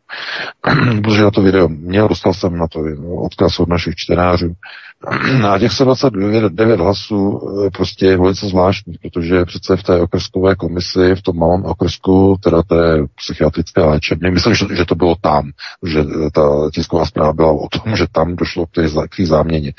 Protože 1.03 1.21
na 1.21 1.31
to 1.31 1.41
video 1.41 1.67
měl, 1.69 2.07
dostal 2.07 2.33
jsem 2.33 2.57
na 2.57 2.67
to 2.67 2.79
odkaz 3.17 3.59
od 3.59 3.69
našich 3.69 3.95
čtenářů. 3.95 4.53
A 5.49 5.59
těch 5.59 5.71
129 5.71 6.79
hlasů 6.79 7.41
eh, 7.41 7.69
prostě 7.69 8.05
je 8.05 8.17
velice 8.17 8.47
zvláštní, 8.47 8.95
protože 9.01 9.45
přece 9.45 9.77
v 9.77 9.83
té 9.83 9.99
okrskové 9.99 10.55
komisi, 10.55 11.15
v 11.15 11.21
tom 11.21 11.37
malém 11.37 11.65
okrsku, 11.65 12.37
teda 12.43 12.63
té 12.63 13.05
psychiatrické 13.15 13.81
léčebny, 13.81 14.31
myslím, 14.31 14.55
že, 14.55 14.65
že 14.75 14.85
to 14.85 14.95
bylo 14.95 15.15
tam, 15.21 15.51
že 15.85 16.03
ta 16.33 16.69
tisková 16.73 17.05
zpráva 17.05 17.33
byla 17.33 17.51
o 17.51 17.67
tom, 17.67 17.95
že 17.95 18.05
tam 18.11 18.35
došlo 18.35 18.65
k 18.65 18.69
té 18.69 19.25
záměně. 19.25 19.73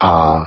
A 0.00 0.42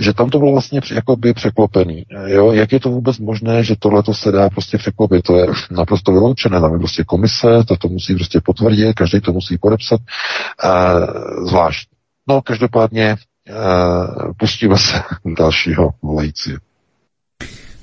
že 0.00 0.12
tam 0.12 0.30
to 0.30 0.38
bylo 0.38 0.52
vlastně 0.52 0.80
jakoby 0.92 1.34
překlopený. 1.34 2.04
Jo? 2.26 2.52
Jak 2.52 2.72
je 2.72 2.80
to 2.80 2.90
vůbec 2.90 3.18
možné, 3.18 3.64
že 3.64 3.74
tohle 3.78 4.02
se 4.12 4.32
dá 4.32 4.50
prostě 4.50 4.78
překlopit? 4.78 5.22
To 5.22 5.36
je 5.36 5.46
naprosto 5.70 6.12
vyloučené. 6.12 6.60
Tam 6.60 6.72
je 6.72 6.78
prostě 6.78 7.04
komise, 7.04 7.64
ta 7.68 7.76
to 7.76 7.88
musí 7.88 8.14
prostě 8.14 8.40
potvrdit, 8.44 8.94
každý 8.94 9.20
to 9.20 9.32
musí 9.32 9.58
podepsat. 9.58 10.00
E, 10.00 10.70
zvlášť. 11.48 11.88
No, 12.28 12.42
každopádně 12.42 13.16
pustíme 14.38 14.78
se 14.78 15.02
dalšího 15.38 15.90
volajícího. 16.02 16.58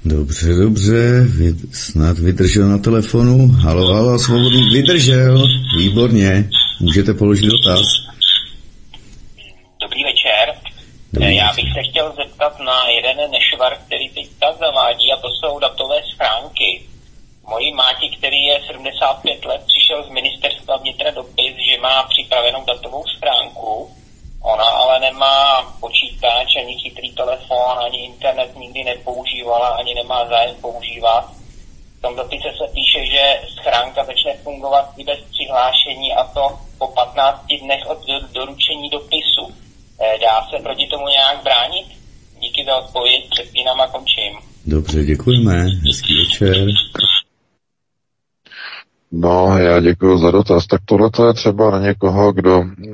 Dobře, 0.05 0.53
dobře, 0.53 1.21
vy, 1.21 1.53
snad 1.73 2.19
vydržel 2.19 2.69
na 2.69 2.77
telefonu. 2.77 3.47
Halo, 3.47 3.93
halo, 3.93 4.19
svobodný, 4.19 4.69
vydržel, 4.73 5.47
výborně, 5.77 6.49
můžete 6.81 7.13
položit 7.13 7.45
dotaz. 7.45 7.81
Dobrý. 11.13 11.35
Já 11.35 11.53
bych 11.53 11.73
se 11.73 11.81
chtěl 11.89 12.13
zeptat 12.15 12.59
na 12.59 12.87
jeden 12.87 13.31
nešvar, 13.31 13.77
který 13.85 14.09
teď 14.09 14.29
tak 14.39 14.57
zavádí, 14.59 15.11
a 15.11 15.17
to 15.17 15.27
jsou 15.27 15.59
datové 15.59 15.95
schránky. 16.13 16.83
Mojí 17.47 17.73
máti, 17.73 18.09
který 18.17 18.43
je 18.43 18.59
75 18.67 19.45
let, 19.45 19.61
přišel 19.67 20.03
z 20.03 20.09
ministerstva 20.09 20.77
vnitra 20.77 21.11
dopis, 21.11 21.53
že 21.69 21.81
má 21.81 22.03
připravenou 22.03 22.65
datovou 22.65 23.03
schránku. 23.07 23.91
Ona 24.43 24.63
ale 24.63 24.99
nemá 24.99 25.63
počítač, 25.79 26.55
ani 26.59 26.75
chytrý 26.77 27.11
telefon, 27.11 27.79
ani 27.85 27.97
internet 28.05 28.55
nikdy 28.55 28.83
nepoužívala, 28.83 29.67
ani 29.67 29.93
nemá 29.93 30.27
zájem 30.27 30.55
používat. 30.61 31.31
V 31.97 32.01
tom 32.01 32.15
dopise 32.15 32.49
se 32.57 32.73
píše, 32.73 33.05
že 33.05 33.41
schránka 33.55 34.05
začne 34.05 34.33
fungovat 34.43 34.89
i 34.97 35.03
bez 35.03 35.19
přihlášení 35.31 36.13
a 36.13 36.23
to 36.23 36.59
po 36.77 36.87
15 36.87 37.45
dnech 37.61 37.83
od 37.87 37.99
doručení 38.33 38.89
dopisu. 38.89 39.55
Eh, 39.99 40.19
dá 40.19 40.47
se 40.49 40.63
proti 40.63 40.87
tomu 40.87 41.07
nějak 41.07 41.43
bránit? 41.43 41.87
Díky 42.39 42.65
za 42.65 42.75
odpověď, 42.75 43.29
přepínám 43.29 43.81
a 43.81 43.87
končím. 43.87 44.33
Dobře, 44.65 45.03
děkujeme. 45.03 45.65
Hezký 45.87 46.13
večer. 46.17 46.55
No, 49.15 49.57
já 49.57 49.79
děkuji 49.79 50.17
za 50.17 50.31
dotaz. 50.31 50.67
Tak 50.67 50.81
tohle 50.85 51.09
je 51.27 51.33
třeba 51.33 51.71
na 51.71 51.79
někoho, 51.79 52.31
kdo 52.33 52.61
e, 52.61 52.89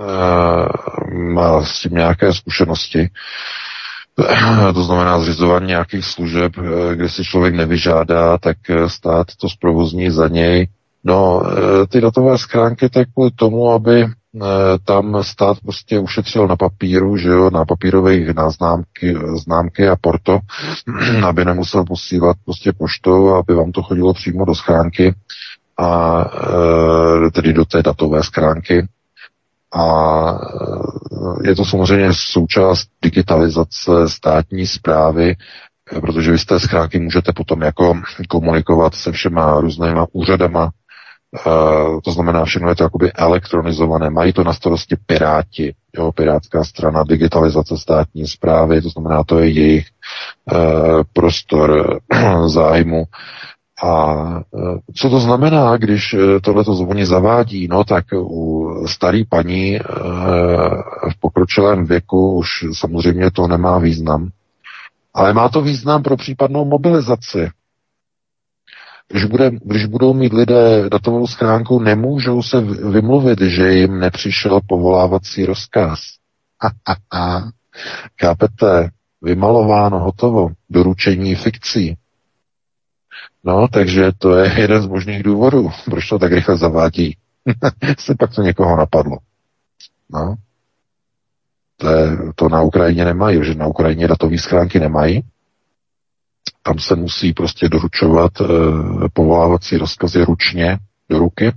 má 1.13 1.65
s 1.65 1.81
tím 1.81 1.91
nějaké 1.91 2.33
zkušenosti. 2.33 3.09
To 4.73 4.83
znamená 4.83 5.19
zřizování 5.19 5.67
nějakých 5.67 6.05
služeb, 6.05 6.53
eh, 6.57 6.95
kde 6.95 7.09
si 7.09 7.23
člověk 7.23 7.55
nevyžádá, 7.55 8.37
tak 8.37 8.57
stát 8.87 9.27
to 9.41 9.49
zprovozní 9.49 10.09
za 10.09 10.27
něj. 10.27 10.67
No, 11.03 11.41
ty 11.89 12.01
datové 12.01 12.37
schránky 12.37 12.89
tak 12.89 13.07
kvůli 13.13 13.31
tomu, 13.31 13.71
aby 13.71 14.05
Eh, 14.35 14.77
tam 14.83 15.23
stát 15.23 15.57
prostě 15.59 15.99
ušetřil 15.99 16.47
na 16.47 16.55
papíru, 16.55 17.17
že 17.17 17.29
jo, 17.29 17.49
na 17.49 17.65
papírových 17.65 18.29
známky, 18.57 19.15
známky 19.45 19.87
a 19.87 19.95
porto, 20.01 20.39
aby 21.27 21.45
nemusel 21.45 21.85
posílat 21.85 22.37
prostě 22.45 22.73
poštou, 22.73 23.35
aby 23.35 23.53
vám 23.53 23.71
to 23.71 23.83
chodilo 23.83 24.13
přímo 24.13 24.45
do 24.45 24.55
schránky 24.55 25.15
a 25.80 26.22
e, 27.27 27.31
tedy 27.31 27.53
do 27.53 27.65
té 27.65 27.84
datové 27.84 28.23
schránky. 28.23 28.88
A 29.73 29.85
eh, 30.31 31.47
je 31.49 31.56
to 31.56 31.65
samozřejmě 31.65 32.10
součást 32.14 32.88
digitalizace 33.01 33.91
státní 34.07 34.68
zprávy, 34.68 35.35
protože 36.01 36.31
vy 36.31 36.39
z 36.39 36.45
té 36.45 36.60
schránky 36.60 36.99
můžete 36.99 37.34
potom 37.34 37.61
jako 37.61 37.93
komunikovat 38.30 38.95
se 38.95 39.11
všema 39.11 39.60
různýma 39.60 40.07
úřadama, 40.11 40.69
to 42.03 42.11
znamená, 42.11 42.45
všechno 42.45 42.69
je 42.69 42.76
to 42.76 42.84
jakoby 42.84 43.14
elektronizované. 43.14 44.10
Mají 44.10 44.34
to 44.34 44.43
na 44.43 44.53
starosti 44.53 44.95
Piráti, 45.06 45.76
jo, 45.97 46.11
Pirátská 46.11 46.64
strana, 46.64 47.03
digitalizace 47.03 47.77
státní 47.77 48.27
zprávy, 48.27 48.81
to 48.81 48.89
znamená, 48.89 49.23
to 49.23 49.39
je 49.39 49.49
jejich 49.49 49.88
prostor 51.14 51.99
zájmu. 52.45 53.03
A 53.84 54.14
uh, 54.51 54.77
co 54.95 55.10
to 55.10 55.19
znamená, 55.19 55.77
když 55.77 56.15
tohleto 56.43 56.73
zvoní 56.76 57.06
zavádí? 57.06 57.68
No 57.68 57.84
tak 57.84 58.06
u 58.14 58.69
starý 58.88 59.26
paní 59.26 59.80
v 61.10 61.19
pokročilém 61.19 61.85
věku 61.85 62.35
už 62.38 62.49
samozřejmě 62.73 63.31
to 63.31 63.47
nemá 63.47 63.77
význam. 63.77 64.30
Ale 65.14 65.34
má 65.34 65.49
to 65.49 65.61
význam 65.61 66.03
pro 66.03 66.18
případnou 66.18 66.65
mobilizaci. 66.65 67.49
Když, 69.11 69.26
bude, 69.26 69.51
když 69.64 69.85
budou 69.85 70.14
mít 70.14 70.34
lidé 70.34 70.89
datovou 70.89 71.27
schránku, 71.27 71.80
nemůžou 71.80 72.43
se 72.43 72.61
vymluvit, 72.61 73.41
že 73.41 73.73
jim 73.73 73.99
nepřišel 73.99 74.60
povolávací 74.68 75.45
rozkaz. 75.45 75.99
Chápete? 78.22 78.89
Vymalováno, 79.22 79.99
hotovo. 79.99 80.49
Doručení 80.69 81.35
fikcí. 81.35 81.97
No, 83.43 83.67
takže 83.67 84.11
to 84.17 84.35
je 84.35 84.59
jeden 84.59 84.81
z 84.81 84.87
možných 84.87 85.23
důvodů, 85.23 85.71
proč 85.85 86.09
to 86.09 86.19
tak 86.19 86.31
rychle 86.31 86.57
zavádí. 86.57 87.17
Se 87.99 88.15
pak 88.19 88.35
to 88.35 88.41
někoho 88.41 88.77
napadlo. 88.77 89.17
No. 90.09 90.35
To, 91.77 91.89
je, 91.89 92.17
to 92.35 92.49
na 92.49 92.61
Ukrajině 92.61 93.05
nemají, 93.05 93.45
že 93.45 93.55
na 93.55 93.67
Ukrajině 93.67 94.07
datové 94.07 94.37
schránky 94.37 94.79
nemají, 94.79 95.23
tam 96.63 96.79
se 96.79 96.95
musí 96.95 97.33
prostě 97.33 97.69
doručovat 97.69 98.31
e, 98.41 98.45
povolávací 99.13 99.77
rozkazy 99.77 100.23
ručně 100.23 100.77
do 101.09 101.19
ruky, 101.19 101.51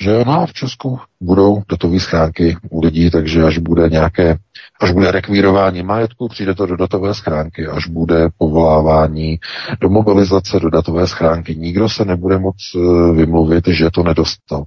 že 0.00 0.24
no 0.26 0.46
v 0.46 0.52
Česku 0.52 1.00
budou 1.20 1.62
datové 1.68 2.00
schránky 2.00 2.56
u 2.70 2.80
lidí, 2.84 3.10
takže 3.10 3.42
až 3.42 3.58
bude 3.58 3.88
nějaké, 3.88 4.38
až 4.80 4.90
bude 4.92 5.10
rekvírování 5.10 5.82
majetku, 5.82 6.28
přijde 6.28 6.54
to 6.54 6.66
do 6.66 6.76
datové 6.76 7.14
schránky, 7.14 7.66
až 7.66 7.86
bude 7.86 8.28
povolávání 8.38 9.38
do 9.80 9.88
mobilizace 9.88 10.60
do 10.60 10.70
datové 10.70 11.06
schránky, 11.06 11.56
nikdo 11.56 11.88
se 11.88 12.04
nebude 12.04 12.38
moc 12.38 12.56
e, 12.74 12.78
vymluvit, 13.12 13.68
že 13.68 13.90
to 13.90 14.02
nedostal. 14.02 14.64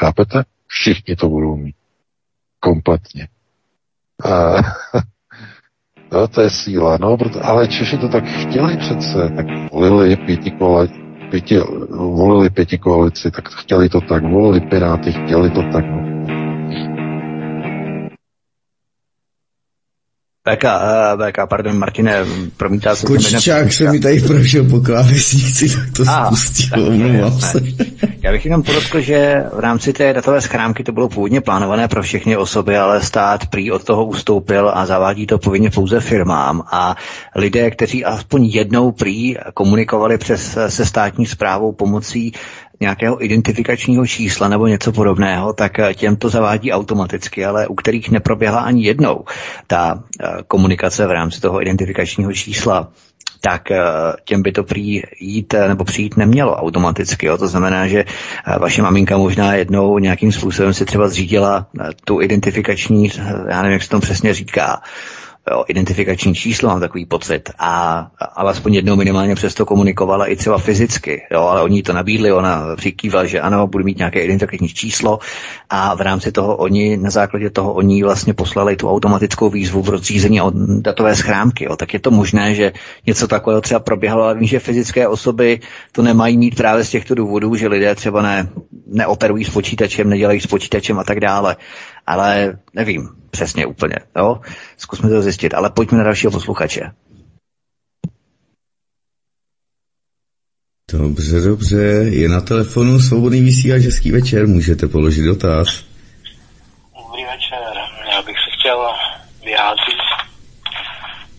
Chápete? 0.00 0.44
Všichni 0.66 1.16
to 1.16 1.28
budou 1.28 1.56
mít. 1.56 1.74
Kompletně. 2.60 3.28
A, 4.24 4.54
No, 6.12 6.28
to 6.28 6.40
je 6.40 6.50
síla, 6.50 6.98
no, 7.00 7.16
proto, 7.16 7.46
ale 7.46 7.68
Češi 7.68 7.98
to 7.98 8.08
tak 8.08 8.24
chtěli 8.24 8.76
přece, 8.76 9.32
tak 9.36 9.46
volili 9.72 10.16
pěti 10.16 10.50
kola, 10.50 10.86
pěti, 11.32 11.58
volili 11.90 12.50
pěti 12.50 12.78
koalici, 12.78 13.30
tak 13.30 13.48
chtěli 13.48 13.88
to 13.88 14.00
tak, 14.00 14.22
volili 14.22 14.60
Piráty, 14.60 15.12
chtěli 15.12 15.50
to 15.50 15.62
tak. 15.72 15.84
No. 15.86 16.21
BK, 20.44 20.64
uh, 20.64 21.26
BK, 21.26 21.38
pardon, 21.48 21.78
Martine, 21.78 22.24
promítá 22.56 22.96
se... 22.96 23.06
Kočičák 23.06 23.72
se 23.72 23.92
mi 23.92 24.00
tady 24.00 24.20
prošel 24.20 24.64
po 24.64 24.80
klávesnici, 24.80 25.68
tak 25.68 25.90
to 25.96 26.02
ah, 26.08 26.26
spustil, 26.26 26.86
omlouvám 26.86 27.40
se. 27.40 27.60
Já 28.22 28.32
bych 28.32 28.44
jenom 28.44 28.62
podotkl, 28.62 29.00
že 29.00 29.44
v 29.54 29.58
rámci 29.58 29.92
té 29.92 30.12
datové 30.12 30.40
schránky 30.40 30.84
to 30.84 30.92
bylo 30.92 31.08
původně 31.08 31.40
plánované 31.40 31.88
pro 31.88 32.02
všechny 32.02 32.36
osoby, 32.36 32.76
ale 32.76 33.02
stát 33.02 33.46
prý 33.46 33.70
od 33.70 33.84
toho 33.84 34.04
ustoupil 34.04 34.70
a 34.74 34.86
zavádí 34.86 35.26
to 35.26 35.38
povinně 35.38 35.70
pouze 35.70 36.00
firmám. 36.00 36.62
A 36.72 36.96
lidé, 37.36 37.70
kteří 37.70 38.04
aspoň 38.04 38.44
jednou 38.44 38.92
prý 38.92 39.36
komunikovali 39.54 40.18
přes 40.18 40.58
se 40.68 40.86
státní 40.86 41.26
zprávou 41.26 41.72
pomocí 41.72 42.32
nějakého 42.82 43.24
identifikačního 43.24 44.06
čísla 44.06 44.48
nebo 44.48 44.66
něco 44.66 44.92
podobného, 44.92 45.52
tak 45.52 45.78
eh, 45.78 45.94
těm 45.94 46.16
to 46.16 46.28
zavádí 46.28 46.72
automaticky, 46.72 47.44
ale 47.44 47.66
u 47.66 47.74
kterých 47.74 48.10
neproběhla 48.10 48.60
ani 48.60 48.84
jednou 48.84 49.24
ta 49.66 50.02
eh, 50.02 50.26
komunikace 50.46 51.06
v 51.06 51.10
rámci 51.10 51.40
toho 51.40 51.62
identifikačního 51.62 52.32
čísla, 52.32 52.90
tak 53.40 53.70
eh, 53.70 53.80
těm 54.24 54.42
by 54.42 54.52
to 54.52 54.64
prý 54.64 55.02
jít 55.20 55.54
nebo 55.68 55.84
přijít 55.84 56.16
nemělo 56.16 56.56
automaticky. 56.56 57.26
Jo? 57.26 57.38
To 57.38 57.48
znamená, 57.48 57.86
že 57.86 58.04
vaše 58.58 58.82
maminka 58.82 59.16
možná 59.16 59.54
jednou 59.54 59.98
nějakým 59.98 60.32
způsobem 60.32 60.74
si 60.74 60.84
třeba 60.84 61.08
zřídila 61.08 61.66
tu 62.04 62.20
identifikační, 62.20 63.10
já 63.48 63.62
nevím, 63.62 63.72
jak 63.72 63.82
se 63.82 63.88
to 63.88 64.00
přesně 64.00 64.34
říká, 64.34 64.82
identifikační 65.68 66.34
číslo, 66.34 66.68
mám 66.68 66.80
takový 66.80 67.06
pocit. 67.06 67.50
A 67.58 68.06
alespoň 68.34 68.74
jednou 68.74 68.96
minimálně 68.96 69.34
přesto 69.34 69.66
komunikovala 69.66 70.26
i 70.26 70.36
třeba 70.36 70.58
fyzicky, 70.58 71.22
jo, 71.30 71.40
ale 71.40 71.62
oni 71.62 71.82
to 71.82 71.92
nabídli, 71.92 72.32
ona 72.32 72.76
přikývala, 72.76 73.26
že 73.26 73.40
ano, 73.40 73.66
budu 73.66 73.84
mít 73.84 73.98
nějaké 73.98 74.20
identifikační 74.20 74.68
číslo 74.68 75.18
a 75.70 75.94
v 75.94 76.00
rámci 76.00 76.32
toho 76.32 76.56
oni, 76.56 76.96
na 76.96 77.10
základě 77.10 77.50
toho 77.50 77.72
oni 77.72 78.02
vlastně 78.02 78.34
poslali 78.34 78.76
tu 78.76 78.90
automatickou 78.90 79.50
výzvu 79.50 79.82
v 79.82 79.88
rozřízení 79.88 80.40
datové 80.80 81.16
schránky. 81.16 81.64
Jo. 81.64 81.76
Tak 81.76 81.94
je 81.94 82.00
to 82.00 82.10
možné, 82.10 82.54
že 82.54 82.72
něco 83.06 83.28
takového 83.28 83.60
třeba 83.60 83.80
proběhlo, 83.80 84.22
ale 84.22 84.34
vím, 84.34 84.48
že 84.48 84.58
fyzické 84.58 85.08
osoby 85.08 85.60
to 85.92 86.02
nemají 86.02 86.36
mít 86.36 86.56
právě 86.56 86.84
z 86.84 86.90
těchto 86.90 87.14
důvodů, 87.14 87.56
že 87.56 87.68
lidé 87.68 87.94
třeba 87.94 88.22
ne, 88.22 88.48
neoperují 88.86 89.44
s 89.44 89.50
počítačem, 89.50 90.08
nedělají 90.08 90.40
s 90.40 90.46
počítačem 90.46 90.98
a 90.98 91.04
tak 91.04 91.20
dále. 91.20 91.56
Ale 92.06 92.58
nevím, 92.74 93.08
přesně 93.30 93.66
úplně. 93.66 93.96
Jo? 94.16 94.40
Zkusme 94.76 95.10
to 95.10 95.22
zjistit, 95.22 95.54
ale 95.54 95.70
pojďme 95.70 95.98
na 95.98 96.04
dalšího 96.04 96.30
posluchače. 96.30 96.90
Dobře, 100.92 101.40
dobře. 101.40 101.76
Je 102.10 102.28
na 102.28 102.40
telefonu 102.40 103.00
svobodný 103.00 103.40
vysílač 103.42 103.82
Český 103.82 104.12
večer. 104.12 104.46
Můžete 104.46 104.86
položit 104.86 105.22
dotaz. 105.22 105.84
Dobrý 106.96 107.24
večer. 107.24 107.62
Já 108.12 108.22
bych 108.22 108.36
se 108.36 108.50
chtěl 108.58 108.92
vyjádřit 109.44 110.00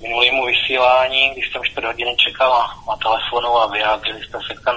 minulému 0.01 0.45
vysílání, 0.45 1.31
když 1.33 1.51
jsem 1.51 1.61
4 1.63 1.87
hodiny 1.87 2.15
čekala 2.27 2.83
na 2.87 2.95
telefonu 2.95 3.57
a 3.57 3.67
vyjádřili 3.67 4.19
jste 4.23 4.37
se 4.47 4.53
k 4.55 4.61
tam 4.65 4.75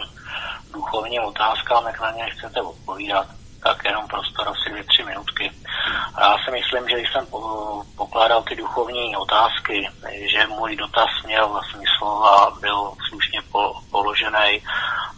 duchovním 0.73 1.23
otázkám, 1.23 1.87
jak 1.87 2.01
na 2.01 2.11
ně 2.11 2.25
chcete 2.31 2.63
odpovídat 2.63 3.27
tak 3.67 3.85
jenom 3.85 4.09
prostor 4.09 4.49
asi 4.49 4.71
dvě, 4.71 4.85
tři 4.85 5.03
minutky. 5.03 5.53
A 6.15 6.21
já 6.21 6.37
si 6.45 6.51
myslím, 6.51 6.89
že 6.89 6.97
když 6.97 7.13
jsem 7.13 7.27
pokládal 7.97 8.43
ty 8.43 8.57
duchovní 8.57 9.17
otázky, 9.17 9.89
že 10.33 10.47
můj 10.47 10.77
dotaz 10.77 11.11
měl 11.25 11.61
smysl 11.71 12.05
a 12.05 12.51
byl 12.61 12.93
slušně 13.09 13.41
po, 13.53 13.73
položený 13.91 14.63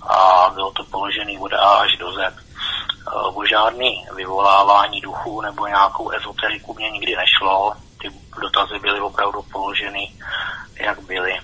a 0.02 0.50
bylo 0.54 0.70
to 0.72 0.84
položený 0.84 1.38
od 1.38 1.52
A 1.52 1.74
až 1.74 1.96
do 1.96 2.12
Z. 2.12 2.18
E, 2.18 2.32
o 3.34 3.44
žádný 3.46 4.06
vyvolávání 4.16 5.00
duchů 5.00 5.40
nebo 5.40 5.66
nějakou 5.66 6.10
ezoteriku 6.10 6.74
mě 6.74 6.90
nikdy 6.90 7.16
nešlo. 7.16 7.72
Ty 8.00 8.08
dotazy 8.40 8.78
byly 8.78 9.00
opravdu 9.00 9.42
položeny, 9.52 10.12
jak 10.80 11.00
byly. 11.00 11.34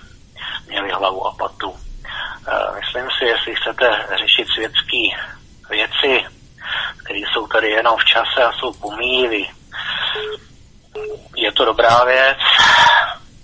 Měly 0.67 0.91
hlavu 0.91 1.27
a 1.27 1.31
patu. 1.31 1.73
E, 2.47 2.79
myslím 2.79 3.07
si, 3.17 3.25
jestli 3.25 3.55
chcete 3.55 4.07
řešit 4.17 4.47
světské 4.47 5.03
věci 5.69 6.34
které 7.03 7.19
jsou 7.19 7.47
tady 7.47 7.69
jenom 7.69 7.97
v 7.97 8.05
čase 8.05 8.43
a 8.43 8.51
jsou 8.51 8.73
pomíjivý. 8.73 9.49
Je 11.35 11.51
to 11.51 11.65
dobrá 11.65 12.03
věc 12.03 12.37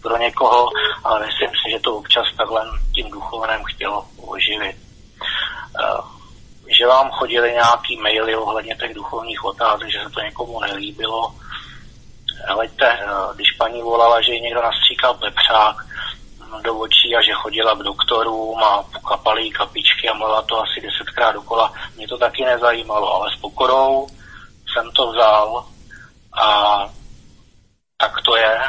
pro 0.02 0.18
někoho, 0.18 0.70
ale 1.04 1.26
myslím 1.26 1.50
si, 1.50 1.72
že 1.72 1.80
to 1.80 1.96
občas 1.96 2.26
takhle 2.38 2.66
tím 2.96 3.12
duchovnem 3.12 3.64
chtělo 3.64 4.06
oživit. 4.28 4.76
Eh, 5.80 6.22
že 6.78 6.88
vám 6.88 7.10
chodili 7.12 7.52
nějaký 7.52 7.98
maily 7.98 8.36
ohledně 8.36 8.76
těch 8.76 8.94
duchovních 8.94 9.46
otázek, 9.46 9.92
že 9.92 10.00
se 10.04 10.10
to 10.10 10.22
někomu 10.22 10.60
nelíbilo. 10.60 11.36
Hleďte, 12.48 13.00
když 13.36 13.52
paní 13.52 13.82
volala, 13.82 14.22
že 14.22 14.34
ji 14.34 14.42
někdo 14.42 14.62
nastříkal 14.62 15.14
pepřák, 15.14 15.76
do 16.64 16.78
očí 16.78 17.16
a 17.16 17.22
že 17.22 17.34
chodila 17.34 17.76
k 17.76 17.84
doktorům 17.84 18.64
a 18.64 18.86
kapalí 19.10 19.52
kapičky 19.52 20.10
a 20.10 20.14
mluvila 20.14 20.42
to 20.42 20.62
asi 20.62 20.82
desetkrát 20.82 21.34
dokola. 21.34 21.74
Mě 21.98 22.08
to 22.08 22.18
taky 22.18 22.46
nezajímalo, 22.46 23.14
ale 23.14 23.30
s 23.38 23.40
pokorou 23.42 24.08
jsem 24.74 24.92
to 24.92 25.12
vzal 25.12 25.66
a 26.42 26.90
tak 27.98 28.22
to 28.26 28.36
je. 28.36 28.62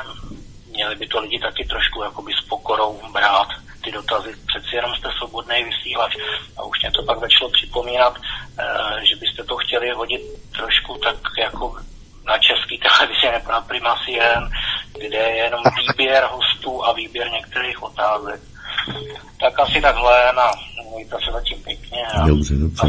Měli 0.66 0.96
by 0.96 1.06
to 1.06 1.20
lidi 1.20 1.38
taky 1.38 1.64
trošku 1.64 2.02
jakoby 2.02 2.32
s 2.32 2.40
pokorou 2.48 3.00
brát 3.12 3.48
ty 3.84 3.92
dotazy. 3.92 4.34
Přeci 4.46 4.76
jenom 4.76 4.94
jste 4.94 5.08
svobodný 5.18 5.64
vysílač 5.64 6.16
a 6.56 6.62
už 6.64 6.80
mě 6.82 6.90
to 6.90 7.02
pak 7.02 7.20
začalo 7.20 7.50
připomínat, 7.50 8.14
eh, 8.58 9.06
že 9.06 9.16
byste 9.16 9.44
to 9.44 9.56
chtěli 9.56 9.90
hodit 9.90 10.22
trošku 10.56 10.98
tak 10.98 11.16
jako 11.38 11.76
na 12.26 12.38
český 12.38 12.78
televizi 12.78 13.26
nebo 13.32 13.52
na 13.52 13.60
Prima 13.60 13.94
CN, 14.04 14.42
kde 15.06 15.18
je 15.18 15.36
jenom 15.36 15.62
výběr 15.80 16.28
hostů 16.32 16.84
a 16.84 16.92
výběr 16.92 17.30
některých 17.30 17.82
otázek. 17.82 18.40
Tak 19.40 19.60
asi 19.60 19.80
takhle, 19.80 20.32
na 20.36 20.50
mějte 20.94 21.16
se 21.24 21.32
zatím 21.32 21.58
pěkně 21.64 22.02
a 22.14 22.26
dobře, 22.26 22.54
dobře. 22.54 22.88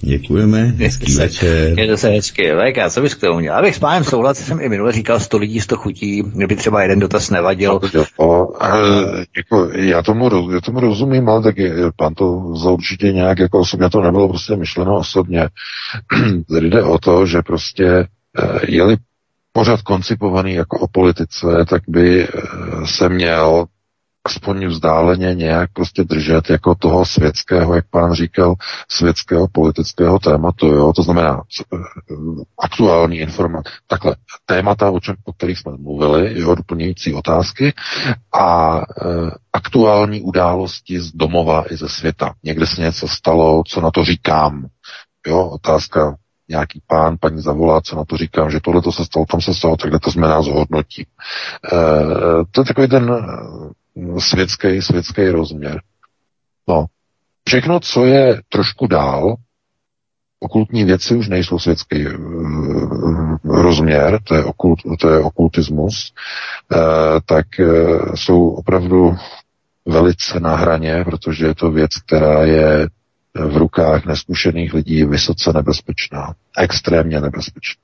Děkujeme, 0.00 0.58
hezký 0.78 1.16
večer. 1.16 1.78
Je 1.78 1.86
to 1.86 1.96
se 1.96 2.08
hezky. 2.08 2.54
Veka, 2.54 2.90
co 2.90 3.00
bys 3.00 3.14
k 3.14 3.20
tomu 3.20 3.38
měl? 3.38 3.54
Abych 3.54 3.76
s 3.76 3.78
pánem 3.78 4.04
souhlasil, 4.04 4.46
jsem 4.46 4.60
i 4.60 4.68
minule 4.68 4.92
říkal 4.92 5.20
100 5.20 5.38
lidí, 5.38 5.60
100 5.60 5.76
chutí, 5.76 6.22
kdyby 6.22 6.56
třeba 6.56 6.82
jeden 6.82 6.98
dotaz 6.98 7.30
nevadil. 7.30 7.80
No, 8.20 8.48
jako, 9.36 9.70
já, 9.74 10.02
tomu, 10.02 10.50
já 10.52 10.60
tomu 10.60 10.80
rozumím, 10.80 11.28
ale 11.28 11.42
tak 11.42 11.58
je, 11.58 11.72
pan 11.96 12.14
to 12.14 12.54
za 12.56 12.70
určitě 12.70 13.12
nějak 13.12 13.38
jako 13.38 13.58
osobně 13.58 13.90
to 13.90 14.00
nebylo 14.00 14.28
prostě 14.28 14.56
myšleno 14.56 14.96
osobně. 14.96 15.48
Tady 16.50 16.70
jde 16.70 16.82
o 16.82 16.98
to, 16.98 17.26
že 17.26 17.42
prostě 17.42 18.06
je-li 18.68 18.96
pořád 19.52 19.82
koncipovaný 19.82 20.54
jako 20.54 20.78
o 20.78 20.88
politice, 20.88 21.46
tak 21.68 21.82
by 21.88 22.28
eh, 22.28 22.30
se 22.86 23.08
měl 23.08 23.66
aspoň 24.24 24.66
vzdáleně 24.66 25.34
nějak 25.34 25.72
prostě 25.72 26.04
držet 26.04 26.50
jako 26.50 26.74
toho 26.74 27.04
světského, 27.04 27.74
jak 27.74 27.84
pán 27.90 28.12
říkal, 28.12 28.54
světského 28.88 29.48
politického 29.48 30.18
tématu, 30.18 30.66
jo, 30.66 30.92
to 30.92 31.02
znamená 31.02 31.42
eh, 31.74 31.76
aktuální 32.58 33.16
informace, 33.18 33.70
takhle, 33.86 34.16
témata, 34.46 34.90
o, 34.90 35.00
čem, 35.00 35.16
o 35.24 35.32
kterých 35.32 35.58
jsme 35.58 35.72
mluvili, 35.76 36.40
jo, 36.40 36.54
doplňující 36.54 37.14
otázky 37.14 37.72
a 38.32 38.78
e, 38.78 38.82
aktuální 39.52 40.20
události 40.20 41.00
z 41.00 41.12
domova 41.12 41.64
i 41.72 41.76
ze 41.76 41.88
světa. 41.88 42.34
Někde 42.42 42.66
se 42.66 42.80
něco 42.80 43.08
stalo, 43.08 43.62
co 43.66 43.80
na 43.80 43.90
to 43.90 44.04
říkám, 44.04 44.66
jo, 45.26 45.48
otázka 45.48 46.16
nějaký 46.52 46.82
pán, 46.86 47.16
paní 47.20 47.42
zavolá, 47.42 47.80
co 47.80 47.96
na 47.96 48.04
to 48.04 48.16
říkám, 48.16 48.50
že 48.50 48.60
tohle 48.60 48.82
to 48.82 48.92
se 48.92 49.04
stalo, 49.04 49.26
tam 49.26 49.40
se 49.40 49.54
stalo, 49.54 49.76
takhle 49.76 50.00
to 50.00 50.10
znamená 50.10 50.42
zhodnotím. 50.42 51.04
E, 51.72 51.76
to 52.50 52.60
je 52.60 52.64
takový 52.64 52.88
ten 52.88 53.10
eh, 53.12 54.20
světský, 54.20 54.82
světský 54.82 55.28
rozměr. 55.28 55.80
No, 56.68 56.86
všechno, 57.48 57.80
co 57.80 58.04
je 58.04 58.40
trošku 58.48 58.86
dál, 58.86 59.36
okultní 60.40 60.84
věci 60.84 61.16
už 61.16 61.28
nejsou 61.28 61.58
světský 61.58 62.06
uh, 62.06 63.36
rozměr, 63.44 64.18
to 64.24 64.34
je, 64.34 64.44
okult, 64.44 64.78
to 65.00 65.08
je 65.08 65.18
okultismus, 65.18 66.12
tak 67.26 67.46
jsou 68.14 68.48
opravdu 68.48 69.16
velice 69.86 70.40
na 70.40 70.56
hraně, 70.56 71.04
protože 71.04 71.46
je 71.46 71.54
to 71.54 71.70
věc, 71.70 71.90
která 72.06 72.44
je 72.44 72.88
v 73.34 73.56
rukách 73.56 74.04
neskušených 74.04 74.74
lidí 74.74 75.04
vysoce 75.04 75.52
nebezpečná. 75.52 76.34
Extrémně 76.58 77.20
nebezpečná. 77.20 77.82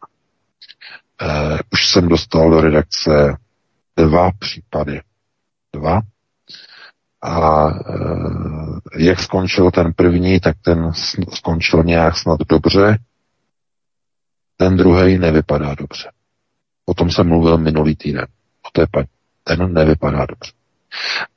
Uh, 1.23 1.59
už 1.73 1.89
jsem 1.89 2.09
dostal 2.09 2.51
do 2.51 2.61
redakce 2.61 3.37
dva 3.97 4.31
případy. 4.39 5.01
Dva. 5.73 6.01
A 7.23 7.65
uh, 7.67 8.79
jak 8.99 9.21
skončil 9.21 9.71
ten 9.71 9.93
první, 9.93 10.41
tak 10.41 10.57
ten 10.63 10.93
skončil 11.33 11.85
nějak 11.85 12.17
snad 12.17 12.41
dobře. 12.49 12.99
Ten 14.57 14.77
druhý 14.77 15.19
nevypadá 15.19 15.75
dobře. 15.75 16.11
O 16.87 16.95
tom 16.95 17.11
jsem 17.11 17.29
mluvil 17.29 17.59
minulý 17.59 17.97
týden. 17.97 18.27
O 18.63 18.71
té 18.73 18.87
paní. 18.87 19.07
Ten 19.45 19.73
nevypadá 19.73 20.27
dobře. 20.27 20.58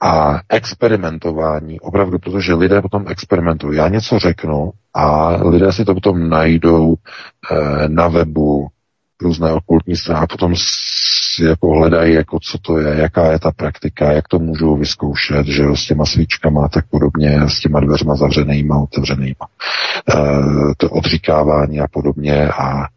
A 0.02 0.40
experimentování, 0.50 1.80
opravdu, 1.80 2.20
protože 2.20 2.54
lidé 2.54 2.82
potom 2.82 3.06
experimentují. 3.08 3.78
Já 3.78 3.88
něco 3.88 4.20
řeknu 4.20 4.72
a 4.94 5.28
lidé 5.50 5.72
si 5.72 5.86
to 5.86 5.94
potom 5.94 6.30
najdou 6.30 6.96
eh, 7.52 7.88
na 7.88 8.08
webu, 8.08 8.68
různé 9.22 9.54
okultní 9.54 9.96
strany 9.96 10.20
a 10.20 10.28
potom 10.28 10.54
jako 11.40 11.70
hledají, 11.70 12.14
jako 12.14 12.40
co 12.40 12.58
to 12.58 12.78
je, 12.78 12.96
jaká 12.96 13.32
je 13.32 13.40
ta 13.40 13.52
praktika, 13.52 14.12
jak 14.12 14.28
to 14.28 14.40
můžou 14.40 14.78
vyzkoušet, 14.78 15.48
že 15.48 15.64
jo, 15.64 15.76
s 15.76 15.86
těma 15.86 16.06
svíčkama 16.06 16.66
a 16.66 16.68
tak 16.68 16.86
podobně, 16.90 17.42
s 17.48 17.60
těma 17.60 17.80
dveřma 17.80 18.16
zavřenýma, 18.16 18.78
otevřenýma, 18.78 19.48
e, 20.10 20.16
to 20.78 20.90
odříkávání 20.90 21.80
a 21.80 21.88
podobně 21.88 22.48
a 22.48 22.84
e, 22.84 22.88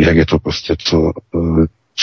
jak 0.00 0.16
je 0.16 0.26
to 0.26 0.38
prostě, 0.38 0.74
co, 0.78 1.08
e, 1.08 1.40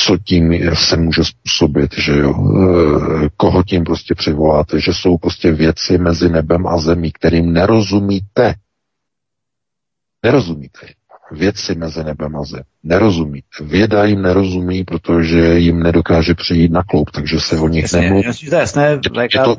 co 0.05 0.17
tím 0.17 0.53
se 0.73 0.97
může 0.97 1.23
způsobit, 1.23 1.93
že 1.97 2.17
jo, 2.17 2.33
e, 2.33 3.29
koho 3.37 3.63
tím 3.63 3.83
prostě 3.83 4.15
přivoláte, 4.15 4.79
že 4.79 4.93
jsou 4.93 5.17
prostě 5.17 5.51
věci 5.51 5.97
mezi 5.97 6.29
nebem 6.29 6.67
a 6.67 6.77
zemí, 6.77 7.11
kterým 7.11 7.53
nerozumíte. 7.53 8.53
Nerozumíte 10.23 10.87
věci 11.31 11.75
mezi 11.75 12.03
nebem 12.03 12.35
a 12.35 12.43
zem. 12.43 12.61
Nerozumí. 12.83 13.43
Věda 13.61 14.05
jim 14.05 14.21
nerozumí, 14.21 14.83
protože 14.83 15.59
jim 15.59 15.83
nedokáže 15.83 16.35
přijít 16.35 16.71
na 16.71 16.83
kloup, 16.83 17.11
takže 17.11 17.39
se 17.39 17.59
o 17.59 17.67
nich 17.67 17.81
jasně, 17.81 18.01
nemluví. 18.01 18.25
Jasně, 18.25 18.49
jasné. 18.57 18.99
Je, 19.33 19.39
to, 19.45 19.55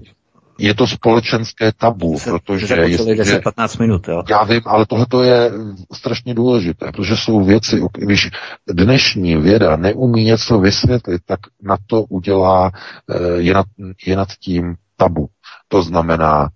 je 0.59 0.75
to 0.75 0.87
společenské 0.87 1.73
tabu, 1.73 2.19
se, 2.19 2.31
protože... 2.31 2.75
Je 2.75 2.99
10-15 2.99 3.81
minut, 3.81 4.09
jo. 4.09 4.23
Já 4.31 4.45
vím, 4.45 4.61
ale 4.67 4.87
tohle 4.87 5.27
je 5.27 5.51
strašně 5.93 6.35
důležité, 6.35 6.93
protože 6.93 7.17
jsou 7.17 7.45
věci, 7.45 7.81
když 7.99 8.31
dnešní 8.71 9.37
věda 9.37 9.77
neumí 9.77 10.25
něco 10.25 10.59
vysvětlit, 10.59 11.23
tak 11.27 11.41
na 11.63 11.77
to 11.87 12.03
udělá, 12.03 12.71
eh, 13.11 13.19
je 13.37 13.55
nad, 13.55 13.67
je 14.07 14.17
nad 14.17 14.29
tím 14.41 14.75
tabu. 14.97 15.29
To 15.69 15.83
znamená, 15.83 16.49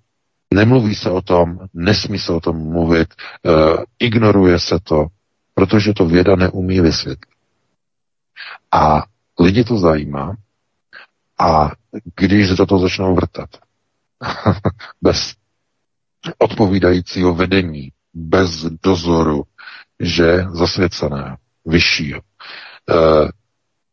Nemluví 0.53 0.95
se 0.95 1.11
o 1.11 1.23
tom, 1.23 1.59
nesmí 1.75 2.19
se 2.19 2.33
o 2.33 2.41
tom 2.41 2.57
mluvit, 2.57 3.15
uh, 3.45 3.85
ignoruje 3.99 4.59
se 4.59 4.79
to, 4.83 5.07
protože 5.55 5.93
to 5.93 6.07
věda 6.07 6.37
neumí 6.37 6.81
vysvětlit. 6.81 7.35
A 8.73 9.03
lidi 9.41 9.65
to 9.65 9.79
zajímá 9.79 10.37
a 11.41 11.71
když 12.17 12.49
za 12.49 12.67
to 12.67 12.79
začnou 12.79 13.15
vrtat, 13.15 13.49
bez 15.03 15.35
odpovídajícího 16.39 17.35
vedení, 17.35 17.93
bez 18.15 18.65
dozoru, 18.65 19.43
že 20.01 20.45
zasvěcené, 20.51 21.37
vyššího, 21.67 22.21
uh, 22.21 23.29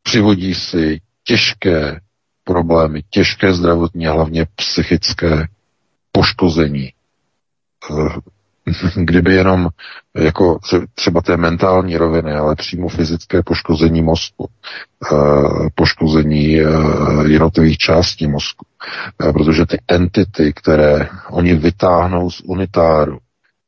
přivodí 0.03 0.55
si 0.55 1.01
těžké 1.23 2.01
problémy, 2.43 3.03
těžké 3.09 3.53
zdravotní 3.53 4.07
a 4.07 4.11
hlavně 4.11 4.45
psychické 4.55 5.47
poškození. 6.11 6.93
Eh, 7.91 8.19
kdyby 8.95 9.33
jenom 9.33 9.69
jako 10.15 10.59
třeba 10.95 11.21
té 11.21 11.37
mentální 11.37 11.97
roviny, 11.97 12.33
ale 12.33 12.55
přímo 12.55 12.89
fyzické 12.89 13.43
poškození 13.43 14.01
mozku, 14.01 14.49
eh, 15.11 15.15
poškození 15.75 16.59
eh, 16.59 16.65
jednotlivých 17.27 17.77
částí 17.77 18.27
mozku. 18.27 18.65
Protože 19.33 19.65
ty 19.65 19.81
entity, 19.87 20.53
které 20.53 21.09
oni 21.29 21.55
vytáhnou 21.55 22.31
z 22.31 22.41
unitáru, 22.45 23.17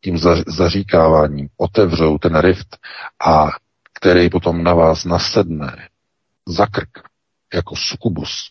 tím 0.04 0.18
zaříkáváním 0.48 1.48
otevřou 1.58 2.18
ten 2.18 2.40
rift 2.40 2.78
a 3.26 3.48
který 3.94 4.30
potom 4.30 4.64
na 4.64 4.74
vás 4.74 5.06
nasedne 5.06 5.88
za 6.48 6.66
krk, 6.66 6.90
jako 7.54 7.76
sukubus, 7.76 8.50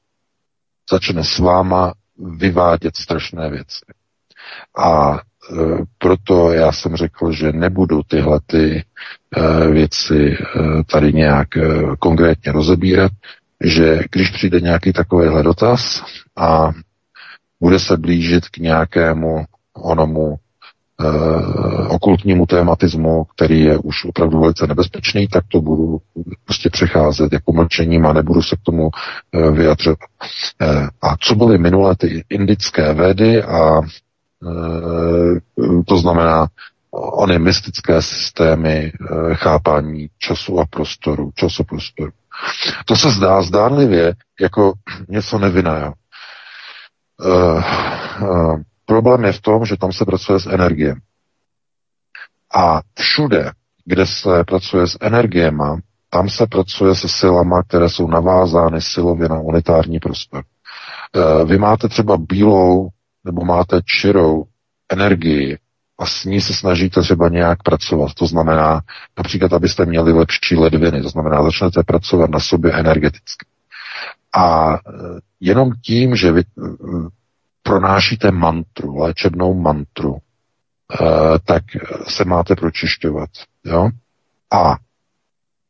začne 0.90 1.24
s 1.24 1.38
váma 1.38 1.94
vyvádět 2.18 2.96
strašné 2.96 3.50
věci. 3.50 3.84
A 4.78 5.18
proto 5.98 6.52
já 6.52 6.72
jsem 6.72 6.96
řekl, 6.96 7.32
že 7.32 7.52
nebudu 7.52 8.02
tyhle 8.02 8.40
ty 8.46 8.84
e, 9.36 9.66
věci 9.70 10.32
e, 10.32 10.36
tady 10.84 11.12
nějak 11.12 11.48
konkrétně 11.98 12.52
rozebírat, 12.52 13.12
že 13.64 14.00
když 14.10 14.30
přijde 14.30 14.60
nějaký 14.60 14.92
takovýhle 14.92 15.42
dotaz 15.42 16.02
a 16.36 16.70
bude 17.60 17.78
se 17.78 17.96
blížit 17.96 18.48
k 18.48 18.58
nějakému 18.58 19.44
onomu 19.74 20.36
okultnímu 21.88 22.46
tématismu, 22.46 23.24
který 23.24 23.60
je 23.60 23.78
už 23.78 24.04
opravdu 24.04 24.40
velice 24.40 24.66
nebezpečný, 24.66 25.28
tak 25.28 25.44
to 25.48 25.60
budu 25.60 25.98
prostě 26.44 26.70
přecházet 26.70 27.32
jako 27.32 27.52
mlčením 27.52 28.06
a 28.06 28.12
nebudu 28.12 28.42
se 28.42 28.56
k 28.56 28.60
tomu 28.62 28.90
vyjadřovat. 29.52 29.98
A 31.02 31.16
co 31.20 31.34
byly 31.34 31.58
minulé 31.58 31.96
ty 31.96 32.24
indické 32.30 32.94
védy 32.94 33.42
a 33.42 33.80
to 35.86 35.98
znamená 35.98 36.48
ony 36.90 37.38
mystické 37.38 38.02
systémy 38.02 38.92
uh, 38.92 39.34
chápání 39.34 40.08
času 40.18 40.60
a 40.60 40.64
prostoru, 40.70 41.30
času 41.34 41.64
prostoru. 41.64 42.12
To 42.84 42.96
se 42.96 43.10
zdá 43.10 43.42
zdánlivě 43.42 44.14
jako 44.40 44.72
něco 45.08 45.38
nevinného. 45.38 45.94
Uh, 47.24 47.62
Problém 48.90 49.24
je 49.24 49.32
v 49.32 49.40
tom, 49.40 49.64
že 49.64 49.76
tam 49.76 49.92
se 49.92 50.04
pracuje 50.04 50.40
s 50.40 50.46
energiem. 50.46 50.98
A 52.54 52.80
všude, 52.98 53.52
kde 53.84 54.06
se 54.06 54.44
pracuje 54.44 54.86
s 54.86 54.98
energiema, 55.00 55.78
tam 56.10 56.28
se 56.28 56.46
pracuje 56.46 56.94
se 56.94 57.08
silama, 57.08 57.62
které 57.62 57.88
jsou 57.88 58.06
navázány 58.06 58.80
silově 58.80 59.28
na 59.28 59.38
unitární 59.40 59.98
prostor. 60.00 60.44
Vy 61.44 61.58
máte 61.58 61.88
třeba 61.88 62.16
bílou 62.16 62.88
nebo 63.24 63.44
máte 63.44 63.80
čirou 63.84 64.44
energii 64.92 65.58
a 65.98 66.06
s 66.06 66.24
ní 66.24 66.40
se 66.40 66.54
snažíte 66.54 67.02
třeba 67.02 67.28
nějak 67.28 67.62
pracovat. 67.62 68.14
To 68.14 68.26
znamená, 68.26 68.80
například, 69.18 69.52
abyste 69.52 69.86
měli 69.86 70.12
lepší 70.12 70.56
ledviny, 70.56 71.02
to 71.02 71.08
znamená, 71.08 71.42
začnete 71.42 71.82
pracovat 71.82 72.30
na 72.30 72.40
sobě 72.40 72.72
energeticky. 72.72 73.46
A 74.32 74.74
e, 74.74 74.78
jenom 75.40 75.70
tím, 75.82 76.16
že 76.16 76.32
vy 76.32 76.42
pronášíte 77.62 78.30
mantru, 78.30 78.96
léčebnou 78.96 79.54
mantru, 79.54 80.16
eh, 80.16 81.38
tak 81.44 81.62
se 82.08 82.24
máte 82.24 82.56
pročišťovat. 82.56 83.30
Jo? 83.64 83.90
A 84.52 84.76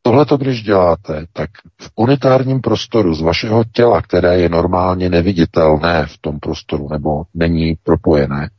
tohleto, 0.02 0.36
když 0.36 0.62
děláte, 0.62 1.26
tak 1.32 1.50
v 1.82 1.90
unitárním 1.94 2.60
prostoru 2.60 3.14
z 3.14 3.20
vašeho 3.22 3.64
těla, 3.72 4.02
které 4.02 4.40
je 4.40 4.48
normálně 4.48 5.08
neviditelné 5.08 6.06
v 6.06 6.18
tom 6.18 6.40
prostoru 6.40 6.88
nebo 6.88 7.22
není 7.34 7.74
propojené, 7.82 8.50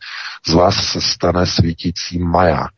z 0.47 0.53
vás 0.53 0.75
se 0.75 1.01
stane 1.01 1.45
svítící 1.45 2.19
maják. 2.19 2.71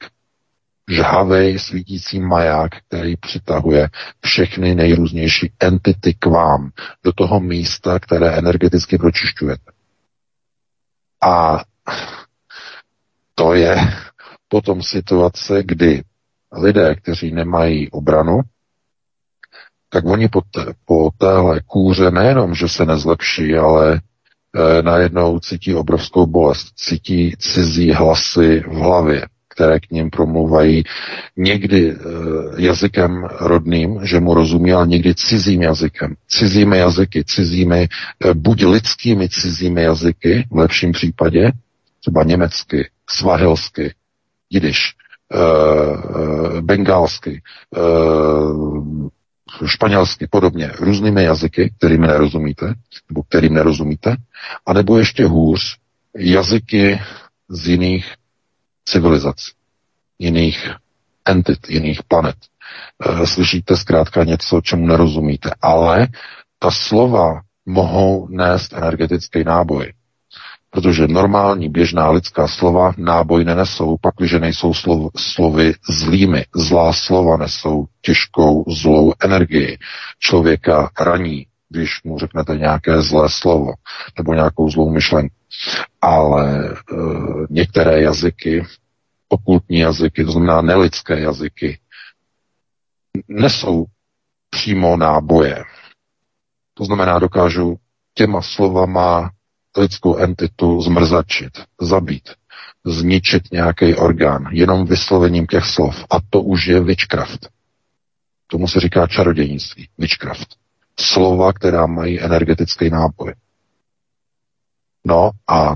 Žhavej 0.89 1.59
svítící 1.59 2.19
maják, 2.19 2.71
který 2.87 3.15
přitahuje 3.15 3.89
všechny 4.25 4.75
nejrůznější 4.75 5.51
entity 5.59 6.13
k 6.13 6.25
vám, 6.25 6.71
do 7.03 7.13
toho 7.13 7.39
místa, 7.39 7.99
které 7.99 8.31
energeticky 8.37 8.97
pročišťujete. 8.97 9.71
A 11.23 11.63
to 13.35 13.53
je 13.53 13.75
potom 14.47 14.83
situace, 14.83 15.63
kdy 15.63 16.03
lidé, 16.51 16.95
kteří 16.95 17.31
nemají 17.31 17.89
obranu, 17.91 18.39
tak 19.93 20.05
oni 20.05 20.27
po, 20.27 20.41
té, 20.41 20.65
po 20.85 21.09
téhle 21.17 21.59
kůře 21.67 22.11
nejenom, 22.11 22.55
že 22.55 22.67
se 22.67 22.85
nezlepší, 22.85 23.55
ale 23.55 23.93
e, 23.95 24.81
najednou 24.81 25.39
cítí 25.39 25.75
obrovskou 25.75 26.25
bolest, 26.25 26.67
cítí 26.75 27.35
cizí 27.39 27.91
hlasy 27.91 28.63
v 28.67 28.73
hlavě, 28.73 29.27
které 29.49 29.79
k 29.79 29.91
ním 29.91 30.09
promluvají 30.09 30.83
někdy 31.37 31.91
e, 31.91 31.95
jazykem 32.57 33.27
rodným, 33.39 33.99
že 34.03 34.19
mu 34.19 34.33
rozumí, 34.33 34.73
ale 34.73 34.87
někdy 34.87 35.15
cizím 35.15 35.61
jazykem. 35.61 36.15
Cizími 36.27 36.77
jazyky, 36.77 37.23
cizími, 37.23 37.81
e, 37.81 38.33
buď 38.33 38.65
lidskými 38.65 39.29
cizími 39.29 39.83
jazyky, 39.83 40.47
v 40.51 40.57
lepším 40.57 40.91
případě, 40.91 41.51
třeba 41.99 42.23
německy, 42.23 42.89
svahelsky, 43.09 43.93
jidiš, 44.49 44.93
e, 45.33 45.37
e, 45.37 46.61
bengálsky, 46.61 47.41
e, 47.77 47.79
španělsky, 49.65 50.27
podobně, 50.27 50.71
různými 50.79 51.23
jazyky, 51.23 51.73
kterými 51.77 52.07
nerozumíte, 52.07 52.73
nebo 53.09 53.23
kterým 53.23 53.53
nerozumíte, 53.53 54.15
anebo 54.65 54.97
ještě 54.97 55.25
hůř, 55.25 55.77
jazyky 56.17 57.01
z 57.49 57.67
jiných 57.67 58.13
civilizací, 58.85 59.51
jiných 60.19 60.69
entit, 61.25 61.69
jiných 61.69 62.03
planet. 62.03 62.35
Eh, 63.05 63.27
slyšíte 63.27 63.77
zkrátka 63.77 64.23
něco, 64.23 64.61
čemu 64.61 64.87
nerozumíte, 64.87 65.51
ale 65.61 66.07
ta 66.59 66.71
slova 66.71 67.41
mohou 67.65 68.27
nést 68.27 68.73
energetický 68.73 69.43
náboj. 69.43 69.93
Protože 70.73 71.07
normální 71.07 71.69
běžná 71.69 72.09
lidská 72.09 72.47
slova 72.47 72.93
náboj 72.97 73.45
nenesou, 73.45 73.97
pakliže 74.01 74.39
nejsou 74.39 74.73
slov, 74.73 75.11
slovy 75.17 75.73
zlými. 75.89 76.45
Zlá 76.55 76.93
slova 76.93 77.37
nesou 77.37 77.85
těžkou 78.01 78.65
zlou 78.81 79.13
energii. 79.23 79.77
Člověka 80.19 80.89
raní, 80.99 81.45
když 81.69 82.03
mu 82.03 82.19
řeknete 82.19 82.57
nějaké 82.57 83.01
zlé 83.01 83.29
slovo 83.29 83.73
nebo 84.17 84.33
nějakou 84.33 84.69
zlou 84.69 84.89
myšlenku. 84.89 85.35
Ale 86.01 86.69
e, 86.69 86.73
některé 87.49 88.01
jazyky, 88.01 88.65
okultní 89.29 89.79
jazyky, 89.79 90.25
to 90.25 90.31
znamená 90.31 90.61
nelidské 90.61 91.19
jazyky, 91.19 91.79
nesou 93.27 93.85
přímo 94.49 94.97
náboje. 94.97 95.63
To 96.73 96.85
znamená, 96.85 97.19
dokážu 97.19 97.75
těma 98.13 98.41
slovama 98.41 99.31
lidskou 99.77 100.17
entitu 100.17 100.81
zmrzačit, 100.81 101.51
zabít, 101.81 102.29
zničit 102.85 103.51
nějaký 103.51 103.95
orgán, 103.95 104.49
jenom 104.51 104.85
vyslovením 104.85 105.47
těch 105.47 105.65
slov. 105.65 106.05
A 106.09 106.17
to 106.29 106.41
už 106.41 106.65
je 106.67 106.79
witchcraft. 106.79 107.49
Tomu 108.47 108.67
se 108.67 108.79
říká 108.79 109.07
čarodějnictví, 109.07 109.89
witchcraft. 109.97 110.47
Slova, 110.99 111.53
která 111.53 111.85
mají 111.85 112.21
energetický 112.21 112.89
náboj. 112.89 113.33
No 115.05 115.31
a 115.47 115.75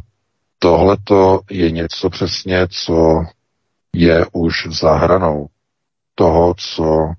tohleto 0.60 1.42
je 1.50 1.72
něco 1.72 2.10
přesně, 2.10 2.68
co 2.68 3.24
je 3.94 4.26
už 4.32 4.68
za 4.70 4.96
hranou 4.96 5.48
toho, 6.16 6.54
co 6.58 6.84
uh, 6.84 7.14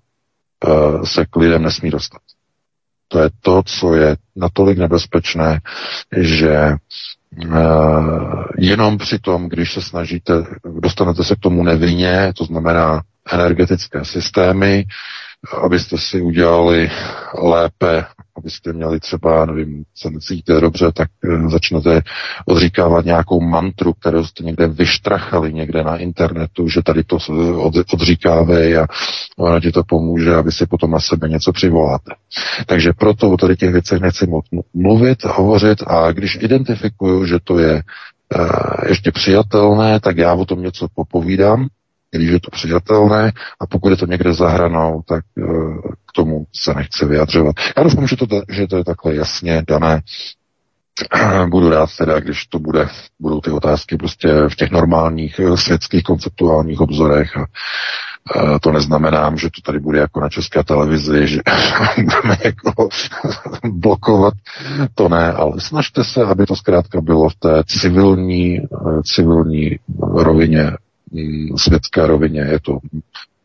se 1.04 1.26
k 1.26 1.36
lidem 1.36 1.62
nesmí 1.62 1.90
dostat. 1.90 2.20
To 3.08 3.18
je 3.20 3.30
to, 3.40 3.62
co 3.62 3.94
je 3.94 4.16
natolik 4.36 4.78
nebezpečné, 4.78 5.60
že 6.16 6.74
uh, 7.46 8.44
jenom 8.58 8.98
při 8.98 9.18
tom, 9.18 9.48
když 9.48 9.72
se 9.72 9.82
snažíte, 9.82 10.32
dostanete 10.80 11.24
se 11.24 11.36
k 11.36 11.40
tomu 11.40 11.62
nevinně, 11.62 12.32
to 12.36 12.44
znamená 12.44 13.02
energetické 13.32 14.04
systémy, 14.04 14.84
abyste 15.62 15.98
si 15.98 16.20
udělali 16.20 16.90
lépe, 17.34 18.04
abyste 18.36 18.72
měli 18.72 19.00
třeba, 19.00 19.46
nevím, 19.46 19.84
se 19.94 20.10
necítíte 20.10 20.60
dobře, 20.60 20.92
tak 20.94 21.08
eh, 21.24 21.48
začnete 21.48 22.02
odříkávat 22.46 23.04
nějakou 23.04 23.40
mantru, 23.40 23.92
kterou 23.92 24.24
jste 24.24 24.44
někde 24.44 24.66
vyštrachali 24.66 25.52
někde 25.52 25.82
na 25.82 25.96
internetu, 25.96 26.68
že 26.68 26.82
tady 26.82 27.04
to 27.04 27.18
od, 27.56 27.74
odříkávej 27.92 28.78
a 28.78 28.86
ono 29.38 29.60
ti 29.60 29.72
to 29.72 29.84
pomůže, 29.84 30.34
aby 30.34 30.52
si 30.52 30.66
potom 30.66 30.90
na 30.90 31.00
sebe 31.00 31.28
něco 31.28 31.52
přivoláte. 31.52 32.14
Takže 32.66 32.92
proto 32.92 33.30
o 33.30 33.36
tady 33.36 33.56
těch 33.56 33.72
věcech 33.72 34.00
nechci 34.00 34.26
mluvit, 34.74 35.24
hovořit 35.24 35.82
a 35.86 36.12
když 36.12 36.38
identifikuju, 36.40 37.26
že 37.26 37.38
to 37.44 37.58
je 37.58 37.74
uh, 37.74 38.88
ještě 38.88 39.12
přijatelné, 39.12 40.00
tak 40.00 40.16
já 40.16 40.34
o 40.34 40.44
tom 40.44 40.62
něco 40.62 40.86
popovídám, 40.94 41.68
když 42.10 42.30
je 42.30 42.40
to 42.40 42.50
přijatelné 42.50 43.32
a 43.60 43.66
pokud 43.66 43.88
je 43.88 43.96
to 43.96 44.06
někde 44.06 44.34
za 44.34 44.48
hranou, 44.48 45.02
tak 45.06 45.24
eh, 45.38 45.42
k 46.06 46.12
tomu 46.14 46.46
se 46.54 46.74
nechci 46.74 47.06
vyjadřovat. 47.06 47.56
Já 47.76 47.82
doufám, 47.82 48.06
že 48.06 48.16
to, 48.16 48.26
že 48.50 48.66
to 48.66 48.76
je 48.76 48.84
takhle 48.84 49.14
jasně 49.14 49.62
dané. 49.68 50.00
Budu 51.50 51.70
rád 51.70 51.90
teda, 51.98 52.20
když 52.20 52.46
to 52.46 52.58
bude, 52.58 52.88
budou 53.20 53.40
ty 53.40 53.50
otázky 53.50 53.96
prostě 53.96 54.28
v 54.48 54.56
těch 54.56 54.70
normálních 54.70 55.38
eh, 55.38 55.56
světských 55.56 56.02
konceptuálních 56.02 56.80
obzorech 56.80 57.36
a 57.36 57.44
eh, 58.36 58.58
to 58.60 58.72
neznamená, 58.72 59.32
že 59.36 59.48
to 59.50 59.60
tady 59.62 59.80
bude 59.80 59.98
jako 59.98 60.20
na 60.20 60.28
české 60.28 60.64
televizi, 60.64 61.26
že 61.26 61.40
budeme 61.96 62.36
jako 62.44 62.88
blokovat, 63.72 64.34
to 64.94 65.08
ne, 65.08 65.32
ale 65.32 65.60
snažte 65.60 66.04
se, 66.04 66.24
aby 66.24 66.46
to 66.46 66.56
zkrátka 66.56 67.00
bylo 67.00 67.28
v 67.28 67.34
té 67.34 67.62
civilní, 67.66 68.60
civilní 69.04 69.78
rovině 70.14 70.72
světské 71.56 72.06
rovině. 72.06 72.40
Je 72.40 72.60
to, 72.60 72.78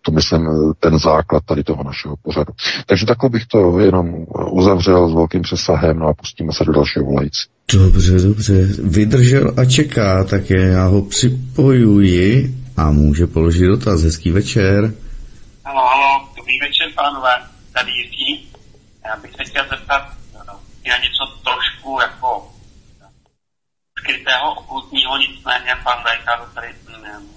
to 0.02 0.12
myslím, 0.12 0.48
ten 0.80 1.00
základ 1.00 1.44
tady 1.46 1.64
toho 1.64 1.84
našeho 1.84 2.16
pořadu. 2.22 2.54
Takže 2.86 3.06
takhle 3.06 3.30
bych 3.30 3.46
to 3.46 3.80
jenom 3.80 4.26
uzavřel 4.52 5.10
s 5.10 5.14
velkým 5.14 5.42
přesahem 5.42 6.00
no 6.00 6.08
a 6.08 6.14
pustíme 6.14 6.54
se 6.54 6.66
do 6.66 6.72
dalšího 6.72 7.06
volající. 7.06 7.48
Dobře, 7.74 8.20
dobře. 8.20 8.54
Vydržel 8.84 9.54
a 9.58 9.66
čeká, 9.66 10.24
tak 10.24 10.50
já 10.50 10.86
ho 10.86 11.02
připojuji 11.02 12.56
a 12.78 12.92
může 12.92 13.28
položit 13.28 13.66
dotaz. 13.66 14.02
Hezký 14.02 14.32
večer. 14.32 14.94
Halo, 15.66 15.88
halo, 15.88 16.28
dobrý 16.38 16.60
večer, 16.60 16.88
pánové. 16.96 17.34
Tady 17.74 17.92
Jiří. 17.92 18.48
Já 19.06 19.22
bych 19.22 19.32
se 19.32 19.44
chtěl 19.44 19.64
zeptat 19.70 20.04
na 20.88 20.98
něco 20.98 21.24
trošku 21.44 22.00
jako 22.02 22.53
skrytého, 24.04 24.54
okultního, 24.54 25.18
nicméně 25.18 25.76
pan 25.84 26.04
Vejka 26.04 26.38
to 26.38 26.46
tady 26.54 26.76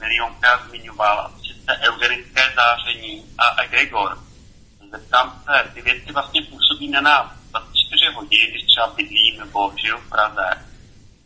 milionkrát 0.01 0.69
zmiňoval, 0.69 1.31
sice 1.47 1.81
eugenické 1.83 2.43
záření 2.57 3.25
a 3.39 3.63
egregor. 3.63 4.19
Zeptám 4.91 5.43
se, 5.45 5.71
ty 5.75 5.83
věci 5.83 6.13
vlastně 6.13 6.43
působí 6.43 6.89
na 6.89 7.01
nás 7.01 7.27
24 7.51 8.07
hodin, 8.15 8.51
když 8.51 8.63
třeba 8.67 8.87
bydlím 8.87 9.39
nebo 9.39 9.73
žiju 9.77 9.97
v 9.99 10.09
Praze 10.09 10.51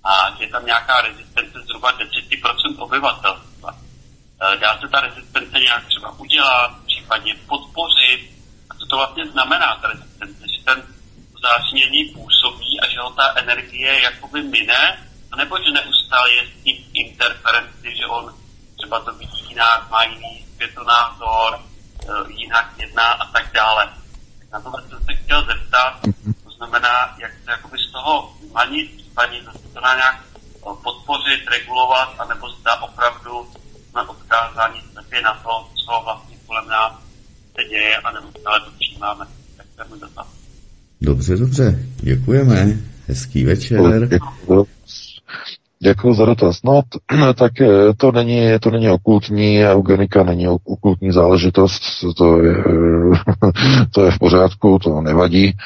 a 0.05 0.37
je 0.39 0.49
tam 0.49 0.67
nějaká 0.67 1.01
rezistence 1.01 1.61
zhruba 1.61 1.99
10% 1.99 2.75
obyvatelstva. 2.79 3.75
E, 4.41 4.57
dá 4.57 4.79
se 4.79 4.89
ta 4.89 5.01
rezistence 5.01 5.59
nějak 5.59 5.87
třeba 5.87 6.19
udělat, 6.19 6.71
případně 6.87 7.35
podpořit. 7.35 8.31
A 8.71 8.75
co 8.75 8.87
to 8.87 8.97
vlastně 8.97 9.27
znamená, 9.27 9.77
ta 9.77 9.89
rezistence? 9.89 10.49
Že 10.49 10.65
ten 10.65 10.83
zářnění 11.43 12.05
působí 12.05 12.81
a 12.81 12.89
že 12.89 13.01
ho 13.01 13.11
ta 13.11 13.35
energie 13.37 14.01
jakoby 14.03 14.43
mine, 14.43 15.10
nebo 15.37 15.57
že 15.59 15.71
neustále 15.71 16.33
je 16.33 16.43
s 16.47 16.65
tím 16.65 16.77
interferenci, 16.93 17.97
že 17.97 18.07
on 18.07 18.35
třeba 18.77 19.01
to 19.01 19.15
vidí 19.15 19.45
jinak, 19.49 19.91
má 19.91 20.03
jiný 20.03 20.45
světonázor, 20.55 21.59
eh, 21.59 22.33
jinak 22.37 22.75
jedná 22.79 23.13
a 23.13 23.27
tak 23.33 23.53
dále. 23.55 23.89
Na 24.53 24.61
to 24.61 24.73
jsem 24.89 25.05
se 25.05 25.15
chtěl 25.15 25.47
zeptat, 25.47 26.01
to 26.45 26.51
znamená, 26.51 27.17
jak 27.19 27.33
se 27.45 27.51
jakoby 27.51 27.79
z 27.79 27.93
toho 27.93 28.35
vymanit, 28.41 28.97
případně 28.97 29.41
to 29.75 29.81
na 29.81 29.95
nějak 29.95 30.25
eh, 30.37 30.75
podpořit, 30.85 31.49
regulovat, 31.51 32.15
anebo 32.19 32.51
zda 32.51 32.83
opravdu 32.83 33.51
jsme 33.91 34.03
odkázáni 34.03 34.83
slepě 34.93 35.23
na 35.23 35.35
to, 35.35 35.69
co 35.85 36.01
vlastně 36.05 36.37
kolem 36.47 36.69
nás 36.69 36.93
se 37.55 37.65
děje, 37.65 37.97
anebo 37.97 38.27
stále 38.41 38.61
to 38.61 38.71
přijímáme. 38.71 39.27
Tak 39.57 39.67
to 39.77 39.83
je 39.83 39.89
můj 39.89 40.01
dotaz. 40.01 40.27
Dobře, 41.01 41.37
dobře, 41.37 41.79
děkujeme. 41.97 42.79
Hezký 43.07 43.45
večer. 43.45 44.09
Děkuji. 44.09 44.80
Děkuji 45.83 46.15
za 46.15 46.25
dotaz. 46.25 46.63
No, 46.65 46.83
t- 46.83 46.99
tak 47.35 47.61
eh, 47.61 47.95
to 47.97 48.13
není, 48.13 48.59
to 48.61 48.71
není 48.71 48.91
okultní, 48.91 49.65
eugenika 49.65 50.23
není 50.23 50.49
okultní 50.49 51.13
záležitost, 51.13 51.83
to 52.17 52.43
je, 52.43 52.55
to 53.95 54.05
je 54.05 54.11
v 54.11 54.19
pořádku, 54.19 54.79
to 54.79 55.01
nevadí. 55.01 55.57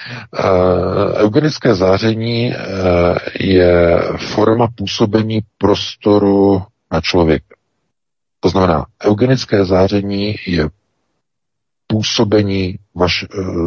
Uh, 0.44 1.14
eugenické 1.14 1.74
záření 1.74 2.50
uh, 2.50 3.16
je 3.40 3.98
forma 4.34 4.68
působení 4.76 5.40
prostoru 5.58 6.62
na 6.92 7.00
člověka. 7.00 7.56
To 8.40 8.48
znamená, 8.48 8.86
eugenické 9.04 9.64
záření 9.64 10.34
je 10.46 10.68
působení 11.86 12.78
vaš, 12.94 13.24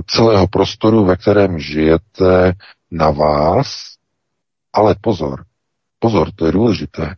celého 0.08 0.48
prostoru, 0.48 1.06
ve 1.06 1.16
kterém 1.16 1.60
žijete, 1.60 2.54
na 2.92 3.10
vás, 3.12 3.84
ale 4.74 4.96
pozor, 5.02 5.47
pozor, 6.00 6.32
to 6.36 6.46
je 6.46 6.52
důležité, 6.52 7.16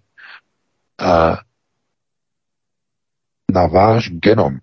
na 3.52 3.68
váš 3.68 4.10
genom. 4.10 4.58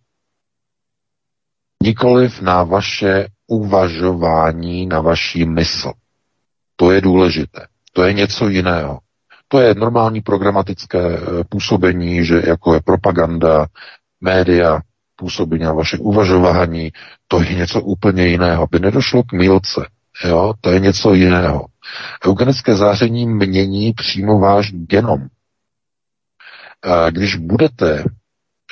Nikoliv 1.82 2.40
na 2.40 2.62
vaše 2.62 3.28
uvažování, 3.47 4.86
na 4.86 5.01
vaší 5.01 5.44
mysl. 5.44 5.93
To 6.76 6.90
je 6.90 7.01
důležité. 7.01 7.66
To 7.93 8.02
je 8.02 8.12
něco 8.12 8.48
jiného. 8.48 8.98
To 9.48 9.60
je 9.60 9.74
normální 9.74 10.20
programatické 10.20 10.98
eh, 10.98 11.44
působení, 11.48 12.24
že 12.24 12.43
jako 12.47 12.74
je 12.74 12.80
propaganda, 12.80 13.66
média, 14.20 14.80
působení 15.16 15.64
na 15.64 15.72
vaše 15.72 15.98
uvažování, 15.98 16.93
to 17.28 17.43
je 17.43 17.55
něco 17.55 17.80
úplně 17.80 18.26
jiného. 18.26 18.62
Aby 18.62 18.80
nedošlo 18.80 19.22
k 19.22 19.32
mílce. 19.32 19.86
Jo, 20.24 20.55
to 20.60 20.70
je 20.70 20.80
něco 20.80 21.14
jiného. 21.14 21.66
Eugenické 22.26 22.76
záření 22.76 23.26
mění 23.26 23.93
přímo 23.93 24.38
váš 24.38 24.72
genom. 24.72 25.26
Když 27.10 27.36
budete, 27.36 28.05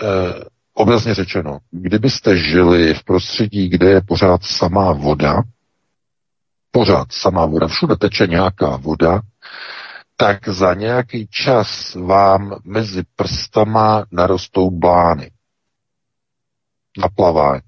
eh, 0.02 0.44
obrazně 0.74 1.14
řečeno, 1.14 1.58
kdybyste 1.70 2.36
žili 2.36 2.94
v 2.94 3.04
prostředí, 3.04 3.68
kde 3.68 3.90
je 3.90 4.00
pořád 4.00 4.44
samá 4.44 4.92
voda, 4.92 5.42
pořád 6.70 7.12
samá 7.12 7.46
voda, 7.46 7.66
všude 7.66 7.96
teče 7.96 8.26
nějaká 8.26 8.76
voda, 8.76 9.20
tak 10.16 10.48
za 10.48 10.74
nějaký 10.74 11.26
čas 11.30 11.94
vám 11.94 12.60
mezi 12.64 13.02
prstama 13.16 14.04
narostou 14.10 14.70
blány 14.70 15.30
na 16.98 17.08
plavání. 17.08 17.60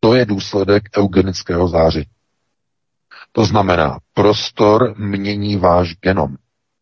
To 0.00 0.14
je 0.14 0.26
důsledek 0.26 0.82
eugenického 0.98 1.68
záření. 1.68 2.06
To 3.32 3.44
znamená, 3.44 3.98
prostor 4.14 4.94
mění 4.98 5.56
váš 5.56 5.94
genom, 5.94 6.36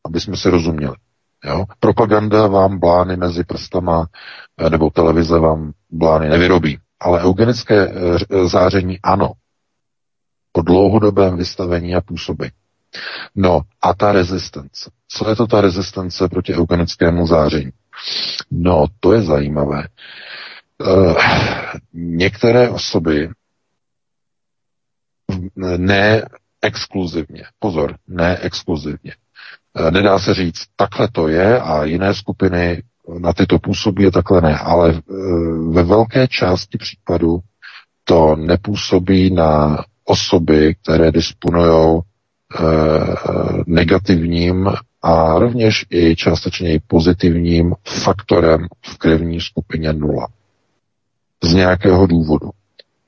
aby 0.05 0.21
jsme 0.21 0.37
si 0.37 0.51
rozuměli. 0.51 0.95
Jo? 1.45 1.65
Propaganda 1.81 2.47
vám 2.47 2.79
blány 2.79 3.17
mezi 3.17 3.45
prstama 3.45 4.07
eh, 4.61 4.71
nebo 4.71 4.91
televize 4.91 5.39
vám 5.39 5.73
blány 5.91 6.29
nevyrobí. 6.29 6.79
Ale 7.01 7.23
eugenické 7.23 7.89
eh, 7.89 8.49
záření 8.49 8.99
ano. 9.03 9.33
Po 10.53 10.63
dlouhodobém 10.63 11.37
vystavení 11.37 11.95
a 11.95 12.01
působení. 12.01 12.51
No 13.35 13.61
a 13.83 13.95
ta 13.95 14.13
rezistence. 14.13 14.91
Co 15.09 15.29
je 15.29 15.37
to 15.37 15.47
ta 15.47 15.61
rezistence 15.61 16.29
proti 16.29 16.55
eugenickému 16.55 17.27
záření? 17.27 17.71
No, 18.51 18.87
to 19.01 19.13
je 19.13 19.23
zajímavé. 19.23 19.89
Uh, 20.81 21.15
některé 21.93 22.71
osoby 22.71 23.31
ne 25.77 26.23
exkluzivně, 26.63 27.43
pozor, 27.59 27.97
ne 28.09 28.39
exkluzivně. 28.39 29.13
Uh, 29.81 29.91
nedá 29.91 30.19
se 30.19 30.35
říct, 30.35 30.65
takhle 30.77 31.09
to 31.13 31.29
je 31.29 31.61
a 31.61 31.85
jiné 31.85 32.15
skupiny 32.15 32.83
na 33.19 33.33
tyto 33.33 33.59
působí 33.59 34.07
a 34.07 34.11
takhle 34.11 34.41
ne, 34.41 34.59
ale 34.59 34.93
uh, 34.93 35.75
ve 35.75 35.83
velké 35.83 36.29
části 36.29 36.79
případů 36.79 37.39
to 38.05 38.37
nepůsobí 38.37 39.35
na 39.35 39.85
osoby, 40.05 40.75
které 40.83 41.13
disponují 41.13 42.01
negativním 43.67 44.69
a 45.03 45.39
rovněž 45.39 45.87
i 45.91 46.17
částečně 46.17 46.75
i 46.75 46.81
pozitivním 46.87 47.75
faktorem 47.85 48.67
v 48.87 48.99
krevní 48.99 49.41
skupině 49.41 49.93
nula. 49.93 50.29
Z 51.43 51.55
nějakého 51.55 52.07
důvodu. 52.07 52.51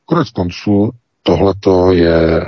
Konec 0.04 0.30
konců 0.30 0.90
tohleto 1.22 1.92
je 1.92 2.46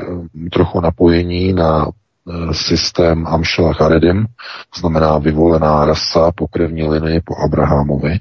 trochu 0.52 0.80
napojení 0.80 1.52
na 1.52 1.86
e, 1.86 2.54
systém 2.54 3.26
Amšela 3.26 3.72
Charedim, 3.72 4.26
to 4.74 4.80
znamená 4.80 5.18
vyvolená 5.18 5.84
rasa 5.84 6.32
po 6.32 6.48
krevní 6.48 6.88
linii 6.88 7.20
po 7.20 7.36
Abrahamovi. 7.44 8.20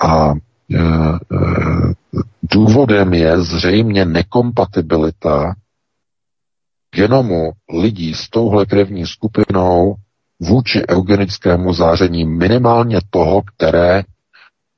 A 0.00 0.32
e, 0.32 0.78
e, 0.78 0.82
důvodem 2.42 3.14
je 3.14 3.40
zřejmě 3.40 4.04
nekompatibilita 4.04 5.54
genomu 6.94 7.52
lidí 7.72 8.14
s 8.14 8.30
touhle 8.30 8.66
krevní 8.66 9.06
skupinou 9.06 9.94
vůči 10.40 10.82
eugenickému 10.88 11.72
záření 11.72 12.24
minimálně 12.24 12.98
toho, 13.10 13.42
které 13.42 14.02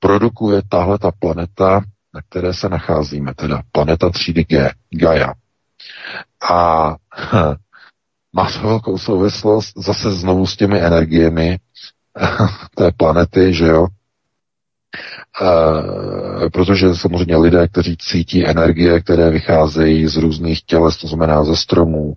produkuje 0.01 0.63
tahle 0.69 0.99
ta 0.99 1.11
planeta, 1.19 1.83
na 2.15 2.21
které 2.29 2.55
se 2.55 2.69
nacházíme, 2.69 3.35
teda 3.35 3.63
planeta 3.73 4.11
třídy 4.11 4.45
G, 4.45 4.71
Gaia. 4.91 5.35
A 6.51 6.89
hm, 7.33 7.55
má 8.33 8.51
to 8.53 8.59
velkou 8.69 8.99
souvislost 8.99 9.73
zase 9.77 10.11
znovu 10.11 10.47
s 10.47 10.57
těmi 10.57 10.81
energiemi 10.81 11.59
té 12.75 12.93
planety, 12.97 13.55
že 13.55 13.67
jo? 13.67 13.87
E, 16.47 16.51
protože 16.51 16.95
samozřejmě 16.95 17.37
lidé, 17.37 17.69
kteří 17.69 17.97
cítí 17.97 18.47
energie, 18.47 19.01
které 19.01 19.31
vycházejí 19.31 20.07
z 20.07 20.17
různých 20.17 20.63
těles, 20.65 20.97
to 20.97 21.07
znamená 21.09 21.45
ze 21.45 21.57
stromů, 21.57 22.17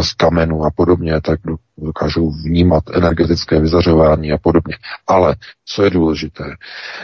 z 0.00 0.12
kamenů 0.12 0.64
a 0.64 0.70
podobně, 0.70 1.20
tak 1.20 1.40
dokážou 1.78 2.30
vnímat 2.30 2.84
energetické 2.94 3.60
vyzařování 3.60 4.32
a 4.32 4.38
podobně. 4.38 4.76
Ale 5.06 5.36
co 5.64 5.84
je 5.84 5.90
důležité, 5.90 6.44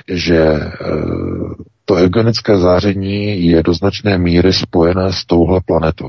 že 0.09 0.39
eh, 0.39 0.69
to 1.85 1.95
eugenické 1.95 2.59
záření 2.59 3.47
je 3.47 3.63
do 3.63 3.75
značné 3.75 4.19
míry 4.19 4.53
spojené 4.53 5.13
s 5.13 5.25
touhle 5.25 5.61
planetou. 5.67 6.09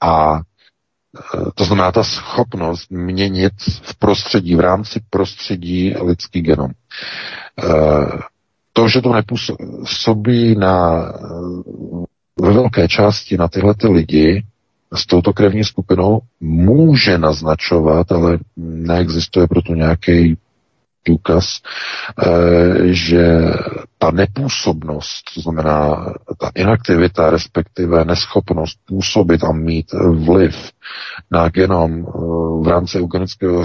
A 0.00 0.36
eh, 0.38 1.50
to 1.54 1.64
znamená 1.64 1.92
ta 1.92 2.02
schopnost 2.02 2.90
měnit 2.90 3.52
v 3.82 3.98
prostředí, 3.98 4.54
v 4.54 4.60
rámci 4.60 5.00
prostředí 5.10 5.94
lidský 6.02 6.40
genom. 6.42 6.70
To, 8.72 8.88
že 8.88 9.00
to 9.02 9.12
nepůsobí 9.12 10.54
na, 10.54 11.02
ve 12.40 12.52
velké 12.52 12.88
části 12.88 13.36
na 13.36 13.48
tyhle 13.48 13.74
ty 13.74 13.88
lidi, 13.88 14.44
s 14.94 15.06
touto 15.06 15.32
krevní 15.32 15.64
skupinou 15.64 16.20
může 16.40 17.18
naznačovat, 17.18 18.12
ale 18.12 18.38
neexistuje 18.56 19.46
proto 19.46 19.74
nějaký 19.74 20.36
důkaz, 21.08 21.44
eh, 22.26 22.28
že 22.84 23.40
ta 23.98 24.10
nepůsobnost, 24.10 25.22
to 25.34 25.40
znamená 25.40 26.06
ta 26.38 26.50
inaktivita, 26.54 27.30
respektive 27.30 28.04
neschopnost 28.04 28.78
působit 28.86 29.44
a 29.44 29.52
mít 29.52 29.92
vliv 30.26 30.70
na 31.30 31.48
genom 31.48 31.92
eh, 31.92 32.10
v 32.64 32.68
rámci 32.68 33.00
eugenického 33.00 33.64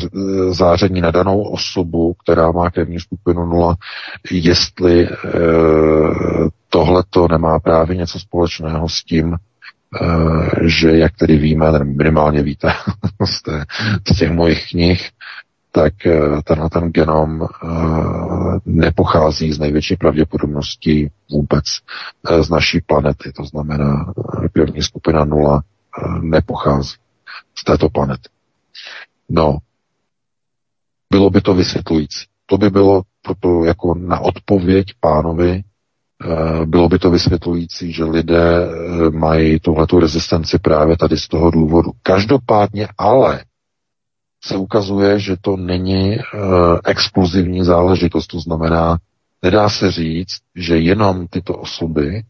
záření 0.50 1.02
na 1.02 1.12
danou 1.12 1.42
osobu, 1.42 2.14
která 2.24 2.52
má 2.52 2.70
krevní 2.70 3.00
skupinu 3.00 3.46
0, 3.46 3.76
jestli 4.32 5.08
eh, 5.08 5.10
tohleto 6.70 7.28
nemá 7.32 7.60
právě 7.60 7.96
něco 7.96 8.20
společného 8.20 8.90
s 8.90 9.04
tím, 9.04 9.36
Eh, 9.36 9.51
že 10.62 10.98
jak 10.98 11.16
tedy 11.16 11.38
víme, 11.38 11.84
minimálně 11.84 12.44
víte 12.44 12.74
z, 13.26 13.42
té, 13.42 13.66
z 14.14 14.18
těch 14.18 14.32
mojich 14.32 14.70
knih, 14.70 15.10
tak 15.72 16.06
eh, 16.06 16.42
tenhle 16.44 16.70
ten 16.70 16.84
genom 16.84 17.42
eh, 17.44 17.48
nepochází 18.66 19.54
z 19.54 19.60
největší 19.60 19.96
pravděpodobností 19.96 21.12
vůbec 21.32 21.64
z 22.42 22.50
naší 22.50 22.82
planety. 22.82 23.32
To 23.32 23.46
znamená, 23.46 24.14
první 24.54 24.82
skupina 24.82 25.26
nula 25.26 25.64
nepochází 26.22 26.96
z 27.56 27.64
této 27.64 27.90
planety. 27.90 28.30
No, 29.30 29.58
bylo 31.10 31.30
by 31.30 31.42
to 31.42 31.54
vysvětlující. 31.54 32.26
To 32.46 32.58
by 32.58 32.70
bylo 32.70 33.02
proto 33.22 33.64
jako 33.66 33.96
na 33.96 34.20
odpověď 34.20 34.86
pánovi, 35.00 35.64
Eh, 35.64 35.71
bylo 36.66 36.90
by 36.90 37.00
to 37.00 37.10
vysvětlující, 37.12 37.92
že 37.94 38.04
lidé 38.04 38.54
eh, 38.66 39.10
mají 39.10 39.60
tuhletu 39.60 40.00
rezistenci 40.00 40.60
právě 40.60 40.98
tady 40.98 41.18
z 41.18 41.28
toho 41.28 41.52
důvodu. 41.52 41.92
Každopádně 42.04 42.88
ale 42.98 43.44
se 44.44 44.58
ukazuje, 44.58 45.20
že 45.20 45.36
to 45.42 45.58
není 45.58 46.18
uh, 46.18 46.80
exkluzivní 46.86 47.64
záležitost. 47.66 48.28
To 48.28 48.40
znamená, 48.40 48.98
nedá 49.44 49.70
se 49.70 49.92
říct, 49.92 50.38
že 50.56 50.78
jenom 50.78 51.28
tyto 51.28 51.58
osoby 51.58 52.22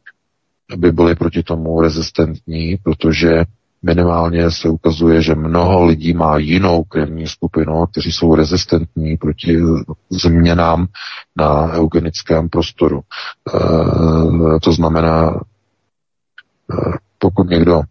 by 0.78 0.92
byly 0.92 1.16
proti 1.16 1.44
tomu 1.44 1.82
rezistentní, 1.82 2.78
protože 2.84 3.44
minimálně 3.84 4.52
se 4.52 4.70
ukazuje, 4.70 5.22
že 5.22 5.36
mnoho 5.36 5.86
lidí 5.86 6.14
má 6.14 6.38
jinou 6.38 6.84
krevní 6.84 7.28
skupinu, 7.28 7.86
kteří 7.86 8.12
jsou 8.12 8.36
rezistentní 8.36 9.18
proti 9.18 9.60
změnám 10.10 10.88
na 11.36 11.74
eugenickém 11.74 12.50
prostoru. 12.50 13.02
E, 13.02 14.60
to 14.60 14.74
znamená, 14.74 15.30
e, 15.30 15.38
pokud 17.18 17.50
někdo 17.50 17.82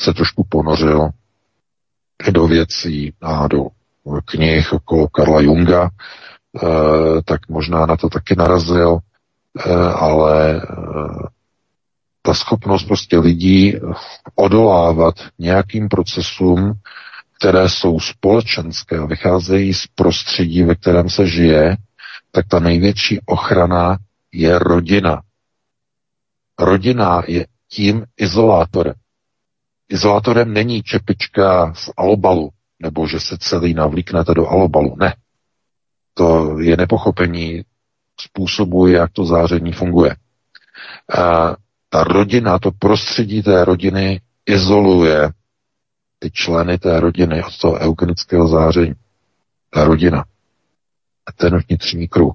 se 0.00 0.14
trošku 0.14 0.44
ponořil 0.48 1.08
do 2.30 2.46
věcí 2.46 3.12
a 3.22 3.48
do 3.48 3.66
knih 4.24 4.72
okolo 4.72 5.08
Karla 5.08 5.40
Junga, 5.40 5.84
e, 5.88 5.90
tak 7.24 7.48
možná 7.48 7.86
na 7.86 7.96
to 7.96 8.08
taky 8.08 8.34
narazil, 8.36 8.98
ale 9.94 10.62
ta 12.28 12.34
schopnost 12.34 12.84
prostě 12.84 13.18
lidí 13.18 13.74
odolávat 14.34 15.14
nějakým 15.38 15.88
procesům, 15.88 16.72
které 17.38 17.68
jsou 17.68 18.00
společenské 18.00 18.98
a 18.98 19.06
vycházejí 19.06 19.74
z 19.74 19.86
prostředí, 19.94 20.62
ve 20.62 20.74
kterém 20.74 21.10
se 21.10 21.26
žije, 21.26 21.76
tak 22.30 22.48
ta 22.48 22.60
největší 22.60 23.20
ochrana 23.26 23.96
je 24.32 24.58
rodina. 24.58 25.22
Rodina 26.58 27.22
je 27.26 27.46
tím 27.68 28.04
izolátorem. 28.16 28.94
Izolátorem 29.88 30.52
není 30.52 30.82
čepička 30.82 31.74
z 31.74 31.90
alobalu, 31.96 32.50
nebo 32.82 33.06
že 33.06 33.20
se 33.20 33.38
celý 33.38 33.74
navlíknete 33.74 34.34
do 34.34 34.48
alobalu. 34.48 34.96
Ne. 34.98 35.14
To 36.14 36.58
je 36.60 36.76
nepochopení 36.76 37.62
způsobu, 38.20 38.86
jak 38.86 39.12
to 39.12 39.24
záření 39.24 39.72
funguje. 39.72 40.16
Ta 41.88 42.04
rodina, 42.04 42.58
to 42.58 42.70
prostředí 42.72 43.42
té 43.42 43.64
rodiny 43.64 44.20
izoluje 44.46 45.30
ty 46.18 46.30
členy 46.30 46.78
té 46.78 47.00
rodiny 47.00 47.44
od 47.44 47.58
toho 47.58 47.78
eugenického 47.78 48.48
záření. 48.48 48.94
Ta 49.70 49.84
rodina. 49.84 50.24
A 51.26 51.32
ten 51.32 51.58
vnitřní 51.68 52.08
kruh. 52.08 52.34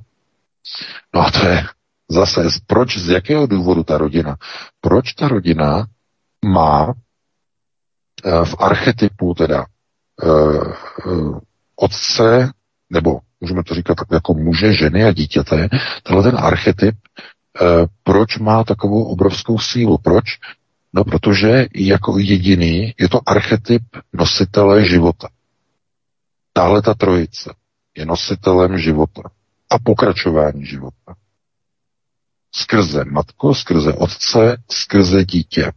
No 1.15 1.21
a 1.21 1.31
to 1.31 1.47
je 1.47 1.63
zase, 2.09 2.41
proč, 2.67 2.97
z 2.97 3.09
jakého 3.09 3.47
důvodu 3.47 3.83
ta 3.83 3.97
rodina? 3.97 4.37
Proč 4.81 5.13
ta 5.13 5.27
rodina 5.27 5.87
má 6.45 6.93
eh, 8.25 8.45
v 8.45 8.55
archetypu 8.59 9.33
teda 9.33 9.65
uh, 10.23 11.39
otce, 11.75 12.51
nebo 12.89 13.19
můžeme 13.41 13.63
to 13.63 13.75
říkat 13.75 13.95
tak 13.95 14.07
jako 14.11 14.33
muže, 14.33 14.73
ženy 14.73 15.03
a 15.03 15.11
dítěte, 15.11 15.69
tenhle 16.03 16.23
ten 16.23 16.37
archetyp 16.39 16.95
Eh, 16.95 17.32
proč 18.03 18.37
má 18.37 18.63
takovou 18.63 19.03
obrovskou 19.03 19.59
sílu? 19.59 19.97
Proč? 19.97 20.25
No, 20.93 21.03
protože 21.03 21.65
jako 21.75 22.17
jediný 22.19 22.93
je 22.99 23.09
to 23.09 23.19
archetyp 23.25 23.83
nositele 24.13 24.85
života. 24.85 25.27
Tahle 26.53 26.81
ta 26.81 26.93
trojice 26.93 27.53
je 27.95 28.05
nositelem 28.05 28.77
života 28.77 29.21
a 29.69 29.79
pokračování 29.79 30.65
života. 30.65 31.15
Skrze 32.51 33.05
matku, 33.05 33.53
skrze 33.53 33.93
otce, 33.93 34.57
skrze 34.71 35.25
dítě. 35.25 35.71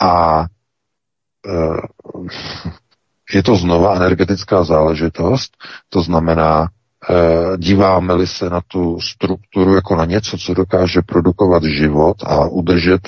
A 0.00 0.44
je 3.32 3.42
to 3.42 3.56
znova 3.56 3.96
energetická 3.96 4.64
záležitost, 4.64 5.56
to 5.88 6.02
znamená, 6.02 6.68
díváme-li 7.56 8.26
se 8.26 8.50
na 8.50 8.60
tu 8.68 9.00
strukturu 9.00 9.74
jako 9.74 9.96
na 9.96 10.04
něco, 10.04 10.38
co 10.38 10.54
dokáže 10.54 11.02
produkovat 11.02 11.62
život 11.64 12.16
a 12.26 12.46
udržet 12.46 13.00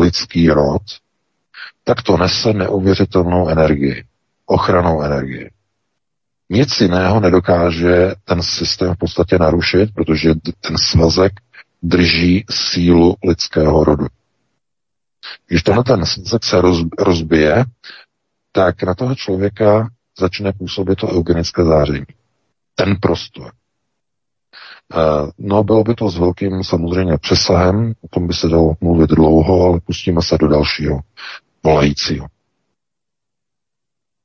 lidský 0.00 0.50
rod, 0.50 0.82
tak 1.84 2.02
to 2.02 2.16
nese 2.16 2.52
neuvěřitelnou 2.52 3.48
energii, 3.48 4.04
ochranou 4.46 5.02
energii. 5.02 5.50
Nic 6.50 6.80
jiného 6.80 7.20
nedokáže 7.20 8.12
ten 8.24 8.42
systém 8.42 8.94
v 8.94 8.98
podstatě 8.98 9.38
narušit, 9.38 9.94
protože 9.94 10.34
ten 10.60 10.78
svazek 10.78 11.32
drží 11.82 12.44
sílu 12.50 13.14
lidského 13.24 13.84
rodu. 13.84 14.06
Když 15.48 15.62
tenhle 15.62 15.84
ten 15.84 16.06
svazek 16.06 16.44
se 16.44 16.60
roz, 16.60 16.78
rozbije, 16.98 17.64
tak 18.52 18.82
na 18.82 18.94
toho 18.94 19.14
člověka 19.14 19.88
začne 20.18 20.52
působit 20.52 20.96
to 20.96 21.08
eugenické 21.08 21.64
záření. 21.64 22.06
Ten 22.74 22.96
prostor. 23.00 23.52
Eh, 24.94 25.30
no, 25.38 25.64
bylo 25.64 25.84
by 25.84 25.94
to 25.94 26.10
s 26.10 26.18
velkým 26.18 26.64
samozřejmě 26.64 27.18
přesahem, 27.18 27.92
o 28.02 28.08
tom 28.08 28.26
by 28.26 28.34
se 28.34 28.48
dalo 28.48 28.74
mluvit 28.80 29.10
dlouho, 29.10 29.64
ale 29.64 29.80
pustíme 29.80 30.22
se 30.22 30.38
do 30.38 30.48
dalšího 30.48 31.00
volajícího. 31.64 32.26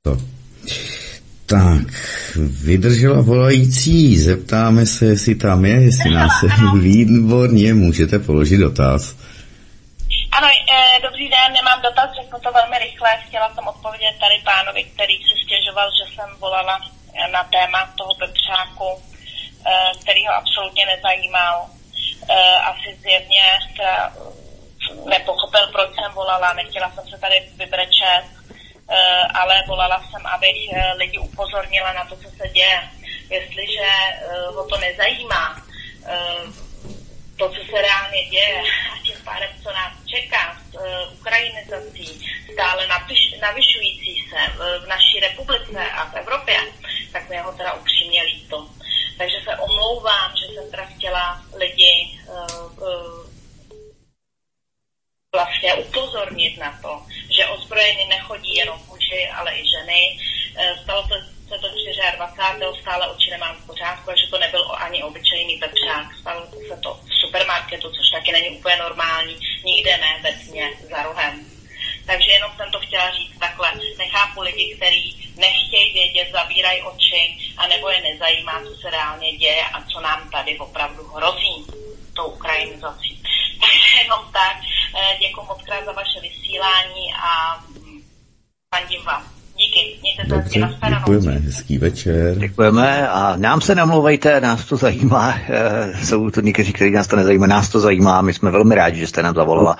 To. 0.01 0.17
Tak, 1.45 1.87
vydržela 2.63 3.21
volající, 3.21 4.17
zeptáme 4.17 4.85
se, 4.85 5.05
jestli 5.05 5.35
tam 5.35 5.65
je, 5.65 5.81
jestli 5.81 6.09
nás 6.11 6.39
se 6.39 6.47
výborně 6.79 7.73
můžete 7.73 8.19
položit 8.19 8.57
dotaz. 8.57 9.15
Ano, 10.37 10.47
e, 10.47 11.01
dobrý 11.07 11.29
den, 11.29 11.49
nemám 11.53 11.81
dotaz, 11.81 12.09
řeknu 12.21 12.39
to 12.39 12.51
velmi 12.51 12.77
rychle. 12.79 13.09
Chtěla 13.27 13.47
jsem 13.53 13.67
odpovědět 13.67 14.15
tady 14.23 14.35
pánovi, 14.51 14.83
který 14.83 15.15
si 15.27 15.35
stěžoval, 15.45 15.87
že 15.97 16.05
jsem 16.13 16.29
volala 16.39 16.75
eh, 16.83 17.31
na 17.31 17.43
téma 17.43 17.79
toho 17.97 18.13
e, 18.49 19.99
který 20.01 20.27
ho 20.27 20.33
absolutně 20.33 20.85
nezajímal. 20.85 21.69
E, 22.29 22.55
asi 22.55 22.97
zjevně 23.01 23.43
nepochopil, 25.05 25.67
proč 25.71 25.89
jsem 25.95 26.11
volala, 26.11 26.53
nechtěla 26.53 26.91
jsem 26.91 27.09
se 27.09 27.17
tady 27.17 27.49
vybrečet 27.55 28.37
Eh, 28.89 29.27
ale 29.33 29.63
volala 29.67 30.03
jsem, 30.11 30.25
abych 30.25 30.71
eh, 30.71 30.93
lidi 30.93 31.19
upozornila 31.19 31.93
na 31.93 32.05
to, 32.05 32.15
co 32.15 32.29
se 32.29 32.49
děje. 32.49 32.89
Jestliže 33.29 33.83
eh, 33.83 34.47
ho 34.55 34.67
to 34.67 34.77
nezajímá, 34.77 35.61
to, 37.37 37.49
co 37.49 37.55
se 37.55 37.81
reálně 37.81 38.25
děje 38.29 38.61
a 38.93 39.03
tím 39.03 39.15
pádem, 39.23 39.49
co 39.63 39.71
nás 39.71 39.93
čeká 40.05 40.57
ukrajinizací, 41.13 42.25
stále 42.53 42.87
navyšující 43.41 44.29
se 44.29 44.37
v 44.57 44.87
naší 44.87 45.19
republice 45.19 45.91
a 45.91 46.09
v 46.09 46.15
Evropě, 46.15 46.59
tak 47.11 47.29
mi 47.29 47.37
ho 47.37 47.51
teda 47.51 47.73
upřímně 47.73 48.21
líto. 48.23 48.69
Takže 49.17 49.37
se 49.43 49.57
omlouvám, 49.57 50.33
že 50.37 50.45
jsem 50.45 50.71
teda 50.71 50.85
chtěla 50.85 51.41
lidi 51.55 52.19
vlastně 55.35 55.73
upozornit 55.73 56.57
na 56.57 56.79
to, 56.81 57.05
že 57.29 57.47
ozbrojení 57.47 58.05
nechodí 58.05 58.55
jenom 58.55 58.81
muži, 58.87 59.29
ale 59.29 59.57
i 59.57 59.63
ženy. 59.69 60.19
Stalo 60.83 61.07
to, 61.07 61.15
se 61.47 61.59
to 61.59 61.67
24. 62.15 62.81
stále 62.81 63.07
oči 63.07 63.29
nemám 63.31 63.55
v 63.55 63.65
pořádku, 63.65 64.11
že 64.15 64.27
to 64.27 64.37
nebyl 64.37 64.71
ani 64.75 65.03
obyčejný 65.03 65.57
pepřák. 65.57 66.05
Stalo 66.19 66.47
se 66.67 66.77
to 66.77 66.93
v 66.93 67.13
supermarketu, 67.21 67.89
což 67.89 68.09
taky 68.13 68.31
není 68.31 68.49
úplně 68.57 68.77
normální, 68.77 69.39
nikde 69.63 69.97
ne 69.97 70.19
ve 70.23 70.31
tmě 70.31 70.71
za 70.89 71.03
rohem. 71.03 71.45
Takže 72.05 72.31
jenom 72.31 72.51
jsem 72.55 72.71
to 72.71 72.79
chtěla 72.79 73.11
říct 73.11 73.39
takhle. 73.39 73.71
Nechápu 73.97 74.41
lidi, 74.41 74.75
kteří 74.75 75.33
nechtějí 75.37 75.93
vědět, 75.93 76.31
zavírají 76.31 76.81
oči, 76.81 77.37
anebo 77.57 77.89
je 77.89 78.01
nezajímá, 78.01 78.61
co 78.63 78.75
se 78.75 78.89
reálně 78.89 79.37
děje 79.37 79.63
a 79.73 79.83
co 79.83 79.99
nám 79.99 80.29
tady 80.29 80.59
opravdu 80.59 81.03
hrozí 81.07 81.65
tou 82.15 82.25
ukrajinizací. 82.25 83.23
Takže 83.61 83.97
jenom 84.03 84.31
tak. 84.33 84.57
Eh, 84.95 85.17
děkuji 85.19 85.45
moc 85.45 85.61
krát 85.63 85.85
za 85.85 85.91
vaše 85.91 86.19
vysílání 86.19 87.13
a 87.13 87.63
fandím 88.75 89.03
vám. 89.03 89.36
Díky, 89.57 89.99
mějte 90.01 90.23
se 90.23 90.29
Dobře, 90.29 90.75
děkujeme, 90.89 91.31
hezký 91.31 91.77
večer. 91.77 92.37
Děkujeme 92.37 93.07
a 93.09 93.35
nám 93.37 93.61
se 93.61 93.75
namlouvejte, 93.75 94.41
nás 94.41 94.65
to 94.65 94.77
zajímá. 94.77 95.35
E, 95.49 96.05
jsou 96.05 96.29
to 96.29 96.41
někteří, 96.41 96.73
kteří 96.73 96.91
nás 96.91 97.07
to 97.07 97.15
nezajímá, 97.15 97.47
nás 97.47 97.69
to 97.69 97.79
zajímá. 97.79 98.21
My 98.21 98.33
jsme 98.33 98.51
velmi 98.51 98.75
rádi, 98.75 98.99
že 98.99 99.07
jste 99.07 99.23
nám 99.23 99.35
zavolala 99.35 99.77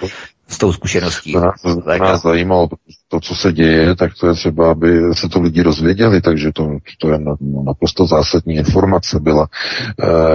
s 0.47 0.57
tou 0.57 0.73
zkušeností. 0.73 1.33
To 1.33 1.39
nás, 1.39 1.63
nás 1.99 2.21
zajímalo, 2.21 2.69
to, 3.07 3.19
co 3.19 3.35
se 3.35 3.53
děje, 3.53 3.95
tak 3.95 4.11
to 4.19 4.27
je 4.27 4.33
třeba, 4.33 4.71
aby 4.71 4.99
se 5.13 5.29
to 5.29 5.41
lidi 5.41 5.61
rozvěděli, 5.61 6.21
takže 6.21 6.51
to, 6.53 6.69
to 6.99 7.09
je 7.09 7.19
naprosto 7.65 8.05
zásadní 8.05 8.55
informace 8.55 9.19
byla. 9.19 9.47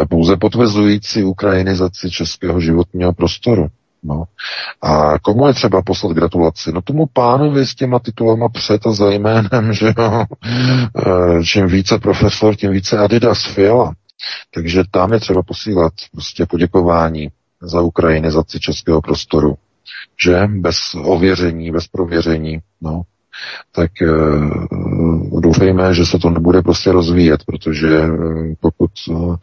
E, 0.02 0.06
pouze 0.06 0.36
potvrzující 0.36 1.24
ukrajinizaci 1.24 2.10
českého 2.10 2.60
životního 2.60 3.12
prostoru. 3.12 3.66
No. 4.02 4.24
A 4.82 5.18
komu 5.18 5.46
je 5.46 5.54
třeba 5.54 5.82
poslat 5.82 6.12
gratulaci? 6.12 6.72
No 6.72 6.82
tomu 6.82 7.06
pánovi 7.12 7.66
s 7.66 7.74
těma 7.74 7.98
titulama 7.98 8.48
před 8.48 8.86
a 8.86 8.92
za 8.92 9.10
jménem, 9.10 9.72
že 9.72 9.94
jo. 9.98 10.24
E, 11.06 11.44
čím 11.44 11.66
více 11.66 11.98
profesor, 11.98 12.56
tím 12.56 12.70
více 12.70 12.98
Adidas 12.98 13.44
Fiala. 13.44 13.92
Takže 14.54 14.82
tam 14.90 15.12
je 15.12 15.20
třeba 15.20 15.42
posílat 15.42 15.92
prostě 16.12 16.46
poděkování 16.46 17.28
za 17.62 17.80
ukrajinizaci 17.80 18.60
českého 18.60 19.00
prostoru. 19.00 19.54
Že? 20.24 20.46
Bez 20.46 20.76
ověření, 20.94 21.70
bez 21.70 21.88
prověření. 21.88 22.58
No 22.80 23.02
tak 23.72 23.90
uh, 24.02 25.40
doufejme, 25.40 25.94
že 25.94 26.06
se 26.06 26.18
to 26.18 26.30
nebude 26.30 26.62
prostě 26.62 26.92
rozvíjet, 26.92 27.40
protože 27.46 28.00
uh, 28.00 28.52
pokud 28.60 28.90
uh, 29.08 29.36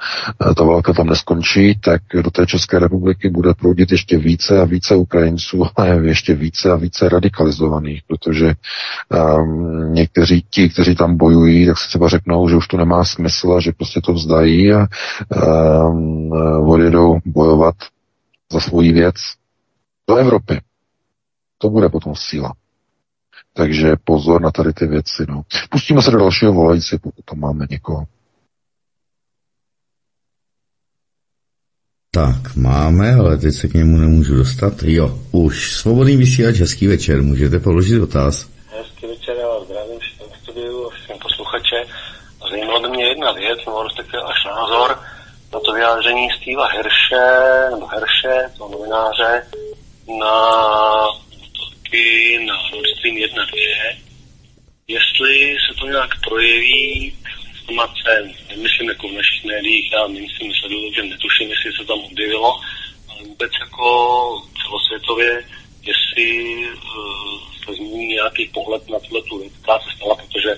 ta 0.58 0.64
válka 0.64 0.94
tam 0.94 1.08
neskončí, 1.08 1.80
tak 1.84 2.02
do 2.24 2.32
té 2.32 2.46
České 2.46 2.80
republiky 2.80 3.30
bude 3.30 3.54
proudit 3.54 3.92
ještě 3.92 4.18
více 4.18 4.62
a 4.62 4.66
více 4.66 4.96
Ukrajinců 4.96 5.66
a 5.76 5.86
ještě 5.86 6.34
více 6.34 6.72
a 6.72 6.76
více 6.76 7.10
radikalizovaných, 7.10 8.02
protože 8.08 8.54
um, 9.38 9.94
někteří 9.94 10.46
ti, 10.50 10.70
kteří 10.70 10.96
tam 10.96 11.18
bojují, 11.18 11.66
tak 11.66 11.78
si 11.78 11.88
třeba 11.88 12.08
řeknou, 12.08 12.50
že 12.50 12.56
už 12.56 12.68
to 12.68 12.78
nemá 12.78 13.04
smysl 13.04 13.54
a 13.54 13.60
že 13.60 13.72
prostě 13.72 14.02
to 14.02 14.14
vzdají 14.14 14.74
a 14.74 14.88
um, 15.88 16.32
odjedou 16.70 17.20
bojovat 17.26 17.76
za 18.54 18.60
svoji 18.60 18.92
věc 18.92 19.16
do 20.10 20.16
Evropy. 20.16 20.62
To 21.58 21.70
bude 21.70 21.90
potom 21.90 22.16
síla. 22.16 22.54
Takže 23.60 23.96
pozor 24.04 24.42
na 24.42 24.52
tady 24.52 24.74
ty 24.74 24.88
věci. 24.88 25.26
No. 25.30 25.42
Pustíme 25.70 26.02
se 26.02 26.12
do 26.12 26.18
dalšího 26.18 26.54
volající, 26.54 26.98
pokud 26.98 27.26
tam 27.26 27.40
máme 27.40 27.66
někoho. 27.70 28.04
Tak, 32.12 32.56
máme, 32.56 33.14
ale 33.14 33.38
teď 33.38 33.54
se 33.54 33.68
k 33.68 33.74
němu 33.74 33.98
nemůžu 33.98 34.36
dostat. 34.36 34.74
Jo, 34.84 35.20
už. 35.32 35.72
Svobodný 35.78 36.18
vysílač, 36.18 36.56
hezký 36.56 36.88
večer, 36.88 37.22
můžete 37.24 37.60
položit 37.60 37.96
dotaz. 37.96 38.50
Hezký 38.78 39.08
večer, 39.08 39.36
já 39.38 39.48
vás 39.48 39.64
zdravím 39.66 40.00
všem 40.00 40.28
studiu 40.44 40.88
a 40.88 40.90
všem 40.90 41.18
posluchače. 41.22 41.80
Zajímala 42.52 42.80
by 42.80 42.90
mě 42.90 43.06
jedna 43.06 43.32
věc, 43.32 43.60
nebo 43.66 43.84
respektive 43.84 44.22
až 44.24 44.46
názor 44.46 45.00
na 45.54 45.60
to 45.60 45.74
vyjádření 45.74 46.28
Steva 46.38 46.68
Herše, 46.68 47.26
nebo 47.72 47.88
Herše, 47.88 48.58
toho 48.58 48.72
novináře, 48.72 49.44
na 50.20 50.34
útoky 51.90 52.46
na 52.46 52.54
Nord 52.72 52.88
Stream 52.98 53.18
1 53.18 53.46
2, 53.46 53.60
jestli 54.88 55.58
se 55.68 55.80
to 55.80 55.88
nějak 55.88 56.10
projeví 56.28 57.14
informace, 57.60 58.30
nemyslím 58.50 58.90
jako 58.90 59.08
v 59.08 59.14
našich 59.14 59.46
médiích, 59.46 59.92
já 59.92 60.08
myslím, 60.08 60.54
sleduju, 60.54 60.94
že 60.94 61.04
netuším, 61.04 61.50
jestli 61.50 61.72
se 61.74 61.86
tam 61.86 62.00
objevilo, 62.00 62.60
ale 63.10 63.24
vůbec 63.24 63.52
jako 63.60 63.88
celosvětově, 64.62 65.44
jestli 65.84 66.56
uh, 66.66 67.40
se 67.66 67.74
zmíní 67.76 68.08
nějaký 68.08 68.48
pohled 68.54 68.90
na 68.90 69.00
tuhle 69.00 69.22
tu 69.22 69.40
věc, 69.40 69.54
která 69.62 69.80
se 69.80 69.90
stala, 69.96 70.16
protože 70.16 70.58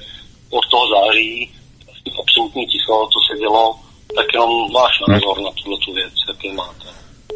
od 0.50 0.66
toho 0.72 0.86
září 0.96 1.52
vlastně 1.86 2.12
absolutní 2.22 2.66
ticho, 2.68 3.10
co 3.14 3.20
se 3.28 3.40
dělo, 3.40 3.80
tak 4.16 4.26
jenom 4.34 4.72
váš 4.74 4.94
názor 5.08 5.42
na 5.42 5.52
tuhle 5.64 5.78
tu 5.86 5.94
věc, 5.94 6.14
jaký 6.28 6.52
máte. 6.52 6.88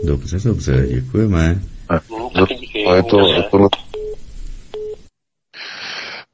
Dobře, 0.04 0.38
dobře, 0.44 0.88
děkujeme. 0.88 1.75
No, 1.90 2.45
je 2.95 3.03
to, 3.03 3.20
je 3.28 3.44
to, 3.44 3.70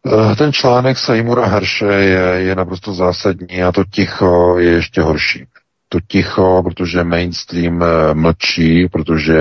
Eh, 0.07 0.35
ten 0.35 0.53
článek 0.53 0.97
Seymoura 0.97 1.45
Herše 1.45 1.85
je, 1.85 2.21
je 2.41 2.55
naprosto 2.55 2.93
zásadní 2.93 3.63
a 3.63 3.71
to 3.71 3.83
ticho 3.83 4.57
je 4.57 4.69
ještě 4.71 5.01
horší. 5.01 5.45
To 5.89 5.99
ticho, 6.07 6.63
protože 6.63 7.03
mainstream 7.03 7.83
eh, 7.83 8.13
mlčí, 8.13 8.87
protože 8.87 9.37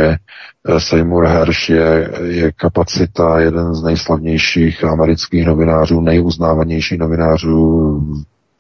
eh, 0.69 0.81
Seymour 0.81 1.27
Hersh 1.27 1.70
je, 1.70 2.11
je 2.24 2.53
kapacita, 2.53 3.41
jeden 3.41 3.74
z 3.74 3.82
nejslavnějších 3.82 4.85
amerických 4.85 5.47
novinářů, 5.47 6.01
nejuznávanějších 6.01 6.99
novinářů 6.99 8.01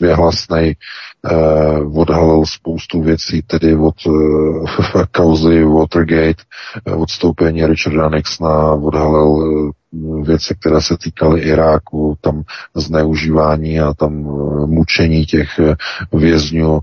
věhlasnej, 0.00 0.76
eh, 1.30 1.78
odhalil 1.94 2.42
spoustu 2.46 3.02
věcí, 3.02 3.42
tedy 3.42 3.76
od 3.76 3.94
eh, 4.06 5.06
kauzy 5.12 5.64
Watergate, 5.64 6.42
eh, 6.86 6.92
odstoupení 6.92 7.66
Richarda 7.66 8.08
Nixona, 8.08 8.72
odhalil 8.72 9.36
eh, 9.68 9.80
věci, 10.22 10.54
které 10.60 10.80
se 10.82 10.96
týkaly 10.96 11.40
Iráku, 11.40 12.16
tam 12.20 12.42
zneužívání 12.74 13.80
a 13.80 13.94
tam 13.94 14.12
eh, 14.12 14.66
mučení 14.66 15.26
těch 15.26 15.58
eh, 15.58 15.74
vězňů 16.12 16.80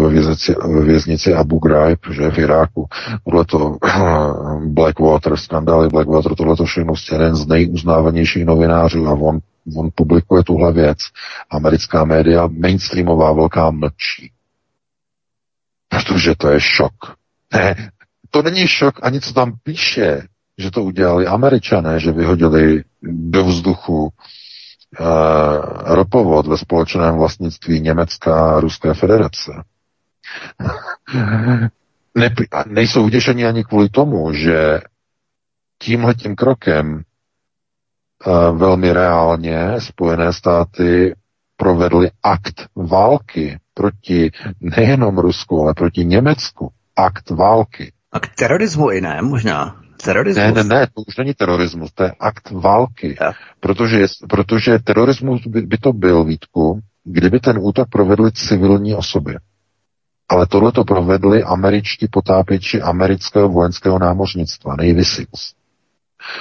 ve 0.00 0.08
věznici, 0.08 0.54
věznici 0.84 1.34
Abu 1.34 1.58
Ghraib, 1.58 1.98
že 2.10 2.30
v 2.30 2.38
Iráku. 2.38 2.86
Tohleto 3.24 3.76
Blackwater, 4.64 5.36
skandály 5.36 5.88
Blackwater, 5.88 6.34
tohleto 6.34 6.64
všechno 6.64 6.92
je 7.12 7.14
jeden 7.14 7.36
z 7.36 7.46
nejuznávanějších 7.46 8.44
novinářů 8.44 9.06
a 9.06 9.12
on, 9.12 9.38
on 9.76 9.90
publikuje 9.94 10.44
tuhle 10.44 10.72
věc. 10.72 10.98
Americká 11.50 12.04
média, 12.04 12.46
mainstreamová 12.46 13.32
velká 13.32 13.70
mlčí. 13.70 14.32
Protože 15.88 16.34
to 16.34 16.50
je 16.50 16.60
šok. 16.60 16.94
Ne, 17.54 17.90
to 18.30 18.42
není 18.42 18.66
šok 18.66 18.94
ani 19.02 19.20
co 19.20 19.32
tam 19.32 19.52
píše 19.62 20.28
že 20.58 20.70
to 20.70 20.82
udělali 20.82 21.26
američané, 21.26 22.00
že 22.00 22.12
vyhodili 22.12 22.84
do 23.02 23.44
vzduchu 23.44 24.02
uh, 24.04 24.08
ropovod 25.84 26.46
ve 26.46 26.58
společném 26.58 27.16
vlastnictví 27.16 27.80
Německa 27.80 28.56
a 28.56 28.60
Ruské 28.60 28.94
federace. 28.94 29.52
ne, 32.14 32.34
nejsou 32.66 33.04
uděšení 33.04 33.44
ani 33.44 33.64
kvůli 33.64 33.88
tomu, 33.88 34.32
že 34.32 34.80
tímhletím 35.78 36.36
krokem 36.36 37.02
velmi 38.52 38.92
reálně 38.92 39.74
Spojené 39.78 40.32
státy 40.32 41.14
provedly 41.56 42.10
akt 42.22 42.66
války 42.76 43.58
proti 43.74 44.30
nejenom 44.60 45.18
Rusku, 45.18 45.62
ale 45.62 45.74
proti 45.74 46.04
Německu. 46.04 46.70
Akt 46.96 47.30
války. 47.30 47.92
Akt 48.12 48.30
terorismu 48.34 48.90
i 48.90 49.00
ne, 49.00 49.22
možná. 49.22 49.76
Terorismus? 50.04 50.44
Ne, 50.44 50.52
ne, 50.52 50.64
ne, 50.64 50.86
to 50.86 51.02
už 51.08 51.16
není 51.16 51.34
terorismus, 51.34 51.92
to 51.92 52.02
je 52.02 52.12
akt 52.20 52.50
války. 52.50 53.16
Ja. 53.20 53.32
Protože, 53.60 54.06
protože 54.28 54.78
terorismus 54.78 55.46
by, 55.46 55.62
by 55.62 55.78
to 55.78 55.92
byl, 55.92 56.24
Vítku, 56.24 56.80
kdyby 57.04 57.40
ten 57.40 57.58
útok 57.60 57.88
provedli 57.88 58.32
civilní 58.32 58.94
osoby. 58.94 59.36
Ale 60.28 60.46
tohle 60.46 60.72
to 60.72 60.84
provedli 60.84 61.42
američtí 61.42 62.08
potápěči 62.10 62.82
amerického 62.82 63.48
vojenského 63.48 63.98
námořnictva, 63.98 64.76
Navy 64.76 65.04
Seals. 65.04 65.57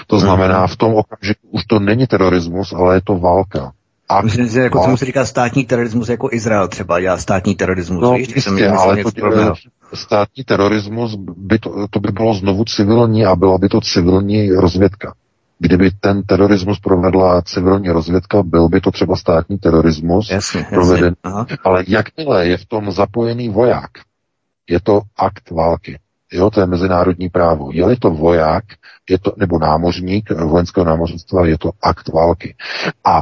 To 0.07 0.19
znamená, 0.19 0.67
v 0.67 0.75
tom 0.75 0.95
okamžiku 0.95 1.47
už 1.51 1.65
to 1.65 1.79
není 1.79 2.07
terorismus, 2.07 2.73
ale 2.73 2.95
je 2.95 3.01
to 3.03 3.19
válka. 3.19 3.71
A 4.09 4.21
Myslím, 4.21 4.47
že 4.47 4.59
jako 4.59 4.79
tomu 4.83 4.97
se 4.97 5.05
říká 5.05 5.25
státní 5.25 5.65
terorismus, 5.65 6.09
jako 6.09 6.29
Izrael 6.31 6.67
třeba 6.67 6.99
dělá 6.99 7.17
státní 7.17 7.55
terorismus. 7.55 8.01
No, 8.01 8.13
víš, 8.13 8.35
jistě, 8.35 8.69
ale 8.69 9.03
to, 9.03 9.09
státní 9.93 10.43
terorismus, 10.43 11.15
by 11.37 11.59
to, 11.59 11.87
to 11.89 11.99
by 11.99 12.11
bylo 12.11 12.33
znovu 12.33 12.63
civilní 12.63 13.25
a 13.25 13.35
byla 13.35 13.57
by 13.57 13.69
to 13.69 13.81
civilní 13.81 14.51
rozvědka. 14.51 15.13
Kdyby 15.59 15.91
ten 15.99 16.23
terorismus 16.23 16.79
provedla 16.79 17.41
civilní 17.41 17.89
rozvědka, 17.89 18.43
byl 18.43 18.69
by 18.69 18.81
to 18.81 18.91
třeba 18.91 19.15
státní 19.15 19.57
terorismus 19.57 20.29
jasně, 20.29 20.67
proveden. 20.69 21.15
Jasně, 21.25 21.57
Ale 21.63 21.83
jakmile 21.87 22.47
je 22.47 22.57
v 22.57 22.65
tom 22.65 22.91
zapojený 22.91 23.49
voják, 23.49 23.91
je 24.69 24.79
to 24.79 25.01
akt 25.17 25.51
války. 25.51 25.99
Jo, 26.31 26.49
to 26.49 26.59
je 26.59 26.67
mezinárodní 26.67 27.29
právo. 27.29 27.71
Je-li 27.73 27.95
to 27.95 28.11
voják, 28.11 28.63
je 29.09 29.19
to, 29.19 29.33
nebo 29.37 29.59
námořník 29.59 30.31
vojenského 30.31 30.85
námořnictva, 30.85 31.45
je 31.45 31.57
to 31.57 31.71
akt 31.81 32.07
války. 32.07 32.55
A 33.03 33.21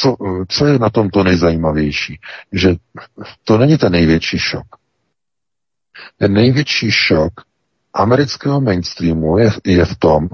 co, 0.00 0.16
co 0.48 0.66
je 0.66 0.78
na 0.78 0.90
tom 0.90 1.10
to 1.10 1.24
nejzajímavější? 1.24 2.20
Že 2.52 2.74
to 3.44 3.58
není 3.58 3.78
ten 3.78 3.92
největší 3.92 4.38
šok. 4.38 4.66
Ten 6.16 6.32
největší 6.32 6.90
šok 6.90 7.32
amerického 7.94 8.60
mainstreamu 8.60 9.38
je, 9.38 9.50
je 9.64 9.84
v 9.84 9.96
tom, 9.96 10.28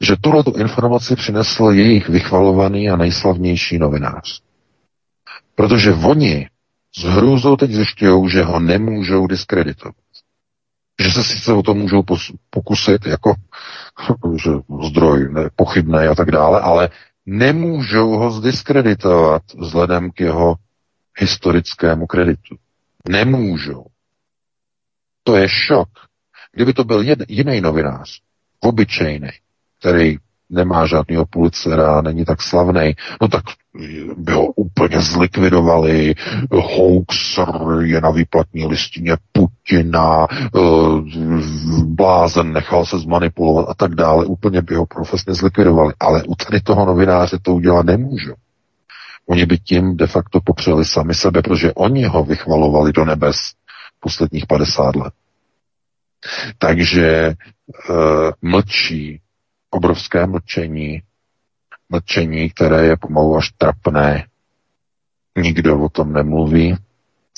že 0.00 0.16
tuhle 0.20 0.44
informaci 0.58 1.16
přinesl 1.16 1.64
jejich 1.64 2.08
vychvalovaný 2.08 2.90
a 2.90 2.96
nejslavnější 2.96 3.78
novinář. 3.78 4.42
Protože 5.54 5.92
oni 5.92 6.48
s 6.96 7.02
hrůzou 7.02 7.56
teď 7.56 7.70
zjišťují, 7.70 8.30
že 8.30 8.42
ho 8.42 8.60
nemůžou 8.60 9.26
diskreditovat. 9.26 10.03
Že 11.00 11.10
se 11.10 11.24
sice 11.24 11.52
o 11.52 11.62
to 11.62 11.74
můžou 11.74 12.02
pokusit 12.50 13.06
jako 13.06 13.34
že 14.42 14.50
zdroj 14.86 15.34
pochybný 15.56 15.98
a 15.98 16.14
tak 16.14 16.30
dále, 16.30 16.60
ale 16.60 16.88
nemůžou 17.26 18.10
ho 18.10 18.30
zdiskreditovat 18.30 19.42
vzhledem 19.58 20.10
k 20.10 20.20
jeho 20.20 20.54
historickému 21.18 22.06
kreditu. 22.06 22.56
Nemůžou. 23.08 23.86
To 25.22 25.36
je 25.36 25.48
šok. 25.48 25.88
Kdyby 26.52 26.72
to 26.72 26.84
byl 26.84 27.00
jed, 27.02 27.18
jiný 27.28 27.60
novinář, 27.60 28.20
obyčejný, 28.60 29.28
který 29.78 30.16
nemá 30.50 30.86
žádného 30.86 31.26
pulicera, 31.26 32.00
není 32.00 32.24
tak 32.24 32.42
slavný, 32.42 32.94
no 33.22 33.28
tak 33.28 33.44
by 34.16 34.32
ho 34.32 34.46
úplně 34.46 35.00
zlikvidovali, 35.00 36.14
hoaxer 36.50 37.48
je 37.82 38.00
na 38.00 38.10
výplatní 38.10 38.66
listině 38.66 39.16
Putina, 39.32 40.26
eh, 40.30 40.58
blázen 41.84 42.52
nechal 42.52 42.86
se 42.86 42.98
zmanipulovat 42.98 43.66
a 43.68 43.74
tak 43.74 43.94
dále, 43.94 44.26
úplně 44.26 44.62
by 44.62 44.74
ho 44.74 44.86
profesně 44.86 45.34
zlikvidovali. 45.34 45.94
Ale 46.00 46.22
u 46.22 46.34
tady 46.34 46.60
toho 46.60 46.86
novináře 46.86 47.38
to 47.42 47.54
udělat 47.54 47.86
nemůžou. 47.86 48.34
Oni 49.26 49.46
by 49.46 49.58
tím 49.58 49.96
de 49.96 50.06
facto 50.06 50.40
popřeli 50.44 50.84
sami 50.84 51.14
sebe, 51.14 51.42
protože 51.42 51.72
oni 51.72 52.04
ho 52.04 52.24
vychvalovali 52.24 52.92
do 52.92 53.04
nebes 53.04 53.36
posledních 54.00 54.46
50 54.46 54.96
let. 54.96 55.12
Takže 56.58 57.34
uh, 57.90 57.96
mlčí, 58.42 59.20
obrovské 59.70 60.26
mlčení, 60.26 61.02
mlčení, 61.94 62.50
které 62.50 62.86
je 62.86 62.96
pomalu 62.96 63.36
až 63.36 63.50
trapné. 63.58 64.26
Nikdo 65.38 65.78
o 65.78 65.88
tom 65.88 66.12
nemluví, 66.12 66.76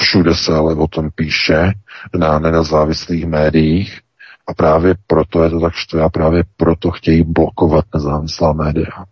všude 0.01 0.35
se 0.35 0.55
ale 0.55 0.75
o 0.75 0.87
tom 0.87 1.11
píše 1.15 1.73
na 2.19 2.39
nezávislých 2.39 3.27
médiích 3.27 4.01
a 4.47 4.55
právě 4.55 4.95
proto 5.07 5.45
je 5.45 5.51
to 5.51 5.61
tak 5.61 5.75
štve 5.75 6.03
a 6.03 6.09
právě 6.09 6.45
proto 6.57 6.91
chtějí 6.91 7.23
blokovat 7.23 7.85
nezávislá 7.95 8.53
média. 8.53 9.05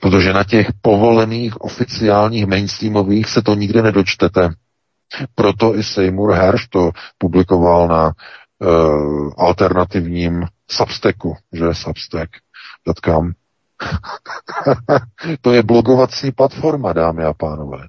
Protože 0.00 0.32
na 0.32 0.44
těch 0.44 0.66
povolených 0.82 1.60
oficiálních 1.60 2.46
mainstreamových 2.46 3.28
se 3.28 3.42
to 3.42 3.54
nikdy 3.54 3.82
nedočtete. 3.82 4.48
Proto 5.34 5.76
i 5.76 5.82
Seymour 5.82 6.32
Hersh 6.32 6.68
to 6.68 6.90
publikoval 7.18 7.88
na 7.88 8.04
uh, 8.06 9.32
alternativním 9.36 10.46
Substacku, 10.70 11.36
že 11.52 11.74
Substack.com. 11.74 13.32
to 15.40 15.52
je 15.52 15.62
blogovací 15.62 16.32
platforma, 16.32 16.92
dámy 16.92 17.24
a 17.24 17.32
pánové. 17.32 17.88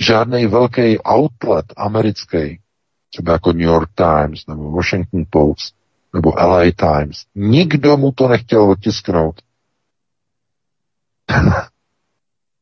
Žádný 0.00 0.46
velký 0.46 0.98
outlet 1.02 1.64
americký, 1.76 2.60
třeba 3.10 3.32
jako 3.32 3.52
New 3.52 3.60
York 3.60 3.90
Times 3.94 4.46
nebo 4.46 4.70
Washington 4.70 5.24
Post 5.30 5.74
nebo 6.14 6.32
LA 6.36 6.64
Times, 6.76 7.24
nikdo 7.34 7.96
mu 7.96 8.12
to 8.12 8.28
nechtěl 8.28 8.62
otisknout. 8.62 9.40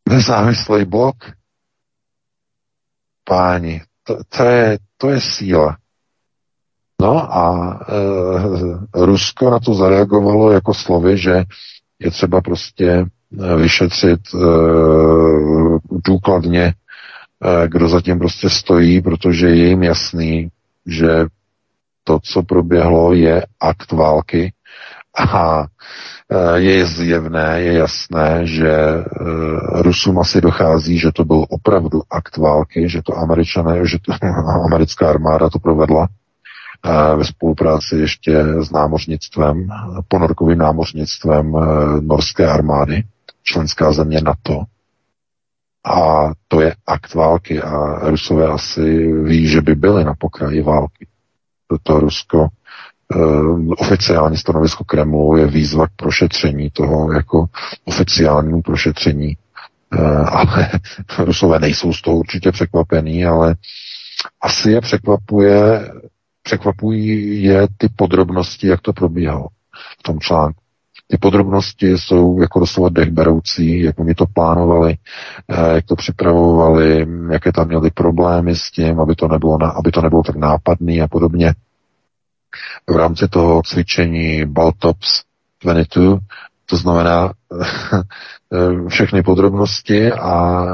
Nezávislý 0.08 0.84
blok. 0.88 1.16
Páni, 3.24 3.82
to, 4.02 4.18
to, 4.28 4.44
je, 4.44 4.78
to 4.96 5.10
je 5.10 5.20
síla. 5.20 5.76
No 7.02 7.34
a 7.36 7.74
e, 7.88 9.06
Rusko 9.06 9.50
na 9.50 9.58
to 9.58 9.74
zareagovalo 9.74 10.50
jako 10.50 10.74
slovy, 10.74 11.18
že 11.18 11.44
je 12.04 12.10
třeba 12.10 12.40
prostě 12.40 12.88
e, 12.88 13.06
vyšetřit 13.56 14.20
e, 14.34 14.38
důkladně, 16.06 16.62
e, 16.64 16.74
kdo 17.68 17.88
zatím 17.88 18.18
prostě 18.18 18.50
stojí, 18.50 19.00
protože 19.02 19.48
je 19.48 19.66
jim 19.68 19.82
jasný, 19.82 20.48
že 20.86 21.26
to, 22.04 22.18
co 22.22 22.42
proběhlo, 22.42 23.12
je 23.12 23.46
akt 23.60 23.92
války. 23.92 24.52
A 25.32 25.64
je 26.56 26.86
zjevné, 26.86 27.60
je 27.60 27.72
jasné, 27.72 28.46
že 28.46 28.74
Rusům 29.72 30.18
asi 30.18 30.40
dochází, 30.40 30.98
že 30.98 31.12
to 31.12 31.24
byl 31.24 31.44
opravdu 31.48 32.02
akt 32.10 32.36
války, 32.36 32.88
že 32.88 33.02
to 33.02 33.18
američané, 33.18 33.86
že 33.86 33.98
to, 33.98 34.12
americká 34.64 35.08
armáda 35.10 35.50
to 35.50 35.58
provedla 35.58 36.08
ve 37.16 37.24
spolupráci 37.24 37.96
ještě 37.96 38.44
s 38.60 38.70
námořnictvem, 38.70 39.68
ponorkovým 40.08 40.58
námořnictvem 40.58 41.56
e, 41.56 41.60
norské 42.00 42.46
armády, 42.46 43.04
členská 43.42 43.92
země 43.92 44.20
NATO. 44.20 44.62
A 45.84 46.30
to 46.48 46.60
je 46.60 46.74
akt 46.86 47.14
války 47.14 47.62
a 47.62 47.98
Rusové 48.08 48.46
asi 48.46 49.12
ví, 49.12 49.48
že 49.48 49.60
by 49.60 49.74
byli 49.74 50.04
na 50.04 50.14
pokraji 50.18 50.62
války. 50.62 51.06
Toto 51.66 52.00
Rusko 52.00 52.46
e, 52.46 53.18
oficiální 53.78 54.36
stanovisko 54.36 54.84
Kremlu 54.84 55.36
je 55.36 55.46
výzva 55.46 55.86
k 55.86 55.96
prošetření 55.96 56.70
toho 56.70 57.12
jako 57.12 57.46
oficiálnímu 57.84 58.62
prošetření 58.62 59.36
ale 60.28 60.70
Rusové 61.18 61.58
nejsou 61.58 61.92
z 61.92 62.02
toho 62.02 62.16
určitě 62.16 62.52
překvapení, 62.52 63.24
ale 63.26 63.54
asi 64.40 64.70
je 64.70 64.80
překvapuje, 64.80 65.90
překvapují 66.42 67.42
je 67.42 67.68
ty 67.76 67.88
podrobnosti, 67.96 68.66
jak 68.66 68.80
to 68.80 68.92
probíhalo 68.92 69.48
v 69.98 70.02
tom 70.02 70.20
článku. 70.20 70.62
Ty 71.06 71.18
podrobnosti 71.18 71.88
jsou 71.88 72.40
jako 72.40 72.60
doslova 72.60 72.88
dechberoucí, 72.88 73.80
jak 73.80 74.00
oni 74.00 74.14
to 74.14 74.26
plánovali, 74.26 74.96
eh, 75.48 75.74
jak 75.74 75.84
to 75.86 75.96
připravovali, 75.96 77.06
jaké 77.32 77.52
tam 77.52 77.68
měli 77.68 77.90
problémy 77.90 78.56
s 78.56 78.70
tím, 78.70 79.00
aby 79.00 79.14
to 79.14 79.28
nebylo, 79.28 79.58
aby 79.78 79.90
to 79.90 80.02
nebylo 80.02 80.22
tak 80.22 80.36
nápadný 80.36 81.02
a 81.02 81.08
podobně. 81.08 81.54
V 82.90 82.96
rámci 82.96 83.28
toho 83.28 83.62
cvičení 83.62 84.44
Baltops 84.44 85.22
22, 85.64 86.18
to 86.66 86.76
znamená 86.76 87.32
eh, 87.52 88.88
všechny 88.88 89.22
podrobnosti 89.22 90.12
a 90.12 90.64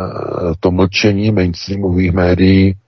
to 0.61 0.71
mlčení 0.71 1.31
mainstreamových 1.31 2.13
médií 2.13 2.75
Eh, 2.75 2.88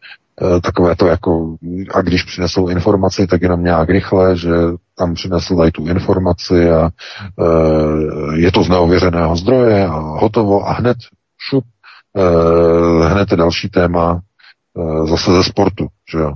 takové 0.63 0.97
to 0.97 1.07
jako, 1.07 1.57
a 1.95 2.03
když 2.03 2.23
přinesou 2.23 2.69
informaci, 2.69 3.27
tak 3.27 3.43
jenom 3.43 3.65
nějak 3.65 3.89
rychle, 3.89 4.37
že 4.37 4.51
tam 4.99 5.15
přinesl 5.15 5.57
dají 5.57 5.73
tu 5.73 5.87
informaci 5.87 6.71
a 6.71 6.89
e, 6.89 6.91
je 8.37 8.53
to 8.53 8.63
z 8.63 8.69
neověřeného 8.69 9.37
zdroje 9.37 9.87
a 9.87 9.97
hotovo 9.99 10.67
a 10.69 10.73
hned 10.73 10.97
šup, 11.39 11.65
e, 12.17 13.09
hned 13.09 13.31
je 13.31 13.37
další 13.37 13.69
téma 13.69 14.21
zase 15.05 15.31
ze 15.31 15.43
sportu, 15.43 15.87
že 16.13 16.19
jo. 16.19 16.33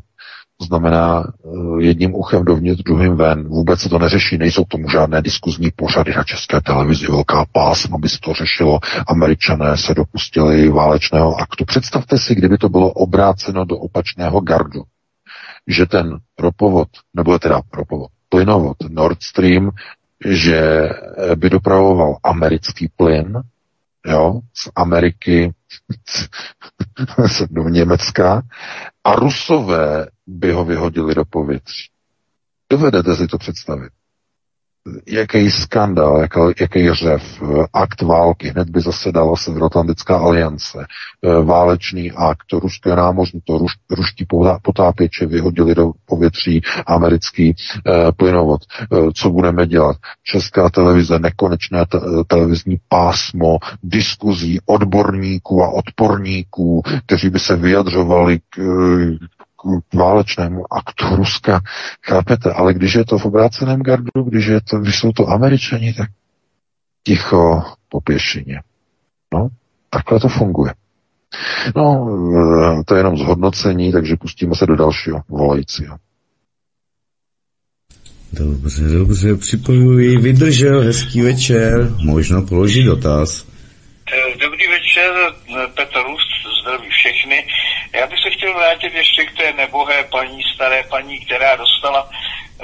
Znamená 0.62 1.24
eh, 1.24 1.48
jedním 1.78 2.14
uchem 2.14 2.44
dovnitř, 2.44 2.82
druhým 2.82 3.16
ven. 3.16 3.48
Vůbec 3.48 3.80
se 3.80 3.88
to 3.88 3.98
neřeší, 3.98 4.38
nejsou 4.38 4.64
k 4.64 4.68
tomu 4.68 4.88
žádné 4.88 5.22
diskuzní 5.22 5.70
pořady 5.76 6.14
na 6.14 6.24
české 6.24 6.60
televizi, 6.60 7.06
velká 7.06 7.44
pásma 7.52 7.98
by 7.98 8.08
se 8.08 8.18
to 8.20 8.32
řešilo. 8.32 8.78
Američané 9.08 9.76
se 9.76 9.94
dopustili 9.94 10.68
válečného 10.68 11.36
aktu. 11.36 11.64
Představte 11.64 12.18
si, 12.18 12.34
kdyby 12.34 12.58
to 12.58 12.68
bylo 12.68 12.92
obráceno 12.92 13.64
do 13.64 13.76
opačného 13.76 14.40
gardu. 14.40 14.82
Že 15.66 15.86
ten 15.86 16.18
ropovod, 16.38 16.88
nebo 17.14 17.38
teda 17.38 17.60
ropovod, 17.72 18.10
plynovod 18.28 18.76
Nord 18.88 19.22
Stream, 19.22 19.70
že 20.26 20.88
by 21.34 21.50
dopravoval 21.50 22.16
americký 22.22 22.88
plyn, 22.96 23.40
jo, 24.06 24.40
z 24.54 24.68
Ameriky 24.76 25.52
do 27.50 27.68
Německa 27.68 28.42
a 29.04 29.14
Rusové 29.14 30.06
by 30.26 30.52
ho 30.52 30.64
vyhodili 30.64 31.14
do 31.14 31.24
povětří. 31.24 31.90
Dovedete 32.70 33.16
si 33.16 33.26
to 33.26 33.38
představit? 33.38 33.92
Jaký 35.06 35.50
skandál, 35.50 36.20
jaký, 36.20 36.40
jaký 36.60 36.90
řev, 36.90 37.42
akt 37.72 38.02
války, 38.02 38.48
hned 38.48 38.70
by 38.70 38.80
zasedala 38.80 39.36
Severoatlantická 39.36 40.16
aliance, 40.16 40.78
e, 41.22 41.44
válečný 41.44 42.12
akt, 42.12 42.52
ruské 42.52 42.96
námořní, 42.96 43.40
to 43.44 43.58
ruš, 43.58 43.72
ruští 43.90 44.26
potápěče 44.62 45.26
vyhodili 45.26 45.74
do 45.74 45.92
povětří 46.06 46.62
americký 46.86 47.54
eh, 47.54 48.12
plynovod. 48.12 48.60
Eh, 48.82 49.12
co 49.14 49.30
budeme 49.30 49.66
dělat? 49.66 49.96
Česká 50.22 50.70
televize, 50.70 51.18
nekonečné 51.18 51.86
te, 51.86 51.98
televizní 52.26 52.76
pásmo, 52.88 53.58
diskuzí 53.82 54.58
odborníků 54.66 55.62
a 55.62 55.68
odporníků, 55.70 56.82
kteří 57.06 57.30
by 57.30 57.38
se 57.38 57.56
vyjadřovali 57.56 58.38
k 58.50 58.58
válečnému 59.94 60.72
aktu 60.72 61.16
Ruska. 61.16 61.60
Chápete? 62.06 62.52
Ale 62.52 62.74
když 62.74 62.94
je 62.94 63.04
to 63.04 63.18
v 63.18 63.24
obráceném 63.24 63.82
gardu, 63.82 64.22
když, 64.24 64.46
je 64.46 64.60
to, 64.60 64.78
když 64.78 64.98
jsou 64.98 65.12
to 65.12 65.28
američani, 65.28 65.94
tak 65.94 66.10
ticho 67.06 67.62
po 67.88 68.00
pěšině. 68.00 68.60
No, 69.34 69.48
takhle 69.90 70.20
to 70.20 70.28
funguje. 70.28 70.74
No, 71.76 72.08
eh, 72.78 72.84
to 72.84 72.94
je 72.94 73.00
jenom 73.00 73.16
zhodnocení, 73.16 73.92
takže 73.92 74.16
pustíme 74.16 74.54
se 74.54 74.66
do 74.66 74.76
dalšího 74.76 75.20
volajícího. 75.28 75.96
Dobře, 78.32 78.82
dobře, 78.82 79.36
připojuji. 79.36 80.18
Vydržel, 80.18 80.80
hezký 80.80 81.22
večer. 81.22 81.90
Možno 82.04 82.42
položit 82.42 82.82
dotaz. 82.82 83.46
Eh, 84.12 84.38
dobrý 84.38 84.66
večer, 84.68 85.12
Petr 85.74 85.98
Rust, 86.06 86.30
zdraví 86.62 86.88
všechny. 86.90 87.36
Já 87.94 88.06
bych 88.06 88.20
se 88.20 88.30
chtěl 88.30 88.54
vrátit 88.54 88.94
ještě 88.94 89.24
k 89.24 89.36
té 89.36 89.52
nebohé 89.52 90.04
paní, 90.04 90.42
staré 90.54 90.82
paní, 90.82 91.20
která 91.26 91.56
dostala 91.56 92.10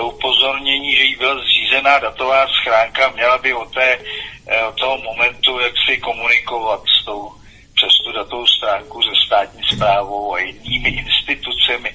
upozornění, 0.03 0.97
že 0.97 1.03
jí 1.03 1.17
byla 1.17 1.39
zřízená 1.39 1.99
datová 1.99 2.47
schránka, 2.49 3.11
měla 3.11 3.39
by 3.39 3.55
od, 3.55 3.75
té, 3.75 3.99
eh, 4.47 4.65
od 4.65 4.79
toho 4.79 4.99
momentu 4.99 5.61
jak 5.61 5.73
si 5.87 5.99
komunikovat 5.99 6.83
s 7.01 7.05
tou 7.05 7.33
přes 7.75 7.95
tu 8.05 8.13
datovou 8.13 8.47
stránku 8.47 9.03
se 9.03 9.11
státní 9.27 9.63
zprávou 9.75 10.35
a 10.35 10.39
jinými 10.41 10.89
institucemi. 10.89 11.95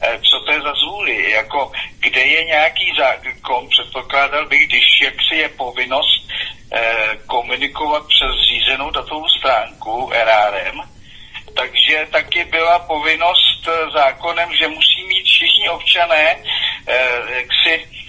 Eh, 0.00 0.18
co 0.22 0.40
to 0.40 0.52
je 0.52 0.60
za 0.60 0.72
zvůli? 0.74 1.30
Jako, 1.30 1.72
kde 2.00 2.20
je 2.20 2.44
nějaký 2.44 2.92
zákon? 2.98 3.68
Předpokládal 3.68 4.46
bych, 4.46 4.66
když 4.66 4.84
jaksi 5.02 5.34
je 5.34 5.48
povinnost 5.48 6.28
eh, 6.72 7.16
komunikovat 7.26 8.06
přes 8.06 8.30
zřízenou 8.30 8.90
datovou 8.90 9.28
stránku 9.28 10.10
RRM, 10.12 10.97
takže 11.58 12.06
taky 12.10 12.44
byla 12.44 12.78
povinnost 12.78 13.68
eh, 13.68 13.90
zákonem, 13.90 14.48
že 14.54 14.68
musí 14.68 15.04
mít 15.04 15.24
všichni 15.24 15.68
občané, 15.68 16.36
eh, 16.86 17.22
jak 17.36 17.46
si, 17.62 17.74
eh, 17.74 18.07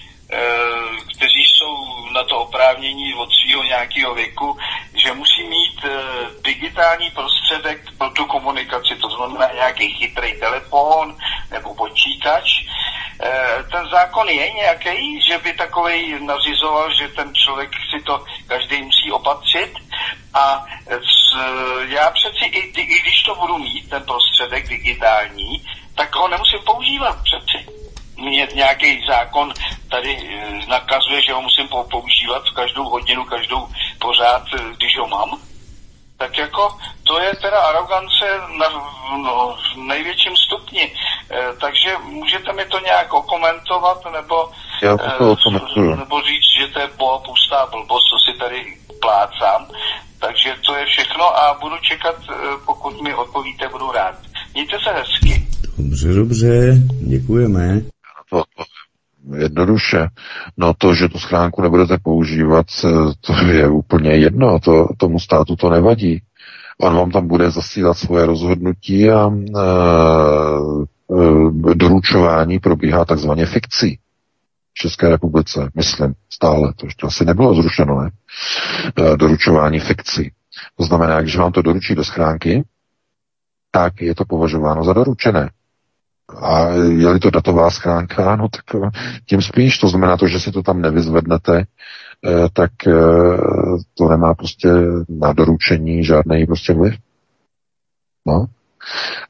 kteří 1.16 1.44
jsou 1.44 1.76
na 2.14 2.24
to 2.24 2.40
oprávnění 2.40 3.14
od 3.14 3.30
svého 3.34 3.64
nějakého 3.64 4.14
věku, 4.16 4.58
že 4.96 5.14
musí 5.14 5.44
mít 5.44 5.86
digitální 6.42 7.10
prostředek 7.12 7.82
pro 7.98 8.10
tu 8.10 8.26
komunikaci, 8.26 8.96
to 8.96 9.10
znamená 9.10 9.54
nějaký 9.54 9.94
chytrý 9.94 10.40
telefon 10.40 11.18
nebo 11.52 11.76
počítač. 11.76 12.44
Ten 13.72 13.90
zákon 13.90 14.30
je 14.30 14.52
nějaký, 14.52 15.22
že 15.22 15.38
by 15.38 15.54
takový 15.54 16.26
nařizoval, 16.26 16.94
že 16.94 17.08
ten 17.08 17.36
člověk 17.36 17.70
si 17.90 18.04
to 18.04 18.26
každý 18.48 18.82
musí 18.82 19.12
opatřit 19.12 19.74
a 20.34 20.66
já 21.88 22.12
přeci, 22.12 22.46
i, 22.46 22.60
i 22.60 23.00
když 23.02 23.24
to 23.24 23.36
budu 23.36 23.58
mít, 23.58 23.90
ten 23.90 24.04
prostředek 24.04 24.70
digitální, 24.70 25.66
tak 25.96 26.16
ho 26.16 26.28
nemusím 26.28 26.60
používat 26.66 27.18
přeci. 27.24 27.66
Mě 28.20 28.48
nějaký 28.56 29.06
zákon 29.08 29.54
tady 29.92 30.18
eh, 30.18 30.60
nakazuje, 30.68 31.22
že 31.22 31.34
ho 31.34 31.42
musím 31.42 31.68
používat 31.68 32.50
každou 32.56 32.84
hodinu, 32.84 33.24
každou 33.24 33.68
pořád, 34.00 34.44
eh, 34.58 34.64
když 34.78 34.98
ho 34.98 35.08
mám. 35.08 35.40
Tak 36.18 36.38
jako 36.38 36.78
to 37.04 37.20
je 37.20 37.36
teda 37.42 37.60
arogance 37.60 38.26
na 38.60 38.70
no, 39.18 39.58
největším 39.88 40.36
stupni. 40.38 40.82
E, 40.82 40.92
takže 41.62 41.90
můžete 42.04 42.54
mi 42.54 42.66
to 42.66 42.80
nějak 42.80 43.14
okomentovat, 43.14 43.98
nebo, 44.14 44.50
Já 44.82 44.98
to 44.98 45.36
e, 45.78 45.96
nebo 45.96 46.22
říct, 46.22 46.50
že 46.60 46.68
to 46.74 46.80
je 46.80 46.90
boha 46.98 47.18
pustá 47.20 47.68
blbost, 47.72 48.04
co 48.10 48.32
si 48.32 48.38
tady 48.40 48.78
plácám. 49.02 49.68
Takže 50.20 50.56
to 50.66 50.76
je 50.76 50.86
všechno 50.86 51.24
a 51.38 51.58
budu 51.62 51.78
čekat, 51.78 52.16
pokud 52.66 53.02
mi 53.02 53.14
odpovíte, 53.14 53.70
budu 53.70 53.92
rád. 53.92 54.16
Mějte 54.54 54.78
se 54.84 54.92
hezky. 54.92 55.48
Dobře, 55.78 56.14
dobře, 56.14 56.74
děkujeme. 57.08 57.82
To, 58.30 58.44
to, 58.58 58.64
jednoduše. 59.36 60.08
No 60.58 60.74
to, 60.74 60.96
že 60.96 61.10
tu 61.10 61.20
schránku 61.20 61.62
nebudete 61.62 61.98
používat, 61.98 62.66
to 63.22 63.34
je 63.34 63.68
úplně 63.68 64.12
jedno, 64.12 64.60
to, 64.60 64.88
tomu 64.98 65.20
státu 65.20 65.56
to 65.56 65.70
nevadí. 65.70 66.22
On 66.82 66.96
vám 66.96 67.12
tam 67.12 67.28
bude 67.28 67.52
zasílat 67.52 67.98
svoje 67.98 68.26
rozhodnutí 68.26 69.10
a 69.10 69.30
e, 69.30 69.62
e, 71.72 71.76
doručování 71.76 72.60
probíhá 72.60 73.06
takzvaně 73.06 73.46
fikcí. 73.46 74.00
České 74.74 75.10
republice, 75.10 75.70
myslím, 75.76 76.14
stále, 76.30 76.74
to 76.74 76.86
ještě 76.86 77.08
asi 77.08 77.26
nebylo 77.26 77.56
zrušeno, 77.56 78.02
ne? 78.02 78.12
E, 78.96 79.18
doručování 79.18 79.80
fikcí. 79.80 80.32
To 80.78 80.84
znamená, 80.84 81.22
když 81.22 81.38
vám 81.38 81.52
to 81.52 81.62
doručí 81.62 81.96
do 81.96 82.04
schránky, 82.04 82.64
tak 83.72 84.02
je 84.02 84.16
to 84.16 84.26
považováno 84.26 84.84
za 84.84 84.94
doručené. 84.94 85.50
A 86.42 86.70
je-li 86.70 87.20
to 87.20 87.30
datová 87.30 87.70
schránka, 87.70 88.36
no 88.36 88.50
tak 88.50 88.76
e, 88.76 88.90
tím 89.26 89.42
spíš, 89.42 89.80
to 89.80 89.88
znamená 89.88 90.18
to, 90.18 90.28
že 90.28 90.40
si 90.40 90.52
to 90.52 90.64
tam 90.64 90.82
nevyzvednete, 90.82 91.60
e, 91.60 91.66
tak 92.54 92.72
to 93.94 94.10
nemá 94.10 94.34
prostě 94.34 94.70
na 95.10 95.34
doručení 95.34 96.04
žádný 96.04 96.46
prostě 96.46 96.74
vliv. 96.74 96.96
No. 98.28 98.46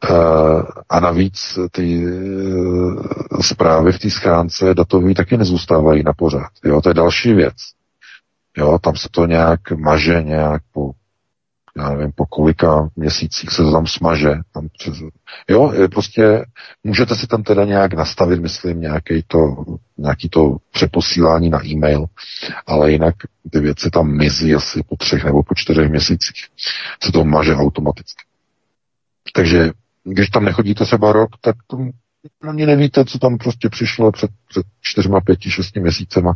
Eh, 0.09 0.63
a 0.89 0.99
navíc 0.99 1.59
ty 1.71 2.05
eh, 2.05 3.43
zprávy 3.43 3.91
v 3.91 3.99
té 3.99 4.09
schránce 4.09 4.73
datové 4.73 5.13
taky 5.13 5.37
nezůstávají 5.37 6.03
na 6.03 6.13
pořád. 6.13 6.49
Jo, 6.63 6.81
to 6.81 6.89
je 6.89 6.93
další 6.93 7.33
věc. 7.33 7.55
Jo, 8.57 8.79
tam 8.79 8.95
se 8.95 9.07
to 9.11 9.25
nějak 9.25 9.71
maže 9.71 10.23
nějak 10.23 10.61
po 10.73 10.91
já 11.79 11.89
nevím, 11.89 12.11
po 12.15 12.25
kolika 12.25 12.89
měsících 12.95 13.49
se 13.49 13.63
tam 13.71 13.87
smaže. 13.87 14.29
Tam 14.53 14.67
přes, 14.77 14.97
jo, 15.49 15.73
prostě 15.91 16.45
můžete 16.83 17.15
si 17.15 17.27
tam 17.27 17.43
teda 17.43 17.65
nějak 17.65 17.93
nastavit, 17.93 18.41
myslím, 18.41 18.81
nějaký 18.81 19.23
to, 19.27 19.65
nějaký 19.97 20.29
to 20.29 20.57
přeposílání 20.71 21.49
na 21.49 21.65
e-mail, 21.65 22.05
ale 22.67 22.91
jinak 22.91 23.15
ty 23.51 23.59
věci 23.59 23.89
tam 23.89 24.17
mizí 24.17 24.55
asi 24.55 24.83
po 24.83 24.95
třech 24.95 25.23
nebo 25.23 25.43
po 25.43 25.55
čtyřech 25.55 25.89
měsících. 25.89 26.47
Se 27.03 27.11
to 27.11 27.23
maže 27.23 27.55
automaticky. 27.55 28.23
Takže 29.35 29.71
když 30.03 30.29
tam 30.29 30.45
nechodíte 30.45 30.85
třeba 30.85 31.11
rok, 31.11 31.29
tak 31.41 31.55
to 31.67 31.77
ani 32.49 32.65
nevíte, 32.65 33.05
co 33.05 33.19
tam 33.19 33.37
prostě 33.37 33.69
přišlo 33.69 34.11
před, 34.11 34.31
před 34.49 34.65
čtyřma, 34.81 35.21
pěti, 35.21 35.51
šesti 35.51 35.79
měsícema. 35.79 36.33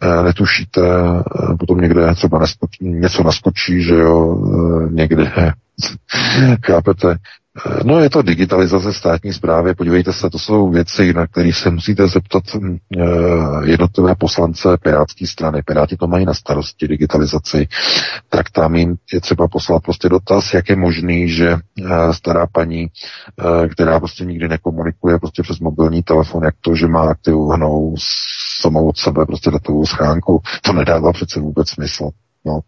E, 0.00 0.22
netušíte, 0.22 0.80
e, 0.80 1.56
potom 1.56 1.80
někde 1.80 2.14
třeba 2.14 2.38
neskočí, 2.38 2.84
něco 2.84 3.22
naskočí, 3.22 3.82
že 3.82 3.94
jo, 3.94 4.38
e, 4.86 4.92
někde, 4.92 5.32
chápete, 6.66 7.16
No 7.84 7.98
je 7.98 8.10
to 8.10 8.22
digitalizace 8.22 8.92
státní 8.92 9.32
zprávy. 9.32 9.74
Podívejte 9.74 10.12
se, 10.12 10.30
to 10.30 10.38
jsou 10.38 10.70
věci, 10.70 11.12
na 11.12 11.26
které 11.26 11.52
se 11.52 11.70
musíte 11.70 12.08
zeptat 12.08 12.42
eh, 12.54 13.00
jednotlivé 13.64 14.14
poslance 14.14 14.68
Pirátské 14.82 15.26
strany. 15.26 15.62
Piráti 15.62 15.96
to 15.96 16.06
mají 16.06 16.24
na 16.24 16.34
starosti 16.34 16.88
digitalizaci. 16.88 17.68
Tak 18.28 18.50
tam 18.50 18.74
jim 18.74 18.96
je 19.12 19.20
třeba 19.20 19.48
poslat 19.48 19.82
prostě 19.82 20.08
dotaz, 20.08 20.54
jak 20.54 20.68
je 20.68 20.76
možný, 20.76 21.28
že 21.28 21.50
eh, 21.50 22.12
stará 22.12 22.46
paní, 22.52 22.86
eh, 22.86 23.68
která 23.68 23.98
prostě 23.98 24.24
nikdy 24.24 24.48
nekomunikuje 24.48 25.18
prostě 25.18 25.42
přes 25.42 25.58
mobilní 25.58 26.02
telefon, 26.02 26.44
jak 26.44 26.54
to, 26.60 26.74
že 26.74 26.86
má 26.86 27.06
aktivovanou 27.50 27.94
samou 28.60 28.88
od 28.88 28.98
sebe 28.98 29.26
prostě 29.26 29.50
datovou 29.50 29.86
schránku, 29.86 30.42
to 30.62 30.72
nedává 30.72 31.12
přece 31.12 31.40
vůbec 31.40 31.70
smysl. 31.70 32.10
No. 32.44 32.60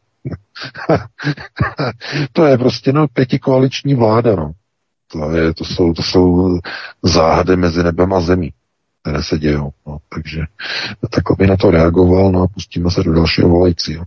to 2.33 2.47
je 2.47 2.59
prostě 2.59 2.93
no 2.93 3.09
pětikoaliční 3.09 3.95
vláda, 3.95 4.37
no. 4.37 4.53
To, 5.13 5.31
je, 5.31 5.55
to, 5.55 5.65
jsou, 5.65 5.93
to 5.93 6.03
jsou 6.03 6.59
záhady 7.03 7.57
mezi 7.57 7.83
nebem 7.83 8.13
a 8.13 8.21
zemí 8.21 8.53
které 9.03 9.23
se 9.23 9.39
dějou. 9.39 9.71
No, 9.87 9.99
takže 10.15 10.41
takhle 11.11 11.37
by 11.39 11.47
na 11.47 11.57
to 11.57 11.71
reagoval, 11.71 12.33
no 12.33 12.43
a 12.43 12.47
pustíme 12.47 12.91
se 12.91 13.03
do 13.03 13.13
dalšího 13.13 13.49
volajícího. 13.49 14.05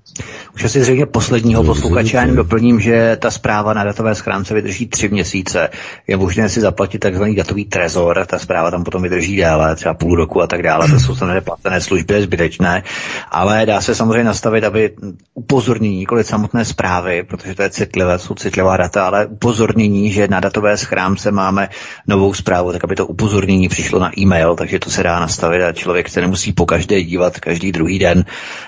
Už 0.55 0.63
asi 0.63 0.81
zřejmě 0.81 1.05
posledního 1.05 1.63
posluchače, 1.63 2.17
jen 2.17 2.35
doplním, 2.35 2.80
že 2.80 3.17
ta 3.22 3.31
zpráva 3.31 3.73
na 3.73 3.84
datové 3.84 4.15
schránce 4.15 4.53
vydrží 4.53 4.88
tři 4.88 5.09
měsíce. 5.09 5.69
Je 6.07 6.17
možné 6.17 6.49
si 6.49 6.61
zaplatit 6.61 6.99
takzvaný 6.99 7.35
datový 7.35 7.65
trezor, 7.65 8.26
ta 8.26 8.39
zpráva 8.39 8.72
tam 8.72 8.84
potom 8.84 9.01
vydrží 9.01 9.35
déle, 9.35 9.76
třeba 9.76 9.93
půl 9.93 10.15
roku 10.15 10.41
a 10.41 10.47
tak 10.47 10.63
dále, 10.63 10.89
to 10.89 10.99
jsou 10.99 11.15
samozřejmě 11.15 11.41
placené 11.41 11.81
služby, 11.81 12.22
zbytečné, 12.22 12.84
ale 13.31 13.65
dá 13.65 13.81
se 13.81 13.95
samozřejmě 13.95 14.23
nastavit, 14.23 14.63
aby 14.63 14.91
upozornění, 15.34 15.97
nikoli 15.97 16.23
samotné 16.23 16.65
zprávy, 16.65 17.23
protože 17.23 17.55
to 17.55 17.61
je 17.61 17.69
citlivé, 17.69 18.19
jsou 18.19 18.35
citlivá 18.35 18.77
data, 18.77 19.05
ale 19.05 19.26
upozornění, 19.26 20.11
že 20.11 20.27
na 20.27 20.39
datové 20.39 20.77
schránce 20.77 21.31
máme 21.31 21.69
novou 22.07 22.34
zprávu, 22.34 22.72
tak 22.72 22.84
aby 22.84 22.95
to 22.95 23.07
upozornění 23.07 23.67
přišlo 23.67 23.99
na 23.99 24.19
e-mail, 24.19 24.55
takže 24.55 24.80
to 24.86 24.91
se 24.91 25.03
dá 25.03 25.20
nastavit 25.20 25.64
a 25.64 25.74
člověk 25.74 26.10
se 26.10 26.22
nemusí 26.22 26.53
po 26.53 26.66
každé 26.66 27.03
dívat 27.03 27.40
každý 27.40 27.72
druhý 27.72 27.99
den 27.99 28.26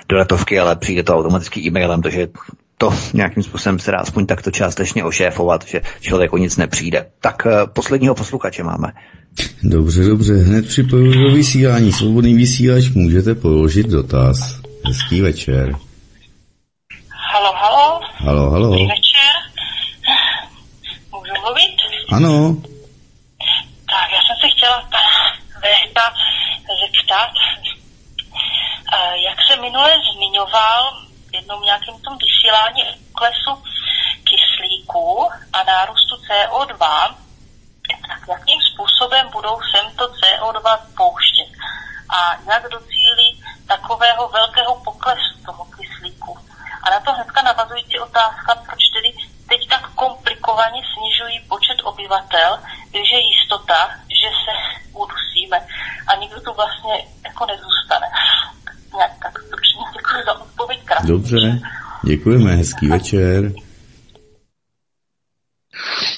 do 0.10 0.18
datovky, 0.18 0.60
ale 0.60 0.76
přijde 0.76 1.04
to 1.04 1.16
automaticky 1.16 1.60
e-mailem, 1.60 2.02
takže 2.02 2.28
to 2.78 2.94
nějakým 3.14 3.44
způsobem 3.44 3.80
se 3.80 3.92
dá 3.92 3.98
aspoň 3.98 4.26
takto 4.26 4.52
částečně 4.52 5.04
ošéfovat, 5.04 5.68
že 5.68 5.82
člověk 6.02 6.34
o 6.34 6.38
nic 6.38 6.58
nepřijde. 6.58 7.06
Tak 7.22 7.46
uh, 7.46 7.52
posledního 7.74 8.16
posluchače 8.16 8.64
máme. 8.64 8.92
Dobře, 9.64 10.04
dobře, 10.04 10.34
hned 10.34 10.68
připojuji 10.68 11.24
do 11.24 11.32
vysílání. 11.32 11.94
Svobodný 11.94 12.34
vysílač, 12.36 12.90
můžete 12.90 13.36
položit 13.36 13.88
dotaz. 13.88 14.60
Hezký 14.86 15.22
večer. 15.22 15.76
Halo, 17.34 17.54
halo. 17.56 18.00
Halo, 18.18 18.50
halo. 18.50 18.66
Dobrý 18.66 18.88
večer. 18.88 19.34
Můžu 21.12 21.34
mluvit? 21.42 21.78
Ano. 22.12 22.56
Tak, 23.92 24.08
já 24.16 24.22
jsem 24.28 24.38
se 24.42 24.48
chtěla 24.58 24.78
pana 24.82 25.18
Vehta 25.64 26.14
zeptat, 27.08 27.32
eh, 28.94 29.18
jak 29.18 29.38
se 29.48 29.62
minule 29.62 29.94
zmiňoval 30.14 31.02
v 31.30 31.34
jednom 31.34 31.62
nějakém 31.62 32.00
tom 32.02 32.18
vysílání 32.18 32.84
klesu 33.14 33.64
kyslíku 34.24 35.30
a 35.54 35.64
nárůstu 35.64 36.16
CO2, 36.16 37.16
tak 38.08 38.28
jakým 38.28 38.60
způsobem 38.62 39.30
budou 39.32 39.60
sem 39.72 39.96
to 39.96 40.08
CO2 40.08 40.78
pouštět 40.98 41.50
a 42.10 42.36
jak 42.52 42.64
docílí 42.72 43.44
takového 43.68 44.30
velkého 44.30 44.76
poklesu 44.84 45.44
toho 45.46 45.66
kyslíku. 45.66 46.40
A 46.84 46.90
na 46.90 47.00
to 47.00 47.14
hnedka 47.14 47.42
navazující 47.42 48.00
otázka, 48.00 48.56
proč 48.56 48.80
tedy 48.94 49.14
teď 49.50 49.70
tak 49.70 49.94
komplikovaně 49.96 50.82
snižují 50.94 51.40
počet 51.40 51.78
obyvatel, 51.84 52.60
když 52.90 53.12
je 53.12 53.20
jistota, 53.20 53.92
že 54.22 54.28
se 54.28 54.78
udusíme 55.04 55.58
a 56.10 56.12
nikdo 56.22 56.40
tu 56.42 56.52
vlastně 56.54 56.94
jako 57.28 57.46
nezůstane. 57.46 58.08
Nějak 58.98 59.12
tak 59.24 59.34
stručně 59.40 59.84
děkuji 59.98 60.20
za 60.26 60.42
odpověď. 60.42 60.80
Krásně. 60.86 61.08
Dobře, 61.08 61.60
děkujeme, 62.04 62.56
hezký 62.56 62.88
večer. 62.88 63.52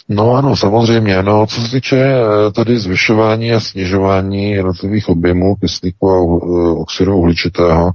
No 0.10 0.32
ano, 0.32 0.56
samozřejmě. 0.56 1.24
No, 1.24 1.48
co 1.48 1.62
se 1.62 1.72
týče 1.72 1.98
eh, 1.98 2.52
tady 2.52 2.80
zvyšování 2.80 3.54
a 3.54 3.60
snižování 3.60 4.52
jednotlivých 4.52 5.10
objemů 5.10 5.56
kyslíku 5.56 6.10
a 6.10 6.16
eh, 6.16 6.70
oxidu 6.70 7.18
uhličitého, 7.18 7.92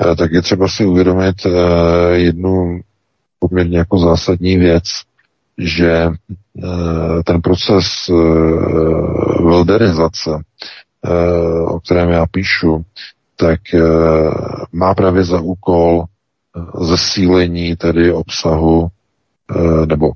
eh, 0.00 0.16
tak 0.16 0.32
je 0.32 0.42
třeba 0.42 0.68
si 0.68 0.86
uvědomit 0.86 1.36
jednu 2.12 2.80
poměrně 3.38 3.78
jako 3.78 3.98
zásadní 3.98 4.56
věc, 4.56 4.84
že 5.58 6.08
ten 7.24 7.42
proces 7.42 7.86
velderizace, 9.44 10.30
o 11.66 11.80
kterém 11.80 12.08
já 12.08 12.26
píšu, 12.26 12.84
tak 13.36 13.60
má 14.72 14.94
právě 14.94 15.24
za 15.24 15.40
úkol 15.40 16.04
zesílení 16.80 17.76
tedy 17.76 18.12
obsahu 18.12 18.88
nebo 19.86 20.12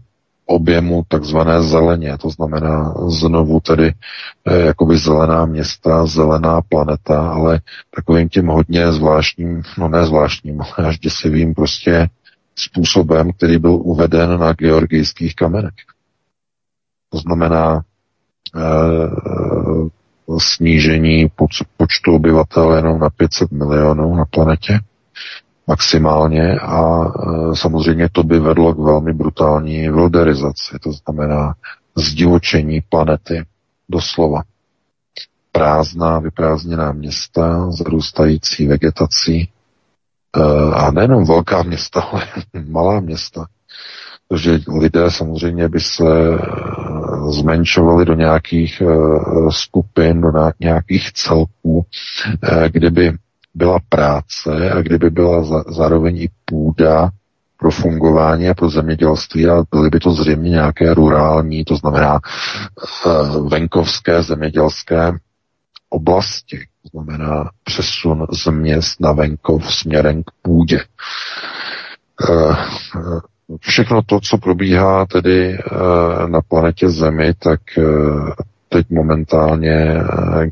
objemu 0.51 1.03
takzvané 1.09 1.63
zeleně, 1.63 2.19
to 2.19 2.31
znamená 2.31 2.95
znovu 3.09 3.61
tedy 3.61 3.93
eh, 4.47 4.59
jakoby 4.59 4.99
zelená 4.99 5.47
města, 5.47 6.07
zelená 6.07 6.61
planeta, 6.69 7.31
ale 7.31 7.61
takovým 7.95 8.29
tím 8.29 8.47
hodně 8.47 8.93
zvláštním, 8.93 9.63
no 9.79 9.89
ne 9.89 10.07
zvláštním, 10.07 10.61
ale 10.77 10.89
až 10.89 10.99
děsivým 10.99 11.55
prostě 11.55 12.09
způsobem, 12.65 13.33
který 13.33 13.59
byl 13.59 13.73
uveden 13.73 14.41
na 14.41 14.53
georgijských 14.53 15.35
kamenech. 15.35 15.75
To 17.09 17.19
znamená 17.19 17.83
eh, 18.57 18.61
snížení 20.39 21.31
počtu 21.77 22.15
obyvatel 22.15 22.73
jenom 22.73 22.99
na 22.99 23.11
500 23.11 23.51
milionů 23.51 24.15
na 24.15 24.25
planetě 24.25 24.81
maximálně 25.71 26.59
a 26.59 27.05
e, 27.05 27.57
samozřejmě 27.57 28.09
to 28.13 28.23
by 28.23 28.39
vedlo 28.39 28.75
k 28.75 28.79
velmi 28.79 29.13
brutální 29.13 29.89
vilderizaci, 29.91 30.79
to 30.83 30.93
znamená 30.93 31.55
zdivočení 31.97 32.81
planety 32.81 33.45
doslova. 33.89 34.43
Prázdná, 35.53 36.19
vyprázdněná 36.19 36.93
města, 36.93 37.71
zarůstající 37.71 38.67
vegetací 38.67 39.41
e, 39.41 39.49
a 40.75 40.91
nejenom 40.91 41.25
velká 41.25 41.63
města, 41.63 42.01
ale 42.13 42.23
malá 42.69 43.01
města. 43.01 43.47
Protože 44.29 44.59
lidé 44.79 45.11
samozřejmě 45.11 45.69
by 45.69 45.81
se 45.81 46.05
e, 46.05 46.39
zmenšovali 47.31 48.05
do 48.05 48.15
nějakých 48.15 48.83
skupin, 49.51 50.21
do 50.21 50.31
nějakých 50.61 51.13
celků, 51.13 51.87
kde 52.69 52.91
by 52.91 53.13
byla 53.55 53.79
práce 53.89 54.71
a 54.71 54.83
kdyby 54.83 55.11
byla 55.11 55.65
zároveň 55.69 56.17
i 56.17 56.29
půda 56.45 57.11
pro 57.57 57.71
fungování 57.71 58.49
a 58.49 58.55
pro 58.55 58.71
zemědělství 58.71 59.47
a 59.47 59.63
byly 59.71 59.91
by 59.91 59.99
to 59.99 60.13
zřejmě 60.13 60.51
nějaké 60.51 60.95
rurální, 60.95 61.65
to 61.65 61.77
znamená 61.77 62.21
venkovské 63.49 64.23
zemědělské 64.23 65.13
oblasti. 65.91 66.59
To 66.83 66.89
znamená 66.99 67.51
přesun 67.65 68.27
z 68.33 68.51
měst 68.51 69.01
na 69.01 69.13
venkov 69.13 69.75
směrem 69.75 70.23
k 70.23 70.31
půdě. 70.43 70.81
Uh, 72.31 72.57
všechno 73.61 74.03
to, 74.03 74.21
co 74.21 74.39
probíhá 74.39 75.07
tedy 75.07 75.59
uh, 75.59 76.29
na 76.31 76.41
planetě 76.41 76.91
Zemi, 76.91 77.35
tak 77.35 77.61
teď 78.69 78.91
momentálně, 78.91 79.95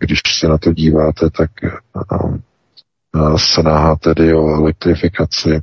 když 0.01 0.21
se 0.39 0.49
na 0.49 0.59
to 0.59 0.73
díváte, 0.73 1.31
tak 1.31 1.51
snaha 3.37 3.97
tedy 3.97 4.35
o 4.35 4.49
elektrifikaci, 4.49 5.61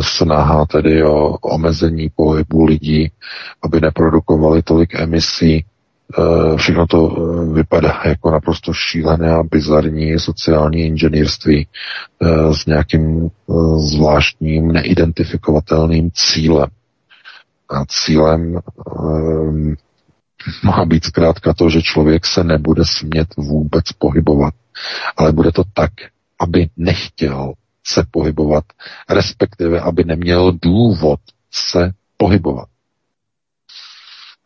snaha 0.00 0.66
tedy 0.66 1.04
o 1.04 1.28
omezení 1.38 2.10
pohybu 2.16 2.64
lidí, 2.64 3.10
aby 3.62 3.80
neprodukovali 3.80 4.62
tolik 4.62 4.94
emisí, 4.94 5.64
Všechno 6.56 6.86
to 6.86 7.08
vypadá 7.52 8.02
jako 8.04 8.30
naprosto 8.30 8.72
šílené 8.72 9.30
a 9.32 9.42
bizarní 9.42 10.18
sociální 10.18 10.80
inženýrství 10.80 11.66
s 12.52 12.66
nějakým 12.66 13.28
zvláštním 13.76 14.72
neidentifikovatelným 14.72 16.10
cílem. 16.14 16.68
A 17.70 17.84
cílem 17.88 18.58
má 20.64 20.84
být 20.84 21.04
zkrátka 21.04 21.54
to, 21.54 21.70
že 21.70 21.82
člověk 21.82 22.26
se 22.26 22.44
nebude 22.44 22.82
smět 22.84 23.28
vůbec 23.36 23.92
pohybovat, 23.98 24.54
ale 25.16 25.32
bude 25.32 25.52
to 25.52 25.62
tak, 25.74 25.92
aby 26.40 26.68
nechtěl 26.76 27.52
se 27.86 28.04
pohybovat, 28.10 28.64
respektive 29.10 29.80
aby 29.80 30.04
neměl 30.04 30.52
důvod 30.62 31.20
se 31.50 31.92
pohybovat. 32.16 32.68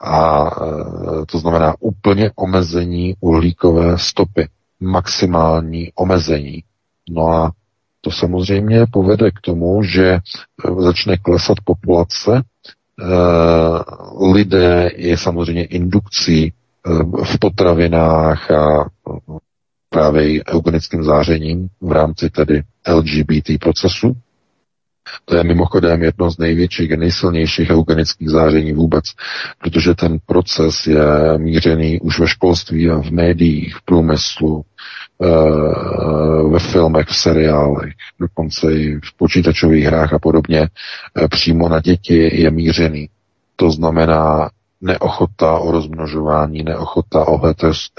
A 0.03 0.47
e, 0.47 1.27
to 1.27 1.39
znamená 1.39 1.75
úplně 1.81 2.31
omezení 2.37 3.15
uhlíkové 3.21 3.99
stopy, 3.99 4.49
maximální 4.81 5.93
omezení. 5.95 6.63
No 7.11 7.27
a 7.29 7.53
to 8.01 8.11
samozřejmě 8.11 8.87
povede 8.93 9.31
k 9.31 9.41
tomu, 9.41 9.83
že 9.83 10.07
e, 10.09 10.21
začne 10.83 11.17
klesat 11.17 11.59
populace, 11.65 12.43
Eh, 13.01 14.25
lidé 14.33 14.91
je 14.97 15.17
samozřejmě 15.19 15.65
indukcí 15.65 16.53
v 17.25 17.39
potravinách 17.39 18.51
a 18.51 18.91
právě 19.89 20.43
eugenickým 20.55 21.05
zářením 21.05 21.69
v 21.81 21.93
rámci 21.93 22.31
tedy 22.31 22.63
LGBT 22.89 23.59
procesu. 23.61 24.17
To 25.25 25.37
je 25.37 25.45
mimochodem 25.45 26.03
jedno 26.03 26.31
z 26.31 26.39
největších 26.39 26.93
a 26.93 26.97
nejsilnějších 26.97 27.71
eugenických 27.71 28.29
záření 28.31 28.73
vůbec, 28.73 29.05
protože 29.59 29.95
ten 29.95 30.19
proces 30.27 30.87
je 30.87 31.05
mířený 31.39 32.01
už 32.01 32.19
ve 32.19 32.29
školství 32.29 32.91
a 32.91 32.99
v 32.99 33.11
médiích, 33.11 33.77
v 33.77 33.83
průmyslu, 33.85 34.65
Eh, 35.25 36.49
ve 36.49 36.59
filmech, 36.59 37.07
v 37.09 37.17
seriálech, 37.17 37.93
dokonce 38.21 38.73
i 38.75 38.97
v 38.97 39.17
počítačových 39.17 39.85
hrách 39.85 40.13
a 40.13 40.19
podobně, 40.19 40.61
eh, 41.17 41.29
přímo 41.29 41.69
na 41.69 41.81
děti 41.81 42.43
je 42.43 42.51
mířený. 42.51 43.09
To 43.57 43.71
znamená 43.71 44.51
neochota 44.81 45.59
o 45.59 45.71
rozmnožování, 45.71 46.63
neochota 46.63 47.29
o 47.29 47.41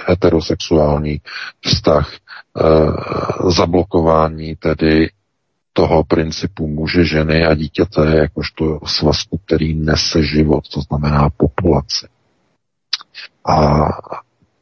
heterosexuální 0.07 1.21
vztah, 1.61 2.11
eh, 2.13 3.51
zablokování 3.51 4.55
tedy 4.55 5.09
toho 5.73 6.03
principu 6.03 6.67
muže, 6.67 7.05
ženy 7.05 7.45
a 7.45 7.53
dítěte 7.55 8.15
jakožto 8.15 8.79
svazku, 8.85 9.39
který 9.45 9.73
nese 9.73 10.23
život, 10.23 10.69
to 10.69 10.81
znamená 10.81 11.29
populaci. 11.29 12.07
A 13.45 13.87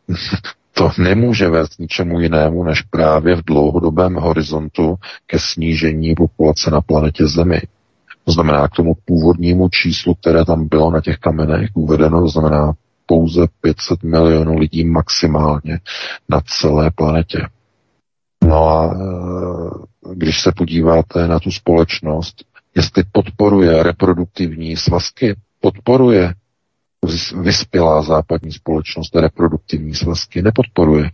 to 0.73 0.91
nemůže 0.97 1.49
vést 1.49 1.79
ničemu 1.79 2.19
jinému, 2.19 2.63
než 2.63 2.81
právě 2.81 3.35
v 3.35 3.45
dlouhodobém 3.45 4.15
horizontu 4.15 4.95
ke 5.25 5.39
snížení 5.39 6.15
populace 6.15 6.71
na 6.71 6.81
planetě 6.81 7.27
Zemi. 7.27 7.61
To 8.25 8.31
znamená 8.31 8.67
k 8.67 8.75
tomu 8.75 8.93
původnímu 9.05 9.69
číslu, 9.69 10.15
které 10.15 10.45
tam 10.45 10.67
bylo 10.67 10.91
na 10.91 11.01
těch 11.01 11.17
kamenech 11.17 11.69
uvedeno, 11.73 12.21
to 12.21 12.27
znamená 12.27 12.73
pouze 13.05 13.47
500 13.61 14.03
milionů 14.03 14.57
lidí 14.57 14.85
maximálně 14.85 15.79
na 16.29 16.41
celé 16.59 16.91
planetě. 16.91 17.47
No 18.43 18.67
a 18.67 18.93
e, 18.93 18.97
když 20.15 20.41
se 20.41 20.51
podíváte 20.51 21.27
na 21.27 21.39
tu 21.39 21.51
společnost, 21.51 22.43
jestli 22.75 23.03
podporuje 23.11 23.83
reproduktivní 23.83 24.77
svazky, 24.77 25.35
podporuje 25.59 26.33
vyspělá 27.41 28.01
západní 28.01 28.51
společnost 28.51 29.15
reproduktivní 29.15 29.95
svazky 29.95 30.41
nepodporuje. 30.41 31.11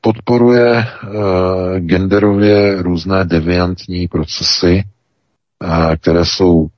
Podporuje 0.00 0.74
uh, 0.74 1.78
genderově 1.78 2.82
různé 2.82 3.24
deviantní 3.24 4.08
procesy, 4.08 4.84
uh, 5.64 5.96
které 5.96 6.24
jsou 6.24 6.68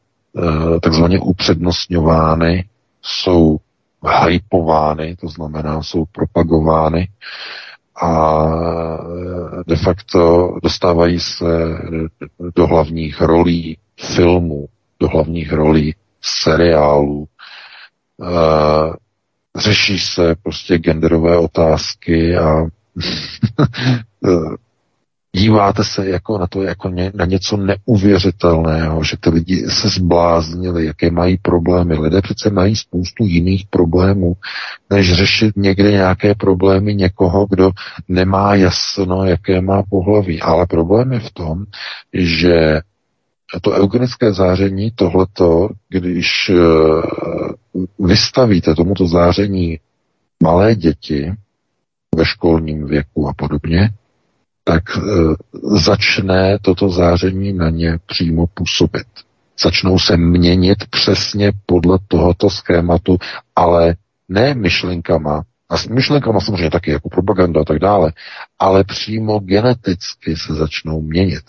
takzvaně 0.82 1.18
upřednostňovány, 1.18 2.68
jsou 3.02 3.56
hypovány, 4.28 5.16
to 5.16 5.28
znamená, 5.28 5.82
jsou 5.82 6.04
propagovány 6.12 7.08
a 7.96 8.46
de 9.66 9.76
facto 9.76 10.52
dostávají 10.62 11.20
se 11.20 11.46
do 12.56 12.66
hlavních 12.66 13.20
rolí 13.20 13.78
filmů, 14.00 14.68
do 15.00 15.08
hlavních 15.08 15.52
rolí 15.52 15.94
seriálů, 16.22 17.28
Uh, 18.22 18.94
řeší 19.56 19.98
se 19.98 20.34
prostě 20.42 20.78
genderové 20.78 21.38
otázky 21.38 22.36
a 22.36 22.64
díváte 25.36 25.84
se 25.84 26.08
jako 26.08 26.38
na 26.38 26.46
to 26.46 26.62
jako 26.62 26.88
ně, 26.88 27.12
na 27.14 27.24
něco 27.24 27.56
neuvěřitelného, 27.56 29.04
že 29.04 29.16
ty 29.20 29.30
lidi 29.30 29.66
se 29.70 29.88
zbláznili, 29.88 30.86
jaké 30.86 31.10
mají 31.10 31.36
problémy. 31.42 31.98
Lidé 31.98 32.22
přece 32.22 32.50
mají 32.50 32.76
spoustu 32.76 33.24
jiných 33.24 33.66
problémů, 33.70 34.36
než 34.90 35.12
řešit 35.12 35.56
někde 35.56 35.90
nějaké 35.90 36.34
problémy 36.34 36.94
někoho, 36.94 37.46
kdo 37.50 37.70
nemá 38.08 38.54
jasno, 38.54 39.24
jaké 39.24 39.60
má 39.60 39.82
pohlaví. 39.90 40.40
Ale 40.40 40.66
problém 40.66 41.12
je 41.12 41.20
v 41.20 41.30
tom, 41.30 41.64
že 42.12 42.80
to 43.60 43.70
eugenické 43.70 44.32
záření, 44.32 44.90
tohleto, 44.90 45.68
když 45.88 46.50
eh, 46.50 46.56
vystavíte 47.98 48.74
tomuto 48.74 49.06
záření 49.06 49.78
malé 50.42 50.74
děti 50.74 51.32
ve 52.16 52.24
školním 52.24 52.86
věku 52.86 53.28
a 53.28 53.32
podobně, 53.34 53.90
tak 54.64 54.82
e, 54.96 55.00
začne 55.78 56.58
toto 56.62 56.88
záření 56.88 57.52
na 57.52 57.70
ně 57.70 57.98
přímo 58.06 58.46
působit. 58.46 59.06
Začnou 59.62 59.98
se 59.98 60.16
měnit 60.16 60.78
přesně 60.90 61.52
podle 61.66 61.98
tohoto 62.08 62.50
schématu, 62.50 63.18
ale 63.56 63.94
ne 64.28 64.54
myšlenkama, 64.54 65.42
a 65.68 65.76
s 65.76 65.86
myšlenkama 65.86 66.40
samozřejmě 66.40 66.70
taky 66.70 66.90
jako 66.90 67.08
propaganda 67.08 67.60
a 67.60 67.64
tak 67.64 67.78
dále, 67.78 68.12
ale 68.58 68.84
přímo 68.84 69.38
geneticky 69.38 70.36
se 70.36 70.54
začnou 70.54 71.00
měnit. 71.02 71.42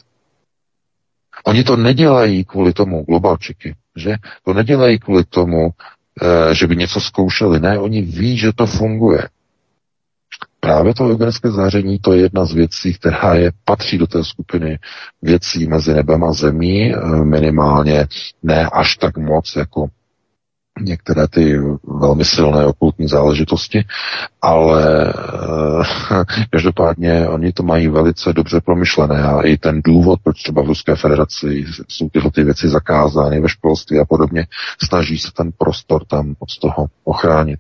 Oni 1.46 1.64
to 1.64 1.76
nedělají 1.76 2.46
kvůli 2.46 2.74
tomu 2.74 3.04
globalčiky, 3.04 3.76
že? 3.96 4.16
To 4.46 4.54
nedělají 4.54 5.00
kvůli 5.00 5.24
tomu, 5.24 5.70
e, 6.22 6.56
že 6.56 6.68
by 6.68 6.76
něco 6.76 7.02
zkoušeli. 7.02 7.60
Ne, 7.60 7.80
oni 7.80 8.02
ví, 8.02 8.38
že 8.38 8.54
to 8.54 8.66
funguje. 8.66 9.30
Právě 10.64 10.94
to 10.94 11.04
eugenické 11.10 11.52
záření, 11.52 12.00
to 12.00 12.14
je 12.14 12.22
jedna 12.22 12.46
z 12.46 12.54
věcí, 12.54 12.94
která 12.94 13.34
je, 13.34 13.52
patří 13.66 13.98
do 13.98 14.08
té 14.08 14.24
skupiny 14.24 14.80
věcí 15.22 15.68
mezi 15.68 15.94
nebem 15.94 16.24
a 16.24 16.34
zemí, 16.34 16.94
eh, 16.94 16.98
minimálně 17.24 18.08
ne 18.44 18.70
až 18.74 18.96
tak 18.96 19.18
moc 19.18 19.56
jako 19.56 19.88
některé 20.82 21.28
ty 21.28 21.60
velmi 22.02 22.26
silné 22.26 22.66
okultní 22.66 23.08
záležitosti, 23.08 23.86
ale 24.42 25.08
e, 25.08 25.14
každopádně 26.50 27.28
oni 27.28 27.52
to 27.52 27.64
mají 27.64 27.88
velice 27.88 28.34
dobře 28.34 28.62
promyšlené 28.62 29.24
a 29.24 29.42
i 29.42 29.58
ten 29.58 29.82
důvod, 29.82 30.20
proč 30.24 30.44
třeba 30.44 30.62
v 30.62 30.68
Ruské 30.68 30.96
federaci 30.96 31.66
jsou 31.88 32.10
tyhle 32.10 32.32
ty 32.32 32.44
věci 32.44 32.70
zakázány 32.70 33.42
ve 33.42 33.50
školství 33.50 34.00
a 34.00 34.06
podobně, 34.06 34.48
snaží 34.84 35.18
se 35.18 35.32
ten 35.32 35.52
prostor 35.58 36.06
tam 36.06 36.36
od 36.40 36.60
toho 36.60 36.88
ochránit. 37.04 37.60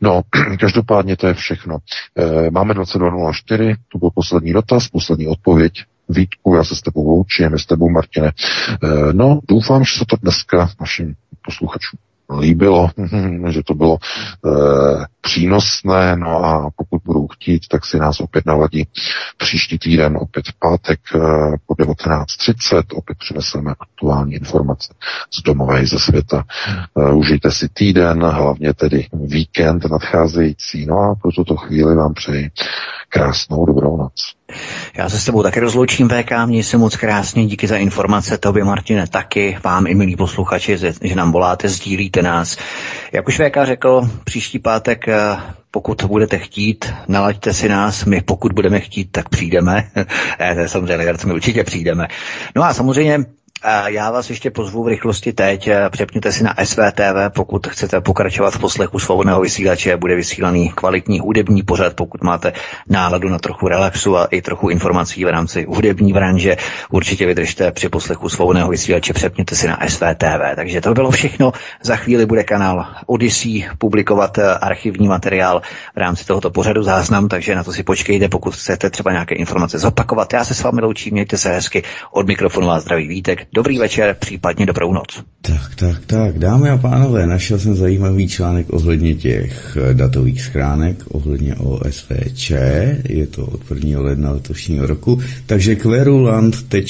No, 0.00 0.22
každopádně 0.60 1.16
to 1.16 1.26
je 1.26 1.34
všechno. 1.34 1.78
E, 2.18 2.50
máme 2.50 2.74
22.04, 2.74 3.76
to 3.92 3.98
byl 3.98 4.10
poslední 4.14 4.52
dotaz, 4.52 4.88
poslední 4.88 5.28
odpověď. 5.28 5.72
Vítku, 6.08 6.54
já 6.54 6.64
se 6.64 6.74
s 6.76 6.80
tebou 6.80 7.08
loučím, 7.10 7.58
s 7.58 7.66
tebou, 7.66 7.90
Martine. 7.90 8.28
E, 8.28 8.32
no, 9.12 9.40
doufám, 9.48 9.84
že 9.84 9.98
se 9.98 10.04
to 10.08 10.16
dneska 10.16 10.70
našim 10.80 11.14
posluchačům 11.44 11.98
líbilo, 12.38 12.90
že 13.48 13.62
to 13.62 13.74
bylo 13.74 13.96
e, 13.96 14.50
přínosné, 15.20 16.16
no 16.16 16.44
a 16.44 16.70
pokud 16.76 17.02
budou 17.04 17.26
chtít, 17.26 17.68
tak 17.68 17.86
si 17.86 17.98
nás 17.98 18.20
opět 18.20 18.46
naladí 18.46 18.88
příští 19.36 19.78
týden, 19.78 20.18
opět 20.20 20.46
v 20.48 20.58
pátek 20.58 21.00
e, 21.14 21.18
po 21.66 21.74
19.30, 21.74 22.82
opět 22.94 23.18
přineseme 23.18 23.74
aktuální 23.80 24.34
informace 24.34 24.94
z 25.34 25.42
domové 25.42 25.80
i 25.82 25.86
ze 25.86 25.98
světa. 25.98 26.44
E, 26.98 27.12
užijte 27.12 27.50
si 27.50 27.68
týden, 27.68 28.22
hlavně 28.22 28.74
tedy 28.74 29.06
víkend 29.12 29.84
nadcházející, 29.84 30.86
no 30.86 30.98
a 30.98 31.14
pro 31.14 31.32
tuto 31.32 31.56
chvíli 31.56 31.94
vám 31.94 32.14
přeji 32.14 32.50
krásnou 33.08 33.66
dobrou 33.66 33.96
noc. 33.96 34.34
Já 34.94 35.08
se 35.08 35.18
s 35.20 35.24
tebou 35.24 35.42
taky 35.42 35.60
rozloučím, 35.60 36.08
VK, 36.08 36.30
měj 36.46 36.62
se 36.62 36.76
moc 36.78 36.96
krásně, 36.96 37.46
díky 37.46 37.66
za 37.66 37.76
informace, 37.76 38.38
tobě 38.38 38.64
Martine 38.64 39.06
taky, 39.06 39.58
vám 39.64 39.86
i 39.86 39.94
milí 39.94 40.16
posluchači, 40.16 40.78
že 41.02 41.14
nám 41.14 41.32
voláte, 41.32 41.68
sdílíte 41.68 42.22
nás. 42.22 42.56
Jak 43.12 43.28
už 43.28 43.40
VK 43.40 43.56
řekl, 43.64 44.08
příští 44.24 44.58
pátek 44.58 45.08
eh, 45.08 45.36
pokud 45.70 46.04
budete 46.04 46.38
chtít, 46.38 46.92
nalaďte 47.08 47.52
si 47.54 47.68
nás, 47.68 48.04
my 48.04 48.20
pokud 48.20 48.52
budeme 48.52 48.80
chtít, 48.80 49.04
tak 49.12 49.28
přijdeme. 49.28 49.88
ne, 50.40 50.54
to 50.54 50.60
je 50.60 50.68
samozřejmě 50.68 51.14
my 51.26 51.32
určitě 51.32 51.64
přijdeme. 51.64 52.08
No 52.56 52.62
a 52.64 52.74
samozřejmě 52.74 53.18
Já 53.86 54.10
vás 54.10 54.30
ještě 54.30 54.50
pozvu 54.50 54.84
v 54.84 54.88
rychlosti 54.88 55.32
teď. 55.32 55.70
Přepněte 55.90 56.32
si 56.32 56.44
na 56.44 56.54
SVTV, 56.64 57.34
pokud 57.34 57.66
chcete 57.66 58.00
pokračovat 58.00 58.54
v 58.54 58.58
poslechu 58.58 58.98
svobodného 58.98 59.40
vysílače. 59.40 59.96
Bude 59.96 60.14
vysílaný 60.14 60.68
kvalitní 60.74 61.20
hudební 61.20 61.62
pořad, 61.62 61.94
pokud 61.94 62.22
máte 62.22 62.52
náladu 62.88 63.28
na 63.28 63.38
trochu 63.38 63.68
relaxu 63.68 64.16
a 64.16 64.24
i 64.24 64.42
trochu 64.42 64.68
informací 64.68 65.24
v 65.24 65.28
rámci 65.28 65.66
hudební 65.68 66.12
branže. 66.12 66.56
Určitě 66.90 67.26
vydržte 67.26 67.72
při 67.72 67.88
poslechu 67.88 68.28
svobodného 68.28 68.70
vysílače, 68.70 69.12
přepněte 69.12 69.56
si 69.56 69.68
na 69.68 69.78
SVTV. 69.88 70.56
Takže 70.56 70.80
to 70.80 70.94
bylo 70.94 71.10
všechno. 71.10 71.52
Za 71.82 71.96
chvíli 71.96 72.26
bude 72.26 72.44
kanál 72.44 72.86
Odyssey 73.06 73.68
publikovat 73.78 74.38
archivní 74.60 75.08
materiál 75.08 75.62
v 75.94 75.98
rámci 75.98 76.26
tohoto 76.26 76.50
pořadu 76.50 76.82
záznam, 76.82 77.28
takže 77.28 77.54
na 77.54 77.64
to 77.64 77.72
si 77.72 77.82
počkejte, 77.82 78.28
pokud 78.28 78.54
chcete 78.54 78.90
třeba 78.90 79.12
nějaké 79.12 79.34
informace 79.34 79.78
zopakovat. 79.78 80.32
Já 80.32 80.44
se 80.44 80.54
s 80.54 80.62
vámi 80.62 80.80
loučím, 80.80 81.12
mějte 81.12 81.38
se 81.38 81.52
hezky. 81.52 81.82
Od 82.10 82.26
mikrofonu 82.26 82.66
vás 82.66 82.82
zdraví 82.82 83.08
Vítek. 83.08 83.46
Dobrý 83.56 83.78
večer, 83.78 84.16
případně 84.20 84.66
dobrou 84.66 84.92
noc. 84.92 85.24
Tak, 85.40 85.74
tak, 85.74 86.06
tak, 86.06 86.38
dámy 86.38 86.70
a 86.70 86.76
pánové, 86.76 87.26
našel 87.26 87.58
jsem 87.58 87.74
zajímavý 87.74 88.28
článek 88.28 88.72
ohledně 88.72 89.14
těch 89.14 89.76
eh, 89.80 89.94
datových 89.94 90.42
schránek, 90.42 91.04
ohledně 91.08 91.54
OSVČ, 91.54 92.52
je 93.08 93.26
to 93.26 93.46
od 93.46 93.60
1. 93.74 94.00
ledna 94.00 94.30
letošního 94.30 94.86
roku, 94.86 95.20
takže 95.46 95.76
querulant.org 95.76 96.82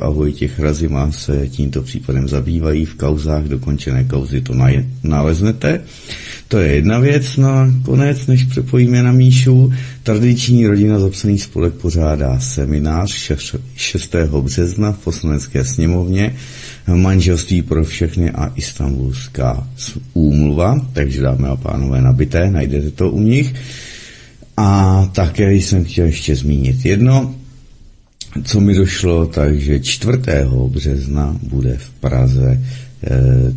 a 0.00 0.10
Vojtěch 0.10 0.60
Razima 0.60 1.12
se 1.12 1.48
tímto 1.48 1.82
případem 1.82 2.28
zabývají 2.28 2.84
v 2.84 2.94
kauzách, 2.94 3.44
dokončené 3.44 4.04
kauzy 4.04 4.40
to 4.40 4.54
naleznete. 5.02 5.80
To 6.48 6.58
je 6.58 6.74
jedna 6.74 6.98
věc. 6.98 7.36
No 7.36 7.48
a 7.48 7.68
konec, 7.82 8.26
než 8.26 8.44
přepojíme 8.44 9.02
na 9.02 9.12
Míšu, 9.12 9.72
tradiční 10.02 10.66
rodina 10.66 10.98
zapsaný 10.98 11.38
spolek 11.38 11.74
pořádá 11.74 12.40
seminář 12.40 13.32
6. 13.76 14.14
března 14.40 14.92
v 14.92 14.98
poslanecké 14.98 15.64
sněmovně 15.64 16.36
manželství 16.94 17.62
pro 17.62 17.84
všechny 17.84 18.30
a 18.30 18.52
istambulská 18.56 19.68
úmluva, 20.12 20.86
takže 20.92 21.22
dáme 21.22 21.48
a 21.48 21.56
pánové 21.56 22.02
nabité, 22.02 22.50
najdete 22.50 22.90
to 22.90 23.10
u 23.10 23.20
nich. 23.20 23.54
A 24.56 25.10
také 25.12 25.52
jsem 25.54 25.84
chtěl 25.84 26.06
ještě 26.06 26.36
zmínit 26.36 26.86
jedno, 26.86 27.34
co 28.44 28.60
mi 28.60 28.74
došlo, 28.74 29.26
takže 29.26 29.80
4. 29.80 30.18
března 30.68 31.36
bude 31.42 31.76
v 31.78 31.90
Praze 31.90 32.62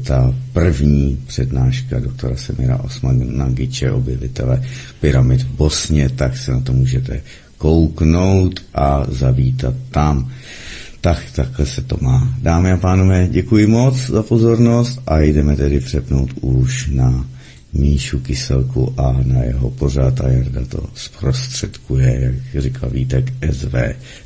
ta 0.04 0.36
první 0.54 1.20
přednáška 1.28 2.00
doktora 2.00 2.36
Semira 2.36 2.78
Osmanagiče, 2.78 3.92
objevitele 3.92 4.64
pyramid 5.00 5.42
v 5.42 5.48
Bosně, 5.48 6.10
tak 6.10 6.38
se 6.38 6.52
na 6.52 6.60
to 6.60 6.74
můžete 6.74 7.22
kouknout 7.58 8.60
a 8.74 9.06
zavítat 9.08 9.74
tam. 9.92 10.32
Tak, 11.02 11.24
takhle 11.36 11.66
se 11.66 11.82
to 11.82 11.98
má. 12.02 12.34
Dámy 12.42 12.72
a 12.72 12.78
pánové, 12.78 13.28
děkuji 13.32 13.68
moc 13.68 14.10
za 14.10 14.24
pozornost 14.24 15.02
a 15.08 15.20
jdeme 15.20 15.56
tedy 15.56 15.80
přepnout 15.80 16.30
už 16.42 16.90
na 16.94 17.26
Míšu 17.74 18.20
Kyselku 18.20 18.94
a 18.98 19.20
na 19.24 19.44
jeho 19.44 19.70
pořád 19.70 20.22
a 20.22 20.30
Jarda 20.30 20.66
to 20.66 20.86
zprostředkuje, 20.96 22.36
jak 22.54 22.64
říkal 22.64 22.90
Vítek, 22.90 23.34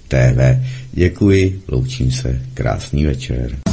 TV. 0.08 0.60
Děkuji, 0.94 1.62
loučím 1.68 2.12
se, 2.12 2.42
krásný 2.54 3.06
večer. 3.06 3.73